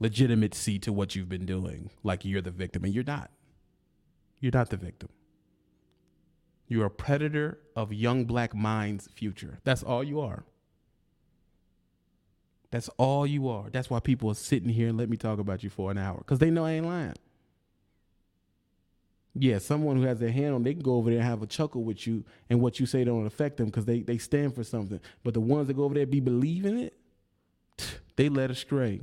legitimacy 0.00 0.78
to 0.80 0.92
what 0.92 1.14
you've 1.14 1.28
been 1.28 1.46
doing, 1.46 1.90
like 2.02 2.24
you're 2.24 2.42
the 2.42 2.50
victim, 2.50 2.84
and 2.84 2.94
you're 2.94 3.04
not. 3.04 3.30
You're 4.40 4.52
not 4.52 4.70
the 4.70 4.76
victim. 4.76 5.08
You're 6.68 6.86
a 6.86 6.90
predator 6.90 7.58
of 7.76 7.92
young 7.92 8.24
black 8.24 8.54
minds' 8.54 9.08
future. 9.14 9.60
That's 9.64 9.82
all 9.82 10.02
you 10.02 10.20
are. 10.20 10.44
That's 12.70 12.88
all 12.98 13.26
you 13.26 13.48
are. 13.48 13.70
That's 13.70 13.88
why 13.88 14.00
people 14.00 14.30
are 14.30 14.34
sitting 14.34 14.68
here 14.68 14.88
and 14.88 14.98
let 14.98 15.08
me 15.08 15.16
talk 15.16 15.38
about 15.38 15.62
you 15.62 15.70
for 15.70 15.90
an 15.90 15.98
hour 15.98 16.18
because 16.18 16.40
they 16.40 16.50
know 16.50 16.64
I 16.64 16.72
ain't 16.72 16.86
lying 16.86 17.14
yeah, 19.38 19.58
someone 19.58 19.96
who 19.96 20.02
has 20.02 20.18
their 20.18 20.30
hand 20.30 20.54
on, 20.54 20.62
they 20.62 20.72
can 20.72 20.82
go 20.82 20.94
over 20.94 21.10
there 21.10 21.18
and 21.18 21.28
have 21.28 21.42
a 21.42 21.46
chuckle 21.46 21.84
with 21.84 22.06
you, 22.06 22.24
and 22.48 22.60
what 22.60 22.80
you 22.80 22.86
say 22.86 23.04
don't 23.04 23.26
affect 23.26 23.58
them 23.58 23.66
because 23.66 23.84
they 23.84 24.00
they 24.00 24.18
stand 24.18 24.54
for 24.54 24.64
something. 24.64 25.00
But 25.22 25.34
the 25.34 25.40
ones 25.40 25.66
that 25.66 25.74
go 25.74 25.84
over 25.84 25.94
there 25.94 26.06
be 26.06 26.20
believing 26.20 26.78
it, 26.78 26.96
they 28.16 28.28
led 28.28 28.50
astray. 28.50 29.02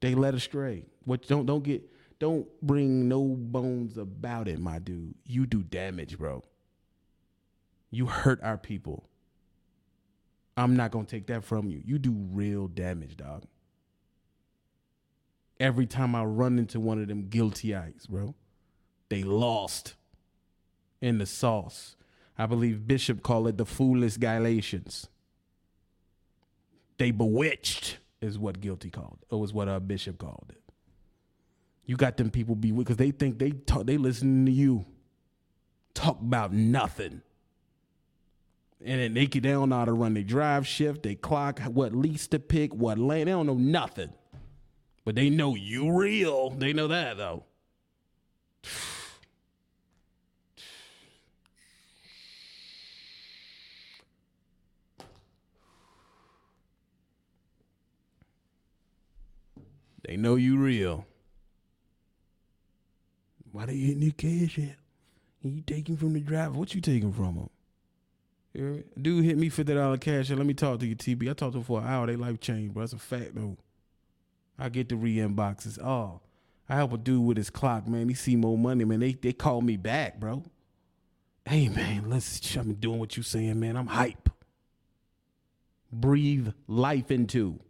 They 0.00 0.14
led 0.14 0.34
astray. 0.34 0.84
What 1.04 1.26
don't 1.28 1.44
don't 1.44 1.62
get 1.62 1.82
don't 2.18 2.46
bring 2.62 3.08
no 3.08 3.22
bones 3.22 3.98
about 3.98 4.48
it, 4.48 4.58
my 4.58 4.78
dude. 4.78 5.14
You 5.26 5.44
do 5.46 5.62
damage, 5.62 6.16
bro. 6.16 6.42
You 7.90 8.06
hurt 8.06 8.42
our 8.42 8.56
people. 8.56 9.04
I'm 10.56 10.76
not 10.76 10.92
gonna 10.92 11.04
take 11.04 11.26
that 11.26 11.44
from 11.44 11.68
you. 11.68 11.82
You 11.84 11.98
do 11.98 12.12
real 12.12 12.68
damage, 12.68 13.16
dog 13.16 13.44
every 15.60 15.86
time 15.86 16.14
I 16.14 16.24
run 16.24 16.58
into 16.58 16.80
one 16.80 17.00
of 17.00 17.08
them 17.08 17.28
guilty 17.28 17.74
eyes, 17.74 18.06
bro. 18.08 18.34
They 19.08 19.22
lost 19.22 19.94
in 21.00 21.18
the 21.18 21.26
sauce. 21.26 21.96
I 22.36 22.46
believe 22.46 22.86
Bishop 22.86 23.22
called 23.22 23.48
it 23.48 23.58
the 23.58 23.66
foolish 23.66 24.16
Galatians. 24.16 25.08
They 26.98 27.10
bewitched 27.10 27.98
is 28.20 28.38
what 28.38 28.60
guilty 28.60 28.90
called. 28.90 29.18
It 29.30 29.34
was 29.34 29.52
what 29.52 29.68
our 29.68 29.80
bishop 29.80 30.18
called 30.18 30.46
it. 30.48 30.60
You 31.84 31.96
got 31.96 32.16
them 32.16 32.30
people 32.30 32.54
be 32.54 32.72
because 32.72 32.96
they 32.96 33.10
think 33.10 33.38
they 33.38 33.50
talk, 33.50 33.86
they 33.86 33.98
listen 33.98 34.46
to 34.46 34.52
you 34.52 34.86
talk 35.92 36.20
about 36.20 36.52
nothing. 36.52 37.22
And 38.84 39.00
then 39.00 39.14
they, 39.14 39.26
they 39.26 39.40
don't 39.40 39.70
know 39.70 39.78
how 39.78 39.84
to 39.84 39.92
run 39.92 40.14
their 40.14 40.22
drive 40.22 40.66
shift, 40.66 41.02
they 41.02 41.14
clock, 41.14 41.60
what 41.60 41.94
lease 41.94 42.26
to 42.28 42.38
pick, 42.38 42.74
what 42.74 42.98
lane. 42.98 43.26
They 43.26 43.32
don't 43.32 43.46
know 43.46 43.54
nothing. 43.54 44.12
But 45.04 45.14
they 45.16 45.28
know 45.30 45.54
you 45.54 45.92
real. 45.92 46.50
They 46.50 46.72
know 46.72 46.88
that 46.88 47.16
though. 47.18 47.44
They 60.06 60.16
know 60.16 60.36
you 60.36 60.58
real. 60.58 61.06
Why 63.52 63.66
they 63.66 63.76
hitting 63.76 64.02
your 64.02 64.12
cash 64.12 64.58
at? 64.58 64.76
You 65.42 65.62
taking 65.62 65.96
from 65.96 66.14
the 66.14 66.20
driver. 66.20 66.52
What 66.52 66.74
you 66.74 66.80
taking 66.80 67.12
from 67.12 67.48
him? 68.54 68.84
Dude 69.00 69.24
hit 69.24 69.36
me 69.36 69.48
fifty 69.48 69.74
dollar 69.74 69.98
cash. 69.98 70.30
And 70.30 70.38
let 70.38 70.46
me 70.46 70.54
talk 70.54 70.80
to 70.80 70.86
you, 70.86 70.96
TB. 70.96 71.30
I 71.30 71.32
talked 71.34 71.52
to 71.52 71.58
him 71.58 71.64
for 71.64 71.80
an 71.80 71.86
hour. 71.86 72.06
They 72.06 72.16
life 72.16 72.40
changed, 72.40 72.74
bro. 72.74 72.82
That's 72.82 72.92
a 72.92 72.98
fact 72.98 73.34
though. 73.34 73.56
I 74.58 74.68
get 74.68 74.88
the 74.88 74.96
re 74.96 75.16
inboxes. 75.16 75.78
Oh, 75.82 76.20
I 76.68 76.76
help 76.76 76.92
a 76.92 76.98
dude 76.98 77.24
with 77.24 77.36
his 77.36 77.50
clock, 77.50 77.88
man. 77.88 78.08
He 78.08 78.14
see 78.14 78.36
more 78.36 78.56
money, 78.56 78.84
man. 78.84 79.00
They 79.00 79.12
they 79.12 79.32
call 79.32 79.60
me 79.60 79.76
back, 79.76 80.18
bro. 80.20 80.44
Hey 81.46 81.68
man, 81.68 82.08
let's 82.08 82.54
I'm 82.56 82.74
doing 82.74 82.98
what 82.98 83.16
you 83.16 83.22
saying, 83.22 83.60
man. 83.60 83.76
I'm 83.76 83.86
hype. 83.86 84.30
Breathe 85.92 86.48
life 86.66 87.10
into. 87.10 87.60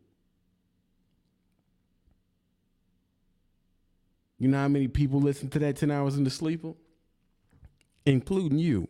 You 4.39 4.49
know 4.49 4.59
how 4.59 4.68
many 4.68 4.89
people 4.89 5.20
listen 5.20 5.49
to 5.51 5.59
that 5.61 5.76
10 5.76 5.91
hours 5.91 6.16
in 6.16 6.24
the 6.24 6.30
sleeper? 6.30 6.74
Including 8.05 8.59
you. 8.59 8.89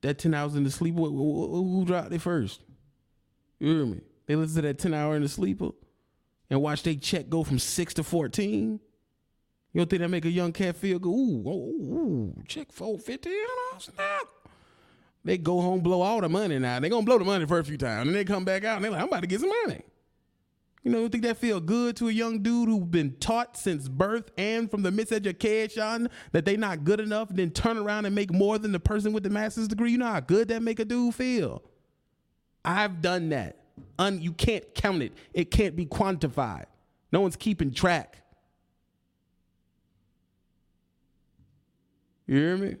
That 0.00 0.18
10 0.18 0.34
hours 0.34 0.56
in 0.56 0.64
the 0.64 0.70
sleeper, 0.70 1.00
who 1.00 1.84
dropped 1.86 2.12
it 2.12 2.20
first? 2.20 2.60
You 3.60 3.68
hear 3.68 3.86
me? 3.86 4.00
They 4.32 4.36
listen 4.36 4.62
to 4.62 4.68
that 4.68 4.78
10 4.78 4.94
hour 4.94 5.14
in 5.14 5.20
the 5.20 5.28
sleeper 5.28 5.72
and 6.48 6.62
watch 6.62 6.84
their 6.84 6.94
check 6.94 7.28
go 7.28 7.44
from 7.44 7.58
6 7.58 7.92
to 7.92 8.02
14. 8.02 8.80
You 9.74 9.78
don't 9.78 9.90
think 9.90 10.00
that 10.00 10.08
make 10.08 10.24
a 10.24 10.30
young 10.30 10.54
cat 10.54 10.74
feel 10.76 10.98
good? 10.98 11.10
Ooh, 11.10 11.44
oh, 11.46 11.50
ooh, 11.50 11.94
ooh 11.94 12.34
check 12.48 12.72
450. 12.72 13.30
Snap. 13.78 14.28
They 15.22 15.36
go 15.36 15.60
home, 15.60 15.80
blow 15.80 16.00
all 16.00 16.22
the 16.22 16.30
money 16.30 16.58
now. 16.58 16.80
They 16.80 16.88
gonna 16.88 17.04
blow 17.04 17.18
the 17.18 17.26
money 17.26 17.44
for 17.44 17.58
a 17.58 17.64
few 17.64 17.76
times, 17.76 18.06
and 18.06 18.16
they 18.16 18.24
come 18.24 18.46
back 18.46 18.64
out 18.64 18.76
and 18.76 18.86
they're 18.86 18.92
like, 18.92 19.02
I'm 19.02 19.08
about 19.08 19.20
to 19.20 19.26
get 19.26 19.40
some 19.40 19.50
money. 19.66 19.82
You 20.82 20.90
know, 20.90 21.00
you 21.00 21.10
think 21.10 21.24
that 21.24 21.36
feel 21.36 21.60
good 21.60 21.94
to 21.96 22.08
a 22.08 22.12
young 22.12 22.42
dude 22.42 22.70
who's 22.70 22.84
been 22.84 23.16
taught 23.20 23.58
since 23.58 23.86
birth 23.86 24.30
and 24.38 24.70
from 24.70 24.80
the 24.80 24.90
miseducation 24.90 26.08
that 26.32 26.46
they 26.46 26.56
not 26.56 26.84
good 26.84 27.00
enough, 27.00 27.28
then 27.30 27.50
turn 27.50 27.76
around 27.76 28.06
and 28.06 28.14
make 28.14 28.32
more 28.32 28.56
than 28.56 28.72
the 28.72 28.80
person 28.80 29.12
with 29.12 29.24
the 29.24 29.30
master's 29.30 29.68
degree? 29.68 29.90
You 29.90 29.98
know 29.98 30.06
how 30.06 30.20
good 30.20 30.48
that 30.48 30.62
make 30.62 30.80
a 30.80 30.86
dude 30.86 31.14
feel? 31.14 31.62
I've 32.64 33.02
done 33.02 33.28
that. 33.28 33.58
Un, 33.98 34.20
you 34.20 34.32
can't 34.32 34.74
count 34.74 35.02
it. 35.02 35.12
It 35.34 35.50
can't 35.50 35.76
be 35.76 35.86
quantified. 35.86 36.66
No 37.12 37.20
one's 37.20 37.36
keeping 37.36 37.72
track. 37.72 38.22
You 42.26 42.36
hear 42.36 42.56
me? 42.56 42.76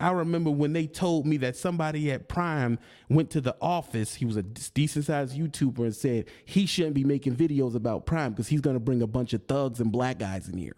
I 0.00 0.10
remember 0.10 0.50
when 0.50 0.72
they 0.72 0.88
told 0.88 1.26
me 1.26 1.36
that 1.38 1.56
somebody 1.56 2.10
at 2.10 2.28
Prime 2.28 2.80
went 3.08 3.30
to 3.30 3.40
the 3.40 3.54
office, 3.60 4.14
he 4.14 4.24
was 4.24 4.36
a 4.36 4.42
decent 4.42 5.04
sized 5.04 5.38
YouTuber, 5.38 5.78
and 5.78 5.94
said 5.94 6.26
he 6.44 6.66
shouldn't 6.66 6.94
be 6.94 7.04
making 7.04 7.36
videos 7.36 7.76
about 7.76 8.04
Prime 8.04 8.32
because 8.32 8.48
he's 8.48 8.60
going 8.60 8.74
to 8.74 8.80
bring 8.80 9.00
a 9.00 9.06
bunch 9.06 9.32
of 9.32 9.44
thugs 9.46 9.78
and 9.78 9.92
black 9.92 10.18
guys 10.18 10.48
in 10.48 10.58
here. 10.58 10.76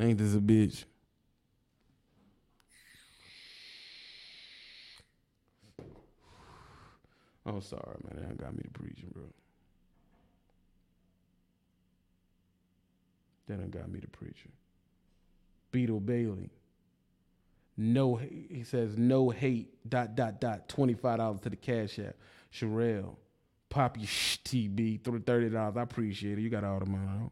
Ain't 0.00 0.18
this 0.18 0.34
a 0.34 0.38
bitch? 0.38 0.84
I'm 7.48 7.62
sorry, 7.62 7.96
man. 8.04 8.26
That 8.28 8.36
got 8.38 8.54
me 8.54 8.62
to 8.62 8.70
preaching, 8.70 9.10
bro. 9.12 9.24
That 13.46 13.58
done 13.58 13.70
got 13.70 13.90
me 13.90 14.00
to 14.00 14.08
preaching. 14.08 14.52
Beetle 15.72 16.00
Bailey. 16.00 16.50
No, 17.76 18.16
he 18.16 18.64
says 18.64 18.98
no 18.98 19.30
hate. 19.30 19.74
Dot 19.88 20.14
dot 20.14 20.40
dot. 20.40 20.68
Twenty 20.68 20.94
five 20.94 21.18
dollars 21.18 21.40
to 21.40 21.50
the 21.50 21.56
cash 21.56 21.98
app. 21.98 22.16
Sherelle, 22.52 23.16
Poppy 23.70 24.02
TB 24.02 25.02
through 25.02 25.20
thirty 25.20 25.48
dollars. 25.48 25.76
I 25.76 25.82
appreciate 25.82 26.38
it. 26.38 26.42
You 26.42 26.50
got 26.50 26.64
all 26.64 26.80
the 26.80 26.86
money. 26.86 27.30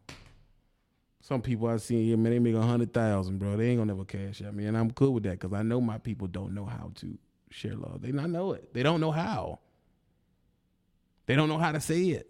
Some 1.21 1.41
people 1.41 1.67
I 1.67 1.77
see 1.77 2.07
here, 2.07 2.15
man, 2.15 2.31
they 2.31 2.39
make 2.39 2.55
a 2.55 2.61
hundred 2.61 2.93
thousand, 2.93 3.37
bro. 3.39 3.57
They 3.57 3.69
ain't 3.69 3.79
gonna 3.79 3.93
never 3.93 4.05
cash 4.05 4.41
at 4.41 4.55
me, 4.55 4.65
and 4.65 4.77
I'm 4.77 4.91
cool 4.91 5.13
with 5.13 5.23
that 5.23 5.39
because 5.39 5.53
I 5.53 5.61
know 5.61 5.81
my 5.81 5.97
people 5.97 6.27
don't 6.27 6.53
know 6.53 6.65
how 6.65 6.91
to 6.95 7.17
share 7.49 7.75
love. 7.75 8.01
They 8.01 8.13
not 8.13 8.29
know 8.29 8.53
it. 8.53 8.73
They 8.73 8.81
don't 8.81 9.01
know 9.01 9.11
how. 9.11 9.59
They 11.27 11.35
don't 11.35 11.49
know 11.49 11.57
how 11.59 11.73
to 11.73 11.79
say 11.79 12.03
it. 12.05 12.29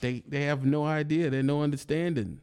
They 0.00 0.22
they 0.28 0.42
have 0.42 0.64
no 0.64 0.84
idea. 0.84 1.30
They 1.30 1.42
no 1.42 1.62
understanding. 1.62 2.40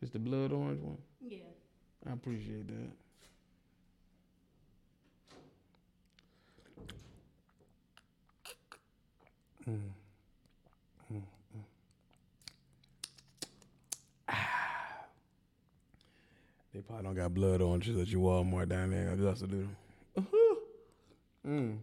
It's 0.00 0.12
the 0.12 0.18
blood 0.18 0.52
orange 0.52 0.80
one. 0.80 0.98
Yeah. 1.20 1.38
I 2.08 2.12
appreciate 2.12 2.68
that. 2.68 2.90
Mm. 9.68 9.80
Mm, 11.12 11.16
mm. 11.16 11.62
Ah. 14.28 15.06
They 16.72 16.80
probably 16.82 17.04
don't 17.04 17.14
got 17.16 17.34
blood 17.34 17.60
oranges 17.60 17.98
at 17.98 18.06
your 18.06 18.20
Walmart 18.20 18.68
down 18.68 18.92
there. 18.92 19.10
I 19.10 19.16
just 19.16 19.40
to 19.40 19.48
do 19.48 19.56
them. 19.56 19.76
Uh-huh. 20.16 20.55
Mm. 21.46 21.78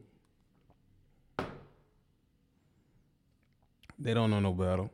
They 3.98 4.14
don't 4.14 4.30
know 4.30 4.42
no 4.42 4.54
better. 4.54 4.90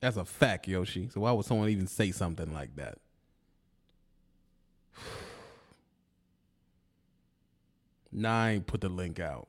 That's 0.00 0.18
a 0.18 0.24
fact, 0.24 0.68
Yoshi. 0.68 1.08
So 1.08 1.20
why 1.22 1.32
would 1.32 1.46
someone 1.46 1.70
even 1.70 1.86
say 1.86 2.10
something 2.12 2.52
like 2.52 2.76
that? 2.76 2.98
Nine 8.12 8.60
put 8.62 8.82
the 8.82 8.90
link 8.90 9.18
out. 9.18 9.48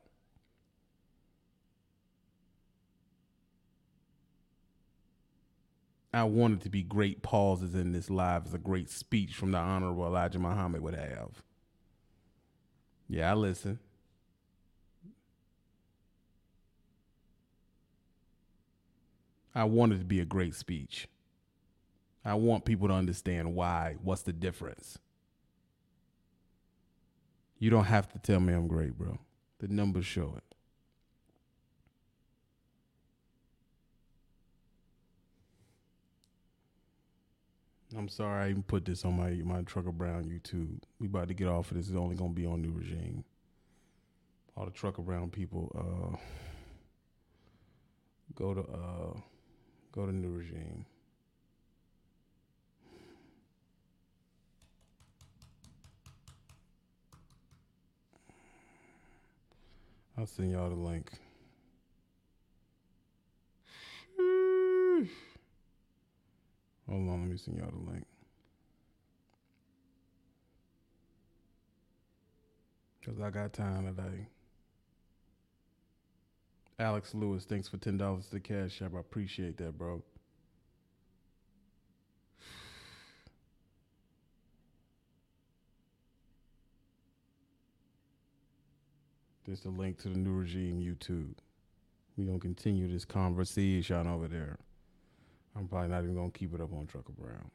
I 6.13 6.23
wanted 6.23 6.61
to 6.61 6.69
be 6.69 6.83
great 6.83 7.21
pauses 7.21 7.75
in 7.75 7.91
this 7.91 8.09
live 8.09 8.47
as 8.47 8.53
a 8.53 8.59
great 8.59 8.89
speech 8.89 9.35
from 9.35 9.51
the 9.51 9.57
Honorable 9.57 10.05
Elijah 10.05 10.39
Muhammad 10.39 10.81
would 10.81 10.95
have. 10.95 11.43
Yeah, 13.07 13.31
I 13.31 13.33
listen. 13.35 13.79
I 19.53 19.63
wanted 19.63 19.99
to 19.99 20.05
be 20.05 20.19
a 20.19 20.25
great 20.25 20.55
speech. 20.55 21.07
I 22.23 22.35
want 22.35 22.65
people 22.65 22.89
to 22.89 22.93
understand 22.93 23.55
why. 23.55 23.95
What's 24.03 24.21
the 24.21 24.33
difference? 24.33 24.99
You 27.57 27.69
don't 27.69 27.85
have 27.85 28.07
to 28.09 28.19
tell 28.19 28.39
me 28.39 28.53
I'm 28.53 28.67
great, 28.67 28.97
bro. 28.97 29.17
The 29.59 29.67
numbers 29.67 30.05
show 30.05 30.35
it. 30.37 30.56
I'm 37.95 38.09
sorry 38.09 38.45
I 38.45 38.49
even 38.49 38.63
put 38.63 38.83
this 38.83 39.05
on 39.05 39.15
my 39.15 39.29
my 39.45 39.61
Trucker 39.61 39.91
Brown 39.91 40.25
YouTube. 40.25 40.81
We 40.99 41.07
about 41.07 41.29
to 41.29 41.33
get 41.33 41.47
off 41.47 41.71
of 41.71 41.77
this. 41.77 41.87
It's 41.87 41.95
only 41.95 42.15
gonna 42.15 42.33
be 42.33 42.45
on 42.45 42.61
New 42.61 42.71
Regime. 42.71 43.23
All 44.57 44.65
the 44.65 44.71
Trucker 44.71 45.01
Brown 45.01 45.29
people, 45.29 45.71
uh, 46.13 46.17
go 48.35 48.53
to 48.53 48.61
uh, 48.61 49.19
go 49.93 50.05
to 50.05 50.11
New 50.11 50.31
Regime. 50.31 50.85
I'll 60.17 60.25
send 60.25 60.51
y'all 60.51 60.69
the 60.69 60.75
link. 60.75 61.11
Hold 66.89 67.09
on, 67.09 67.21
let 67.21 67.29
me 67.29 67.37
send 67.37 67.57
y'all 67.57 67.69
the 67.71 67.91
link. 67.91 68.05
Cause 73.05 73.21
I 73.21 73.29
got 73.29 73.53
time 73.53 73.85
today. 73.85 74.27
Alex 76.79 77.13
Lewis, 77.13 77.45
thanks 77.45 77.67
for 77.67 77.77
ten 77.77 77.97
dollars 77.97 78.27
to 78.27 78.39
cash 78.39 78.81
app. 78.81 78.95
I 78.95 78.99
appreciate 78.99 79.57
that, 79.57 79.77
bro. 79.77 80.03
There's 89.45 89.61
the 89.61 89.69
link 89.69 89.97
to 89.99 90.09
the 90.09 90.17
new 90.17 90.33
regime 90.33 90.81
YouTube. 90.81 91.33
We're 92.17 92.25
gonna 92.25 92.39
continue 92.39 92.91
this 92.91 93.05
conversation 93.05 94.05
over 94.05 94.27
there. 94.27 94.59
I'm 95.57 95.67
probably 95.67 95.89
not 95.89 96.03
even 96.03 96.15
gonna 96.15 96.29
keep 96.29 96.53
it 96.53 96.61
up 96.61 96.71
on 96.73 96.85
Trucker 96.85 97.13
Brown. 97.17 97.49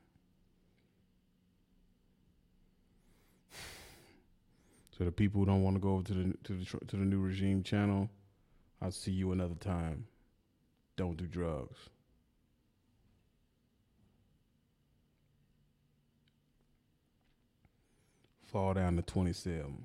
So 4.99 5.05
the 5.05 5.13
people 5.13 5.41
who 5.41 5.47
don't 5.47 5.63
want 5.63 5.75
to 5.77 5.81
go 5.81 5.95
over 5.95 6.03
to 6.03 6.13
the 6.13 6.35
to 6.45 6.53
the 6.53 6.87
to 6.87 6.97
the 6.97 7.05
new 7.05 7.19
regime 7.19 7.63
channel, 7.63 8.11
I'll 8.83 8.91
see 8.91 9.11
you 9.11 9.33
another 9.33 9.55
time. 9.55 10.05
Don't 10.97 11.17
do 11.17 11.27
drugs. 11.27 11.79
Fall 18.45 18.75
down 18.75 18.97
to 18.97 19.03
27. 19.03 19.83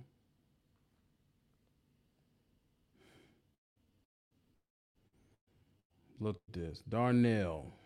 Look 6.20 6.42
at 6.50 6.54
this. 6.54 6.82
Darnell. 6.90 7.77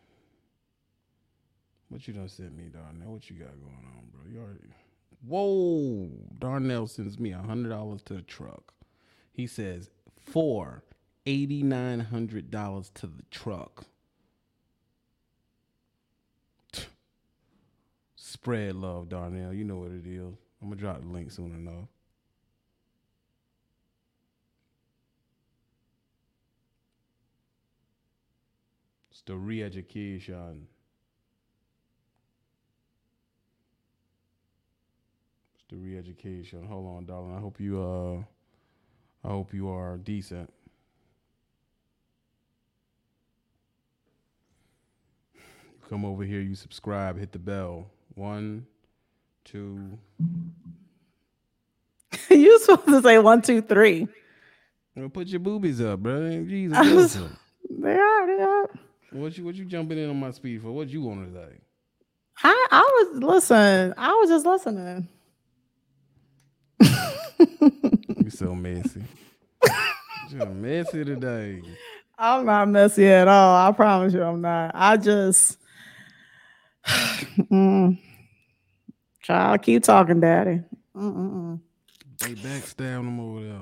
What 1.91 2.07
you 2.07 2.13
done 2.13 2.29
sent 2.29 2.55
me, 2.55 2.69
Darnell? 2.71 3.11
What 3.11 3.29
you 3.29 3.35
got 3.35 3.49
going 3.49 3.85
on, 3.85 4.05
bro? 4.13 4.21
You 4.31 4.39
already. 4.39 4.59
Whoa! 5.27 6.09
Darnell 6.39 6.87
sends 6.87 7.19
me 7.19 7.33
a 7.33 7.37
hundred 7.37 7.67
dollars 7.67 8.01
to 8.03 8.13
the 8.13 8.21
truck. 8.21 8.73
He 9.33 9.45
says 9.45 9.89
four 10.17 10.83
eighty 11.25 11.61
nine 11.63 11.99
hundred 11.99 12.49
dollars 12.49 12.91
to 12.95 13.07
the 13.07 13.23
truck. 13.29 13.83
Spread 18.15 18.75
love, 18.77 19.09
Darnell. 19.09 19.53
You 19.53 19.65
know 19.65 19.75
what 19.75 19.91
it 19.91 20.07
is. 20.07 20.33
I'm 20.61 20.69
gonna 20.69 20.77
drop 20.77 21.01
the 21.01 21.07
link 21.07 21.29
soon 21.29 21.53
enough. 21.53 21.89
It's 29.11 29.21
the 29.23 29.35
re-education. 29.35 30.67
The 35.71 35.77
re-education. 35.77 36.65
Hold 36.67 36.85
on, 36.97 37.05
darling. 37.05 37.35
I 37.35 37.39
hope 37.39 37.59
you 37.59 37.81
uh 37.81 39.27
I 39.27 39.31
hope 39.31 39.53
you 39.53 39.69
are 39.69 39.97
decent. 39.97 40.51
Come 45.89 46.05
over 46.05 46.23
here, 46.23 46.39
you 46.39 46.55
subscribe, 46.55 47.19
hit 47.19 47.31
the 47.31 47.39
bell. 47.39 47.87
One, 48.15 48.65
two. 49.43 49.97
you 52.29 52.59
supposed 52.59 52.87
to 52.87 53.01
say 53.01 53.19
one, 53.19 53.41
two, 53.41 53.61
three. 53.61 54.07
Well, 54.95 55.09
put 55.09 55.27
your 55.27 55.39
boobies 55.39 55.81
up, 55.81 55.99
bro. 56.01 56.43
Jesus. 56.45 56.77
Was- 56.93 57.19
They 57.69 57.93
are, 57.97 58.27
they 58.27 58.43
are. 58.43 58.69
What 59.11 59.37
you 59.37 59.43
what 59.43 59.55
you 59.55 59.65
jumping 59.65 59.97
in 59.97 60.09
on 60.09 60.19
my 60.19 60.31
speed 60.31 60.61
for? 60.61 60.71
What 60.71 60.87
you 60.89 61.01
want 61.01 61.33
today? 61.33 61.55
I, 62.43 62.67
I 62.71 62.81
was 63.11 63.23
listen. 63.23 63.93
I 63.97 64.13
was 64.13 64.29
just 64.29 64.45
listening. 64.45 65.07
You 66.81 68.29
so 68.29 68.55
messy. 68.55 69.03
You're 70.29 70.45
messy 70.47 71.03
today. 71.03 71.61
I'm 72.17 72.45
not 72.45 72.69
messy 72.69 73.07
at 73.07 73.27
all. 73.27 73.67
I 73.67 73.71
promise 73.71 74.13
you, 74.13 74.23
I'm 74.23 74.41
not. 74.41 74.71
I 74.73 74.97
just, 74.97 75.57
mm. 76.87 77.97
child, 79.21 79.61
keep 79.61 79.83
talking, 79.83 80.19
daddy. 80.19 80.61
Mm-mm-mm. 80.95 81.59
They 82.19 82.35
backstab 82.35 82.99
him 82.99 83.19
over 83.19 83.41
there. 83.41 83.59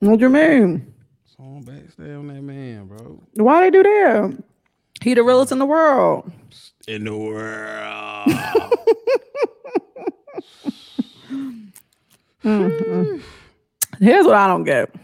What 0.00 0.18
do 0.18 0.24
you 0.24 0.28
mean? 0.28 0.94
Someone 1.36 1.64
backstab 1.64 2.20
on 2.20 2.28
that 2.28 2.42
man, 2.42 2.86
bro. 2.86 3.20
Why 3.34 3.62
they 3.62 3.70
do 3.70 3.82
that? 3.82 4.42
He 5.02 5.14
the 5.14 5.22
realest 5.22 5.52
in 5.52 5.58
the 5.58 5.66
world. 5.66 6.30
In 6.86 7.04
the 7.04 7.16
world. 7.16 8.28
Mm-mm. 12.48 13.22
Here's 14.00 14.26
what 14.26 14.34
I 14.34 14.46
don't 14.46 14.64
get. 14.64 14.94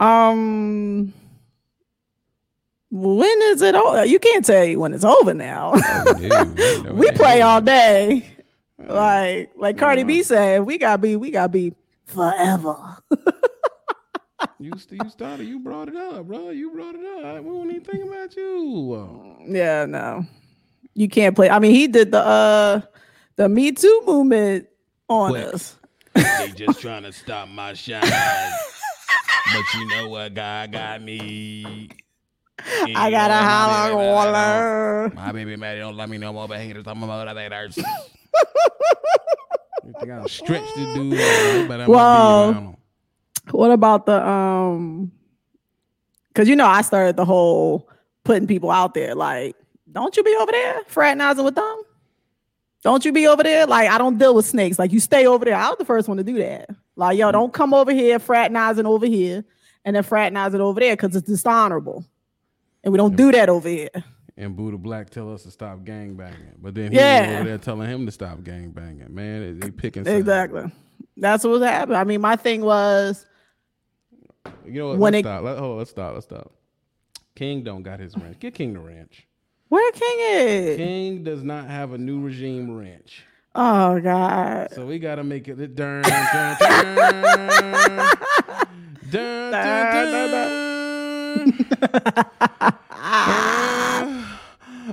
Um, 0.00 1.12
when 2.90 3.42
is 3.42 3.62
it 3.62 3.74
over? 3.74 4.04
You 4.04 4.18
can't 4.18 4.44
tell 4.44 4.64
you 4.64 4.80
when 4.80 4.94
it's 4.94 5.04
over 5.04 5.34
now. 5.34 5.72
we 6.92 7.10
play 7.12 7.42
all 7.42 7.60
day. 7.60 8.28
Like 8.78 9.50
like 9.56 9.76
Cardi 9.76 10.04
B 10.04 10.22
said, 10.22 10.62
we 10.62 10.78
gotta 10.78 10.98
be, 10.98 11.16
we 11.16 11.30
gotta 11.30 11.48
be 11.48 11.74
forever. 12.06 12.76
You, 14.60 14.72
you 14.90 15.10
started. 15.10 15.46
You 15.46 15.60
brought 15.60 15.88
it 15.88 15.96
up, 15.96 16.26
bro. 16.26 16.50
You 16.50 16.72
brought 16.72 16.96
it 16.96 17.24
up. 17.24 17.44
We 17.44 17.50
don't 17.50 17.70
even 17.70 17.82
think 17.82 18.04
about 18.04 18.36
you. 18.36 19.36
Yeah, 19.46 19.86
no. 19.86 20.26
You 20.94 21.08
can't 21.08 21.34
play. 21.34 21.48
I 21.48 21.60
mean, 21.60 21.72
he 21.72 21.86
did 21.86 22.10
the 22.10 22.24
uh 22.24 22.80
the 23.36 23.48
Me 23.48 23.70
Too 23.70 24.02
movement 24.04 24.66
on 25.08 25.30
Quick. 25.30 25.54
us. 25.54 25.76
They 26.14 26.52
just 26.56 26.80
trying 26.80 27.02
to 27.04 27.12
stop 27.12 27.48
my 27.48 27.74
shine. 27.74 28.02
but 28.02 29.74
you 29.74 29.88
know 29.88 30.08
what? 30.08 30.34
God 30.34 30.72
got 30.72 31.02
me. 31.02 31.90
I 32.94 33.10
got 33.10 33.30
a 33.30 33.44
holler 33.44 33.96
waller. 33.96 35.12
My 35.14 35.32
baby 35.32 35.56
Maddie 35.56 35.80
don't 35.80 35.96
let 35.96 36.08
me 36.08 36.18
no 36.18 36.32
more, 36.32 36.48
but 36.48 36.58
haters, 36.58 36.84
I'm 36.86 37.02
a 37.02 37.06
mother 37.06 37.32
that 37.32 37.52
hurts. 37.52 37.76
you 39.84 39.94
think 39.98 40.10
I'm 40.12 40.26
stretch 40.28 40.62
the 40.74 40.86
dude? 40.94 41.68
But 41.68 41.80
I'm 41.80 41.90
Well, 41.90 42.50
well, 42.50 42.78
What 43.50 43.70
about 43.70 44.06
the 44.06 44.26
um 44.26 45.12
because 46.28 46.48
you 46.48 46.56
know 46.56 46.66
I 46.66 46.82
started 46.82 47.16
the 47.16 47.24
whole 47.24 47.88
putting 48.24 48.46
people 48.46 48.70
out 48.70 48.94
there 48.94 49.14
like, 49.14 49.56
don't 49.90 50.16
you 50.16 50.22
be 50.22 50.36
over 50.40 50.52
there 50.52 50.82
fraternizing 50.86 51.44
with 51.44 51.54
them? 51.54 51.82
Don't 52.82 53.04
you 53.04 53.12
be 53.12 53.26
over 53.26 53.42
there? 53.42 53.66
Like, 53.66 53.90
I 53.90 53.98
don't 53.98 54.18
deal 54.18 54.34
with 54.34 54.46
snakes. 54.46 54.78
Like, 54.78 54.92
you 54.92 55.00
stay 55.00 55.26
over 55.26 55.44
there. 55.44 55.56
I 55.56 55.68
was 55.68 55.78
the 55.78 55.84
first 55.84 56.06
one 56.08 56.16
to 56.18 56.24
do 56.24 56.34
that. 56.38 56.70
Like, 56.96 57.18
yo, 57.18 57.32
don't 57.32 57.52
come 57.52 57.74
over 57.74 57.92
here 57.92 58.18
fraternizing 58.18 58.86
over 58.86 59.06
here 59.06 59.44
and 59.84 59.96
then 59.96 60.02
fraternizing 60.04 60.60
over 60.60 60.78
there 60.80 60.94
because 60.96 61.14
it's 61.16 61.26
dishonorable. 61.28 62.04
And 62.84 62.92
we 62.92 62.96
don't 62.96 63.16
do 63.16 63.32
that 63.32 63.48
over 63.48 63.68
here. 63.68 63.90
and 64.36 64.54
Buddha 64.56 64.78
Black 64.78 65.10
tell 65.10 65.32
us 65.34 65.42
to 65.42 65.50
stop 65.50 65.84
gang 65.84 66.14
banging, 66.14 66.54
but 66.62 66.74
then 66.74 66.92
he 66.92 66.98
Yeah. 66.98 67.38
over 67.40 67.48
there 67.48 67.58
telling 67.58 67.88
him 67.90 68.06
to 68.06 68.12
stop 68.12 68.44
gang 68.44 68.70
banging. 68.70 69.12
Man, 69.12 69.58
they, 69.58 69.66
they 69.66 69.70
picking. 69.72 70.06
Exactly. 70.06 70.70
That's 71.16 71.42
what 71.44 71.60
happened. 71.62 71.96
I 71.96 72.04
mean, 72.04 72.20
my 72.20 72.36
thing 72.36 72.62
was 72.62 73.26
You 74.64 74.72
know 74.72 74.88
what? 74.90 74.98
When 74.98 75.12
let's 75.14 75.20
it- 75.20 75.28
stop. 75.28 75.42
Let, 75.42 75.58
hold 75.58 75.72
on, 75.72 75.78
let's 75.78 75.90
stop. 75.90 76.14
Let's 76.14 76.26
stop. 76.26 76.52
King 77.34 77.62
don't 77.64 77.82
got 77.82 78.00
his 78.00 78.16
ranch. 78.16 78.38
Get 78.40 78.54
King 78.54 78.74
the 78.74 78.80
ranch. 78.80 79.26
Where 79.68 79.92
King 79.92 80.16
is. 80.20 80.76
King 80.76 81.24
does 81.24 81.42
not 81.42 81.66
have 81.66 81.92
a 81.92 81.98
new 81.98 82.20
regime 82.20 82.76
ranch. 82.76 83.24
Oh 83.54 83.98
God. 84.00 84.68
So 84.72 84.86
we 84.86 84.98
gotta 84.98 85.24
make 85.24 85.48
it 85.48 85.56
dun 85.74 86.02
dun 86.02 86.02
dun 86.02 86.56
dun 89.10 89.52
dun 89.52 90.12
dun 90.12 91.58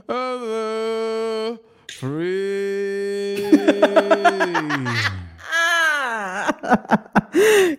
dun 0.08 1.60
free. 1.90 3.46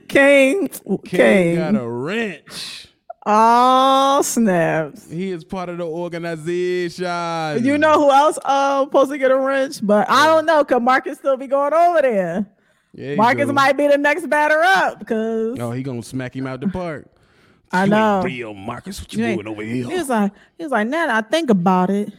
King. 0.09 0.69
King 0.69 0.99
King. 1.05 1.57
got 1.57 1.75
a 1.77 1.89
wrench. 1.89 2.89
Oh 3.29 4.21
snaps. 4.23 5.11
He 5.11 5.33
is 5.33 5.43
part 5.43 5.69
of 5.69 5.79
the 5.79 5.85
organization. 5.85 7.65
You 7.65 7.77
know 7.77 7.95
who 7.95 8.11
else 8.13 8.39
uh 8.45 8.85
supposed 8.85 9.11
to 9.11 9.19
get 9.19 9.31
a 9.33 9.37
wrench? 9.37 9.85
But 9.85 10.09
I 10.09 10.27
don't 10.27 10.47
know, 10.47 10.65
cause 10.65 10.81
Marcus 10.81 11.19
still 11.19 11.37
be 11.37 11.49
going 11.49 11.75
over 11.75 12.03
there. 12.03 12.47
Yeah, 12.95 13.17
Marcus 13.17 13.49
do. 13.49 13.53
might 13.53 13.77
be 13.77 13.89
the 13.89 13.99
next 13.99 14.29
batter 14.29 14.63
up 14.63 15.01
because 15.01 15.59
Oh, 15.59 15.73
he 15.73 15.83
gonna 15.83 16.03
smack 16.05 16.37
him 16.37 16.47
out 16.47 16.61
the 16.61 16.69
park. 16.69 17.09
I 17.73 17.85
You 17.85 17.91
know. 17.91 18.23
real, 18.23 18.55
Marcus. 18.55 19.01
What 19.01 19.13
you, 19.13 19.25
You 19.25 19.35
doing 19.35 19.49
over 19.49 19.63
he 19.63 19.83
here? 19.83 19.99
was 19.99 20.09
like, 20.09 20.33
he 20.57 20.63
was 20.63 20.71
like, 20.71 20.87
now 20.87 21.09
that 21.09 21.25
I 21.25 21.29
think 21.29 21.51
about 21.51 21.91
it, 21.91 22.13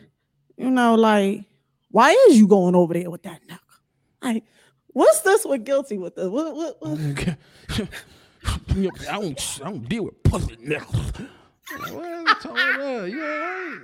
you 0.57 0.69
know, 0.69 0.95
like, 0.95 1.45
why 1.89 2.11
is 2.27 2.37
you 2.37 2.47
going 2.49 2.75
over 2.75 2.93
there 2.93 3.09
with 3.09 3.23
that 3.23 3.39
knuckle? 3.47 3.63
Like, 4.21 4.43
what's 4.87 5.21
this 5.21 5.45
with 5.45 5.63
guilty 5.63 5.97
with 5.97 6.15
this? 6.15 6.27
What, 6.27 6.53
what, 6.53 6.77
what? 6.81 6.99
I 8.47 9.19
don't. 9.19 9.59
I 9.61 9.69
don't 9.69 9.87
deal 9.89 10.05
with 10.05 10.23
pussy 10.23 10.57
now. 10.61 10.79
What? 10.79 12.41
Told 12.41 12.57
her, 12.57 13.07
you 13.07 13.21
all 13.21 13.27
right? 13.27 13.79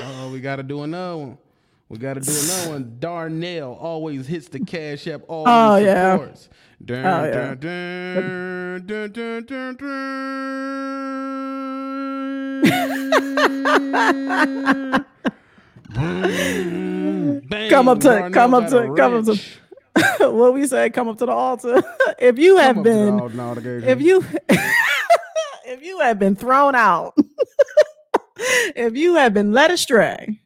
Oh, 0.00 0.30
we 0.32 0.40
gotta 0.40 0.62
do 0.62 0.82
another 0.82 1.16
one. 1.18 1.38
We 1.88 1.98
gotta 1.98 2.20
do 2.20 2.30
another 2.32 2.70
one. 2.70 2.96
Darnell 2.98 3.74
always 3.80 4.26
hits 4.26 4.48
the 4.48 4.60
cash 4.60 5.06
app. 5.08 5.22
Always 5.28 5.46
Oh, 5.48 5.76
yeah. 5.76 6.12
supports. 6.18 6.48
Dun, 6.84 7.04
Oh, 7.06 7.24
yeah. 7.24 7.54
dun, 7.54 8.86
dun, 8.86 8.86
dun, 8.86 9.12
dun, 9.12 9.44
dun, 9.44 9.76
dun. 9.76 10.88
Bang, 17.48 17.48
Come 17.70 17.88
up 17.88 17.98
to- 18.00 18.08
Darnell 18.08 18.30
come 18.32 18.54
up 18.54 18.68
to- 18.68 18.78
a 18.78 18.96
come 18.96 19.14
up 19.14 19.24
to- 19.24 19.30
wrench. 19.32 19.58
what 20.18 20.54
we 20.54 20.66
say? 20.66 20.90
Come 20.90 21.08
up 21.08 21.18
to 21.18 21.26
the 21.26 21.32
altar. 21.32 21.82
if 22.18 22.38
you 22.38 22.56
have 22.56 22.78
up 22.78 22.84
to 22.84 22.90
the 22.90 22.96
been, 22.96 23.20
altar, 23.20 23.34
no, 23.34 23.54
the 23.54 23.60
gay- 23.60 23.86
if 23.90 24.00
you, 24.00 24.24
if 25.64 25.82
you 25.82 26.00
have 26.00 26.18
been 26.18 26.36
thrown 26.36 26.74
out, 26.74 27.14
if 28.38 28.96
you 28.96 29.14
have 29.14 29.34
been 29.34 29.52
led 29.52 29.70
astray, 29.70 30.40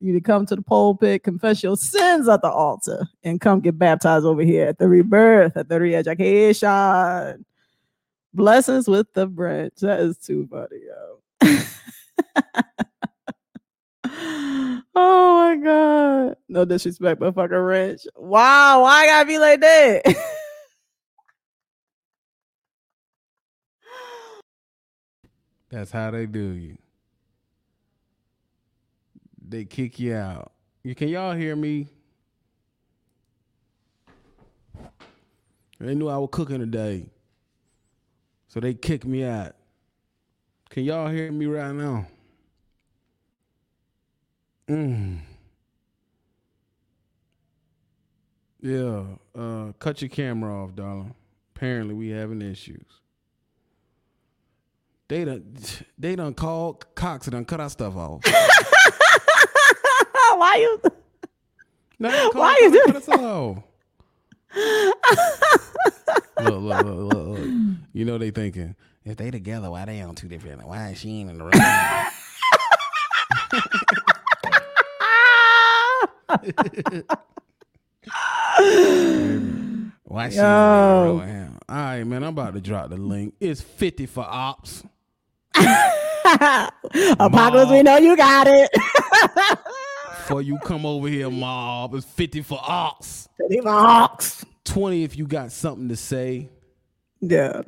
you 0.00 0.12
need 0.12 0.18
to 0.18 0.20
come 0.20 0.46
to 0.46 0.56
the 0.56 0.62
pulpit, 0.62 1.22
confess 1.22 1.62
your 1.62 1.76
sins 1.76 2.28
at 2.28 2.42
the 2.42 2.50
altar, 2.50 3.06
and 3.22 3.40
come 3.40 3.60
get 3.60 3.78
baptized 3.78 4.24
over 4.24 4.42
here 4.42 4.66
at 4.66 4.78
the 4.78 4.88
rebirth, 4.88 5.56
at 5.56 5.68
the 5.68 5.80
re-education. 5.80 7.44
Blessings 8.34 8.88
with 8.88 9.12
the 9.12 9.26
branch. 9.26 9.74
That 9.80 10.00
is 10.00 10.18
too 10.18 10.48
funny, 10.50 10.80
yo. 10.86 11.18
oh 14.94 15.56
my 15.56 15.56
god. 15.62 16.36
No 16.52 16.66
disrespect, 16.66 17.18
but 17.18 17.34
fucking 17.34 17.56
rich. 17.56 18.06
Wow, 18.14 18.82
why 18.82 19.04
I 19.04 19.06
gotta 19.06 19.26
be 19.26 19.38
like 19.38 19.60
that? 19.62 20.02
That's 25.70 25.90
how 25.90 26.10
they 26.10 26.26
do 26.26 26.50
you. 26.50 26.76
They 29.48 29.64
kick 29.64 29.98
you 29.98 30.14
out. 30.14 30.52
You 30.82 30.94
can 30.94 31.08
y'all 31.08 31.32
hear 31.32 31.56
me? 31.56 31.88
They 35.80 35.94
knew 35.94 36.10
I 36.10 36.18
was 36.18 36.28
cooking 36.32 36.58
today. 36.58 37.06
So 38.48 38.60
they 38.60 38.74
kicked 38.74 39.06
me 39.06 39.24
out. 39.24 39.54
Can 40.68 40.84
y'all 40.84 41.08
hear 41.08 41.32
me 41.32 41.46
right 41.46 41.74
now? 41.74 42.06
Mm. 44.68 45.20
Yeah. 48.62 49.02
Uh, 49.36 49.72
cut 49.78 50.00
your 50.00 50.08
camera 50.08 50.62
off, 50.64 50.74
darling. 50.74 51.14
Apparently, 51.54 51.94
we 51.94 52.08
having 52.10 52.40
issues. 52.40 52.86
They 55.08 55.24
done, 55.24 55.56
they 55.98 56.16
done 56.16 56.34
called 56.34 56.94
Cox 56.94 57.26
and 57.26 57.32
done 57.32 57.44
cut 57.44 57.60
our 57.60 57.68
stuff 57.68 57.96
off. 57.96 58.22
Why 60.34 60.56
you? 60.56 60.80
No, 61.98 62.30
Why 62.32 62.56
you 62.60 62.66
and 62.66 62.72
do 62.72 62.82
cut 62.86 62.96
us 62.96 63.08
off. 63.08 63.58
look, 66.40 66.62
look, 66.62 66.62
look, 66.62 66.84
look, 66.84 67.38
look. 67.38 67.38
You 67.92 68.04
know 68.04 68.18
they 68.18 68.30
thinking 68.30 68.74
if 69.04 69.16
they 69.16 69.30
together, 69.30 69.70
why 69.70 69.84
they 69.84 70.00
on 70.00 70.14
two 70.14 70.28
different? 70.28 70.66
Why 70.66 70.90
is 70.90 70.98
she 70.98 71.20
in 71.20 71.38
the 71.38 71.44
room? 71.44 71.52
Why 80.04 80.28
she 80.28 80.36
Yo. 80.36 81.04
room? 81.04 81.18
with 81.20 81.28
him? 81.28 81.58
All 81.68 81.76
right, 81.76 82.04
man. 82.04 82.22
I'm 82.22 82.30
about 82.30 82.54
to 82.54 82.60
drop 82.60 82.90
the 82.90 82.96
link. 82.96 83.34
It's 83.40 83.60
fifty 83.60 84.06
for 84.06 84.24
ops. 84.28 84.82
Apocalypse, 85.54 87.70
we 87.70 87.82
know 87.82 87.96
you 87.98 88.16
got 88.16 88.46
it. 88.48 88.70
Before 90.10 90.42
you 90.42 90.58
come 90.58 90.84
over 90.86 91.08
here, 91.08 91.30
mob. 91.30 91.94
It's 91.94 92.06
fifty 92.06 92.42
for 92.42 92.58
ops. 92.62 93.28
Leave 93.48 93.64
my 93.64 93.70
hawks. 93.70 94.44
Twenty 94.64 95.04
if 95.04 95.16
you 95.16 95.26
got 95.26 95.52
something 95.52 95.88
to 95.88 95.96
say. 95.96 96.48
Yeah. 97.20 97.62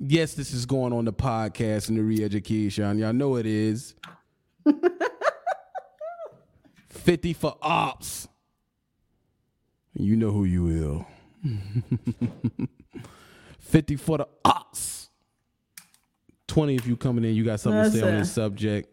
Yes, 0.00 0.34
this 0.34 0.52
is 0.52 0.66
going 0.66 0.92
on 0.92 1.04
the 1.04 1.12
podcast 1.12 1.88
and 1.88 1.96
the 1.96 2.02
re-education. 2.02 2.98
Y'all 2.98 3.12
know 3.12 3.36
it 3.36 3.46
is. 3.46 3.94
50 6.88 7.32
for 7.34 7.56
ops. 7.62 8.26
You 9.94 10.16
know 10.16 10.30
who 10.30 10.44
you 10.44 10.64
will. 10.64 11.06
50 13.60 13.96
for 13.96 14.18
the 14.18 14.28
ops. 14.44 15.10
20 16.48 16.74
if 16.74 16.86
you 16.86 16.96
coming 16.96 17.24
in, 17.24 17.34
you 17.34 17.44
got 17.44 17.60
something 17.60 17.82
to 17.84 17.90
say 17.90 17.98
on 17.98 18.04
Listen. 18.04 18.18
this 18.18 18.32
subject. 18.32 18.88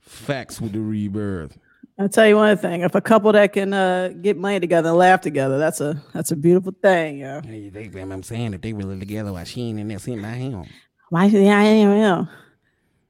Facts 0.00 0.60
with 0.60 0.72
the 0.72 0.80
rebirth. 0.80 1.58
I'll 1.98 2.08
tell 2.08 2.26
you 2.26 2.36
one 2.36 2.56
thing. 2.56 2.80
If 2.80 2.94
a 2.94 3.00
couple 3.00 3.32
that 3.32 3.52
can 3.52 3.72
uh, 3.72 4.08
get 4.20 4.36
money 4.36 4.58
together 4.58 4.88
and 4.88 4.98
laugh 4.98 5.20
together, 5.20 5.58
that's 5.58 5.80
a 5.80 6.02
that's 6.12 6.30
a 6.32 6.36
beautiful 6.36 6.72
thing, 6.72 7.18
yo. 7.18 7.40
Hey, 7.44 7.68
they, 7.68 8.00
I'm 8.00 8.22
saying 8.22 8.54
if 8.54 8.62
they 8.62 8.72
really 8.72 8.98
together, 8.98 9.32
why 9.32 9.44
she 9.44 9.62
ain't 9.62 9.78
in 9.78 9.88
there 9.88 9.98
sitting 9.98 10.22
by 10.22 10.30
him? 10.30 10.64
Why 11.10 11.28
she 11.28 11.48
I 11.48 11.62
am 11.62 11.96
yeah. 11.96 12.24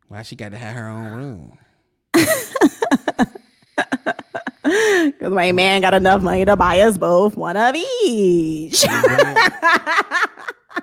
Why 0.08 0.22
she 0.22 0.36
got 0.36 0.50
to 0.50 0.58
have 0.58 0.74
her 0.74 0.88
own 0.88 1.12
room? 1.12 1.58
Because 5.12 5.32
my 5.32 5.52
man 5.52 5.80
got 5.80 5.94
enough 5.94 6.22
money 6.22 6.44
to 6.44 6.56
buy 6.56 6.80
us 6.80 6.96
both 6.96 7.36
one 7.36 7.56
of 7.56 7.74
each. 7.74 8.84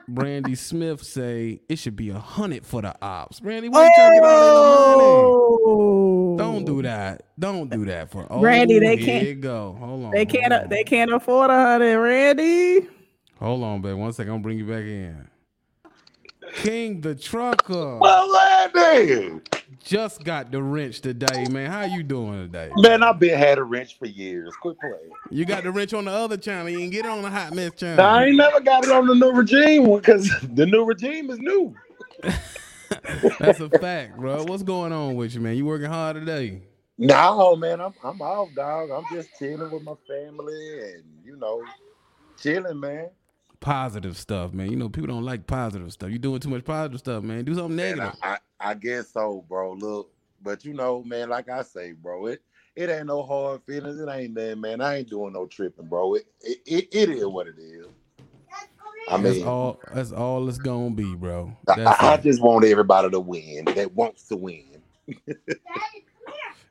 Brandy 0.07 0.55
Smith 0.55 1.03
say 1.03 1.61
it 1.69 1.77
should 1.79 1.95
be 1.95 2.09
a 2.09 2.19
hundred 2.19 2.65
for 2.65 2.81
the 2.81 2.93
ops. 3.01 3.39
Brandy, 3.39 3.69
where 3.69 3.85
you 3.85 3.91
trying 3.95 4.11
to 4.11 4.19
get 4.19 4.23
all 4.29 4.89
that 4.89 4.97
money? 4.97 5.09
Oh, 5.11 6.35
Don't 6.37 6.65
do 6.65 6.81
that. 6.83 7.23
Don't 7.37 7.69
do 7.69 7.85
that 7.85 8.11
for 8.11 8.27
oh, 8.29 8.39
Brandy, 8.41 8.79
they 8.79 8.97
here 8.97 9.23
can't- 9.25 9.41
go. 9.41 9.75
Hold 9.79 10.05
on. 10.05 10.11
They 10.11 10.17
hold 10.25 10.29
can't. 10.29 10.53
on. 10.53 10.69
They 10.69 10.83
can't 10.83 11.11
afford 11.11 11.49
a 11.49 11.55
hundred, 11.55 11.97
Randy. 11.99 12.87
Hold 13.39 13.63
on, 13.63 13.81
babe. 13.81 13.95
One 13.97 14.13
second. 14.13 14.31
I'm 14.33 14.35
gonna 14.41 14.43
bring 14.43 14.57
you 14.59 14.65
back 14.65 14.83
in. 14.83 15.27
King 16.55 17.01
the 17.01 17.15
trucker 17.15 17.97
Well, 17.99 18.69
Randy. 18.73 19.41
Just 19.79 20.23
got 20.23 20.51
the 20.51 20.61
wrench 20.63 21.01
today, 21.01 21.47
man. 21.47 21.71
How 21.71 21.83
you 21.83 22.03
doing 22.03 22.43
today? 22.51 22.71
Man, 22.77 23.03
I've 23.03 23.19
been 23.19 23.37
had 23.37 23.57
a 23.59 23.63
wrench 23.63 23.97
for 23.99 24.07
years. 24.07 24.55
Quit 24.57 24.79
playing. 24.79 25.11
You 25.29 25.45
got 25.45 25.63
the 25.63 25.71
wrench 25.71 25.93
on 25.93 26.05
the 26.05 26.11
other 26.11 26.37
channel. 26.37 26.69
You 26.69 26.79
didn't 26.79 26.91
get 26.93 27.05
it 27.05 27.11
on 27.11 27.23
the 27.23 27.29
hot 27.29 27.53
mess 27.53 27.73
channel. 27.75 27.99
I 28.05 28.25
ain't 28.25 28.37
never 28.37 28.59
got 28.61 28.85
it 28.85 28.91
on 28.91 29.07
the 29.07 29.15
new 29.15 29.31
regime 29.31 29.93
because 29.95 30.29
the 30.53 30.65
new 30.65 30.85
regime 30.85 31.29
is 31.29 31.39
new. 31.39 31.75
That's 33.39 33.59
a 33.59 33.69
fact, 33.69 34.17
bro. 34.17 34.43
What's 34.45 34.63
going 34.63 34.93
on 34.93 35.15
with 35.15 35.35
you, 35.35 35.41
man? 35.41 35.55
You 35.57 35.65
working 35.65 35.89
hard 35.89 36.15
today? 36.17 36.63
No, 36.97 37.55
man, 37.55 37.81
I'm 37.81 37.93
I'm 38.03 38.21
off, 38.21 38.49
dog. 38.55 38.91
I'm 38.91 39.05
just 39.11 39.29
chilling 39.39 39.71
with 39.71 39.83
my 39.83 39.95
family 40.07 40.79
and 40.93 41.03
you 41.25 41.37
know, 41.37 41.63
chilling, 42.39 42.79
man. 42.79 43.09
Positive 43.59 44.17
stuff, 44.17 44.53
man. 44.53 44.69
You 44.71 44.77
know 44.77 44.89
people 44.89 45.07
don't 45.07 45.25
like 45.25 45.47
positive 45.47 45.91
stuff. 45.93 46.11
You 46.11 46.19
doing 46.19 46.39
too 46.39 46.49
much 46.49 46.65
positive 46.65 46.99
stuff, 46.99 47.23
man. 47.23 47.45
Do 47.45 47.55
something 47.55 47.75
And 47.77 47.77
negative. 47.77 48.13
I, 48.23 48.37
I 48.59 48.73
guess 48.73 49.11
so, 49.11 49.45
bro. 49.47 49.73
Look, 49.73 50.11
but 50.41 50.65
you 50.65 50.73
know, 50.73 51.03
man, 51.03 51.29
like 51.29 51.49
I 51.49 51.63
say, 51.63 51.93
bro, 51.93 52.27
it 52.27 52.41
it 52.75 52.89
ain't 52.89 53.07
no 53.07 53.23
hard 53.23 53.61
feelings. 53.63 53.99
It 53.99 54.09
ain't 54.09 54.35
that, 54.35 54.57
man. 54.57 54.81
I 54.81 54.97
ain't 54.97 55.09
doing 55.09 55.33
no 55.33 55.45
tripping, 55.45 55.87
bro. 55.87 56.15
It 56.15 56.27
it, 56.41 56.59
it, 56.65 56.87
it 56.91 57.09
is 57.09 57.25
what 57.25 57.47
it 57.47 57.57
is. 57.57 57.87
I 59.09 59.17
mean, 59.17 59.23
That's 59.23 59.41
all. 59.41 59.79
That's 59.93 60.11
all 60.11 60.47
it's 60.47 60.59
gonna 60.59 60.91
be, 60.91 61.15
bro. 61.15 61.55
I, 61.67 61.75
That's 61.75 62.03
I 62.03 62.17
just 62.17 62.41
want 62.41 62.65
everybody 62.65 63.09
to 63.09 63.19
win 63.19 63.65
that 63.65 63.93
wants 63.93 64.27
to 64.27 64.35
win. 64.35 64.81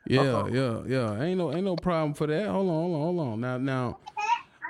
Yeah, 0.09 0.21
Uh-oh. 0.21 0.49
yeah, 0.49 0.81
yeah. 0.87 1.23
Ain't 1.23 1.37
no, 1.37 1.53
ain't 1.53 1.65
no 1.65 1.77
problem 1.77 2.15
for 2.15 2.27
that. 2.27 2.49
Hold 2.49 2.67
on, 2.67 2.75
hold 2.75 2.95
on, 2.95 3.01
hold 3.01 3.21
on. 3.21 3.41
Now, 3.43 3.59
now, 3.59 3.99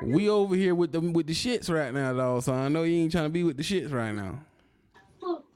we 0.02 0.28
over 0.28 0.56
here 0.56 0.74
with 0.74 0.90
the 0.90 1.00
with 1.00 1.28
the 1.28 1.32
shits 1.32 1.72
right 1.72 1.94
now, 1.94 2.12
dog. 2.12 2.42
So 2.42 2.52
I 2.52 2.68
know 2.68 2.82
you 2.82 3.02
ain't 3.02 3.12
trying 3.12 3.26
to 3.26 3.30
be 3.30 3.44
with 3.44 3.56
the 3.56 3.62
shits 3.62 3.92
right 3.92 4.12
now. 4.12 4.40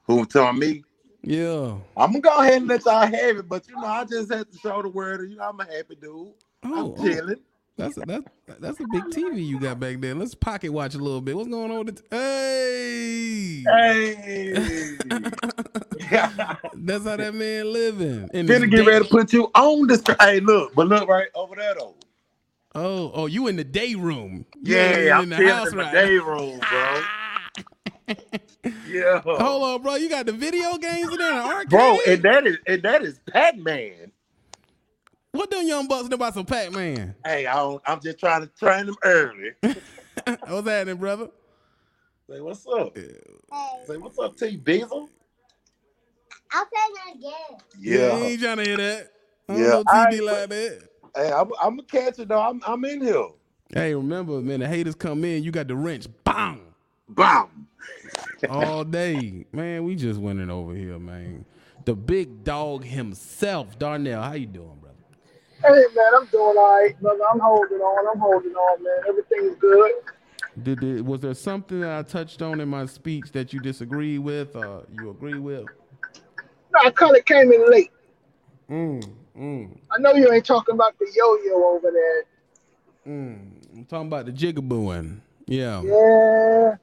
Who 0.05 0.25
telling 0.25 0.59
me? 0.59 0.83
Yeah. 1.23 1.77
I'm 1.95 2.11
gonna 2.11 2.19
go 2.19 2.37
ahead 2.37 2.57
and 2.57 2.67
let 2.67 2.83
y'all 2.85 3.01
have 3.01 3.37
it, 3.37 3.47
but 3.47 3.67
you 3.67 3.75
know, 3.75 3.87
I 3.87 4.03
just 4.03 4.31
had 4.31 4.51
to 4.51 4.57
show 4.57 4.81
the 4.81 4.89
world. 4.89 5.29
You 5.29 5.37
know, 5.37 5.49
I'm 5.49 5.59
a 5.59 5.65
happy 5.65 5.95
dude. 5.95 6.11
Oh, 6.11 6.33
I'm 6.63 6.73
oh, 6.73 6.95
chilling. 7.01 7.39
that's 7.77 7.97
a, 7.97 8.01
that's 8.01 8.25
that's 8.59 8.79
a 8.81 8.83
big 8.91 9.03
TV 9.05 9.45
you 9.45 9.57
got 9.57 9.79
back 9.79 10.01
there. 10.01 10.15
Let's 10.15 10.35
pocket 10.35 10.73
watch 10.73 10.95
a 10.95 10.97
little 10.97 11.21
bit. 11.21 11.37
What's 11.37 11.47
going 11.47 11.71
on? 11.71 11.85
With 11.85 12.03
the 12.09 12.15
hey, 12.15 13.63
Hey, 13.65 14.97
that's 16.75 17.05
how 17.05 17.15
that 17.15 17.33
man 17.33 17.71
living. 17.71 18.29
In 18.33 18.45
finna 18.45 18.69
get 18.69 18.85
ready 18.85 19.05
to 19.05 19.09
put 19.09 19.31
you 19.31 19.49
on 19.55 19.87
this. 19.87 20.03
Hey, 20.19 20.41
look, 20.41 20.75
but 20.75 20.87
look 20.87 21.07
right 21.07 21.29
over 21.35 21.55
there 21.55 21.75
though. 21.75 21.95
Oh, 22.75 23.11
oh, 23.13 23.25
you 23.27 23.47
in 23.47 23.55
the 23.55 23.63
day 23.63 23.95
room? 23.95 24.45
You 24.61 24.75
Yeah, 24.75 25.19
I'm 25.19 25.23
in 25.23 25.29
the 25.29 25.47
house 25.47 25.71
in 25.71 25.77
the 25.77 25.83
right 25.83 25.93
day 25.93 26.17
room, 26.17 26.59
bro. 26.59 27.01
Yeah, 28.85 29.21
Hold 29.21 29.63
on, 29.63 29.81
bro. 29.81 29.95
You 29.95 30.09
got 30.09 30.25
the 30.25 30.31
video 30.31 30.77
games 30.77 31.11
in 31.11 31.17
there, 31.17 31.33
the 31.33 31.39
arcade? 31.39 31.69
bro, 31.69 31.99
and 32.07 32.23
that 32.23 32.47
is 32.47 32.57
and 32.67 32.81
that 32.83 33.03
is 33.03 33.19
Pac 33.29 33.57
Man. 33.57 34.11
what 35.31 35.49
them 35.51 35.65
young 35.67 35.87
bucks 35.87 36.09
know 36.09 36.15
about 36.15 36.33
some 36.33 36.45
Pac 36.45 36.71
Man? 36.71 37.15
Hey, 37.25 37.45
I 37.47 37.55
don't, 37.55 37.81
I'm 37.85 37.99
just 37.99 38.19
trying 38.19 38.41
to 38.41 38.47
train 38.47 38.85
them 38.85 38.95
early. 39.03 39.51
What's 39.61 40.67
happening, 40.67 40.97
brother? 40.97 41.29
Say 42.29 42.39
what's 42.39 42.65
up. 42.67 42.97
Say 42.97 43.97
what's 43.97 44.17
up, 44.19 44.37
T 44.37 44.55
Beazel. 44.57 45.09
I'll 46.53 46.65
play 46.65 46.81
that 46.95 47.15
again. 47.15 47.59
Yeah, 47.79 47.97
Yeah. 48.17 48.23
ain't 48.25 48.41
trying 48.41 48.57
to 48.57 48.63
hear 48.63 48.77
that. 48.77 49.11
I 49.49 49.53
don't 49.53 49.61
Yeah, 49.61 49.69
know 49.71 49.83
I 49.87 50.05
TV 50.05 50.13
ain't- 50.13 50.25
like 50.25 50.49
that. 50.49 50.89
Hey, 51.15 51.31
I'm 51.31 51.51
I'm 51.61 51.79
a 51.79 51.83
catcher 51.83 52.25
though. 52.25 52.39
I'm 52.41 52.61
I'm 52.65 52.83
in 52.85 53.01
here. 53.01 53.27
Hey, 53.73 53.93
remember, 53.95 54.39
man, 54.41 54.61
the 54.61 54.67
haters 54.67 54.95
come 54.95 55.23
in, 55.25 55.43
you 55.43 55.51
got 55.51 55.67
the 55.67 55.75
wrench, 55.75 56.07
bang, 56.23 56.61
Bam. 57.15 57.67
all 58.49 58.83
day. 58.83 59.45
man, 59.51 59.83
we 59.83 59.95
just 59.95 60.19
winning 60.19 60.49
over 60.49 60.73
here, 60.73 60.99
man. 60.99 61.45
The 61.85 61.95
big 61.95 62.43
dog 62.43 62.83
himself, 62.83 63.77
Darnell. 63.77 64.21
How 64.21 64.33
you 64.33 64.45
doing, 64.45 64.77
brother? 64.79 64.95
Hey 65.61 65.83
man, 65.95 66.05
I'm 66.15 66.25
doing 66.27 66.57
all 66.57 66.81
right, 66.81 66.99
brother. 67.01 67.23
I'm 67.31 67.39
holding 67.39 67.79
on. 67.79 68.07
I'm 68.13 68.19
holding 68.19 68.53
on, 68.53 68.83
man. 68.83 68.99
Everything's 69.07 69.57
good. 69.59 69.91
Did, 70.61 70.79
did 70.79 71.05
was 71.05 71.21
there 71.21 71.33
something 71.33 71.81
that 71.81 71.91
I 71.91 72.01
touched 72.03 72.41
on 72.41 72.59
in 72.59 72.69
my 72.69 72.85
speech 72.85 73.31
that 73.31 73.53
you 73.53 73.59
disagree 73.59 74.17
with 74.17 74.55
or 74.55 74.85
you 74.91 75.09
agree 75.09 75.39
with? 75.39 75.67
No, 76.73 76.79
I 76.83 76.91
kind 76.91 77.15
of 77.15 77.25
came 77.25 77.51
in 77.51 77.69
late. 77.69 77.91
Mm, 78.69 79.13
mm, 79.37 79.77
I 79.91 79.99
know 79.99 80.13
you 80.13 80.31
ain't 80.31 80.45
talking 80.45 80.75
about 80.75 80.97
the 80.99 81.07
yo-yo 81.13 81.75
over 81.75 81.91
there. 81.91 82.23
mm. 83.13 83.75
I'm 83.75 83.85
talking 83.85 84.07
about 84.07 84.25
the 84.25 84.31
jigabooing. 84.31 85.19
Yeah. 85.47 85.81
Yeah, 85.81 86.75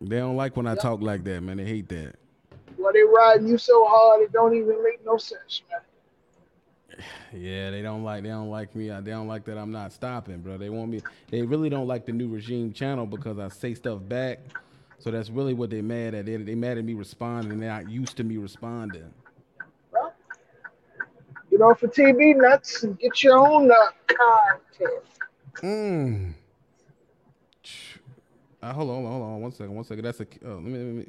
They 0.00 0.18
don't 0.18 0.36
like 0.36 0.56
when 0.56 0.66
I 0.66 0.74
talk 0.74 1.00
like 1.00 1.24
that, 1.24 1.42
man. 1.42 1.56
They 1.56 1.64
hate 1.64 1.88
that. 1.88 2.16
well 2.76 2.92
they 2.92 3.02
riding 3.02 3.48
you 3.48 3.58
so 3.58 3.84
hard 3.86 4.22
it 4.22 4.32
don't 4.32 4.54
even 4.54 4.82
make 4.82 5.04
no 5.04 5.16
sense, 5.16 5.62
man. 5.70 5.80
Yeah, 7.32 7.72
they 7.72 7.82
don't 7.82 8.04
like 8.04 8.22
they 8.22 8.28
don't 8.28 8.50
like 8.50 8.76
me. 8.76 8.88
They 8.88 9.10
don't 9.10 9.26
like 9.26 9.44
that 9.46 9.58
I'm 9.58 9.72
not 9.72 9.92
stopping, 9.92 10.38
bro. 10.38 10.56
They 10.56 10.70
want 10.70 10.90
me. 10.90 11.00
They 11.28 11.42
really 11.42 11.68
don't 11.68 11.88
like 11.88 12.06
the 12.06 12.12
new 12.12 12.28
regime 12.28 12.72
channel 12.72 13.06
because 13.06 13.40
I 13.40 13.48
say 13.48 13.74
stuff 13.74 13.98
back. 14.08 14.38
So 15.00 15.10
that's 15.10 15.28
really 15.30 15.52
what 15.52 15.70
they 15.70 15.82
mad 15.82 16.14
at. 16.14 16.26
They 16.26 16.36
they 16.36 16.54
mad 16.54 16.78
at 16.78 16.84
me 16.84 16.94
responding. 16.94 17.52
And 17.52 17.62
they're 17.62 17.70
not 17.70 17.90
used 17.90 18.16
to 18.18 18.24
me 18.24 18.36
responding. 18.36 19.12
Well, 19.90 20.14
get 21.50 21.60
off 21.60 21.82
of 21.82 21.92
TV 21.92 22.36
nuts 22.36 22.84
and 22.84 22.96
get 22.98 23.22
your 23.24 23.38
own 23.38 23.70
uh, 23.72 23.74
content. 24.06 25.02
Mm. 25.56 26.34
Uh, 28.64 28.72
hold 28.72 28.88
on, 28.88 28.96
hold 28.96 29.06
on, 29.06 29.12
hold 29.12 29.22
on. 29.22 29.40
One 29.42 29.52
second, 29.52 29.74
one 29.74 29.84
second. 29.84 30.04
That's 30.04 30.20
a. 30.20 30.24
Uh, 30.44 30.54
let 30.54 30.62
me, 30.62 30.78
let 30.78 30.94
me. 30.94 31.06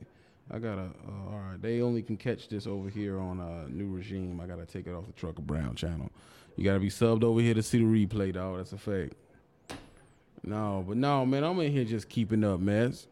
I 0.52 0.60
gotta. 0.60 0.82
Uh, 1.08 1.32
all 1.32 1.42
right, 1.50 1.62
they 1.62 1.82
only 1.82 2.02
can 2.02 2.18
catch 2.18 2.50
this 2.50 2.68
over 2.68 2.90
here 2.90 3.18
on 3.18 3.40
uh, 3.40 3.68
New 3.70 3.88
Regime. 3.88 4.42
I 4.42 4.46
gotta 4.46 4.66
take 4.66 4.88
it 4.88 4.94
off 4.94 5.06
the 5.06 5.14
Trucker 5.14 5.42
Brown 5.42 5.76
channel. 5.76 6.12
You 6.58 6.66
gotta 6.66 6.80
be 6.80 6.90
subbed 6.90 7.24
over 7.24 7.40
here 7.40 7.54
to 7.54 7.64
see 7.64 7.78
the 7.80 7.86
replay, 7.86 8.34
dog. 8.34 8.58
That's 8.58 8.74
a 8.74 8.78
fact. 8.78 9.14
No, 10.44 10.84
but 10.86 10.98
no, 10.98 11.26
man, 11.26 11.44
I'm 11.46 11.60
in 11.62 11.72
here 11.72 11.86
just 11.86 12.10
keeping 12.10 12.44
up 12.44 12.60
mess. 12.60 13.08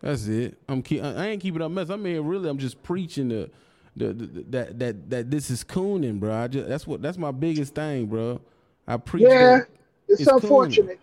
That's 0.00 0.26
it. 0.28 0.56
I'm 0.68 0.80
keep. 0.80 1.02
I 1.02 1.26
ain't 1.26 1.42
keeping 1.42 1.60
up 1.60 1.72
mess. 1.72 1.88
I'm 1.90 2.06
in 2.06 2.12
here 2.12 2.22
really. 2.22 2.48
I'm 2.48 2.58
just 2.58 2.80
preaching 2.84 3.28
the, 3.28 3.50
the, 3.96 4.12
the 4.12 4.44
that 4.50 4.78
that 4.78 5.10
that 5.10 5.30
this 5.30 5.50
is 5.50 5.64
cooning, 5.64 6.20
bro. 6.20 6.32
I 6.32 6.46
just 6.46 6.68
that's 6.68 6.86
what 6.86 7.02
that's 7.02 7.18
my 7.18 7.32
biggest 7.32 7.74
thing, 7.74 8.06
bro. 8.06 8.40
I 8.86 8.96
preach. 8.96 9.24
Yeah, 9.24 9.62
it's, 10.06 10.20
it's 10.20 10.30
unfortunate. 10.30 11.00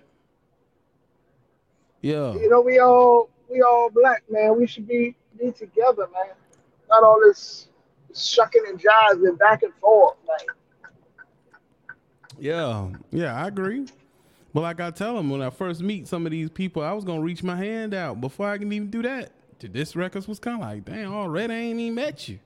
Yeah, 2.04 2.34
You 2.34 2.50
know, 2.50 2.60
we 2.60 2.80
all 2.80 3.30
we 3.50 3.62
all 3.62 3.90
black, 3.90 4.24
man. 4.30 4.58
We 4.58 4.68
should 4.68 4.86
be 4.88 5.16
be 5.40 5.52
together, 5.52 6.08
man. 6.14 6.34
Not 6.90 7.02
all 7.02 7.20
this 7.26 7.70
shucking 8.14 8.64
and 8.68 8.78
jiving 8.80 9.40
back 9.40 9.64
and 9.64 9.74
forth, 9.76 10.18
like. 10.28 10.48
yeah, 12.38 12.90
yeah. 13.10 13.42
I 13.42 13.48
agree. 13.48 13.88
But 14.54 14.62
like 14.62 14.82
I 14.82 14.92
tell 14.92 15.16
them 15.16 15.30
when 15.30 15.42
I 15.42 15.50
first 15.50 15.82
meet 15.82 16.08
some 16.10 16.26
of 16.26 16.32
these 16.34 16.50
people, 16.50 16.84
I 16.84 16.92
was 16.92 17.06
gonna 17.06 17.22
reach 17.22 17.42
my 17.42 17.56
hand 17.56 17.94
out 17.94 18.20
before 18.20 18.50
I 18.50 18.58
can 18.58 18.72
even 18.72 18.90
do 18.90 19.02
that. 19.02 19.32
To 19.60 19.70
this 19.70 19.96
records 19.96 20.28
was 20.28 20.40
kind 20.40 20.62
of 20.62 20.68
like, 20.68 20.84
damn, 20.84 21.14
already 21.14 21.54
I 21.54 21.58
ain't 21.58 21.80
even 21.80 21.96
met 21.96 22.28
you. 22.28 22.38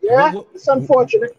Yeah, 0.00 0.32
what- 0.32 0.46
it's 0.54 0.68
unfortunate. 0.68 1.36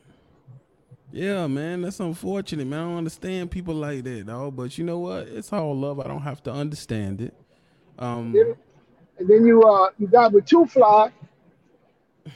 Yeah, 1.11 1.47
man, 1.47 1.81
that's 1.81 1.99
unfortunate, 1.99 2.67
man. 2.67 2.79
I 2.79 2.83
don't 2.83 2.97
understand 2.97 3.49
people 3.51 3.73
like 3.73 4.03
that, 4.03 4.25
though. 4.27 4.51
But 4.51 4.77
you 4.77 4.83
know 4.83 4.99
what? 4.99 5.27
It's 5.27 5.51
all 5.51 5.75
love. 5.75 5.99
I 5.99 6.07
don't 6.07 6.21
have 6.21 6.43
to 6.43 6.51
understand 6.51 7.21
it. 7.21 7.33
Um, 7.97 8.31
Then- 8.31 8.55
And 9.17 9.27
then 9.27 9.45
you 9.45 9.61
uh 9.63 9.89
you 9.97 10.07
got 10.07 10.31
with 10.31 10.45
two 10.45 10.65
fly. 10.65 11.11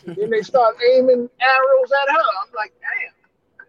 And 0.08 0.16
then 0.18 0.30
they 0.32 0.42
start 0.42 0.76
aiming 0.96 1.30
arrows 1.40 1.92
at 2.02 2.12
her. 2.14 2.20
I'm 2.42 2.54
like, 2.56 2.74
damn. 2.82 3.68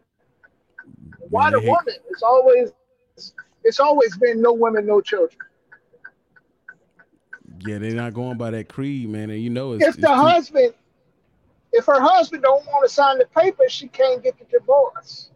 Why 1.31 1.51
the 1.51 1.61
woman? 1.61 1.95
It's 2.11 2.23
always 2.23 2.73
it's 3.63 3.79
always 3.81 4.17
been 4.17 4.41
no 4.43 4.53
women, 4.53 4.87
no 4.87 5.01
children. 5.01 5.39
yeah, 7.67 7.79
they're 7.79 7.93
not 7.95 8.15
going 8.15 8.37
by 8.37 8.51
that 8.51 8.69
creed, 8.69 9.09
man. 9.09 9.31
And 9.31 9.41
you 9.43 9.51
know, 9.51 9.73
it's, 9.75 9.83
If 9.85 9.89
it's 9.91 9.97
the 9.99 10.09
too- 10.09 10.15
husband, 10.15 10.75
if 11.75 11.87
her 11.87 12.01
husband 12.01 12.43
don't 12.45 12.65
want 12.67 12.89
to 12.89 12.93
sign 12.93 13.19
the 13.19 13.27
paper, 13.27 13.65
she 13.69 13.89
can't 13.89 14.23
get 14.23 14.39
the 14.39 14.45
divorce. 14.47 15.31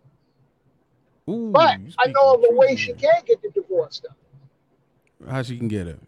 Ooh, 1.29 1.51
But 1.53 1.79
I 1.99 2.07
know 2.07 2.35
of 2.35 2.45
a 2.49 2.55
way 2.55 2.75
she 2.77 2.93
can 2.95 3.23
get 3.27 3.43
the 3.43 3.51
divorce 3.51 4.01
though. 4.03 5.31
How 5.31 5.43
she 5.43 5.59
can 5.59 5.69
get 5.69 5.87
it? 5.89 5.99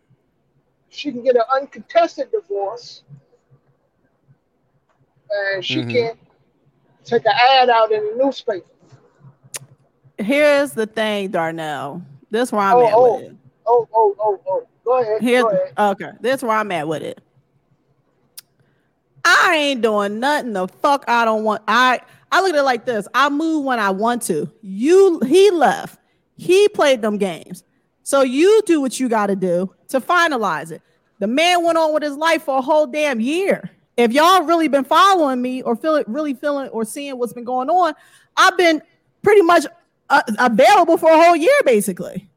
She 0.89 1.11
can 1.13 1.23
get 1.23 1.35
an 1.37 1.43
uncontested 1.55 2.31
divorce, 2.31 3.03
and 5.31 5.65
she 5.65 5.83
Mhm. 5.83 5.91
can 5.91 6.19
take 7.05 7.25
an 7.27 7.33
ad 7.35 7.69
out 7.69 7.93
in 7.93 8.07
the 8.07 8.25
newspaper. 8.25 8.67
Here's 10.19 10.73
the 10.73 10.87
thing, 10.87 11.31
Darnell. 11.31 12.03
This 12.31 12.53
where 12.53 12.61
I'm 12.63 12.77
Oh, 12.77 12.87
at 12.87 12.95
oh. 12.95 13.17
with 13.17 13.25
it. 13.25 13.37
Oh, 13.67 13.89
oh, 13.95 14.17
oh, 14.21 14.41
oh. 14.47 14.67
Go 14.85 15.01
ahead. 15.01 15.21
Here's 15.23 15.43
Go 15.43 15.49
ahead. 15.51 15.73
okay. 15.79 16.13
This 16.21 16.43
where 16.43 16.53
I'm 16.57 16.71
at 16.73 16.87
with 16.89 17.03
it. 17.03 17.21
I 19.25 19.55
ain't 19.57 19.83
doing 19.83 20.21
nothing 20.21 20.53
the 20.53 20.69
fuck 20.69 21.05
I 21.09 21.25
don't 21.25 21.45
want. 21.45 21.63
I 21.69 22.01
I 22.33 22.41
look 22.41 22.55
at 22.55 22.59
it 22.59 22.63
like 22.63 22.85
this. 22.85 23.09
I 23.15 23.29
move 23.29 23.65
when 23.65 23.79
I 23.79 23.91
want 23.91 24.23
to. 24.23 24.51
You 24.63 25.21
he 25.21 25.51
left. 25.51 25.99
He 26.37 26.69
played 26.69 27.03
them 27.03 27.19
games. 27.19 27.65
So 28.03 28.23
you 28.23 28.63
do 28.67 28.81
what 28.81 28.99
you 28.99 29.09
got 29.09 29.27
to 29.27 29.37
do 29.37 29.75
to 29.89 30.01
finalize 30.01 30.71
it. 30.71 30.83
The 31.19 31.27
man 31.27 31.65
went 31.65 31.77
on 31.77 31.93
with 31.93 32.03
his 32.03 32.17
life 32.17 32.45
for 32.45 32.59
a 32.59 32.63
whole 32.63 32.87
damn 32.87 33.21
year. 33.21 33.71
If 33.97 34.13
y'all 34.13 34.45
really 34.45 34.69
been 34.69 34.85
following 34.85 35.43
me 35.43 35.63
or 35.63 35.77
feeling 35.77 36.05
really 36.07 36.35
feeling 36.35 36.69
or 36.69 36.85
seeing 36.85 37.19
what's 37.19 37.35
been 37.35 37.45
going 37.45 37.69
on, 37.69 37.95
I've 38.37 38.57
been 38.57 38.83
pretty 39.23 39.43
much 39.43 39.67
uh, 40.09 40.23
available 40.39 40.97
for 40.97 41.11
a 41.11 41.23
whole 41.23 41.37
year 41.37 41.61
basically. 41.65 42.31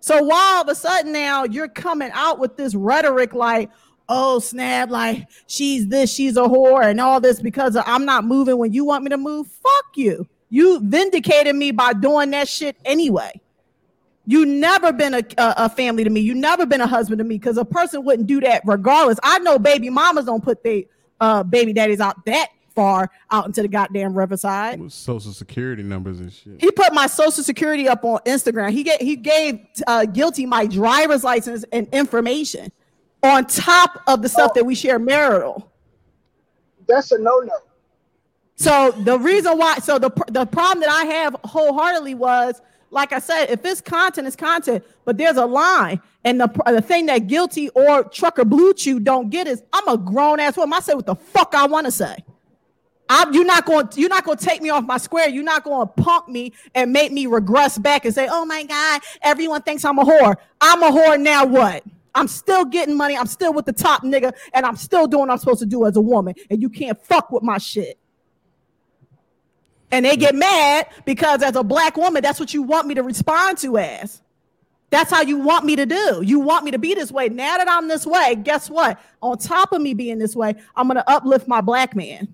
So 0.00 0.22
why 0.22 0.54
all 0.56 0.62
of 0.62 0.68
a 0.68 0.74
sudden 0.74 1.12
now 1.12 1.44
you're 1.44 1.68
coming 1.68 2.10
out 2.12 2.38
with 2.38 2.56
this 2.56 2.74
rhetoric 2.74 3.34
like, 3.34 3.70
oh 4.08 4.38
snap, 4.38 4.90
like 4.90 5.28
she's 5.46 5.86
this, 5.88 6.12
she's 6.12 6.36
a 6.36 6.42
whore, 6.42 6.84
and 6.84 7.00
all 7.00 7.20
this 7.20 7.40
because 7.40 7.76
I'm 7.76 8.04
not 8.04 8.24
moving 8.24 8.58
when 8.58 8.72
you 8.72 8.84
want 8.84 9.04
me 9.04 9.10
to 9.10 9.16
move? 9.16 9.46
Fuck 9.46 9.96
you. 9.96 10.26
You 10.50 10.80
vindicated 10.80 11.54
me 11.54 11.72
by 11.72 11.92
doing 11.92 12.30
that 12.30 12.48
shit 12.48 12.76
anyway. 12.84 13.40
You 14.26 14.44
never 14.44 14.92
been 14.92 15.14
a, 15.14 15.22
a, 15.38 15.54
a 15.56 15.68
family 15.68 16.04
to 16.04 16.10
me. 16.10 16.20
You 16.20 16.34
never 16.34 16.66
been 16.66 16.80
a 16.80 16.86
husband 16.86 17.18
to 17.18 17.24
me 17.24 17.38
because 17.38 17.56
a 17.56 17.64
person 17.64 18.04
wouldn't 18.04 18.28
do 18.28 18.40
that 18.40 18.62
regardless. 18.66 19.18
I 19.22 19.38
know 19.38 19.58
baby 19.58 19.90
mamas 19.90 20.26
don't 20.26 20.44
put 20.44 20.62
their 20.62 20.82
uh, 21.20 21.42
baby 21.42 21.72
daddies 21.72 22.00
out 22.00 22.24
that 22.26 22.48
far 22.74 23.10
out 23.30 23.46
into 23.46 23.62
the 23.62 23.68
goddamn 23.68 24.14
riverside. 24.14 24.80
With 24.80 24.92
social 24.92 25.32
security 25.32 25.82
numbers 25.82 26.20
and 26.20 26.32
shit. 26.32 26.60
He 26.60 26.70
put 26.70 26.92
my 26.92 27.06
social 27.06 27.42
security 27.42 27.88
up 27.88 28.04
on 28.04 28.20
Instagram. 28.20 28.70
He 28.70 28.84
gave 28.84 29.00
he 29.00 29.16
gave 29.16 29.66
uh, 29.86 30.04
guilty 30.04 30.46
my 30.46 30.66
driver's 30.66 31.24
license 31.24 31.64
and 31.72 31.88
information 31.92 32.70
on 33.22 33.46
top 33.46 34.02
of 34.06 34.22
the 34.22 34.28
stuff 34.28 34.50
Oh. 34.50 34.54
that 34.56 34.64
we 34.64 34.74
share 34.74 34.98
marital. 34.98 35.70
That's 36.86 37.12
a 37.12 37.18
no 37.18 37.40
no. 37.40 37.52
So 38.56 38.90
the 38.90 39.18
reason 39.18 39.56
why, 39.58 39.76
so 39.78 39.98
the 39.98 40.10
the 40.28 40.44
problem 40.46 40.80
that 40.80 40.90
I 40.90 41.04
have 41.04 41.36
wholeheartedly 41.44 42.14
was, 42.14 42.60
like 42.90 43.12
I 43.12 43.18
said, 43.20 43.46
if 43.50 43.64
it's 43.64 43.80
content, 43.80 44.26
it's 44.26 44.34
content, 44.36 44.84
but 45.04 45.16
there's 45.16 45.36
a 45.36 45.46
line, 45.46 46.00
and 46.24 46.40
the 46.40 46.48
the 46.66 46.80
thing 46.82 47.06
that 47.06 47.26
guilty 47.28 47.68
or 47.70 48.04
trucker 48.04 48.44
blue 48.44 48.74
chew 48.74 48.98
don't 49.00 49.30
get 49.30 49.46
is 49.46 49.62
I'm 49.72 49.86
a 49.88 49.96
grown 49.98 50.40
ass 50.40 50.56
woman. 50.56 50.76
I 50.76 50.80
say 50.80 50.94
what 50.94 51.06
the 51.06 51.14
fuck 51.14 51.54
I 51.54 51.66
want 51.66 51.86
to 51.86 51.92
say. 51.92 52.16
I'm, 53.10 53.32
you're 53.32 53.44
not 53.44 53.64
going. 53.64 53.88
You're 53.94 54.08
not 54.10 54.24
going 54.24 54.36
to 54.38 54.44
take 54.44 54.60
me 54.60 54.70
off 54.70 54.84
my 54.84 54.98
square. 54.98 55.28
You're 55.28 55.44
not 55.44 55.64
going 55.64 55.86
to 55.86 55.92
punk 55.94 56.28
me 56.28 56.52
and 56.74 56.92
make 56.92 57.10
me 57.12 57.26
regress 57.26 57.78
back 57.78 58.04
and 58.04 58.14
say, 58.14 58.28
"Oh 58.30 58.44
my 58.44 58.64
God, 58.64 59.00
everyone 59.22 59.62
thinks 59.62 59.84
I'm 59.84 59.98
a 59.98 60.04
whore. 60.04 60.36
I'm 60.60 60.82
a 60.82 60.90
whore 60.90 61.18
now. 61.20 61.46
What? 61.46 61.84
I'm 62.18 62.28
still 62.28 62.64
getting 62.64 62.96
money. 62.96 63.16
I'm 63.16 63.26
still 63.26 63.52
with 63.52 63.64
the 63.64 63.72
top 63.72 64.02
nigga, 64.02 64.32
and 64.52 64.66
I'm 64.66 64.76
still 64.76 65.06
doing 65.06 65.22
what 65.22 65.30
I'm 65.30 65.38
supposed 65.38 65.60
to 65.60 65.66
do 65.66 65.86
as 65.86 65.96
a 65.96 66.00
woman. 66.00 66.34
And 66.50 66.60
you 66.60 66.68
can't 66.68 67.00
fuck 67.04 67.30
with 67.30 67.42
my 67.42 67.58
shit." 67.58 67.98
And 69.90 70.04
they 70.04 70.16
get 70.16 70.34
mad 70.34 70.88
because 71.04 71.42
as 71.42 71.56
a 71.56 71.62
black 71.62 71.96
woman, 71.96 72.22
that's 72.22 72.38
what 72.38 72.52
you 72.52 72.62
want 72.62 72.86
me 72.86 72.94
to 72.94 73.02
respond 73.02 73.56
to 73.58 73.78
as. 73.78 74.20
That's 74.90 75.10
how 75.10 75.22
you 75.22 75.38
want 75.38 75.64
me 75.64 75.76
to 75.76 75.86
do. 75.86 76.22
You 76.24 76.40
want 76.40 76.64
me 76.64 76.70
to 76.70 76.78
be 76.78 76.94
this 76.94 77.12
way. 77.12 77.28
Now 77.28 77.58
that 77.58 77.68
I'm 77.70 77.88
this 77.88 78.06
way, 78.06 78.36
guess 78.36 78.68
what? 78.68 78.98
On 79.22 79.36
top 79.36 79.72
of 79.72 79.80
me 79.80 79.94
being 79.94 80.18
this 80.18 80.34
way, 80.34 80.54
I'm 80.76 80.88
gonna 80.88 81.04
uplift 81.06 81.46
my 81.46 81.60
black 81.60 81.94
man. 81.94 82.28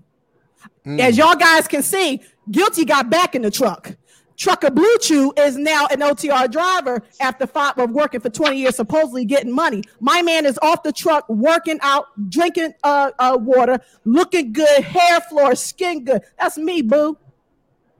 As 0.86 1.14
mm. 1.14 1.18
y'all 1.18 1.36
guys 1.36 1.66
can 1.68 1.82
see, 1.82 2.22
Guilty 2.50 2.84
got 2.84 3.10
back 3.10 3.34
in 3.34 3.42
the 3.42 3.50
truck. 3.50 3.96
Trucker 4.36 4.70
Blue 4.70 4.96
Chew 5.00 5.32
is 5.36 5.56
now 5.56 5.86
an 5.90 6.00
OTR 6.00 6.50
driver 6.50 7.02
after 7.20 7.46
five 7.46 7.78
of 7.78 7.90
working 7.90 8.20
for 8.20 8.30
20 8.30 8.56
years, 8.56 8.76
supposedly 8.76 9.24
getting 9.24 9.52
money. 9.52 9.82
My 10.00 10.22
man 10.22 10.44
is 10.44 10.58
off 10.60 10.82
the 10.82 10.92
truck, 10.92 11.28
working 11.28 11.78
out, 11.82 12.06
drinking 12.28 12.74
uh, 12.82 13.12
uh, 13.18 13.38
water, 13.40 13.78
looking 14.04 14.52
good, 14.52 14.82
hair 14.82 15.20
floor, 15.22 15.54
skin 15.54 16.04
good. 16.04 16.22
That's 16.38 16.58
me, 16.58 16.82
boo. 16.82 17.16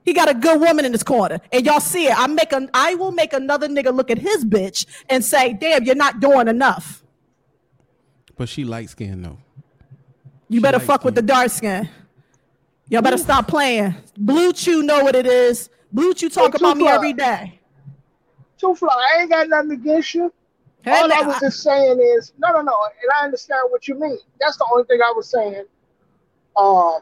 He 0.03 0.13
got 0.13 0.29
a 0.29 0.35
good 0.35 0.61
woman 0.61 0.85
in 0.85 0.91
his 0.91 1.01
corner, 1.01 1.39
and 1.51 1.65
y'all 1.65 1.79
see 1.79 2.05
it. 2.05 2.17
I 2.17 2.27
make 2.27 2.51
a, 2.53 2.67
I 2.75 2.93
will 2.93 3.11
make 3.11 3.33
another 3.33 3.67
nigga 3.67 3.93
look 3.93 4.11
at 4.11 4.19
his 4.19 4.45
bitch 4.45 4.85
and 5.09 5.25
say, 5.25 5.53
"Damn, 5.53 5.83
you're 5.83 5.95
not 5.95 6.19
doing 6.19 6.47
enough. 6.47 7.03
But 8.37 8.47
she 8.47 8.65
light 8.65 8.89
skinned 8.89 9.25
though. 9.25 9.39
You 10.47 10.59
She 10.59 10.61
better 10.61 10.79
fuck 10.79 11.03
with 11.03 11.15
the 11.15 11.23
dark 11.23 11.49
skin. 11.49 11.89
Y'all 12.87 13.01
better 13.01 13.17
stop 13.17 13.47
playing. 13.47 13.95
Blue 14.15 14.53
Chew 14.53 14.83
know 14.83 15.03
what 15.03 15.15
it 15.15 15.25
is. 15.25 15.69
Blue 15.95 16.13
Chew 16.13 16.29
talk 16.29 16.51
Hey, 16.51 16.57
about 16.57 16.77
me 16.77 16.87
every 16.87 17.13
day. 17.13 17.59
Two 18.59 18.75
fly. 18.75 18.89
I 18.89 19.21
ain't 19.21 19.29
got 19.31 19.47
nothing 19.47 19.71
against 19.71 20.13
you. 20.13 20.31
Hey, 20.83 20.91
All 20.91 21.11
I 21.11 21.21
was 21.21 21.37
I- 21.37 21.39
just 21.39 21.63
saying 21.63 21.99
is 21.99 22.33
no, 22.37 22.49
no, 22.51 22.61
no, 22.61 22.73
and 23.01 23.11
I 23.19 23.23
understand 23.23 23.61
what 23.69 23.87
you 23.87 23.97
mean. 23.99 24.19
That's 24.39 24.57
the 24.57 24.67
only 24.71 24.83
thing 24.83 24.99
I 25.01 25.13
was 25.15 25.29
saying. 25.29 25.63
Um, 26.57 26.99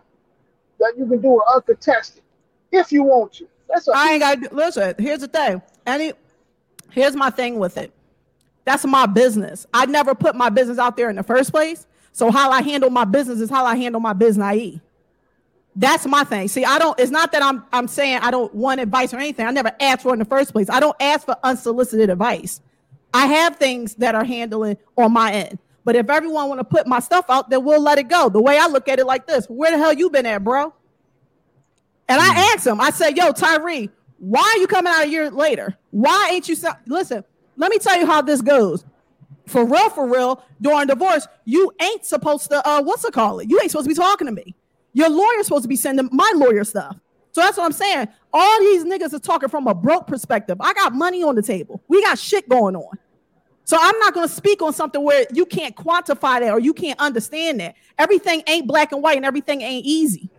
that 0.79 0.93
you 0.97 1.05
can 1.07 1.21
do 1.21 1.37
it 1.37 1.43
uncontested 1.53 2.23
if 2.71 2.91
you 2.91 3.03
want 3.03 3.33
to. 3.33 3.47
That's 3.69 3.87
a 3.87 3.91
I 3.95 4.11
ain't 4.13 4.19
got 4.21 4.53
listen. 4.53 4.95
Here's 4.99 5.19
the 5.19 5.27
thing. 5.27 5.61
Any 5.87 6.13
here's 6.91 7.15
my 7.15 7.29
thing 7.31 7.57
with 7.59 7.77
it. 7.77 7.91
That's 8.65 8.85
my 8.85 9.05
business. 9.07 9.65
I 9.73 9.85
never 9.87 10.13
put 10.15 10.35
my 10.35 10.49
business 10.49 10.77
out 10.77 10.97
there 10.97 11.09
in 11.09 11.15
the 11.15 11.23
first 11.23 11.51
place. 11.51 11.87
So 12.11 12.29
how 12.31 12.51
I 12.51 12.61
handle 12.61 12.89
my 12.91 13.05
business 13.05 13.39
is 13.41 13.49
how 13.49 13.65
I 13.65 13.75
handle 13.75 13.99
my 14.01 14.13
business. 14.13 14.79
That's 15.75 16.05
my 16.05 16.23
thing. 16.23 16.47
See, 16.47 16.63
I 16.65 16.77
don't. 16.79 16.99
It's 16.99 17.11
not 17.11 17.31
that 17.31 17.41
I'm. 17.41 17.63
I'm 17.73 17.87
saying 17.87 18.19
I 18.21 18.29
don't 18.31 18.53
want 18.53 18.79
advice 18.79 19.13
or 19.13 19.17
anything. 19.17 19.45
I 19.47 19.51
never 19.51 19.71
asked 19.79 20.03
for 20.03 20.09
it 20.09 20.13
in 20.13 20.19
the 20.19 20.25
first 20.25 20.51
place. 20.53 20.69
I 20.69 20.79
don't 20.79 20.95
ask 20.99 21.25
for 21.25 21.35
unsolicited 21.43 22.09
advice. 22.11 22.61
I 23.13 23.25
have 23.27 23.57
things 23.57 23.95
that 23.95 24.15
are 24.15 24.23
handling 24.23 24.77
on 24.97 25.11
my 25.13 25.31
end. 25.31 25.59
But 25.85 25.95
if 25.95 26.09
everyone 26.09 26.47
want 26.49 26.59
to 26.59 26.63
put 26.63 26.87
my 26.87 26.99
stuff 26.99 27.25
out, 27.29 27.49
then 27.49 27.63
we'll 27.63 27.81
let 27.81 27.97
it 27.97 28.07
go. 28.07 28.29
The 28.29 28.41
way 28.41 28.57
I 28.57 28.67
look 28.67 28.87
at 28.87 28.99
it 28.99 29.05
like 29.05 29.25
this: 29.27 29.45
Where 29.47 29.71
the 29.71 29.77
hell 29.77 29.93
you 29.93 30.09
been 30.09 30.25
at, 30.27 30.43
bro? 30.43 30.73
And 32.07 32.21
I 32.21 32.53
asked 32.53 32.67
him, 32.67 32.79
I 32.81 32.89
said, 32.91 33.17
Yo, 33.17 33.31
Tyree, 33.31 33.89
why 34.19 34.41
are 34.41 34.59
you 34.59 34.67
coming 34.67 34.91
out 34.93 35.05
a 35.05 35.09
year 35.09 35.31
later? 35.31 35.75
Why 35.91 36.29
ain't 36.33 36.47
you? 36.47 36.55
So- 36.55 36.73
Listen, 36.85 37.23
let 37.57 37.71
me 37.71 37.79
tell 37.79 37.97
you 37.99 38.05
how 38.05 38.21
this 38.21 38.41
goes. 38.41 38.85
For 39.47 39.65
real, 39.65 39.89
for 39.89 40.07
real, 40.07 40.43
during 40.61 40.87
divorce, 40.87 41.27
you 41.45 41.71
ain't 41.81 42.05
supposed 42.05 42.49
to, 42.51 42.65
uh, 42.67 42.81
what's 42.81 43.03
it 43.03 43.13
call 43.13 43.39
it? 43.39 43.49
You 43.49 43.59
ain't 43.61 43.71
supposed 43.71 43.85
to 43.85 43.89
be 43.89 43.95
talking 43.95 44.27
to 44.27 44.31
me. 44.33 44.55
Your 44.93 45.09
lawyer's 45.09 45.45
supposed 45.45 45.63
to 45.63 45.69
be 45.69 45.75
sending 45.75 46.09
my 46.11 46.31
lawyer 46.35 46.63
stuff. 46.63 46.95
So 47.31 47.41
that's 47.41 47.57
what 47.57 47.65
I'm 47.65 47.71
saying. 47.71 48.07
All 48.31 48.59
these 48.59 48.85
niggas 48.85 49.13
are 49.13 49.19
talking 49.19 49.49
from 49.49 49.67
a 49.67 49.73
broke 49.73 50.07
perspective. 50.07 50.57
I 50.59 50.73
got 50.73 50.93
money 50.93 51.23
on 51.23 51.35
the 51.35 51.41
table. 51.41 51.81
We 51.87 52.01
got 52.03 52.19
shit 52.19 52.47
going 52.47 52.75
on. 52.75 52.97
So 53.65 53.77
I'm 53.79 53.97
not 53.99 54.13
going 54.13 54.27
to 54.27 54.33
speak 54.33 54.61
on 54.61 54.73
something 54.73 55.01
where 55.01 55.25
you 55.33 55.45
can't 55.45 55.75
quantify 55.75 56.41
that 56.41 56.51
or 56.51 56.59
you 56.59 56.73
can't 56.73 56.99
understand 56.99 57.59
that. 57.59 57.75
Everything 57.97 58.43
ain't 58.47 58.67
black 58.67 58.91
and 58.91 59.01
white 59.01 59.17
and 59.17 59.25
everything 59.25 59.61
ain't 59.61 59.85
easy. 59.85 60.29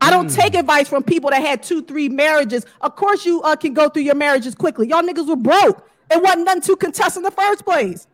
I 0.00 0.10
don't 0.10 0.28
take 0.28 0.54
advice 0.54 0.88
from 0.88 1.02
people 1.02 1.30
that 1.30 1.40
had 1.40 1.62
two, 1.62 1.82
three 1.82 2.08
marriages. 2.08 2.66
Of 2.82 2.94
course, 2.96 3.24
you 3.24 3.42
uh, 3.42 3.56
can 3.56 3.72
go 3.72 3.88
through 3.88 4.02
your 4.02 4.14
marriages 4.14 4.54
quickly. 4.54 4.88
Y'all 4.88 5.02
niggas 5.02 5.26
were 5.26 5.36
broke. 5.36 5.88
It 6.10 6.22
wasn't 6.22 6.44
nothing 6.44 6.62
to 6.62 6.76
contest 6.76 7.16
in 7.16 7.22
the 7.22 7.30
first 7.30 7.64
place. 7.64 8.06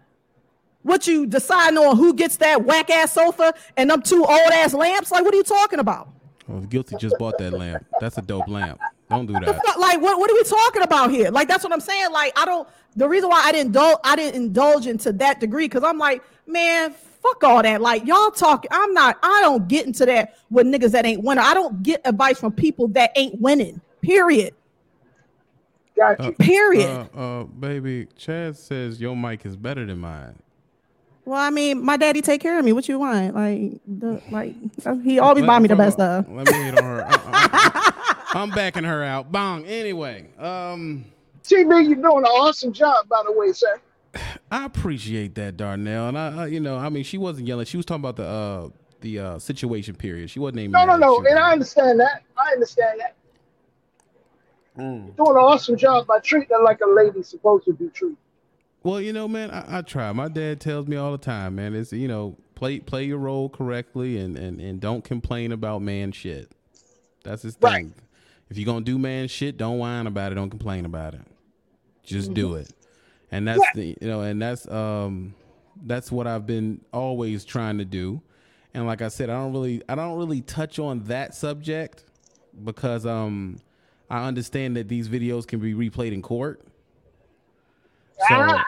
What 0.83 1.07
you 1.07 1.27
deciding 1.27 1.79
on 1.79 1.97
who 1.97 2.13
gets 2.15 2.37
that 2.39 2.65
whack 2.65 2.91
ass 2.91 3.13
sofa 3.13 3.55
and 3.77 3.89
them 3.91 4.03
two 4.03 4.25
old 4.25 4.53
ass 4.53 4.75
lamps? 4.75 5.11
Like, 5.11 5.25
what 5.25 5.33
are 5.33 5.37
you 5.37 5.45
talking 5.45 5.79
about? 5.79 6.09
Well, 6.49 6.61
guilty 6.63 6.97
just 6.99 7.17
bought 7.19 7.39
that 7.39 7.53
lamp. 7.53 7.87
That's 8.01 8.19
a 8.19 8.23
dope 8.23 8.49
lamp. 8.49 8.81
Don't 9.09 9.27
do 9.27 9.35
that. 9.35 9.45
fuck- 9.65 9.79
like 9.79 10.01
what, 10.01 10.19
what 10.19 10.31
are 10.31 10.35
we 10.35 10.43
talking 10.43 10.83
about 10.83 11.11
here? 11.11 11.31
Like 11.31 11.47
that's 11.47 11.63
what 11.63 11.73
I'm 11.73 11.81
saying. 11.81 12.11
Like 12.13 12.37
I 12.39 12.45
don't 12.45 12.69
the 12.97 13.09
reason 13.09 13.29
why 13.31 13.43
I 13.45 13.53
didn't 13.53 13.69
indulge 13.69 13.99
I 14.05 14.17
didn't 14.17 14.43
indulge 14.43 14.87
into 14.87 15.13
that 15.15 15.39
degree 15.39 15.67
because 15.67 15.85
I'm 15.85 15.99
like, 15.99 16.23
man, 16.47 16.93
fuck 17.23 17.45
all 17.45 17.63
that. 17.63 17.81
Like 17.81 18.07
y'all 18.07 18.31
talk, 18.31 18.67
I'm 18.71 18.93
not, 18.93 19.19
I 19.23 19.41
don't 19.43 19.69
get 19.69 19.87
into 19.87 20.05
that 20.07 20.37
with 20.51 20.67
niggas 20.67 20.91
that 20.93 21.07
ain't 21.07 21.23
winning. 21.23 21.45
I 21.45 21.55
don't 21.55 21.83
get 21.83 22.01
advice 22.05 22.41
from 22.41 22.53
people 22.53 22.89
that 22.89 23.13
ain't 23.17 23.41
winning. 23.41 23.81
Period. 24.01 24.55
Got 25.97 26.21
Uh, 26.21 26.25
you. 26.27 26.33
Period. 26.33 27.09
Uh, 27.15 27.19
uh, 27.19 27.45
baby, 27.45 28.09
Chad 28.17 28.57
says 28.57 29.01
your 29.01 29.15
mic 29.17 29.47
is 29.47 29.57
better 29.57 29.85
than 29.87 29.99
mine. 29.99 30.37
Well, 31.25 31.41
I 31.41 31.51
mean, 31.51 31.85
my 31.85 31.97
daddy 31.97 32.21
take 32.21 32.41
care 32.41 32.59
of 32.59 32.65
me. 32.65 32.73
What 32.73 32.89
you 32.89 32.99
want? 32.99 33.35
Like 33.35 33.81
the 33.87 34.21
like 34.31 34.55
he 35.03 35.19
always 35.19 35.45
buy 35.45 35.59
me 35.59 35.69
the 35.69 35.77
best 35.77 35.95
stuff. 35.95 36.27
Let 36.29 36.51
me 36.51 36.53
hit 36.53 36.79
on 36.79 36.85
her. 36.85 37.05
Uh, 37.07 37.19
uh, 37.27 38.13
I'm 38.35 38.51
backing 38.51 38.85
her 38.85 39.05
out. 39.05 39.31
Bong. 39.31 39.65
Anyway, 39.67 40.27
um, 40.39 41.05
TB, 41.45 41.89
you're 41.89 41.95
doing 41.97 42.19
an 42.19 42.25
awesome 42.25 42.73
job, 42.73 43.09
by 43.09 43.23
the 43.25 43.33
way, 43.33 43.53
sir. 43.53 43.81
I 44.51 44.65
appreciate 44.65 45.35
that, 45.37 45.57
Darnell, 45.57 46.09
and 46.09 46.19
I, 46.19 46.43
I, 46.43 46.47
you 46.47 46.61
know, 46.61 46.77
I 46.77 46.89
mean, 46.89 47.05
she 47.05 47.19
wasn't 47.19 47.47
yelling. 47.47 47.67
She 47.67 47.77
was 47.77 47.87
talking 47.87 48.05
about 48.05 48.17
the 48.17 48.27
uh 48.27 48.69
the 49.01 49.19
uh 49.19 49.39
situation 49.39 49.95
period. 49.95 50.29
She 50.29 50.41
wasn't 50.41 50.57
naming. 50.57 50.73
No, 50.73 50.85
no, 50.85 50.93
names. 50.93 51.01
no. 51.01 51.23
She 51.23 51.31
And 51.31 51.39
I 51.39 51.53
understand 51.53 52.01
that. 52.01 52.23
I 52.37 52.53
understand 52.53 53.01
that. 53.01 53.15
Mm. 54.77 55.07
You're 55.07 55.27
doing 55.27 55.37
an 55.37 55.45
awesome 55.45 55.77
job 55.77 56.07
by 56.07 56.19
treating 56.19 56.49
her 56.57 56.63
like 56.63 56.81
a 56.81 56.89
lady 56.89 57.23
supposed 57.23 57.65
to 57.67 57.73
be 57.73 57.89
treated. 57.89 58.17
Well, 58.83 59.01
you 59.01 59.13
know, 59.13 59.29
man, 59.29 59.51
I, 59.51 59.79
I 59.79 59.83
try. 59.83 60.13
My 60.13 60.29
dad 60.29 60.61
tells 60.61 60.87
me 60.89 60.97
all 60.97 61.13
the 61.13 61.19
time, 61.19 61.55
man. 61.57 61.75
It's 61.75 61.93
you 61.93 62.09
know, 62.09 62.37
play 62.55 62.81
play 62.81 63.05
your 63.05 63.19
role 63.19 63.49
correctly 63.49 64.19
and 64.19 64.37
and 64.37 64.61
and 64.61 64.81
don't 64.81 65.05
complain 65.05 65.53
about 65.53 65.83
man 65.83 66.13
shit. 66.13 66.51
That's 67.25 67.43
his 67.43 67.55
thing. 67.55 67.71
Right. 67.71 67.87
If 68.51 68.59
you're 68.59 68.67
gonna 68.67 68.85
do 68.85 68.99
man 68.99 69.29
shit, 69.29 69.57
don't 69.57 69.79
whine 69.79 70.07
about 70.07 70.33
it. 70.33 70.35
Don't 70.35 70.51
complain 70.51 70.85
about 70.85 71.15
it. 71.15 71.23
Just 72.03 72.35
do 72.35 72.55
it. 72.55 72.71
And 73.31 73.49
that's 73.49 73.65
the 73.75 73.97
you 74.01 74.09
know, 74.09 74.21
and 74.21 74.41
that's 74.43 74.69
um 74.69 75.35
that's 75.85 76.13
what 76.13 76.27
I've 76.27 76.47
been 76.47 76.85
always 76.93 77.45
trying 77.45 77.79
to 77.79 77.85
do. 77.85 78.21
And 78.75 78.87
like 78.87 79.03
I 79.03 79.09
said, 79.09 79.31
I 79.31 79.35
don't 79.35 79.53
really 79.53 79.83
I 79.89 79.95
don't 79.95 80.19
really 80.19 80.41
touch 80.41 80.79
on 80.79 81.05
that 81.05 81.35
subject 81.35 82.05
because 82.63 83.07
um 83.07 83.59
I 84.11 84.27
understand 84.27 84.77
that 84.77 84.89
these 84.89 85.09
videos 85.09 85.47
can 85.47 85.61
be 85.61 85.73
replayed 85.75 86.13
in 86.13 86.21
court. 86.23 86.61
So 88.19 88.35
Ah. 88.35 88.65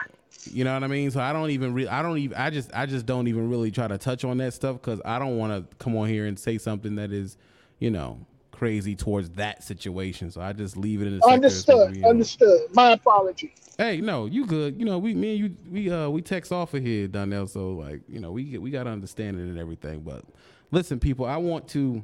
you 0.51 0.63
know 0.63 0.73
what 0.73 0.83
I 0.83 0.87
mean? 0.87 1.11
So 1.11 1.21
I 1.21 1.33
don't 1.33 1.51
even 1.51 1.73
re- 1.73 1.87
I 1.87 2.01
don't 2.01 2.17
even 2.19 2.37
I 2.37 2.49
just 2.49 2.71
I 2.73 2.85
just 2.85 3.05
don't 3.05 3.27
even 3.27 3.49
really 3.49 3.71
try 3.71 3.87
to 3.87 3.97
touch 3.97 4.23
on 4.25 4.37
that 4.37 4.53
stuff 4.53 4.81
cuz 4.81 5.01
I 5.05 5.19
don't 5.19 5.37
want 5.37 5.69
to 5.69 5.75
come 5.77 5.95
on 5.97 6.09
here 6.09 6.25
and 6.25 6.37
say 6.39 6.57
something 6.57 6.95
that 6.95 7.11
is, 7.11 7.37
you 7.79 7.91
know, 7.91 8.25
crazy 8.51 8.95
towards 8.95 9.31
that 9.31 9.63
situation. 9.63 10.31
So 10.31 10.41
I 10.41 10.53
just 10.53 10.77
leave 10.77 11.01
it 11.01 11.07
in 11.07 11.19
the 11.19 11.25
Understood. 11.27 11.77
Understood. 12.05 12.61
My 12.73 12.91
apology. 12.91 13.53
Hey, 13.77 14.01
no, 14.01 14.25
you 14.25 14.45
good. 14.45 14.79
You 14.79 14.85
know, 14.85 14.97
we 14.99 15.13
me 15.13 15.31
and 15.31 15.39
you 15.39 15.57
we 15.71 15.91
uh 15.91 16.09
we 16.09 16.21
text 16.21 16.51
off 16.51 16.73
of 16.73 16.83
here, 16.83 17.07
Donnell. 17.07 17.47
So 17.47 17.71
like, 17.71 18.01
you 18.07 18.19
know, 18.19 18.31
we 18.31 18.43
get 18.45 18.61
we 18.61 18.71
got 18.71 18.83
to 18.83 18.89
understand 18.91 19.37
it 19.39 19.43
and 19.43 19.59
everything. 19.59 20.01
But 20.01 20.23
listen, 20.71 20.99
people, 20.99 21.25
I 21.25 21.37
want 21.37 21.67
to 21.69 22.03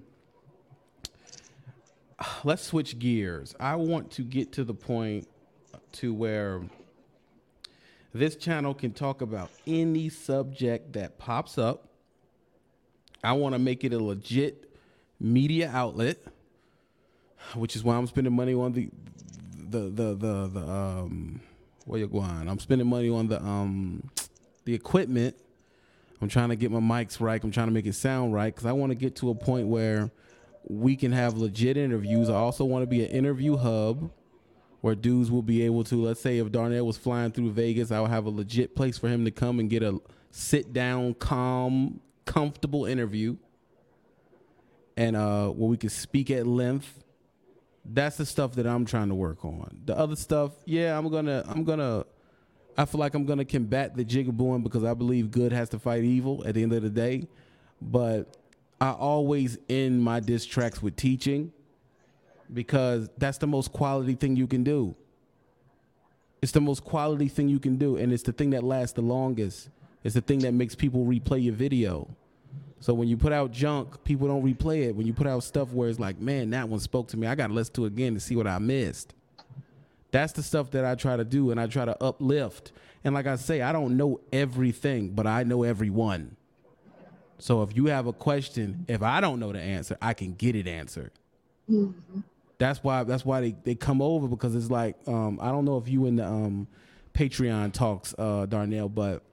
let's 2.44 2.64
switch 2.64 3.00
gears. 3.00 3.56
I 3.60 3.76
want 3.76 4.12
to 4.12 4.24
get 4.24 4.52
to 4.54 4.64
the 4.64 4.74
point 4.74 5.28
to 5.94 6.14
where 6.14 6.62
this 8.14 8.36
channel 8.36 8.74
can 8.74 8.92
talk 8.92 9.22
about 9.22 9.50
any 9.66 10.10
subject 10.10 10.94
that 10.94 11.18
pops 11.18 11.58
up. 11.58 11.88
I 13.24 13.34
want 13.34 13.54
to 13.54 13.60
make 13.60 13.84
it 13.84 13.94
a 13.94 14.00
legit 14.00 14.70
media 15.20 15.70
outlet, 15.74 16.18
which 17.56 17.76
is 17.76 17.84
why 17.84 17.96
I'm 17.96 18.08
spending 18.08 18.34
money 18.34 18.54
on 18.54 18.74
the 18.74 18.90
the 19.70 19.90
the 19.90 20.14
the 20.16 20.48
the 20.48 20.60
um 20.60 21.42
where 21.86 22.00
you 22.00 22.08
going? 22.08 22.48
I'm 22.48 22.60
spending 22.60 22.88
money 22.88 23.10
on 23.10 23.28
the 23.28 23.42
um 23.42 24.10
the 24.66 24.74
equipment. 24.74 25.36
I'm 26.22 26.30
trying 26.30 26.50
to 26.50 26.56
get 26.56 26.70
my 26.72 26.80
mics 26.80 27.20
right. 27.20 27.44
I'm 27.44 27.52
trying 27.52 27.68
to 27.68 27.74
make 27.74 27.86
it 27.86 27.96
sound 27.96 28.34
right 28.34 28.54
because 28.54 28.66
I 28.66 28.74
want 28.74 28.92
to 28.92 28.96
get 28.96 29.16
to 29.18 29.30
a 29.30 29.36
point 29.36 29.68
where 29.68 30.12
we 30.68 30.96
can 30.96 31.12
have 31.12 31.36
legit 31.36 31.78
interviews. 31.78 32.30
I 32.30 32.36
also 32.36 32.64
want 32.66 32.84
to 32.84 32.88
be 32.88 33.04
an 33.04 33.10
interview 33.10 33.58
hub 33.58 34.12
where 34.82 34.96
dudes 34.96 35.32
will 35.32 35.44
be 35.44 35.64
able 35.64 35.84
to, 35.86 35.96
let's 35.96 36.20
say, 36.20 36.40
if 36.40 36.52
Darnell 36.52 36.86
was 36.86 36.98
flying 36.98 37.32
through 37.32 37.52
Vegas, 37.52 37.92
I 37.92 38.00
would 38.02 38.10
have 38.10 38.26
a 38.26 38.30
legit 38.30 38.76
place 38.76 38.98
for 38.98 39.08
him 39.08 39.26
to 39.26 39.32
come 39.32 39.60
and 39.60 39.70
get 39.70 39.84
a 39.84 40.00
sit 40.32 40.74
down, 40.74 41.14
calm, 41.14 42.02
comfortable 42.26 42.86
interview, 42.86 43.38
and 44.98 45.16
uh, 45.16 45.50
where 45.50 45.70
we 45.70 45.78
could 45.78 45.92
speak 45.92 46.32
at 46.32 46.48
length. 46.48 47.00
That's 47.86 48.18
the 48.18 48.26
stuff 48.26 48.54
that 48.54 48.68
I'm 48.68 48.86
trying 48.86 49.10
to 49.10 49.16
work 49.16 49.46
on. 49.46 49.82
The 49.86 49.98
other 49.98 50.16
stuff, 50.16 50.52
yeah, 50.66 50.98
I'm 50.98 51.10
gonna, 51.10 51.44
I'm 51.48 51.64
gonna. 51.64 52.06
I 52.78 52.86
feel 52.86 53.00
like 53.00 53.14
I'm 53.14 53.26
gonna 53.26 53.46
combat 53.46 53.96
the 53.96 54.06
jigabooing 54.06 54.64
because 54.64 54.84
I 54.84 54.94
believe 54.94 55.30
good 55.30 55.52
has 55.52 55.70
to 55.70 55.80
fight 55.80 56.04
evil 56.04 56.44
at 56.46 56.56
the 56.56 56.64
end 56.64 56.74
of 56.74 56.84
the 56.84 56.90
day. 56.90 57.28
But 57.82 58.38
I 58.80 58.92
always 58.92 59.58
end 59.70 60.02
my 60.02 60.20
diss 60.20 60.46
tracks 60.46 60.82
with 60.82 60.96
teaching 60.96 61.52
because 62.54 63.10
that's 63.18 63.38
the 63.38 63.48
most 63.48 63.72
quality 63.72 64.16
thing 64.16 64.36
you 64.36 64.48
can 64.48 64.64
do. 64.64 64.96
It's 66.42 66.52
the 66.52 66.62
most 66.62 66.84
quality 66.84 67.28
thing 67.28 67.50
you 67.50 67.60
can 67.60 67.78
do, 67.78 67.98
and 67.98 68.12
it's 68.12 68.24
the 68.24 68.32
thing 68.32 68.50
that 68.52 68.64
lasts 68.64 68.94
the 68.94 69.02
longest. 69.02 69.70
It's 70.04 70.16
the 70.16 70.22
thing 70.22 70.40
that 70.40 70.54
makes 70.54 70.74
people 70.74 71.06
replay 71.06 71.44
your 71.44 71.54
video. 71.54 72.08
So 72.80 72.96
when 72.96 73.08
you 73.08 73.16
put 73.16 73.32
out 73.32 73.52
junk, 73.52 74.04
people 74.04 74.28
don't 74.28 74.44
replay 74.44 74.88
it. 74.88 74.96
When 74.96 75.06
you 75.06 75.14
put 75.14 75.28
out 75.28 75.44
stuff 75.44 75.72
where 75.72 75.88
it's 75.88 76.00
like, 76.00 76.20
man, 76.20 76.50
that 76.50 76.68
one 76.68 76.80
spoke 76.80 77.08
to 77.10 77.18
me, 77.18 77.28
I 77.28 77.36
gotta 77.36 77.54
listen 77.54 77.76
to 77.76 77.86
it 77.86 77.90
again 77.90 78.16
to 78.16 78.20
see 78.20 78.36
what 78.36 78.48
I 78.48 78.58
missed. 78.58 79.14
That's 80.10 80.34
the 80.34 80.42
stuff 80.42 80.72
that 80.72 80.84
I 80.84 80.96
try 80.96 81.16
to 81.16 81.24
do, 81.24 81.52
and 81.52 81.60
I 81.60 81.68
try 81.68 81.86
to 81.86 82.04
uplift. 82.04 82.72
And 83.04 83.14
like 83.14 83.28
I 83.28 83.36
say, 83.36 83.62
I 83.62 83.72
don't 83.72 83.98
know 83.98 84.20
everything, 84.34 85.10
but 85.10 85.28
I 85.28 85.44
know 85.44 85.64
everyone. 85.64 86.36
So 87.38 87.62
if 87.62 87.76
you 87.76 87.86
have 87.86 88.08
a 88.08 88.14
question, 88.14 88.86
if 88.88 89.02
I 89.02 89.22
don't 89.22 89.40
know 89.40 89.52
the 89.52 89.60
answer, 89.60 89.98
I 90.02 90.14
can 90.14 90.34
get 90.34 90.56
it 90.56 90.68
answered. 90.68 91.12
Mm-hmm. 91.70 92.20
That's 92.62 92.84
why 92.84 93.04
that's 93.06 93.26
why 93.26 93.42
they, 93.42 93.56
they 93.64 93.74
come 93.74 94.04
over 94.04 94.28
because 94.28 94.54
it's 94.54 94.70
like 94.70 94.96
um, 95.08 95.40
I 95.42 95.50
don't 95.50 95.66
know 95.66 95.78
if 95.78 95.88
you 95.88 96.06
in 96.06 96.18
the 96.18 96.28
um, 96.28 96.68
Patreon 97.16 97.74
talks, 97.74 98.14
uh, 98.20 98.46
Darnell, 98.46 98.88
but 98.88 99.24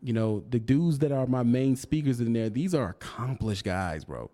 you 0.00 0.12
know 0.12 0.44
the 0.50 0.60
dudes 0.60 1.00
that 1.00 1.10
are 1.10 1.26
my 1.26 1.42
main 1.42 1.74
speakers 1.74 2.20
in 2.20 2.32
there, 2.32 2.48
these 2.48 2.72
are 2.72 2.90
accomplished 2.90 3.64
guys, 3.64 4.04
bro. 4.04 4.30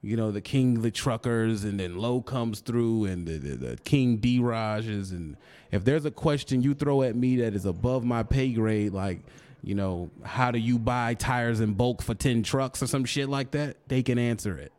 You 0.00 0.16
know 0.16 0.30
the 0.30 0.40
King 0.40 0.80
the 0.80 0.92
truckers, 0.92 1.64
and 1.64 1.80
then 1.80 1.98
Low 1.98 2.22
comes 2.22 2.60
through, 2.60 3.06
and 3.06 3.26
the, 3.26 3.38
the, 3.38 3.56
the 3.56 3.76
King 3.78 4.18
D 4.18 4.38
Rajes, 4.38 5.10
and 5.10 5.36
if 5.72 5.84
there's 5.84 6.04
a 6.04 6.12
question 6.12 6.62
you 6.62 6.72
throw 6.72 7.02
at 7.02 7.16
me 7.16 7.38
that 7.38 7.52
is 7.52 7.66
above 7.66 8.04
my 8.04 8.22
pay 8.22 8.52
grade, 8.52 8.92
like 8.92 9.22
you 9.64 9.74
know 9.74 10.08
how 10.24 10.52
do 10.52 10.60
you 10.60 10.78
buy 10.78 11.14
tires 11.14 11.58
in 11.58 11.72
bulk 11.72 12.00
for 12.00 12.14
ten 12.14 12.44
trucks 12.44 12.80
or 12.80 12.86
some 12.86 13.04
shit 13.04 13.28
like 13.28 13.50
that, 13.50 13.76
they 13.88 14.04
can 14.04 14.20
answer 14.20 14.56
it. 14.56 14.70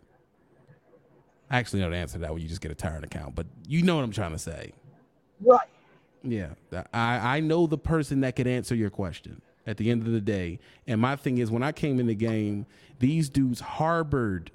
I 1.50 1.58
actually 1.58 1.82
know 1.82 1.90
the 1.90 1.96
answer 1.98 2.14
to 2.14 2.20
that 2.20 2.34
when 2.34 2.42
you 2.42 2.48
just 2.48 2.62
get 2.62 2.72
a 2.72 2.76
tire 2.76 2.98
account, 2.98 3.36
but 3.36 3.48
you 3.68 3.82
know 3.82 3.96
what 3.96 4.04
I'm 4.04 4.12
trying 4.12 4.32
to 4.32 4.40
say. 4.40 4.72
Right. 5.42 5.68
Yeah, 6.22 6.50
I 6.94 7.38
I 7.38 7.40
know 7.40 7.66
the 7.66 7.78
person 7.78 8.22
that 8.22 8.36
could 8.36 8.48
answer 8.48 8.76
your 8.76 8.90
question 8.90 9.42
at 9.66 9.78
the 9.78 9.90
end 9.90 10.06
of 10.06 10.12
the 10.12 10.20
day. 10.22 10.60
And 10.86 11.00
my 11.00 11.16
thing 11.16 11.38
is, 11.38 11.50
when 11.50 11.64
I 11.64 11.72
came 11.72 12.00
in 12.00 12.08
the 12.08 12.16
game, 12.16 12.66
these 13.00 13.30
dudes 13.30 13.62
harbored 13.62 14.52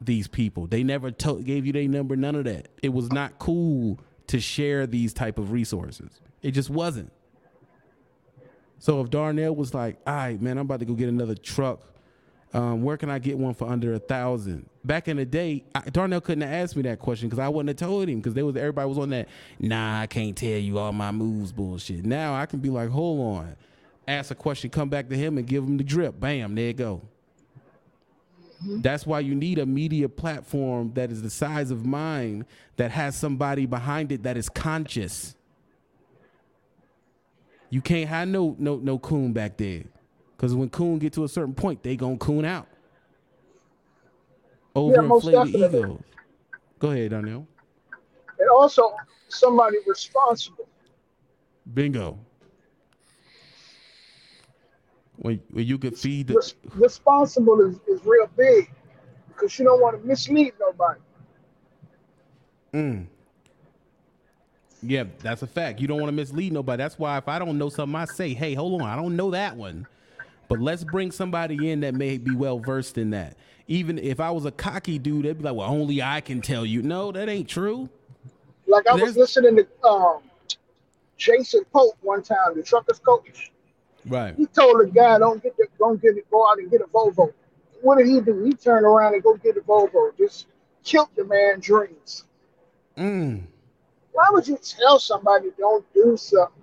these 0.00 0.26
people. 0.26 0.66
They 0.66 0.82
never 0.82 1.10
to- 1.12 1.40
gave 1.42 1.66
you 1.66 1.72
their 1.72 1.86
number. 1.88 2.16
None 2.16 2.34
of 2.34 2.44
that. 2.44 2.68
It 2.82 2.90
was 2.92 3.12
not 3.12 3.38
cool 3.38 4.00
to 4.26 4.40
share 4.40 4.86
these 4.86 5.12
type 5.12 5.38
of 5.38 5.52
resources. 5.52 6.20
It 6.42 6.50
just 6.52 6.70
wasn't. 6.70 7.12
So 8.78 9.00
if 9.00 9.10
Darnell 9.10 9.54
was 9.54 9.74
like, 9.74 9.98
"All 10.06 10.14
right, 10.14 10.40
man, 10.40 10.58
I'm 10.58 10.66
about 10.66 10.80
to 10.80 10.86
go 10.86 10.94
get 10.94 11.08
another 11.08 11.34
truck. 11.34 11.82
Um, 12.54 12.82
where 12.82 12.96
can 12.96 13.10
I 13.10 13.18
get 13.18 13.36
one 13.36 13.52
for 13.52 13.68
under 13.68 13.92
a 13.92 13.98
thousand? 13.98 14.68
Back 14.82 15.08
in 15.08 15.18
the 15.18 15.26
day, 15.26 15.64
I, 15.74 15.80
Darnell 15.90 16.22
couldn't 16.22 16.42
have 16.42 16.52
asked 16.52 16.76
me 16.76 16.82
that 16.82 16.98
question 16.98 17.28
because 17.28 17.38
I 17.38 17.48
wouldn't 17.48 17.68
have 17.68 17.88
told 17.88 18.08
him 18.08 18.20
because 18.20 18.32
there 18.32 18.46
was 18.46 18.56
everybody 18.56 18.88
was 18.88 18.98
on 18.98 19.10
that. 19.10 19.28
Nah, 19.58 20.00
I 20.00 20.06
can't 20.06 20.34
tell 20.34 20.58
you 20.58 20.78
all 20.78 20.92
my 20.92 21.10
moves 21.10 21.52
bullshit. 21.52 22.06
Now 22.06 22.34
I 22.34 22.46
can 22.46 22.60
be 22.60 22.70
like, 22.70 22.88
hold 22.88 23.20
on, 23.20 23.56
ask 24.06 24.30
a 24.30 24.34
question, 24.34 24.70
come 24.70 24.88
back 24.88 25.10
to 25.10 25.16
him 25.16 25.36
and 25.36 25.46
give 25.46 25.62
him 25.62 25.76
the 25.76 25.84
drip. 25.84 26.18
Bam, 26.18 26.54
there 26.54 26.68
you 26.68 26.72
go. 26.72 27.02
That's 28.60 29.06
why 29.06 29.20
you 29.20 29.34
need 29.34 29.58
a 29.58 29.66
media 29.66 30.08
platform 30.08 30.92
that 30.94 31.12
is 31.12 31.22
the 31.22 31.30
size 31.30 31.70
of 31.70 31.86
mine 31.86 32.44
that 32.76 32.90
has 32.90 33.14
somebody 33.14 33.66
behind 33.66 34.10
it 34.10 34.24
that 34.24 34.36
is 34.36 34.48
conscious. 34.48 35.36
You 37.70 37.82
can't 37.82 38.08
have 38.08 38.26
no 38.28 38.56
no 38.58 38.76
no 38.76 38.98
coon 38.98 39.32
back 39.32 39.58
there. 39.58 39.84
Cause 40.38 40.54
when 40.54 40.70
coon 40.70 40.98
get 40.98 41.12
to 41.14 41.24
a 41.24 41.28
certain 41.28 41.52
point, 41.52 41.82
they 41.82 41.96
gonna 41.96 42.16
coon 42.16 42.44
out. 42.44 42.68
Overinflated 44.76 45.52
definitely. 45.52 45.78
egos. 45.78 46.00
Go 46.78 46.90
ahead, 46.92 47.10
Donnell. 47.10 47.46
And 48.38 48.48
also 48.48 48.94
somebody 49.26 49.78
responsible. 49.84 50.68
Bingo. 51.74 52.18
When, 55.16 55.40
when 55.50 55.66
you 55.66 55.76
could 55.78 55.98
feed 55.98 56.28
the 56.28 56.34
Res- 56.34 56.54
responsible 56.74 57.60
is, 57.60 57.80
is 57.88 58.04
real 58.04 58.30
big 58.36 58.70
because 59.26 59.58
you 59.58 59.64
don't 59.64 59.80
want 59.80 60.00
to 60.00 60.06
mislead 60.06 60.52
nobody. 60.60 61.00
Mm. 62.72 63.06
Yeah, 64.82 65.04
that's 65.18 65.42
a 65.42 65.48
fact. 65.48 65.80
You 65.80 65.88
don't 65.88 65.98
want 65.98 66.08
to 66.08 66.12
mislead 66.12 66.52
nobody. 66.52 66.80
That's 66.80 66.96
why 66.96 67.18
if 67.18 67.26
I 67.26 67.40
don't 67.40 67.58
know 67.58 67.68
something, 67.68 67.96
I 67.96 68.04
say, 68.04 68.32
hey, 68.34 68.54
hold 68.54 68.80
on, 68.80 68.88
I 68.88 68.94
don't 68.94 69.16
know 69.16 69.32
that 69.32 69.56
one. 69.56 69.88
But 70.48 70.60
let's 70.60 70.82
bring 70.82 71.10
somebody 71.10 71.70
in 71.70 71.80
that 71.80 71.94
may 71.94 72.18
be 72.18 72.34
well 72.34 72.58
versed 72.58 72.98
in 72.98 73.10
that. 73.10 73.36
Even 73.66 73.98
if 73.98 74.18
I 74.18 74.30
was 74.30 74.46
a 74.46 74.50
cocky 74.50 74.98
dude, 74.98 75.26
they'd 75.26 75.36
be 75.36 75.44
like, 75.44 75.54
well, 75.54 75.70
only 75.70 76.02
I 76.02 76.22
can 76.22 76.40
tell 76.40 76.64
you. 76.64 76.82
No, 76.82 77.12
that 77.12 77.28
ain't 77.28 77.48
true. 77.48 77.88
Like 78.66 78.86
I 78.86 78.94
was 78.94 79.16
listening 79.16 79.56
to 79.56 79.86
um, 79.86 80.22
Jason 81.16 81.64
Pope 81.72 81.96
one 82.00 82.22
time, 82.22 82.54
the 82.54 82.62
truckers 82.62 82.98
coach. 82.98 83.50
Right. 84.06 84.34
He 84.36 84.46
told 84.46 84.80
the 84.80 84.86
guy, 84.86 85.18
"Don't 85.18 85.42
get 85.42 85.56
the, 85.56 85.66
don't 85.78 86.00
get 86.00 86.16
it, 86.16 86.30
go 86.30 86.48
out 86.48 86.58
and 86.58 86.70
get 86.70 86.80
a 86.80 86.84
Volvo." 86.84 87.32
What 87.82 87.98
did 87.98 88.08
he 88.08 88.20
do? 88.20 88.44
He 88.44 88.52
turned 88.52 88.84
around 88.84 89.14
and 89.14 89.22
go 89.22 89.36
get 89.36 89.56
a 89.56 89.60
Volvo. 89.60 90.16
Just 90.16 90.46
killed 90.84 91.08
the 91.16 91.24
man's 91.24 91.64
dreams. 91.64 92.24
Mm. 92.96 93.42
Why 94.12 94.28
would 94.30 94.48
you 94.48 94.58
tell 94.58 94.98
somebody 94.98 95.48
don't 95.58 95.84
do 95.94 96.16
something? 96.16 96.62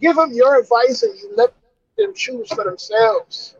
Give 0.00 0.16
them 0.16 0.32
your 0.32 0.60
advice 0.60 1.02
and 1.02 1.18
you 1.18 1.32
let 1.36 1.52
them 1.98 2.14
choose 2.14 2.48
for 2.48 2.64
themselves. 2.64 3.56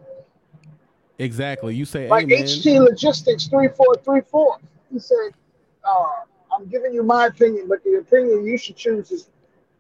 Exactly. 1.19 1.75
You 1.75 1.85
say, 1.85 2.09
Like. 2.09 2.29
HT 2.29 2.79
Logistics 2.81 3.47
three 3.49 3.69
four 3.69 3.95
three 4.05 4.23
four. 4.23 4.57
He 4.91 4.99
said, 4.99 5.31
uh, 5.85 6.07
"I'm 6.57 6.67
giving 6.69 6.95
you 6.95 7.03
my 7.03 7.27
opinion, 7.27 7.67
but 7.69 7.83
the 7.85 7.97
opinion 7.99 8.47
you 8.47 8.57
should 8.57 8.77
choose 8.77 9.11
is 9.11 9.29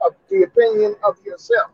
uh, 0.04 0.10
the 0.28 0.42
opinion 0.42 0.96
of 1.06 1.16
yourself." 1.24 1.70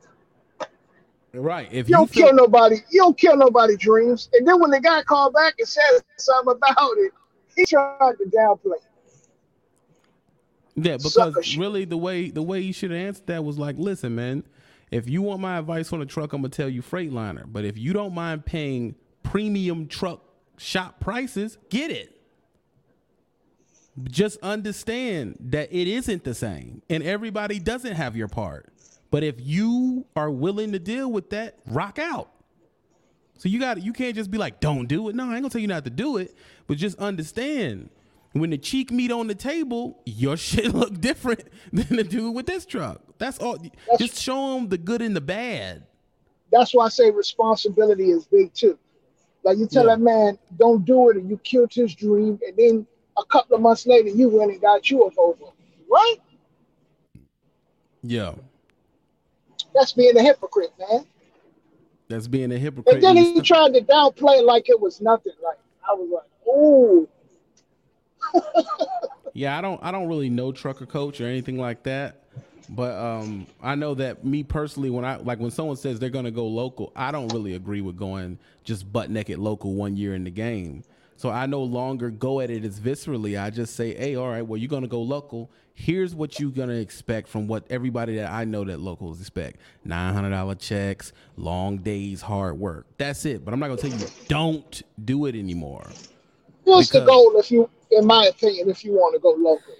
Right. 1.33 1.67
If 1.73 1.89
You 1.89 1.95
you 1.95 1.97
don't 1.97 2.11
feel, 2.11 2.27
kill 2.27 2.35
nobody. 2.37 2.77
You 2.91 3.01
don't 3.01 3.19
kill 3.19 3.37
nobody 3.37 3.77
dreams. 3.77 4.29
And 4.35 4.47
then 4.47 4.61
when 4.61 4.71
the 4.71 4.81
guy 4.81 5.03
called 5.03 5.35
back 5.35 5.55
and 5.59 5.67
said 5.67 5.83
something 6.17 6.55
about 6.55 6.93
it, 6.99 7.13
he 7.57 7.65
tried 7.65 8.15
to 8.19 8.25
downplay. 8.27 8.77
it. 8.77 8.83
Yeah, 10.77 10.97
because 10.97 11.57
really 11.57 11.85
the 11.85 11.97
way 11.97 12.31
the 12.31 12.43
way 12.43 12.61
you 12.61 12.73
should 12.73 12.91
have 12.91 13.01
answered 13.01 13.27
that 13.29 13.45
was 13.45 13.59
like, 13.59 13.77
listen, 13.79 14.15
man, 14.15 14.45
if 14.95 15.09
you 15.09 15.23
want 15.23 15.41
my 15.41 15.59
advice 15.59 15.93
on 15.93 16.01
a 16.01 16.07
truck, 16.07 16.33
I'm 16.33 16.43
gonna 16.43 16.51
tell 16.51 16.69
you 16.69 16.81
Freightliner. 16.81 17.45
But 17.47 17.65
if 17.65 17.77
you 17.77 17.93
don't 17.93 18.15
mind 18.15 18.47
paying 18.47 18.95
premium 19.25 19.89
truck 19.89 20.21
shop 20.57 21.01
prices, 21.01 21.59
get 21.69 21.91
it. 21.91 22.17
Just 24.05 24.39
understand 24.41 25.37
that 25.41 25.73
it 25.73 25.89
isn't 25.89 26.23
the 26.23 26.33
same, 26.33 26.81
and 26.89 27.03
everybody 27.03 27.59
doesn't 27.59 27.97
have 27.97 28.17
your 28.17 28.29
part. 28.29 28.73
But 29.11 29.25
if 29.25 29.37
you 29.41 30.07
are 30.15 30.31
willing 30.31 30.71
to 30.73 30.79
deal 30.79 31.11
with 31.11 31.31
that, 31.31 31.59
rock 31.67 31.99
out. 31.99 32.31
So 33.39 33.49
you 33.49 33.59
got 33.59 33.83
you 33.83 33.93
can't 33.93 34.15
just 34.15 34.31
be 34.31 34.39
like, 34.39 34.61
don't 34.61 34.87
do 34.87 35.09
it. 35.09 35.17
No, 35.17 35.25
I 35.25 35.35
ain't 35.35 35.43
gonna 35.43 35.51
tell 35.51 35.61
you 35.61 35.67
not 35.67 35.83
to 35.85 35.91
do 35.91 36.19
it, 36.19 36.37
but 36.69 36.77
just 36.79 36.97
understand 36.99 37.91
when 38.31 38.51
the 38.51 38.59
cheek 38.59 38.93
meat 38.93 39.11
on 39.11 39.27
the 39.27 39.35
table, 39.35 40.01
your 40.07 40.37
shit 40.49 40.73
look 40.73 41.01
different 41.01 41.43
than 41.73 41.97
the 41.97 42.05
dude 42.05 42.33
with 42.33 42.47
this 42.47 42.65
truck. 42.65 43.14
That's 43.25 43.39
all. 43.39 43.57
just 43.99 44.21
show 44.21 44.55
them 44.55 44.69
the 44.69 44.77
good 44.77 45.01
and 45.01 45.17
the 45.17 45.21
bad. 45.23 45.87
That's 46.53 46.75
why 46.75 46.85
I 46.85 46.89
say 46.91 47.11
responsibility 47.11 48.11
is 48.11 48.27
big 48.27 48.53
too. 48.53 48.79
Like 49.45 49.57
you 49.57 49.67
tell 49.67 49.85
Yeah. 49.87 49.95
that 49.97 50.01
man, 50.03 50.39
don't 50.59 50.85
do 50.85 51.09
it, 51.09 51.17
and 51.17 51.31
you 51.31 51.39
killed 51.39 51.73
his 51.73 51.95
dream, 51.95 52.39
and 52.47 52.55
then 52.59 52.87
a 53.17 53.25
couple 53.25 53.57
of 53.57 53.63
months 53.63 53.87
later, 53.87 54.11
you 54.11 54.29
went 54.29 54.53
and 54.53 54.61
got 54.61 54.91
you 54.91 55.05
a 55.05 55.11
Volvo, 55.11 55.53
right? 55.91 56.17
Yeah, 58.03 58.35
That's 59.75 59.95
being 59.95 60.15
a 60.19 60.23
hypocrite, 60.23 60.73
man. 60.79 61.07
that's 62.09 62.27
being 62.29 62.53
a 62.53 62.59
hypocrite. 62.59 62.97
And 62.97 63.03
then 63.03 63.17
he 63.17 63.41
tried 63.41 63.73
to 63.73 63.81
downplay 63.81 64.41
it 64.41 64.45
like 64.45 64.69
it 64.69 64.79
was 64.79 65.01
nothing. 65.01 65.33
Like 65.43 65.57
I 65.89 65.95
was 65.95 66.11
like, 66.11 66.55
ooh, 66.55 67.09
Yeah, 69.33 69.57
I 69.57 69.63
don't 69.63 69.83
I 69.83 69.91
don't 69.91 70.09
really 70.09 70.29
know 70.29 70.53
trucker 70.53 70.85
coach 70.85 71.23
or 71.23 71.27
anything 71.27 71.59
like 71.59 71.85
that. 71.85 72.24
But 72.69 72.97
um 72.97 73.47
I 73.63 73.75
know 73.75 73.95
that 73.95 74.25
me 74.25 74.43
personally 74.43 74.91
when 74.91 75.05
I 75.05 75.17
like 75.17 75.39
when 75.39 75.51
someone 75.51 75.77
says 75.77 75.99
they're 75.99 76.11
gonna 76.11 76.31
go 76.31 76.47
local, 76.47 76.93
I 76.97 77.11
don't 77.11 77.33
really 77.33 77.55
agree 77.55 77.81
with 77.81 77.97
going 77.97 78.39
just 78.65 78.91
butt 78.93 79.11
naked 79.11 79.39
local 79.39 79.75
one 79.75 79.97
year 79.97 80.15
in 80.15 80.25
the 80.25 80.31
game. 80.31 80.85
So 81.17 81.31
I 81.31 81.47
no 81.47 81.63
longer 81.63 82.11
go 82.11 82.41
at 82.41 82.51
it 82.51 82.65
as 82.65 82.81
viscerally. 82.81 83.41
I 83.41 83.51
just 83.51 83.77
say, 83.77 83.95
hey, 83.95 84.17
all 84.17 84.29
right, 84.29 84.43
well, 84.43 84.57
you're 84.57 84.69
gonna 84.69 84.89
go 84.89 85.01
local. 85.01 85.51
Here's 85.75 86.15
what 86.15 86.39
you're 86.39 86.51
gonna 86.51 86.75
expect 86.75 87.29
from 87.29 87.47
what 87.47 87.65
everybody 87.71 88.17
that 88.17 88.31
I 88.31 88.45
know 88.45 88.65
that 88.65 88.81
locals 88.81 89.21
expect. 89.21 89.59
Nine 89.85 90.13
hundred 90.15 90.31
dollar 90.31 90.55
checks, 90.55 91.13
long 91.37 91.79
days, 91.79 92.21
hard 92.23 92.59
work. 92.59 92.87
That's 92.97 93.25
it. 93.27 93.45
But 93.45 93.55
I'm 93.55 93.61
not 93.61 93.69
gonna 93.69 93.81
tell 93.81 93.91
you 93.91 94.07
don't 94.29 94.83
do 95.05 95.27
it 95.27 95.35
anymore. 95.35 95.87
here's 96.65 96.91
the 96.91 97.05
goal. 97.05 97.37
If 97.37 97.51
you, 97.51 97.69
in 97.91 98.07
my 98.07 98.27
opinion, 98.27 98.69
if 98.69 98.85
you 98.85 98.93
want 98.93 99.15
to 99.15 99.21
go 99.21 99.31
local, 99.31 99.75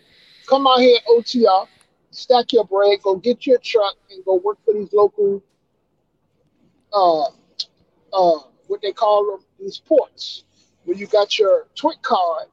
come 0.47 0.67
out 0.67 0.81
here 0.81 0.99
OTR, 1.09 1.67
stack 2.15 2.53
your 2.53 2.65
bread, 2.65 3.01
go 3.03 3.17
get 3.17 3.47
your 3.47 3.59
truck, 3.59 3.97
and 4.11 4.25
go 4.25 4.37
work 4.37 4.59
for 4.65 4.75
these 4.75 4.93
local, 4.93 5.43
uh, 6.93 7.25
uh, 8.13 8.39
what 8.67 8.81
they 8.83 8.93
call 8.93 9.27
them, 9.27 9.45
these 9.59 9.79
ports, 9.79 10.45
where 10.85 10.97
you 10.97 11.07
got 11.07 11.39
your 11.39 11.67
TWIC 11.77 12.03
card. 12.03 12.47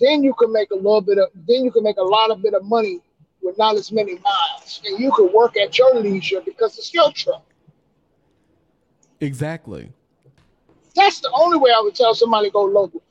Then 0.00 0.22
you 0.22 0.34
can 0.34 0.52
make 0.52 0.70
a 0.70 0.74
little 0.74 1.00
bit 1.00 1.18
of, 1.18 1.28
then 1.34 1.64
you 1.64 1.70
can 1.70 1.84
make 1.84 1.96
a 1.96 2.02
lot 2.02 2.30
of 2.30 2.42
bit 2.42 2.54
of 2.54 2.64
money 2.64 3.00
with 3.42 3.58
not 3.58 3.76
as 3.76 3.92
many 3.92 4.14
miles, 4.18 4.80
and 4.84 4.98
you 4.98 5.12
can 5.12 5.32
work 5.32 5.56
at 5.56 5.76
your 5.78 5.94
leisure 5.98 6.40
because 6.40 6.78
it's 6.78 6.94
your 6.94 7.10
truck. 7.12 7.44
Exactly. 9.20 9.92
That's 10.94 11.20
the 11.20 11.30
only 11.32 11.58
way 11.58 11.70
I 11.70 11.80
would 11.80 11.94
tell 11.94 12.14
somebody 12.14 12.48
to 12.48 12.52
go 12.52 12.64
local. 12.64 13.02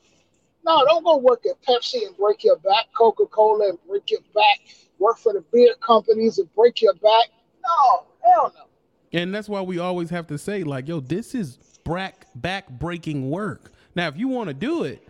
No, 0.64 0.84
don't 0.86 1.02
go 1.02 1.16
work 1.16 1.42
at 1.46 1.60
Pepsi 1.62 2.06
and 2.06 2.16
break 2.16 2.44
your 2.44 2.56
back, 2.58 2.86
Coca 2.96 3.26
Cola 3.26 3.70
and 3.70 3.78
break 3.88 4.10
your 4.10 4.20
back, 4.34 4.60
work 5.02 5.18
for 5.18 5.32
the 5.32 5.44
beer 5.52 5.74
companies 5.80 6.38
and 6.38 6.52
break 6.54 6.80
your 6.80 6.94
back. 6.94 7.28
No, 7.64 8.06
hell 8.24 8.52
no. 8.56 8.64
And 9.12 9.34
that's 9.34 9.48
why 9.48 9.60
we 9.60 9.78
always 9.78 10.08
have 10.10 10.26
to 10.28 10.38
say, 10.38 10.62
like, 10.64 10.88
yo, 10.88 11.00
this 11.00 11.34
is 11.34 11.56
back 11.84 12.26
back 12.34 12.70
breaking 12.70 13.28
work. 13.30 13.72
Now, 13.94 14.08
if 14.08 14.16
you 14.16 14.28
want 14.28 14.48
to 14.48 14.54
do 14.54 14.84
it, 14.84 15.06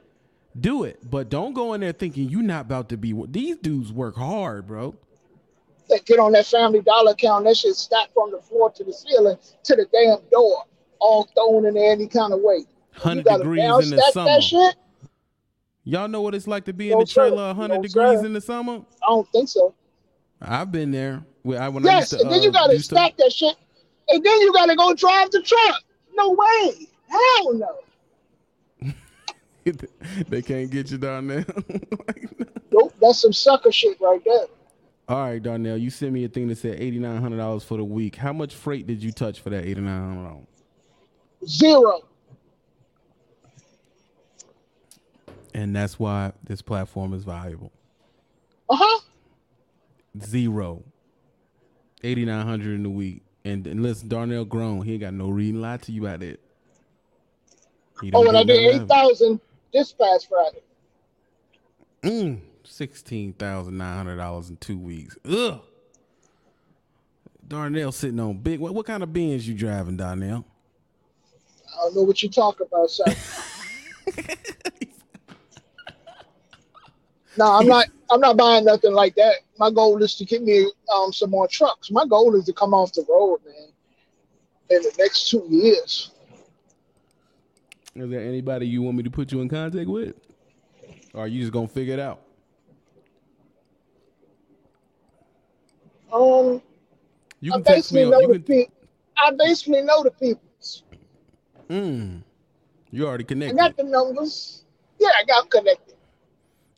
do 0.58 0.84
it. 0.84 0.98
But 1.08 1.28
don't 1.28 1.52
go 1.52 1.74
in 1.74 1.80
there 1.80 1.92
thinking 1.92 2.28
you're 2.28 2.42
not 2.42 2.62
about 2.62 2.88
to 2.88 2.96
be 2.96 3.14
these 3.28 3.56
dudes 3.58 3.92
work 3.92 4.16
hard, 4.16 4.66
bro. 4.66 4.96
They 5.88 5.98
get 6.00 6.18
on 6.18 6.32
that 6.32 6.46
family 6.46 6.80
dollar 6.80 7.12
account, 7.12 7.44
that 7.44 7.56
shit 7.56 7.74
stacked 7.76 8.14
from 8.14 8.30
the 8.30 8.40
floor 8.40 8.70
to 8.70 8.84
the 8.84 8.92
ceiling 8.92 9.36
to 9.64 9.76
the 9.76 9.86
damn 9.92 10.18
door, 10.30 10.64
all 10.98 11.28
thrown 11.34 11.66
in 11.66 11.76
any 11.76 12.06
kind 12.08 12.32
of 12.32 12.40
way. 12.40 12.64
Hundred 12.94 13.24
degrees 13.24 13.90
in 13.90 13.96
the 13.96 14.10
summer. 14.12 14.30
That 14.30 14.42
shit? 14.42 14.76
Y'all 15.84 16.08
know 16.08 16.20
what 16.20 16.34
it's 16.34 16.46
like 16.46 16.64
to 16.66 16.72
be 16.72 16.92
in 16.92 16.98
the 16.98 17.06
trailer 17.06 17.46
100 17.48 17.74
No, 17.74 17.82
degrees 17.82 18.20
sir. 18.20 18.26
in 18.26 18.32
the 18.32 18.40
summer? 18.40 18.82
I 19.02 19.06
don't 19.08 19.28
think 19.32 19.48
so. 19.48 19.74
I've 20.42 20.72
been 20.72 20.90
there. 20.90 21.24
When 21.42 21.58
I, 21.60 21.68
when 21.68 21.84
I 21.84 21.88
Yes, 21.90 22.12
used 22.12 22.22
to, 22.22 22.26
and 22.26 22.30
then 22.34 22.42
you 22.42 22.48
uh, 22.50 22.52
gotta 22.52 22.72
used 22.74 22.90
to- 22.90 22.96
stack 22.96 23.16
that 23.16 23.32
shit, 23.32 23.56
and 24.08 24.24
then 24.24 24.40
you 24.40 24.52
gotta 24.52 24.76
go 24.76 24.94
drive 24.94 25.30
the 25.30 25.42
truck. 25.42 25.82
No 26.14 26.30
way. 26.30 26.86
Hell 27.08 27.54
no. 27.54 27.78
they 30.28 30.42
can't 30.42 30.70
get 30.70 30.90
you 30.90 30.98
down 30.98 31.28
there. 31.28 31.46
Nope, 32.74 32.94
that's 33.02 33.20
some 33.20 33.34
sucker 33.34 33.70
shit 33.70 34.00
right 34.00 34.20
there. 34.24 34.46
All 35.06 35.18
right, 35.26 35.42
Darnell, 35.42 35.76
you 35.76 35.90
sent 35.90 36.10
me 36.14 36.24
a 36.24 36.28
thing 36.28 36.48
that 36.48 36.56
said 36.56 36.80
$8,900 36.80 37.62
for 37.64 37.76
the 37.76 37.84
week. 37.84 38.16
How 38.16 38.32
much 38.32 38.54
freight 38.54 38.86
did 38.86 39.02
you 39.02 39.12
touch 39.12 39.40
for 39.40 39.50
that 39.50 39.64
$8,900? 39.66 40.46
Zero. 41.46 42.00
And 45.52 45.76
that's 45.76 45.98
why 45.98 46.32
this 46.44 46.62
platform 46.62 47.12
is 47.12 47.24
valuable. 47.24 47.70
Uh 48.70 48.76
huh. 48.78 49.00
Zero. 50.20 50.82
8,900 52.02 52.74
in 52.74 52.86
a 52.86 52.90
week. 52.90 53.22
And, 53.44 53.66
and 53.66 53.82
listen, 53.82 54.08
Darnell 54.08 54.44
grown. 54.44 54.82
He 54.82 54.92
ain't 54.92 55.00
got 55.00 55.14
no 55.14 55.28
reason 55.28 55.56
to 55.56 55.60
lie 55.60 55.76
to 55.78 55.92
you 55.92 56.06
about 56.06 56.22
it. 56.22 56.40
Oh, 58.12 58.26
and 58.26 58.36
I 58.36 58.42
did 58.42 58.74
eight 58.74 58.88
thousand 58.88 59.40
this 59.72 59.92
past 59.92 60.28
Friday. 60.28 60.62
Mm, 62.02 62.40
$16,900 62.64 64.50
in 64.50 64.56
two 64.56 64.78
weeks. 64.78 65.16
Ugh. 65.24 65.60
Darnell 67.46 67.92
sitting 67.92 68.18
on 68.18 68.38
big. 68.38 68.58
What, 68.58 68.74
what 68.74 68.86
kind 68.86 69.02
of 69.02 69.12
Benz 69.12 69.46
you 69.46 69.54
driving, 69.54 69.96
Darnell? 69.96 70.44
I 71.68 71.84
don't 71.84 71.96
know 71.96 72.02
what 72.02 72.22
you 72.22 72.28
talk 72.28 72.60
about, 72.60 72.90
son. 72.90 73.14
No, 77.36 77.46
I'm 77.46 77.66
not. 77.66 77.86
I'm 78.10 78.20
not 78.20 78.36
buying 78.36 78.64
nothing 78.64 78.92
like 78.92 79.14
that. 79.14 79.36
My 79.62 79.70
goal 79.70 80.02
is 80.02 80.16
to 80.16 80.24
get 80.24 80.42
me 80.42 80.68
um, 80.92 81.12
some 81.12 81.30
more 81.30 81.46
trucks. 81.46 81.88
My 81.92 82.04
goal 82.04 82.34
is 82.34 82.46
to 82.46 82.52
come 82.52 82.74
off 82.74 82.92
the 82.94 83.06
road, 83.08 83.38
man, 83.46 83.68
in 84.70 84.82
the 84.82 84.92
next 84.98 85.30
two 85.30 85.46
years. 85.48 86.10
Is 87.94 88.10
there 88.10 88.22
anybody 88.26 88.66
you 88.66 88.82
want 88.82 88.96
me 88.96 89.04
to 89.04 89.10
put 89.10 89.30
you 89.30 89.40
in 89.40 89.48
contact 89.48 89.88
with? 89.88 90.16
Or 91.14 91.20
are 91.20 91.28
you 91.28 91.38
just 91.38 91.52
gonna 91.52 91.68
figure 91.68 91.94
it 91.94 92.00
out? 92.00 92.22
Um, 96.12 96.60
You 97.40 97.52
I 97.54 97.60
text 97.60 97.92
me. 97.92 98.00
basically 98.02 98.10
know 98.10 98.20
you 98.20 98.26
the 98.26 98.32
can. 98.34 98.42
people. 98.42 98.74
I 99.16 99.30
basically 99.30 99.82
know 99.82 100.02
the 100.02 100.10
people. 100.10 100.42
Mm, 101.70 102.22
you 102.90 103.06
already 103.06 103.22
I 103.22 103.26
connected. 103.28 103.56
got 103.58 103.76
the 103.76 103.84
numbers. 103.84 104.64
Yeah, 104.98 105.10
I 105.16 105.24
got 105.24 105.48
connected. 105.48 105.94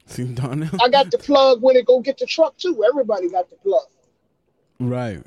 See 0.07 0.25
Darnell? 0.25 0.71
I 0.83 0.89
got 0.89 1.11
the 1.11 1.19
plug 1.19 1.63
when 1.63 1.77
it 1.77 1.87
go 1.87 2.01
get 2.01 2.19
the 2.19 2.27
truck 2.27 2.57
too. 2.57 2.85
Everybody 2.89 3.31
got 3.31 3.49
the 3.51 3.57
plug. 3.57 3.87
right. 4.81 5.23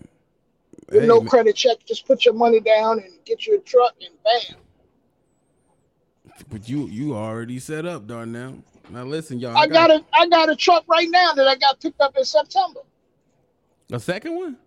Hey, 0.89 1.05
no 1.05 1.19
man, 1.19 1.27
credit 1.27 1.55
check, 1.55 1.77
just 1.85 2.05
put 2.07 2.23
your 2.23 2.33
money 2.33 2.61
down 2.61 2.99
and 2.99 3.11
get 3.25 3.45
you 3.45 3.57
a 3.57 3.59
truck 3.59 3.93
and 3.99 4.15
bam. 4.23 4.55
but 6.49 6.69
you 6.69 6.87
you 6.87 7.13
already 7.15 7.59
set 7.59 7.85
up, 7.85 8.07
Darnell. 8.07 8.63
Now 8.89 9.03
listen, 9.03 9.39
y'all. 9.39 9.57
I 9.57 9.67
got 9.67 9.91
a 9.91 10.03
I 10.13 10.27
got 10.27 10.49
a 10.49 10.55
truck 10.55 10.85
right 10.87 11.09
now 11.09 11.33
that 11.33 11.47
I 11.47 11.55
got 11.55 11.81
picked 11.81 11.99
up 11.99 12.15
in 12.15 12.23
September. 12.23 12.81
a 13.91 13.99
second 13.99 14.35
one. 14.35 14.57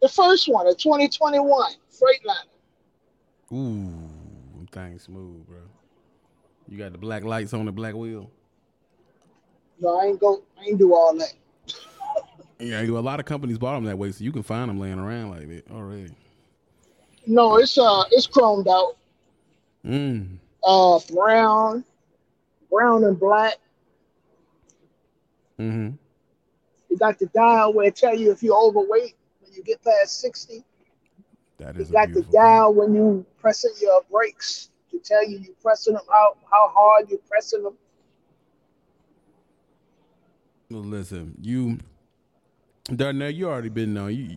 The 0.00 0.08
first 0.08 0.48
one, 0.48 0.66
a 0.66 0.74
2021 0.74 1.72
Freightliner. 1.90 2.46
Ooh, 3.52 4.08
things 4.70 5.02
smooth, 5.02 5.46
bro. 5.46 5.58
You 6.68 6.78
got 6.78 6.92
the 6.92 6.98
black 6.98 7.24
lights 7.24 7.52
on 7.52 7.66
the 7.66 7.72
black 7.72 7.94
wheel. 7.94 8.30
No, 9.80 9.98
I 9.98 10.06
ain't 10.06 10.20
go. 10.20 10.42
I 10.60 10.64
ain't 10.66 10.78
do 10.78 10.94
all 10.94 11.16
that. 11.16 11.32
Yeah, 12.58 12.82
a 12.82 12.86
lot 12.90 13.18
of 13.20 13.24
companies 13.24 13.56
bought 13.56 13.76
them 13.76 13.84
that 13.84 13.96
way, 13.96 14.12
so 14.12 14.22
you 14.22 14.32
can 14.32 14.42
find 14.42 14.68
them 14.68 14.78
laying 14.78 14.98
around 14.98 15.30
like 15.30 15.48
that 15.48 15.70
already. 15.70 16.12
No, 17.26 17.56
it's 17.56 17.78
uh, 17.78 18.04
it's 18.10 18.26
chromed 18.26 18.66
out. 18.68 18.96
Mm. 19.82 20.36
Uh, 20.62 21.00
brown, 21.10 21.82
brown 22.70 23.04
and 23.04 23.18
black. 23.18 23.54
Mm-hmm. 25.58 25.90
You 26.90 26.96
got 26.98 27.18
the 27.18 27.26
dial 27.26 27.72
where 27.72 27.86
it 27.86 27.96
tell 27.96 28.14
you 28.14 28.30
if 28.30 28.42
you're 28.42 28.56
overweight 28.60 29.14
when 29.40 29.52
you 29.54 29.62
get 29.62 29.82
past 29.82 30.20
60. 30.20 30.62
That 31.58 31.76
You 31.76 31.80
is 31.82 31.88
a 31.88 31.92
got 31.92 32.08
the 32.08 32.14
beautiful 32.14 32.32
thing. 32.32 32.40
dial 32.42 32.74
when 32.74 32.94
you 32.94 33.24
pressing 33.40 33.72
your 33.80 34.02
brakes 34.10 34.68
to 34.90 34.98
tell 34.98 35.26
you 35.26 35.38
you're 35.38 35.54
pressing 35.62 35.94
them 35.94 36.02
how 36.10 36.36
how 36.50 36.68
hard 36.68 37.08
you're 37.08 37.20
pressing 37.28 37.62
them. 37.62 37.74
Well, 40.70 40.82
listen, 40.82 41.34
you, 41.40 41.78
Darnell, 42.94 43.30
you 43.30 43.48
already 43.48 43.70
been 43.70 43.96
on 43.96 44.14
you, 44.14 44.36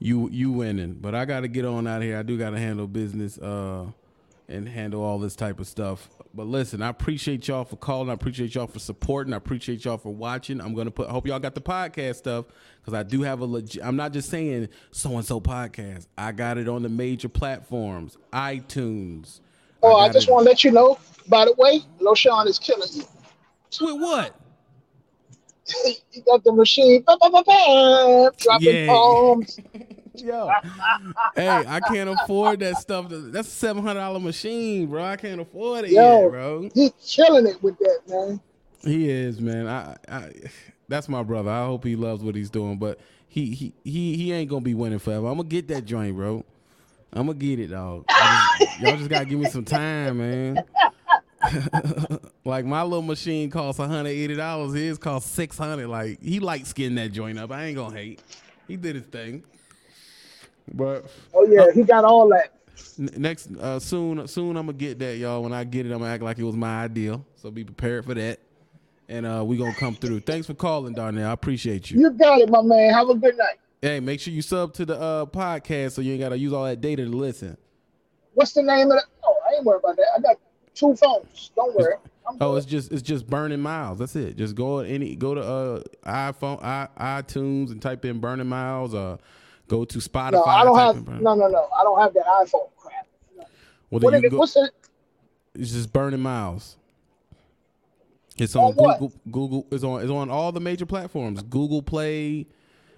you, 0.00 0.28
you 0.30 0.50
winning. 0.50 0.94
But 0.94 1.14
I 1.14 1.24
got 1.24 1.40
to 1.40 1.48
get 1.48 1.64
on 1.64 1.86
out 1.86 2.02
here. 2.02 2.18
I 2.18 2.22
do 2.22 2.36
got 2.36 2.50
to 2.50 2.58
handle 2.58 2.86
business, 2.88 3.38
uh, 3.38 3.86
and 4.48 4.68
handle 4.68 5.02
all 5.02 5.18
this 5.18 5.36
type 5.36 5.60
of 5.60 5.66
stuff. 5.66 6.08
But 6.34 6.46
listen, 6.46 6.82
I 6.82 6.88
appreciate 6.88 7.46
y'all 7.48 7.64
for 7.64 7.76
calling. 7.76 8.08
I 8.08 8.14
appreciate 8.14 8.54
y'all 8.54 8.66
for 8.66 8.78
supporting. 8.78 9.34
I 9.34 9.36
appreciate 9.36 9.84
y'all 9.84 9.98
for 9.98 10.14
watching. 10.14 10.60
I'm 10.60 10.74
gonna 10.74 10.90
put. 10.90 11.08
I 11.08 11.12
hope 11.12 11.26
y'all 11.26 11.38
got 11.38 11.54
the 11.54 11.60
podcast 11.60 12.16
stuff 12.16 12.46
because 12.80 12.94
I 12.94 13.02
do 13.02 13.22
have 13.22 13.40
a 13.40 13.44
legit. 13.44 13.84
I'm 13.84 13.96
not 13.96 14.12
just 14.12 14.30
saying 14.30 14.68
so 14.90 15.16
and 15.16 15.24
so 15.24 15.40
podcast. 15.40 16.06
I 16.16 16.32
got 16.32 16.58
it 16.58 16.68
on 16.68 16.82
the 16.82 16.88
major 16.88 17.28
platforms, 17.28 18.16
iTunes. 18.32 19.40
Oh, 19.82 19.96
I, 19.96 20.08
got 20.08 20.14
just 20.14 20.30
want 20.30 20.44
to 20.44 20.50
let 20.50 20.64
you 20.64 20.72
know. 20.72 20.98
By 21.28 21.44
the 21.44 21.54
way, 21.58 21.80
Loshawn 22.00 22.46
is 22.46 22.58
killing 22.58 22.88
you. 22.92 23.04
with 23.80 24.00
what? 24.00 24.34
You 26.12 26.22
got 26.22 26.44
the 26.44 26.52
machine, 26.52 27.02
ba, 27.06 27.16
ba, 27.20 27.30
ba, 27.30 27.42
ba, 27.44 28.32
dropping 28.38 28.66
Yeah. 28.68 28.86
bombs. 28.86 29.58
Yo, 30.14 30.50
hey, 31.36 31.64
I 31.68 31.78
can't 31.80 32.10
afford 32.10 32.58
that 32.60 32.76
stuff. 32.76 33.06
That's 33.08 33.46
a 33.46 33.50
seven 33.50 33.84
hundred 33.84 34.00
dollar 34.00 34.18
machine, 34.18 34.86
bro. 34.88 35.04
I 35.04 35.16
can't 35.16 35.40
afford 35.40 35.84
it 35.84 35.92
Yo. 35.92 36.22
yet, 36.22 36.30
bro. 36.30 36.68
He's 36.74 36.90
killing 37.06 37.46
it 37.46 37.62
with 37.62 37.78
that, 37.78 38.00
man. 38.08 38.40
He 38.82 39.08
is, 39.08 39.40
man. 39.40 39.68
I, 39.68 39.96
I, 40.08 40.32
that's 40.88 41.08
my 41.08 41.22
brother. 41.22 41.50
I 41.50 41.66
hope 41.66 41.84
he 41.84 41.94
loves 41.94 42.22
what 42.24 42.34
he's 42.34 42.50
doing, 42.50 42.78
but 42.78 42.98
he, 43.28 43.50
he, 43.54 43.72
he, 43.84 44.16
he 44.16 44.32
ain't 44.32 44.50
gonna 44.50 44.60
be 44.60 44.74
winning 44.74 44.98
forever. 44.98 45.28
I'm 45.28 45.36
gonna 45.36 45.48
get 45.48 45.68
that 45.68 45.84
joint, 45.84 46.16
bro. 46.16 46.44
I'm 47.12 47.26
gonna 47.26 47.38
get 47.38 47.60
it, 47.60 47.68
dog. 47.68 48.04
Just- 48.08 48.80
y'all 48.80 48.96
just 48.96 49.08
gotta 49.10 49.24
give 49.26 49.38
me 49.38 49.46
some 49.46 49.64
time, 49.64 50.18
man. 50.18 50.64
like 52.44 52.64
my 52.64 52.82
little 52.82 53.02
machine 53.02 53.50
costs 53.50 53.78
180 53.78 54.34
dollars. 54.34 54.74
His 54.74 54.98
costs 54.98 55.30
600. 55.32 55.86
Like 55.88 56.22
he 56.22 56.40
like 56.40 56.66
skin 56.66 56.94
that 56.96 57.12
joint 57.12 57.38
up. 57.38 57.50
I 57.52 57.66
ain't 57.66 57.76
gonna 57.76 57.94
hate. 57.94 58.20
He 58.66 58.76
did 58.76 58.96
his 58.96 59.04
thing. 59.06 59.44
But 60.72 61.06
Oh 61.34 61.46
yeah, 61.46 61.66
he 61.72 61.82
got 61.82 62.04
all 62.04 62.28
that. 62.30 62.52
Next 63.16 63.50
uh 63.56 63.78
soon 63.80 64.26
soon 64.28 64.56
I'm 64.56 64.66
gonna 64.66 64.78
get 64.78 64.98
that 65.00 65.16
y'all 65.16 65.42
when 65.42 65.52
I 65.52 65.64
get 65.64 65.86
it 65.86 65.92
I'm 65.92 65.98
gonna 65.98 66.12
act 66.12 66.22
like 66.22 66.38
it 66.38 66.44
was 66.44 66.54
my 66.56 66.84
ideal 66.84 67.24
so 67.36 67.50
be 67.50 67.64
prepared 67.64 68.04
for 68.04 68.14
that 68.14 68.38
and 69.08 69.26
uh 69.26 69.42
we 69.44 69.56
gonna 69.56 69.74
come 69.74 69.96
through 69.96 70.20
thanks 70.20 70.46
for 70.46 70.54
calling 70.54 70.94
Darnell 70.94 71.28
I 71.28 71.32
appreciate 71.32 71.90
you 71.90 72.00
You 72.00 72.10
got 72.10 72.40
it, 72.40 72.48
my 72.50 72.62
man. 72.62 72.92
Have 72.92 73.08
a 73.08 73.16
good 73.16 73.36
night. 73.36 73.56
hey 73.82 73.98
make 73.98 74.20
sure 74.20 74.32
you 74.32 74.42
sub 74.42 74.74
to 74.74 74.84
the 74.86 74.96
uh 75.00 75.26
podcast 75.26 75.92
so 75.92 76.02
you 76.02 76.12
ain't 76.12 76.20
gotta 76.20 76.38
use 76.38 76.52
all 76.52 76.64
that 76.64 76.80
data 76.80 77.04
to 77.04 77.10
listen 77.10 77.56
What's 78.34 78.52
the 78.52 78.62
name 78.62 78.90
of 78.92 78.98
the? 78.98 79.02
Oh, 79.24 79.36
I 79.50 79.56
ain't 79.56 79.64
worried 79.64 79.80
about 79.82 79.96
that. 79.96 80.06
I 80.16 80.20
got 80.20 80.36
two 80.78 80.96
phones. 80.96 81.52
Don't 81.56 81.74
worry. 81.76 81.94
I'm 82.28 82.38
oh 82.40 82.56
good. 82.56 82.56
it's 82.56 82.66
just 82.66 82.92
it's 82.92 83.02
just 83.02 83.28
burning 83.28 83.60
miles 83.60 83.98
that's 83.98 84.16
it 84.16 84.36
just 84.36 84.54
go 84.56 84.80
any 84.80 85.16
go 85.16 85.34
to 85.34 85.42
uh 85.42 85.82
iPhone 86.06 86.62
I, 86.64 86.88
iTunes 86.98 87.72
and 87.72 87.82
type 87.82 88.04
in 88.04 88.20
burning 88.20 88.48
miles 88.48 88.94
uh 88.94 89.18
go 89.68 89.84
to 89.86 89.98
Spotify 89.98 90.32
no, 90.32 90.44
I 90.44 90.64
don't 90.64 90.78
have. 90.78 90.96
No, 91.20 91.34
no, 91.34 91.48
no. 91.48 91.68
I 91.78 91.82
don't 91.84 92.00
have 92.00 92.14
the 92.14 92.20
iPhone 92.20 92.70
crap. 92.78 93.06
well 93.90 94.00
What 94.00 94.12
then 94.12 94.14
is 94.14 94.22
you 94.22 94.26
it? 94.26 94.30
go, 94.30 94.38
What's 94.38 94.56
it? 94.56 94.70
It's 95.54 95.72
just 95.72 95.92
burning 95.92 96.20
miles. 96.20 96.76
It's 98.38 98.56
On 98.56 98.72
on 98.72 98.74
what? 98.74 98.98
Google. 98.98 99.12
Google 99.30 99.66
is 99.70 99.84
on 99.84 100.02
is 100.02 100.10
on 100.10 100.30
all 100.30 100.52
the 100.52 100.60
major 100.60 100.86
platforms: 100.86 101.42
Google 101.42 101.82
Play, 101.82 102.46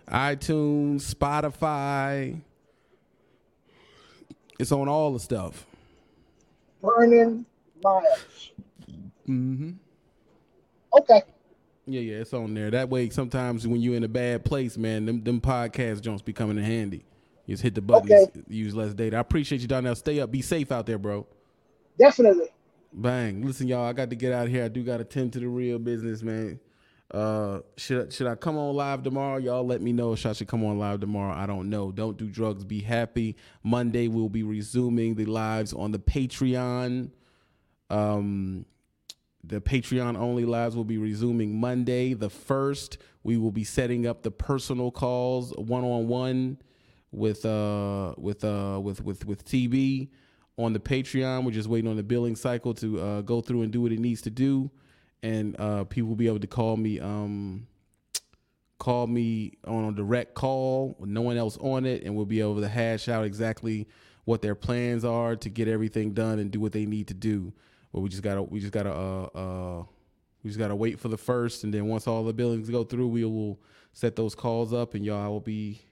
iTunes, 0.09 1.15
Spotify. 1.15 2.41
It's 4.59 4.73
on 4.73 4.89
all 4.89 5.13
the 5.13 5.21
stuff. 5.21 5.67
Burning 6.83 7.47
miles. 7.83 8.53
Mm-hmm. 9.29 9.71
Okay. 10.99 11.23
Yeah, 11.87 12.01
yeah, 12.01 12.17
it's 12.19 12.33
on 12.35 12.55
there. 12.55 12.71
That 12.71 12.89
way, 12.89 13.09
sometimes 13.11 13.67
when 13.67 13.81
you're 13.81 13.97
in 13.97 14.05
a 14.05 14.09
bad 14.09 14.45
place, 14.45 14.77
man, 14.77 15.07
them 15.07 15.23
them 15.25 15.41
podcast 15.41 16.03
joints 16.03 16.23
be 16.23 16.33
coming 16.33 16.59
in 16.59 16.65
handy. 16.65 17.05
You 17.47 17.55
just 17.55 17.63
hit 17.63 17.75
the 17.75 17.81
button, 17.81 18.13
Okay. 18.13 18.27
use 18.49 18.75
less 18.77 18.95
data. 18.95 19.17
I 19.17 19.21
appreciate 19.21 19.61
you 19.61 19.67
down 19.69 19.85
there. 19.85 19.95
Stay 19.95 20.21
up, 20.21 20.31
be 20.31 20.43
safe 20.43 20.71
out 20.71 20.87
there, 20.87 20.99
bro. 20.99 21.27
Definitely. 21.99 22.47
Bang. 22.93 23.45
Listen, 23.45 23.67
y'all, 23.67 23.85
I 23.85 23.93
got 23.93 24.11
to 24.11 24.17
get 24.17 24.33
out 24.33 24.47
of 24.47 24.53
here. 24.53 24.65
I 24.65 24.69
do 24.69 24.83
got 24.85 24.99
to 24.99 25.05
tend 25.05 25.33
to 25.35 25.41
the 25.41 25.49
real 25.49 25.79
business, 25.79 26.23
man. 26.23 26.61
Uh, 27.13 27.61
should 27.77 28.13
should 28.13 28.29
I 28.29 28.37
come 28.37 28.57
on 28.57 28.77
live 28.77 29.03
tomorrow? 29.03 29.39
Y'all 29.39 29.67
let 29.67 29.83
me 29.83 29.93
know 29.93 30.13
if 30.13 30.25
I 30.25 30.33
should 30.33 30.47
come 30.47 30.65
on 30.65 30.79
live 30.79 31.01
tomorrow. 31.01 31.35
I 31.35 31.47
don't 31.47 31.69
know. 31.69 31.91
Don't 31.91 32.17
do 32.17 32.29
drugs. 32.29 32.63
Be 32.63 32.81
happy. 32.81 33.37
Monday 33.65 34.07
we'll 34.07 34.29
be 34.29 34.45
resuming 34.45 35.17
the 35.17 35.25
lives 35.25 35.73
on 35.73 35.91
the 35.91 35.99
Patreon. 35.99 37.11
Um, 37.91 38.65
the 39.43 39.61
Patreon 39.61 40.17
only 40.19 40.45
lives 40.45 40.77
will 40.77 40.85
be 40.85 40.99
resuming 40.99 41.59
Monday 41.59 42.15
the 42.15 42.31
first. 42.31 42.99
We 43.23 43.37
will 43.37 43.51
be 43.51 43.65
setting 43.65 44.07
up 44.07 44.23
the 44.23 44.31
personal 44.31 44.91
calls 44.91 45.53
one 45.57 45.85
on 45.85 46.09
one 46.09 46.59
with 47.13 47.45
uh 47.45 48.15
with 48.17 48.45
uh 48.45 48.79
with 48.83 49.03
with 49.03 49.25
with 49.27 49.45
TB 49.45 50.09
on 50.57 50.73
the 50.73 50.79
Patreon. 50.79 51.45
We're 51.45 51.53
just 51.53 51.69
waiting 51.69 51.91
on 51.91 51.97
the 51.97 52.03
billing 52.03 52.37
cycle 52.37 52.75
to 52.75 53.01
uh, 53.01 53.21
go 53.23 53.41
through 53.41 53.63
and 53.63 53.73
do 53.73 53.81
what 53.81 53.93
it 53.93 53.99
needs 53.99 54.23
to 54.23 54.31
do, 54.31 54.71
and 55.23 55.59
uh, 55.59 55.85
people 55.85 56.09
will 56.09 56.17
be 56.17 56.29
able 56.29 56.41
to 56.41 56.47
call 56.47 56.77
me 56.77 57.01
um 57.01 57.67
call 58.79 59.07
me 59.07 59.53
on 59.67 59.85
a 59.85 59.93
direct 59.93 60.35
call 60.35 60.97
with 60.99 61.11
no 61.11 61.23
one 61.23 61.37
else 61.37 61.57
on 61.59 61.87
it, 61.87 62.03
and 62.03 62.15
we'll 62.15 62.27
be 62.27 62.41
able 62.41 62.61
to 62.61 62.69
hash 62.69 63.09
out 63.09 63.25
exactly 63.25 63.89
what 64.25 64.43
their 64.43 64.55
plans 64.55 65.05
are 65.05 65.35
to 65.37 65.49
get 65.49 65.67
everything 65.67 66.13
done 66.13 66.39
and 66.39 66.51
do 66.51 66.61
what 66.61 66.73
they 66.73 66.87
need 66.87 67.09
to 67.09 67.15
do. 67.15 67.53
But 67.93 68.01
we 68.01 68.09
just 68.09 68.23
gotta 68.23 68.43
we 68.43 68.61
just 68.61 68.73
gotta 68.73 68.93
uh 68.93 69.29
uh 69.35 69.85
we 70.43 70.49
just 70.49 70.59
gotta 70.59 70.77
wait 70.77 70.99
for 70.99 71.09
the 71.09 71.19
first, 71.19 71.65
and 71.65 71.75
then 71.75 71.87
once 71.87 72.07
all 72.07 72.25
the 72.25 72.33
billings 72.33 72.71
go 72.71 72.85
through, 72.85 73.09
we 73.09 73.25
will 73.25 73.61
set 73.93 74.17
those 74.17 74.35
calls 74.35 74.73
up, 74.73 74.95
and 74.95 75.05
y'all 75.05 75.31
will 75.31 75.41
be 75.41 75.83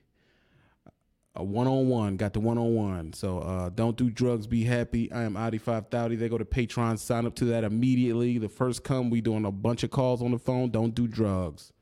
a 1.35 1.45
one 1.45 1.67
on 1.67 1.89
one. 1.89 2.17
Got 2.17 2.33
the 2.33 2.41
one 2.41 2.59
on 2.59 2.75
one. 2.75 3.13
So 3.13 3.39
uh, 3.41 3.69
don't 3.69 3.97
do 3.97 4.11
drugs. 4.11 4.47
Be 4.47 4.65
happy. 4.65 5.11
I 5.13 5.23
am 5.23 5.37
Audi 5.37 5.59
five 5.59 5.89
thirty. 5.89 6.17
They 6.17 6.29
go 6.29 6.39
to 6.39 6.45
Patreon. 6.45 6.99
Sign 6.99 7.27
up 7.27 7.35
to 7.37 7.45
that 7.47 7.65
immediately. 7.65 8.39
The 8.39 8.49
first 8.49 8.85
come, 8.85 9.11
we 9.11 9.21
doing 9.21 9.45
a 9.45 9.53
bunch 9.53 9.83
of 9.83 9.91
calls 9.91 10.23
on 10.23 10.31
the 10.31 10.39
phone. 10.39 10.71
Don't 10.71 10.95
do 10.95 11.07
drugs. 11.07 11.73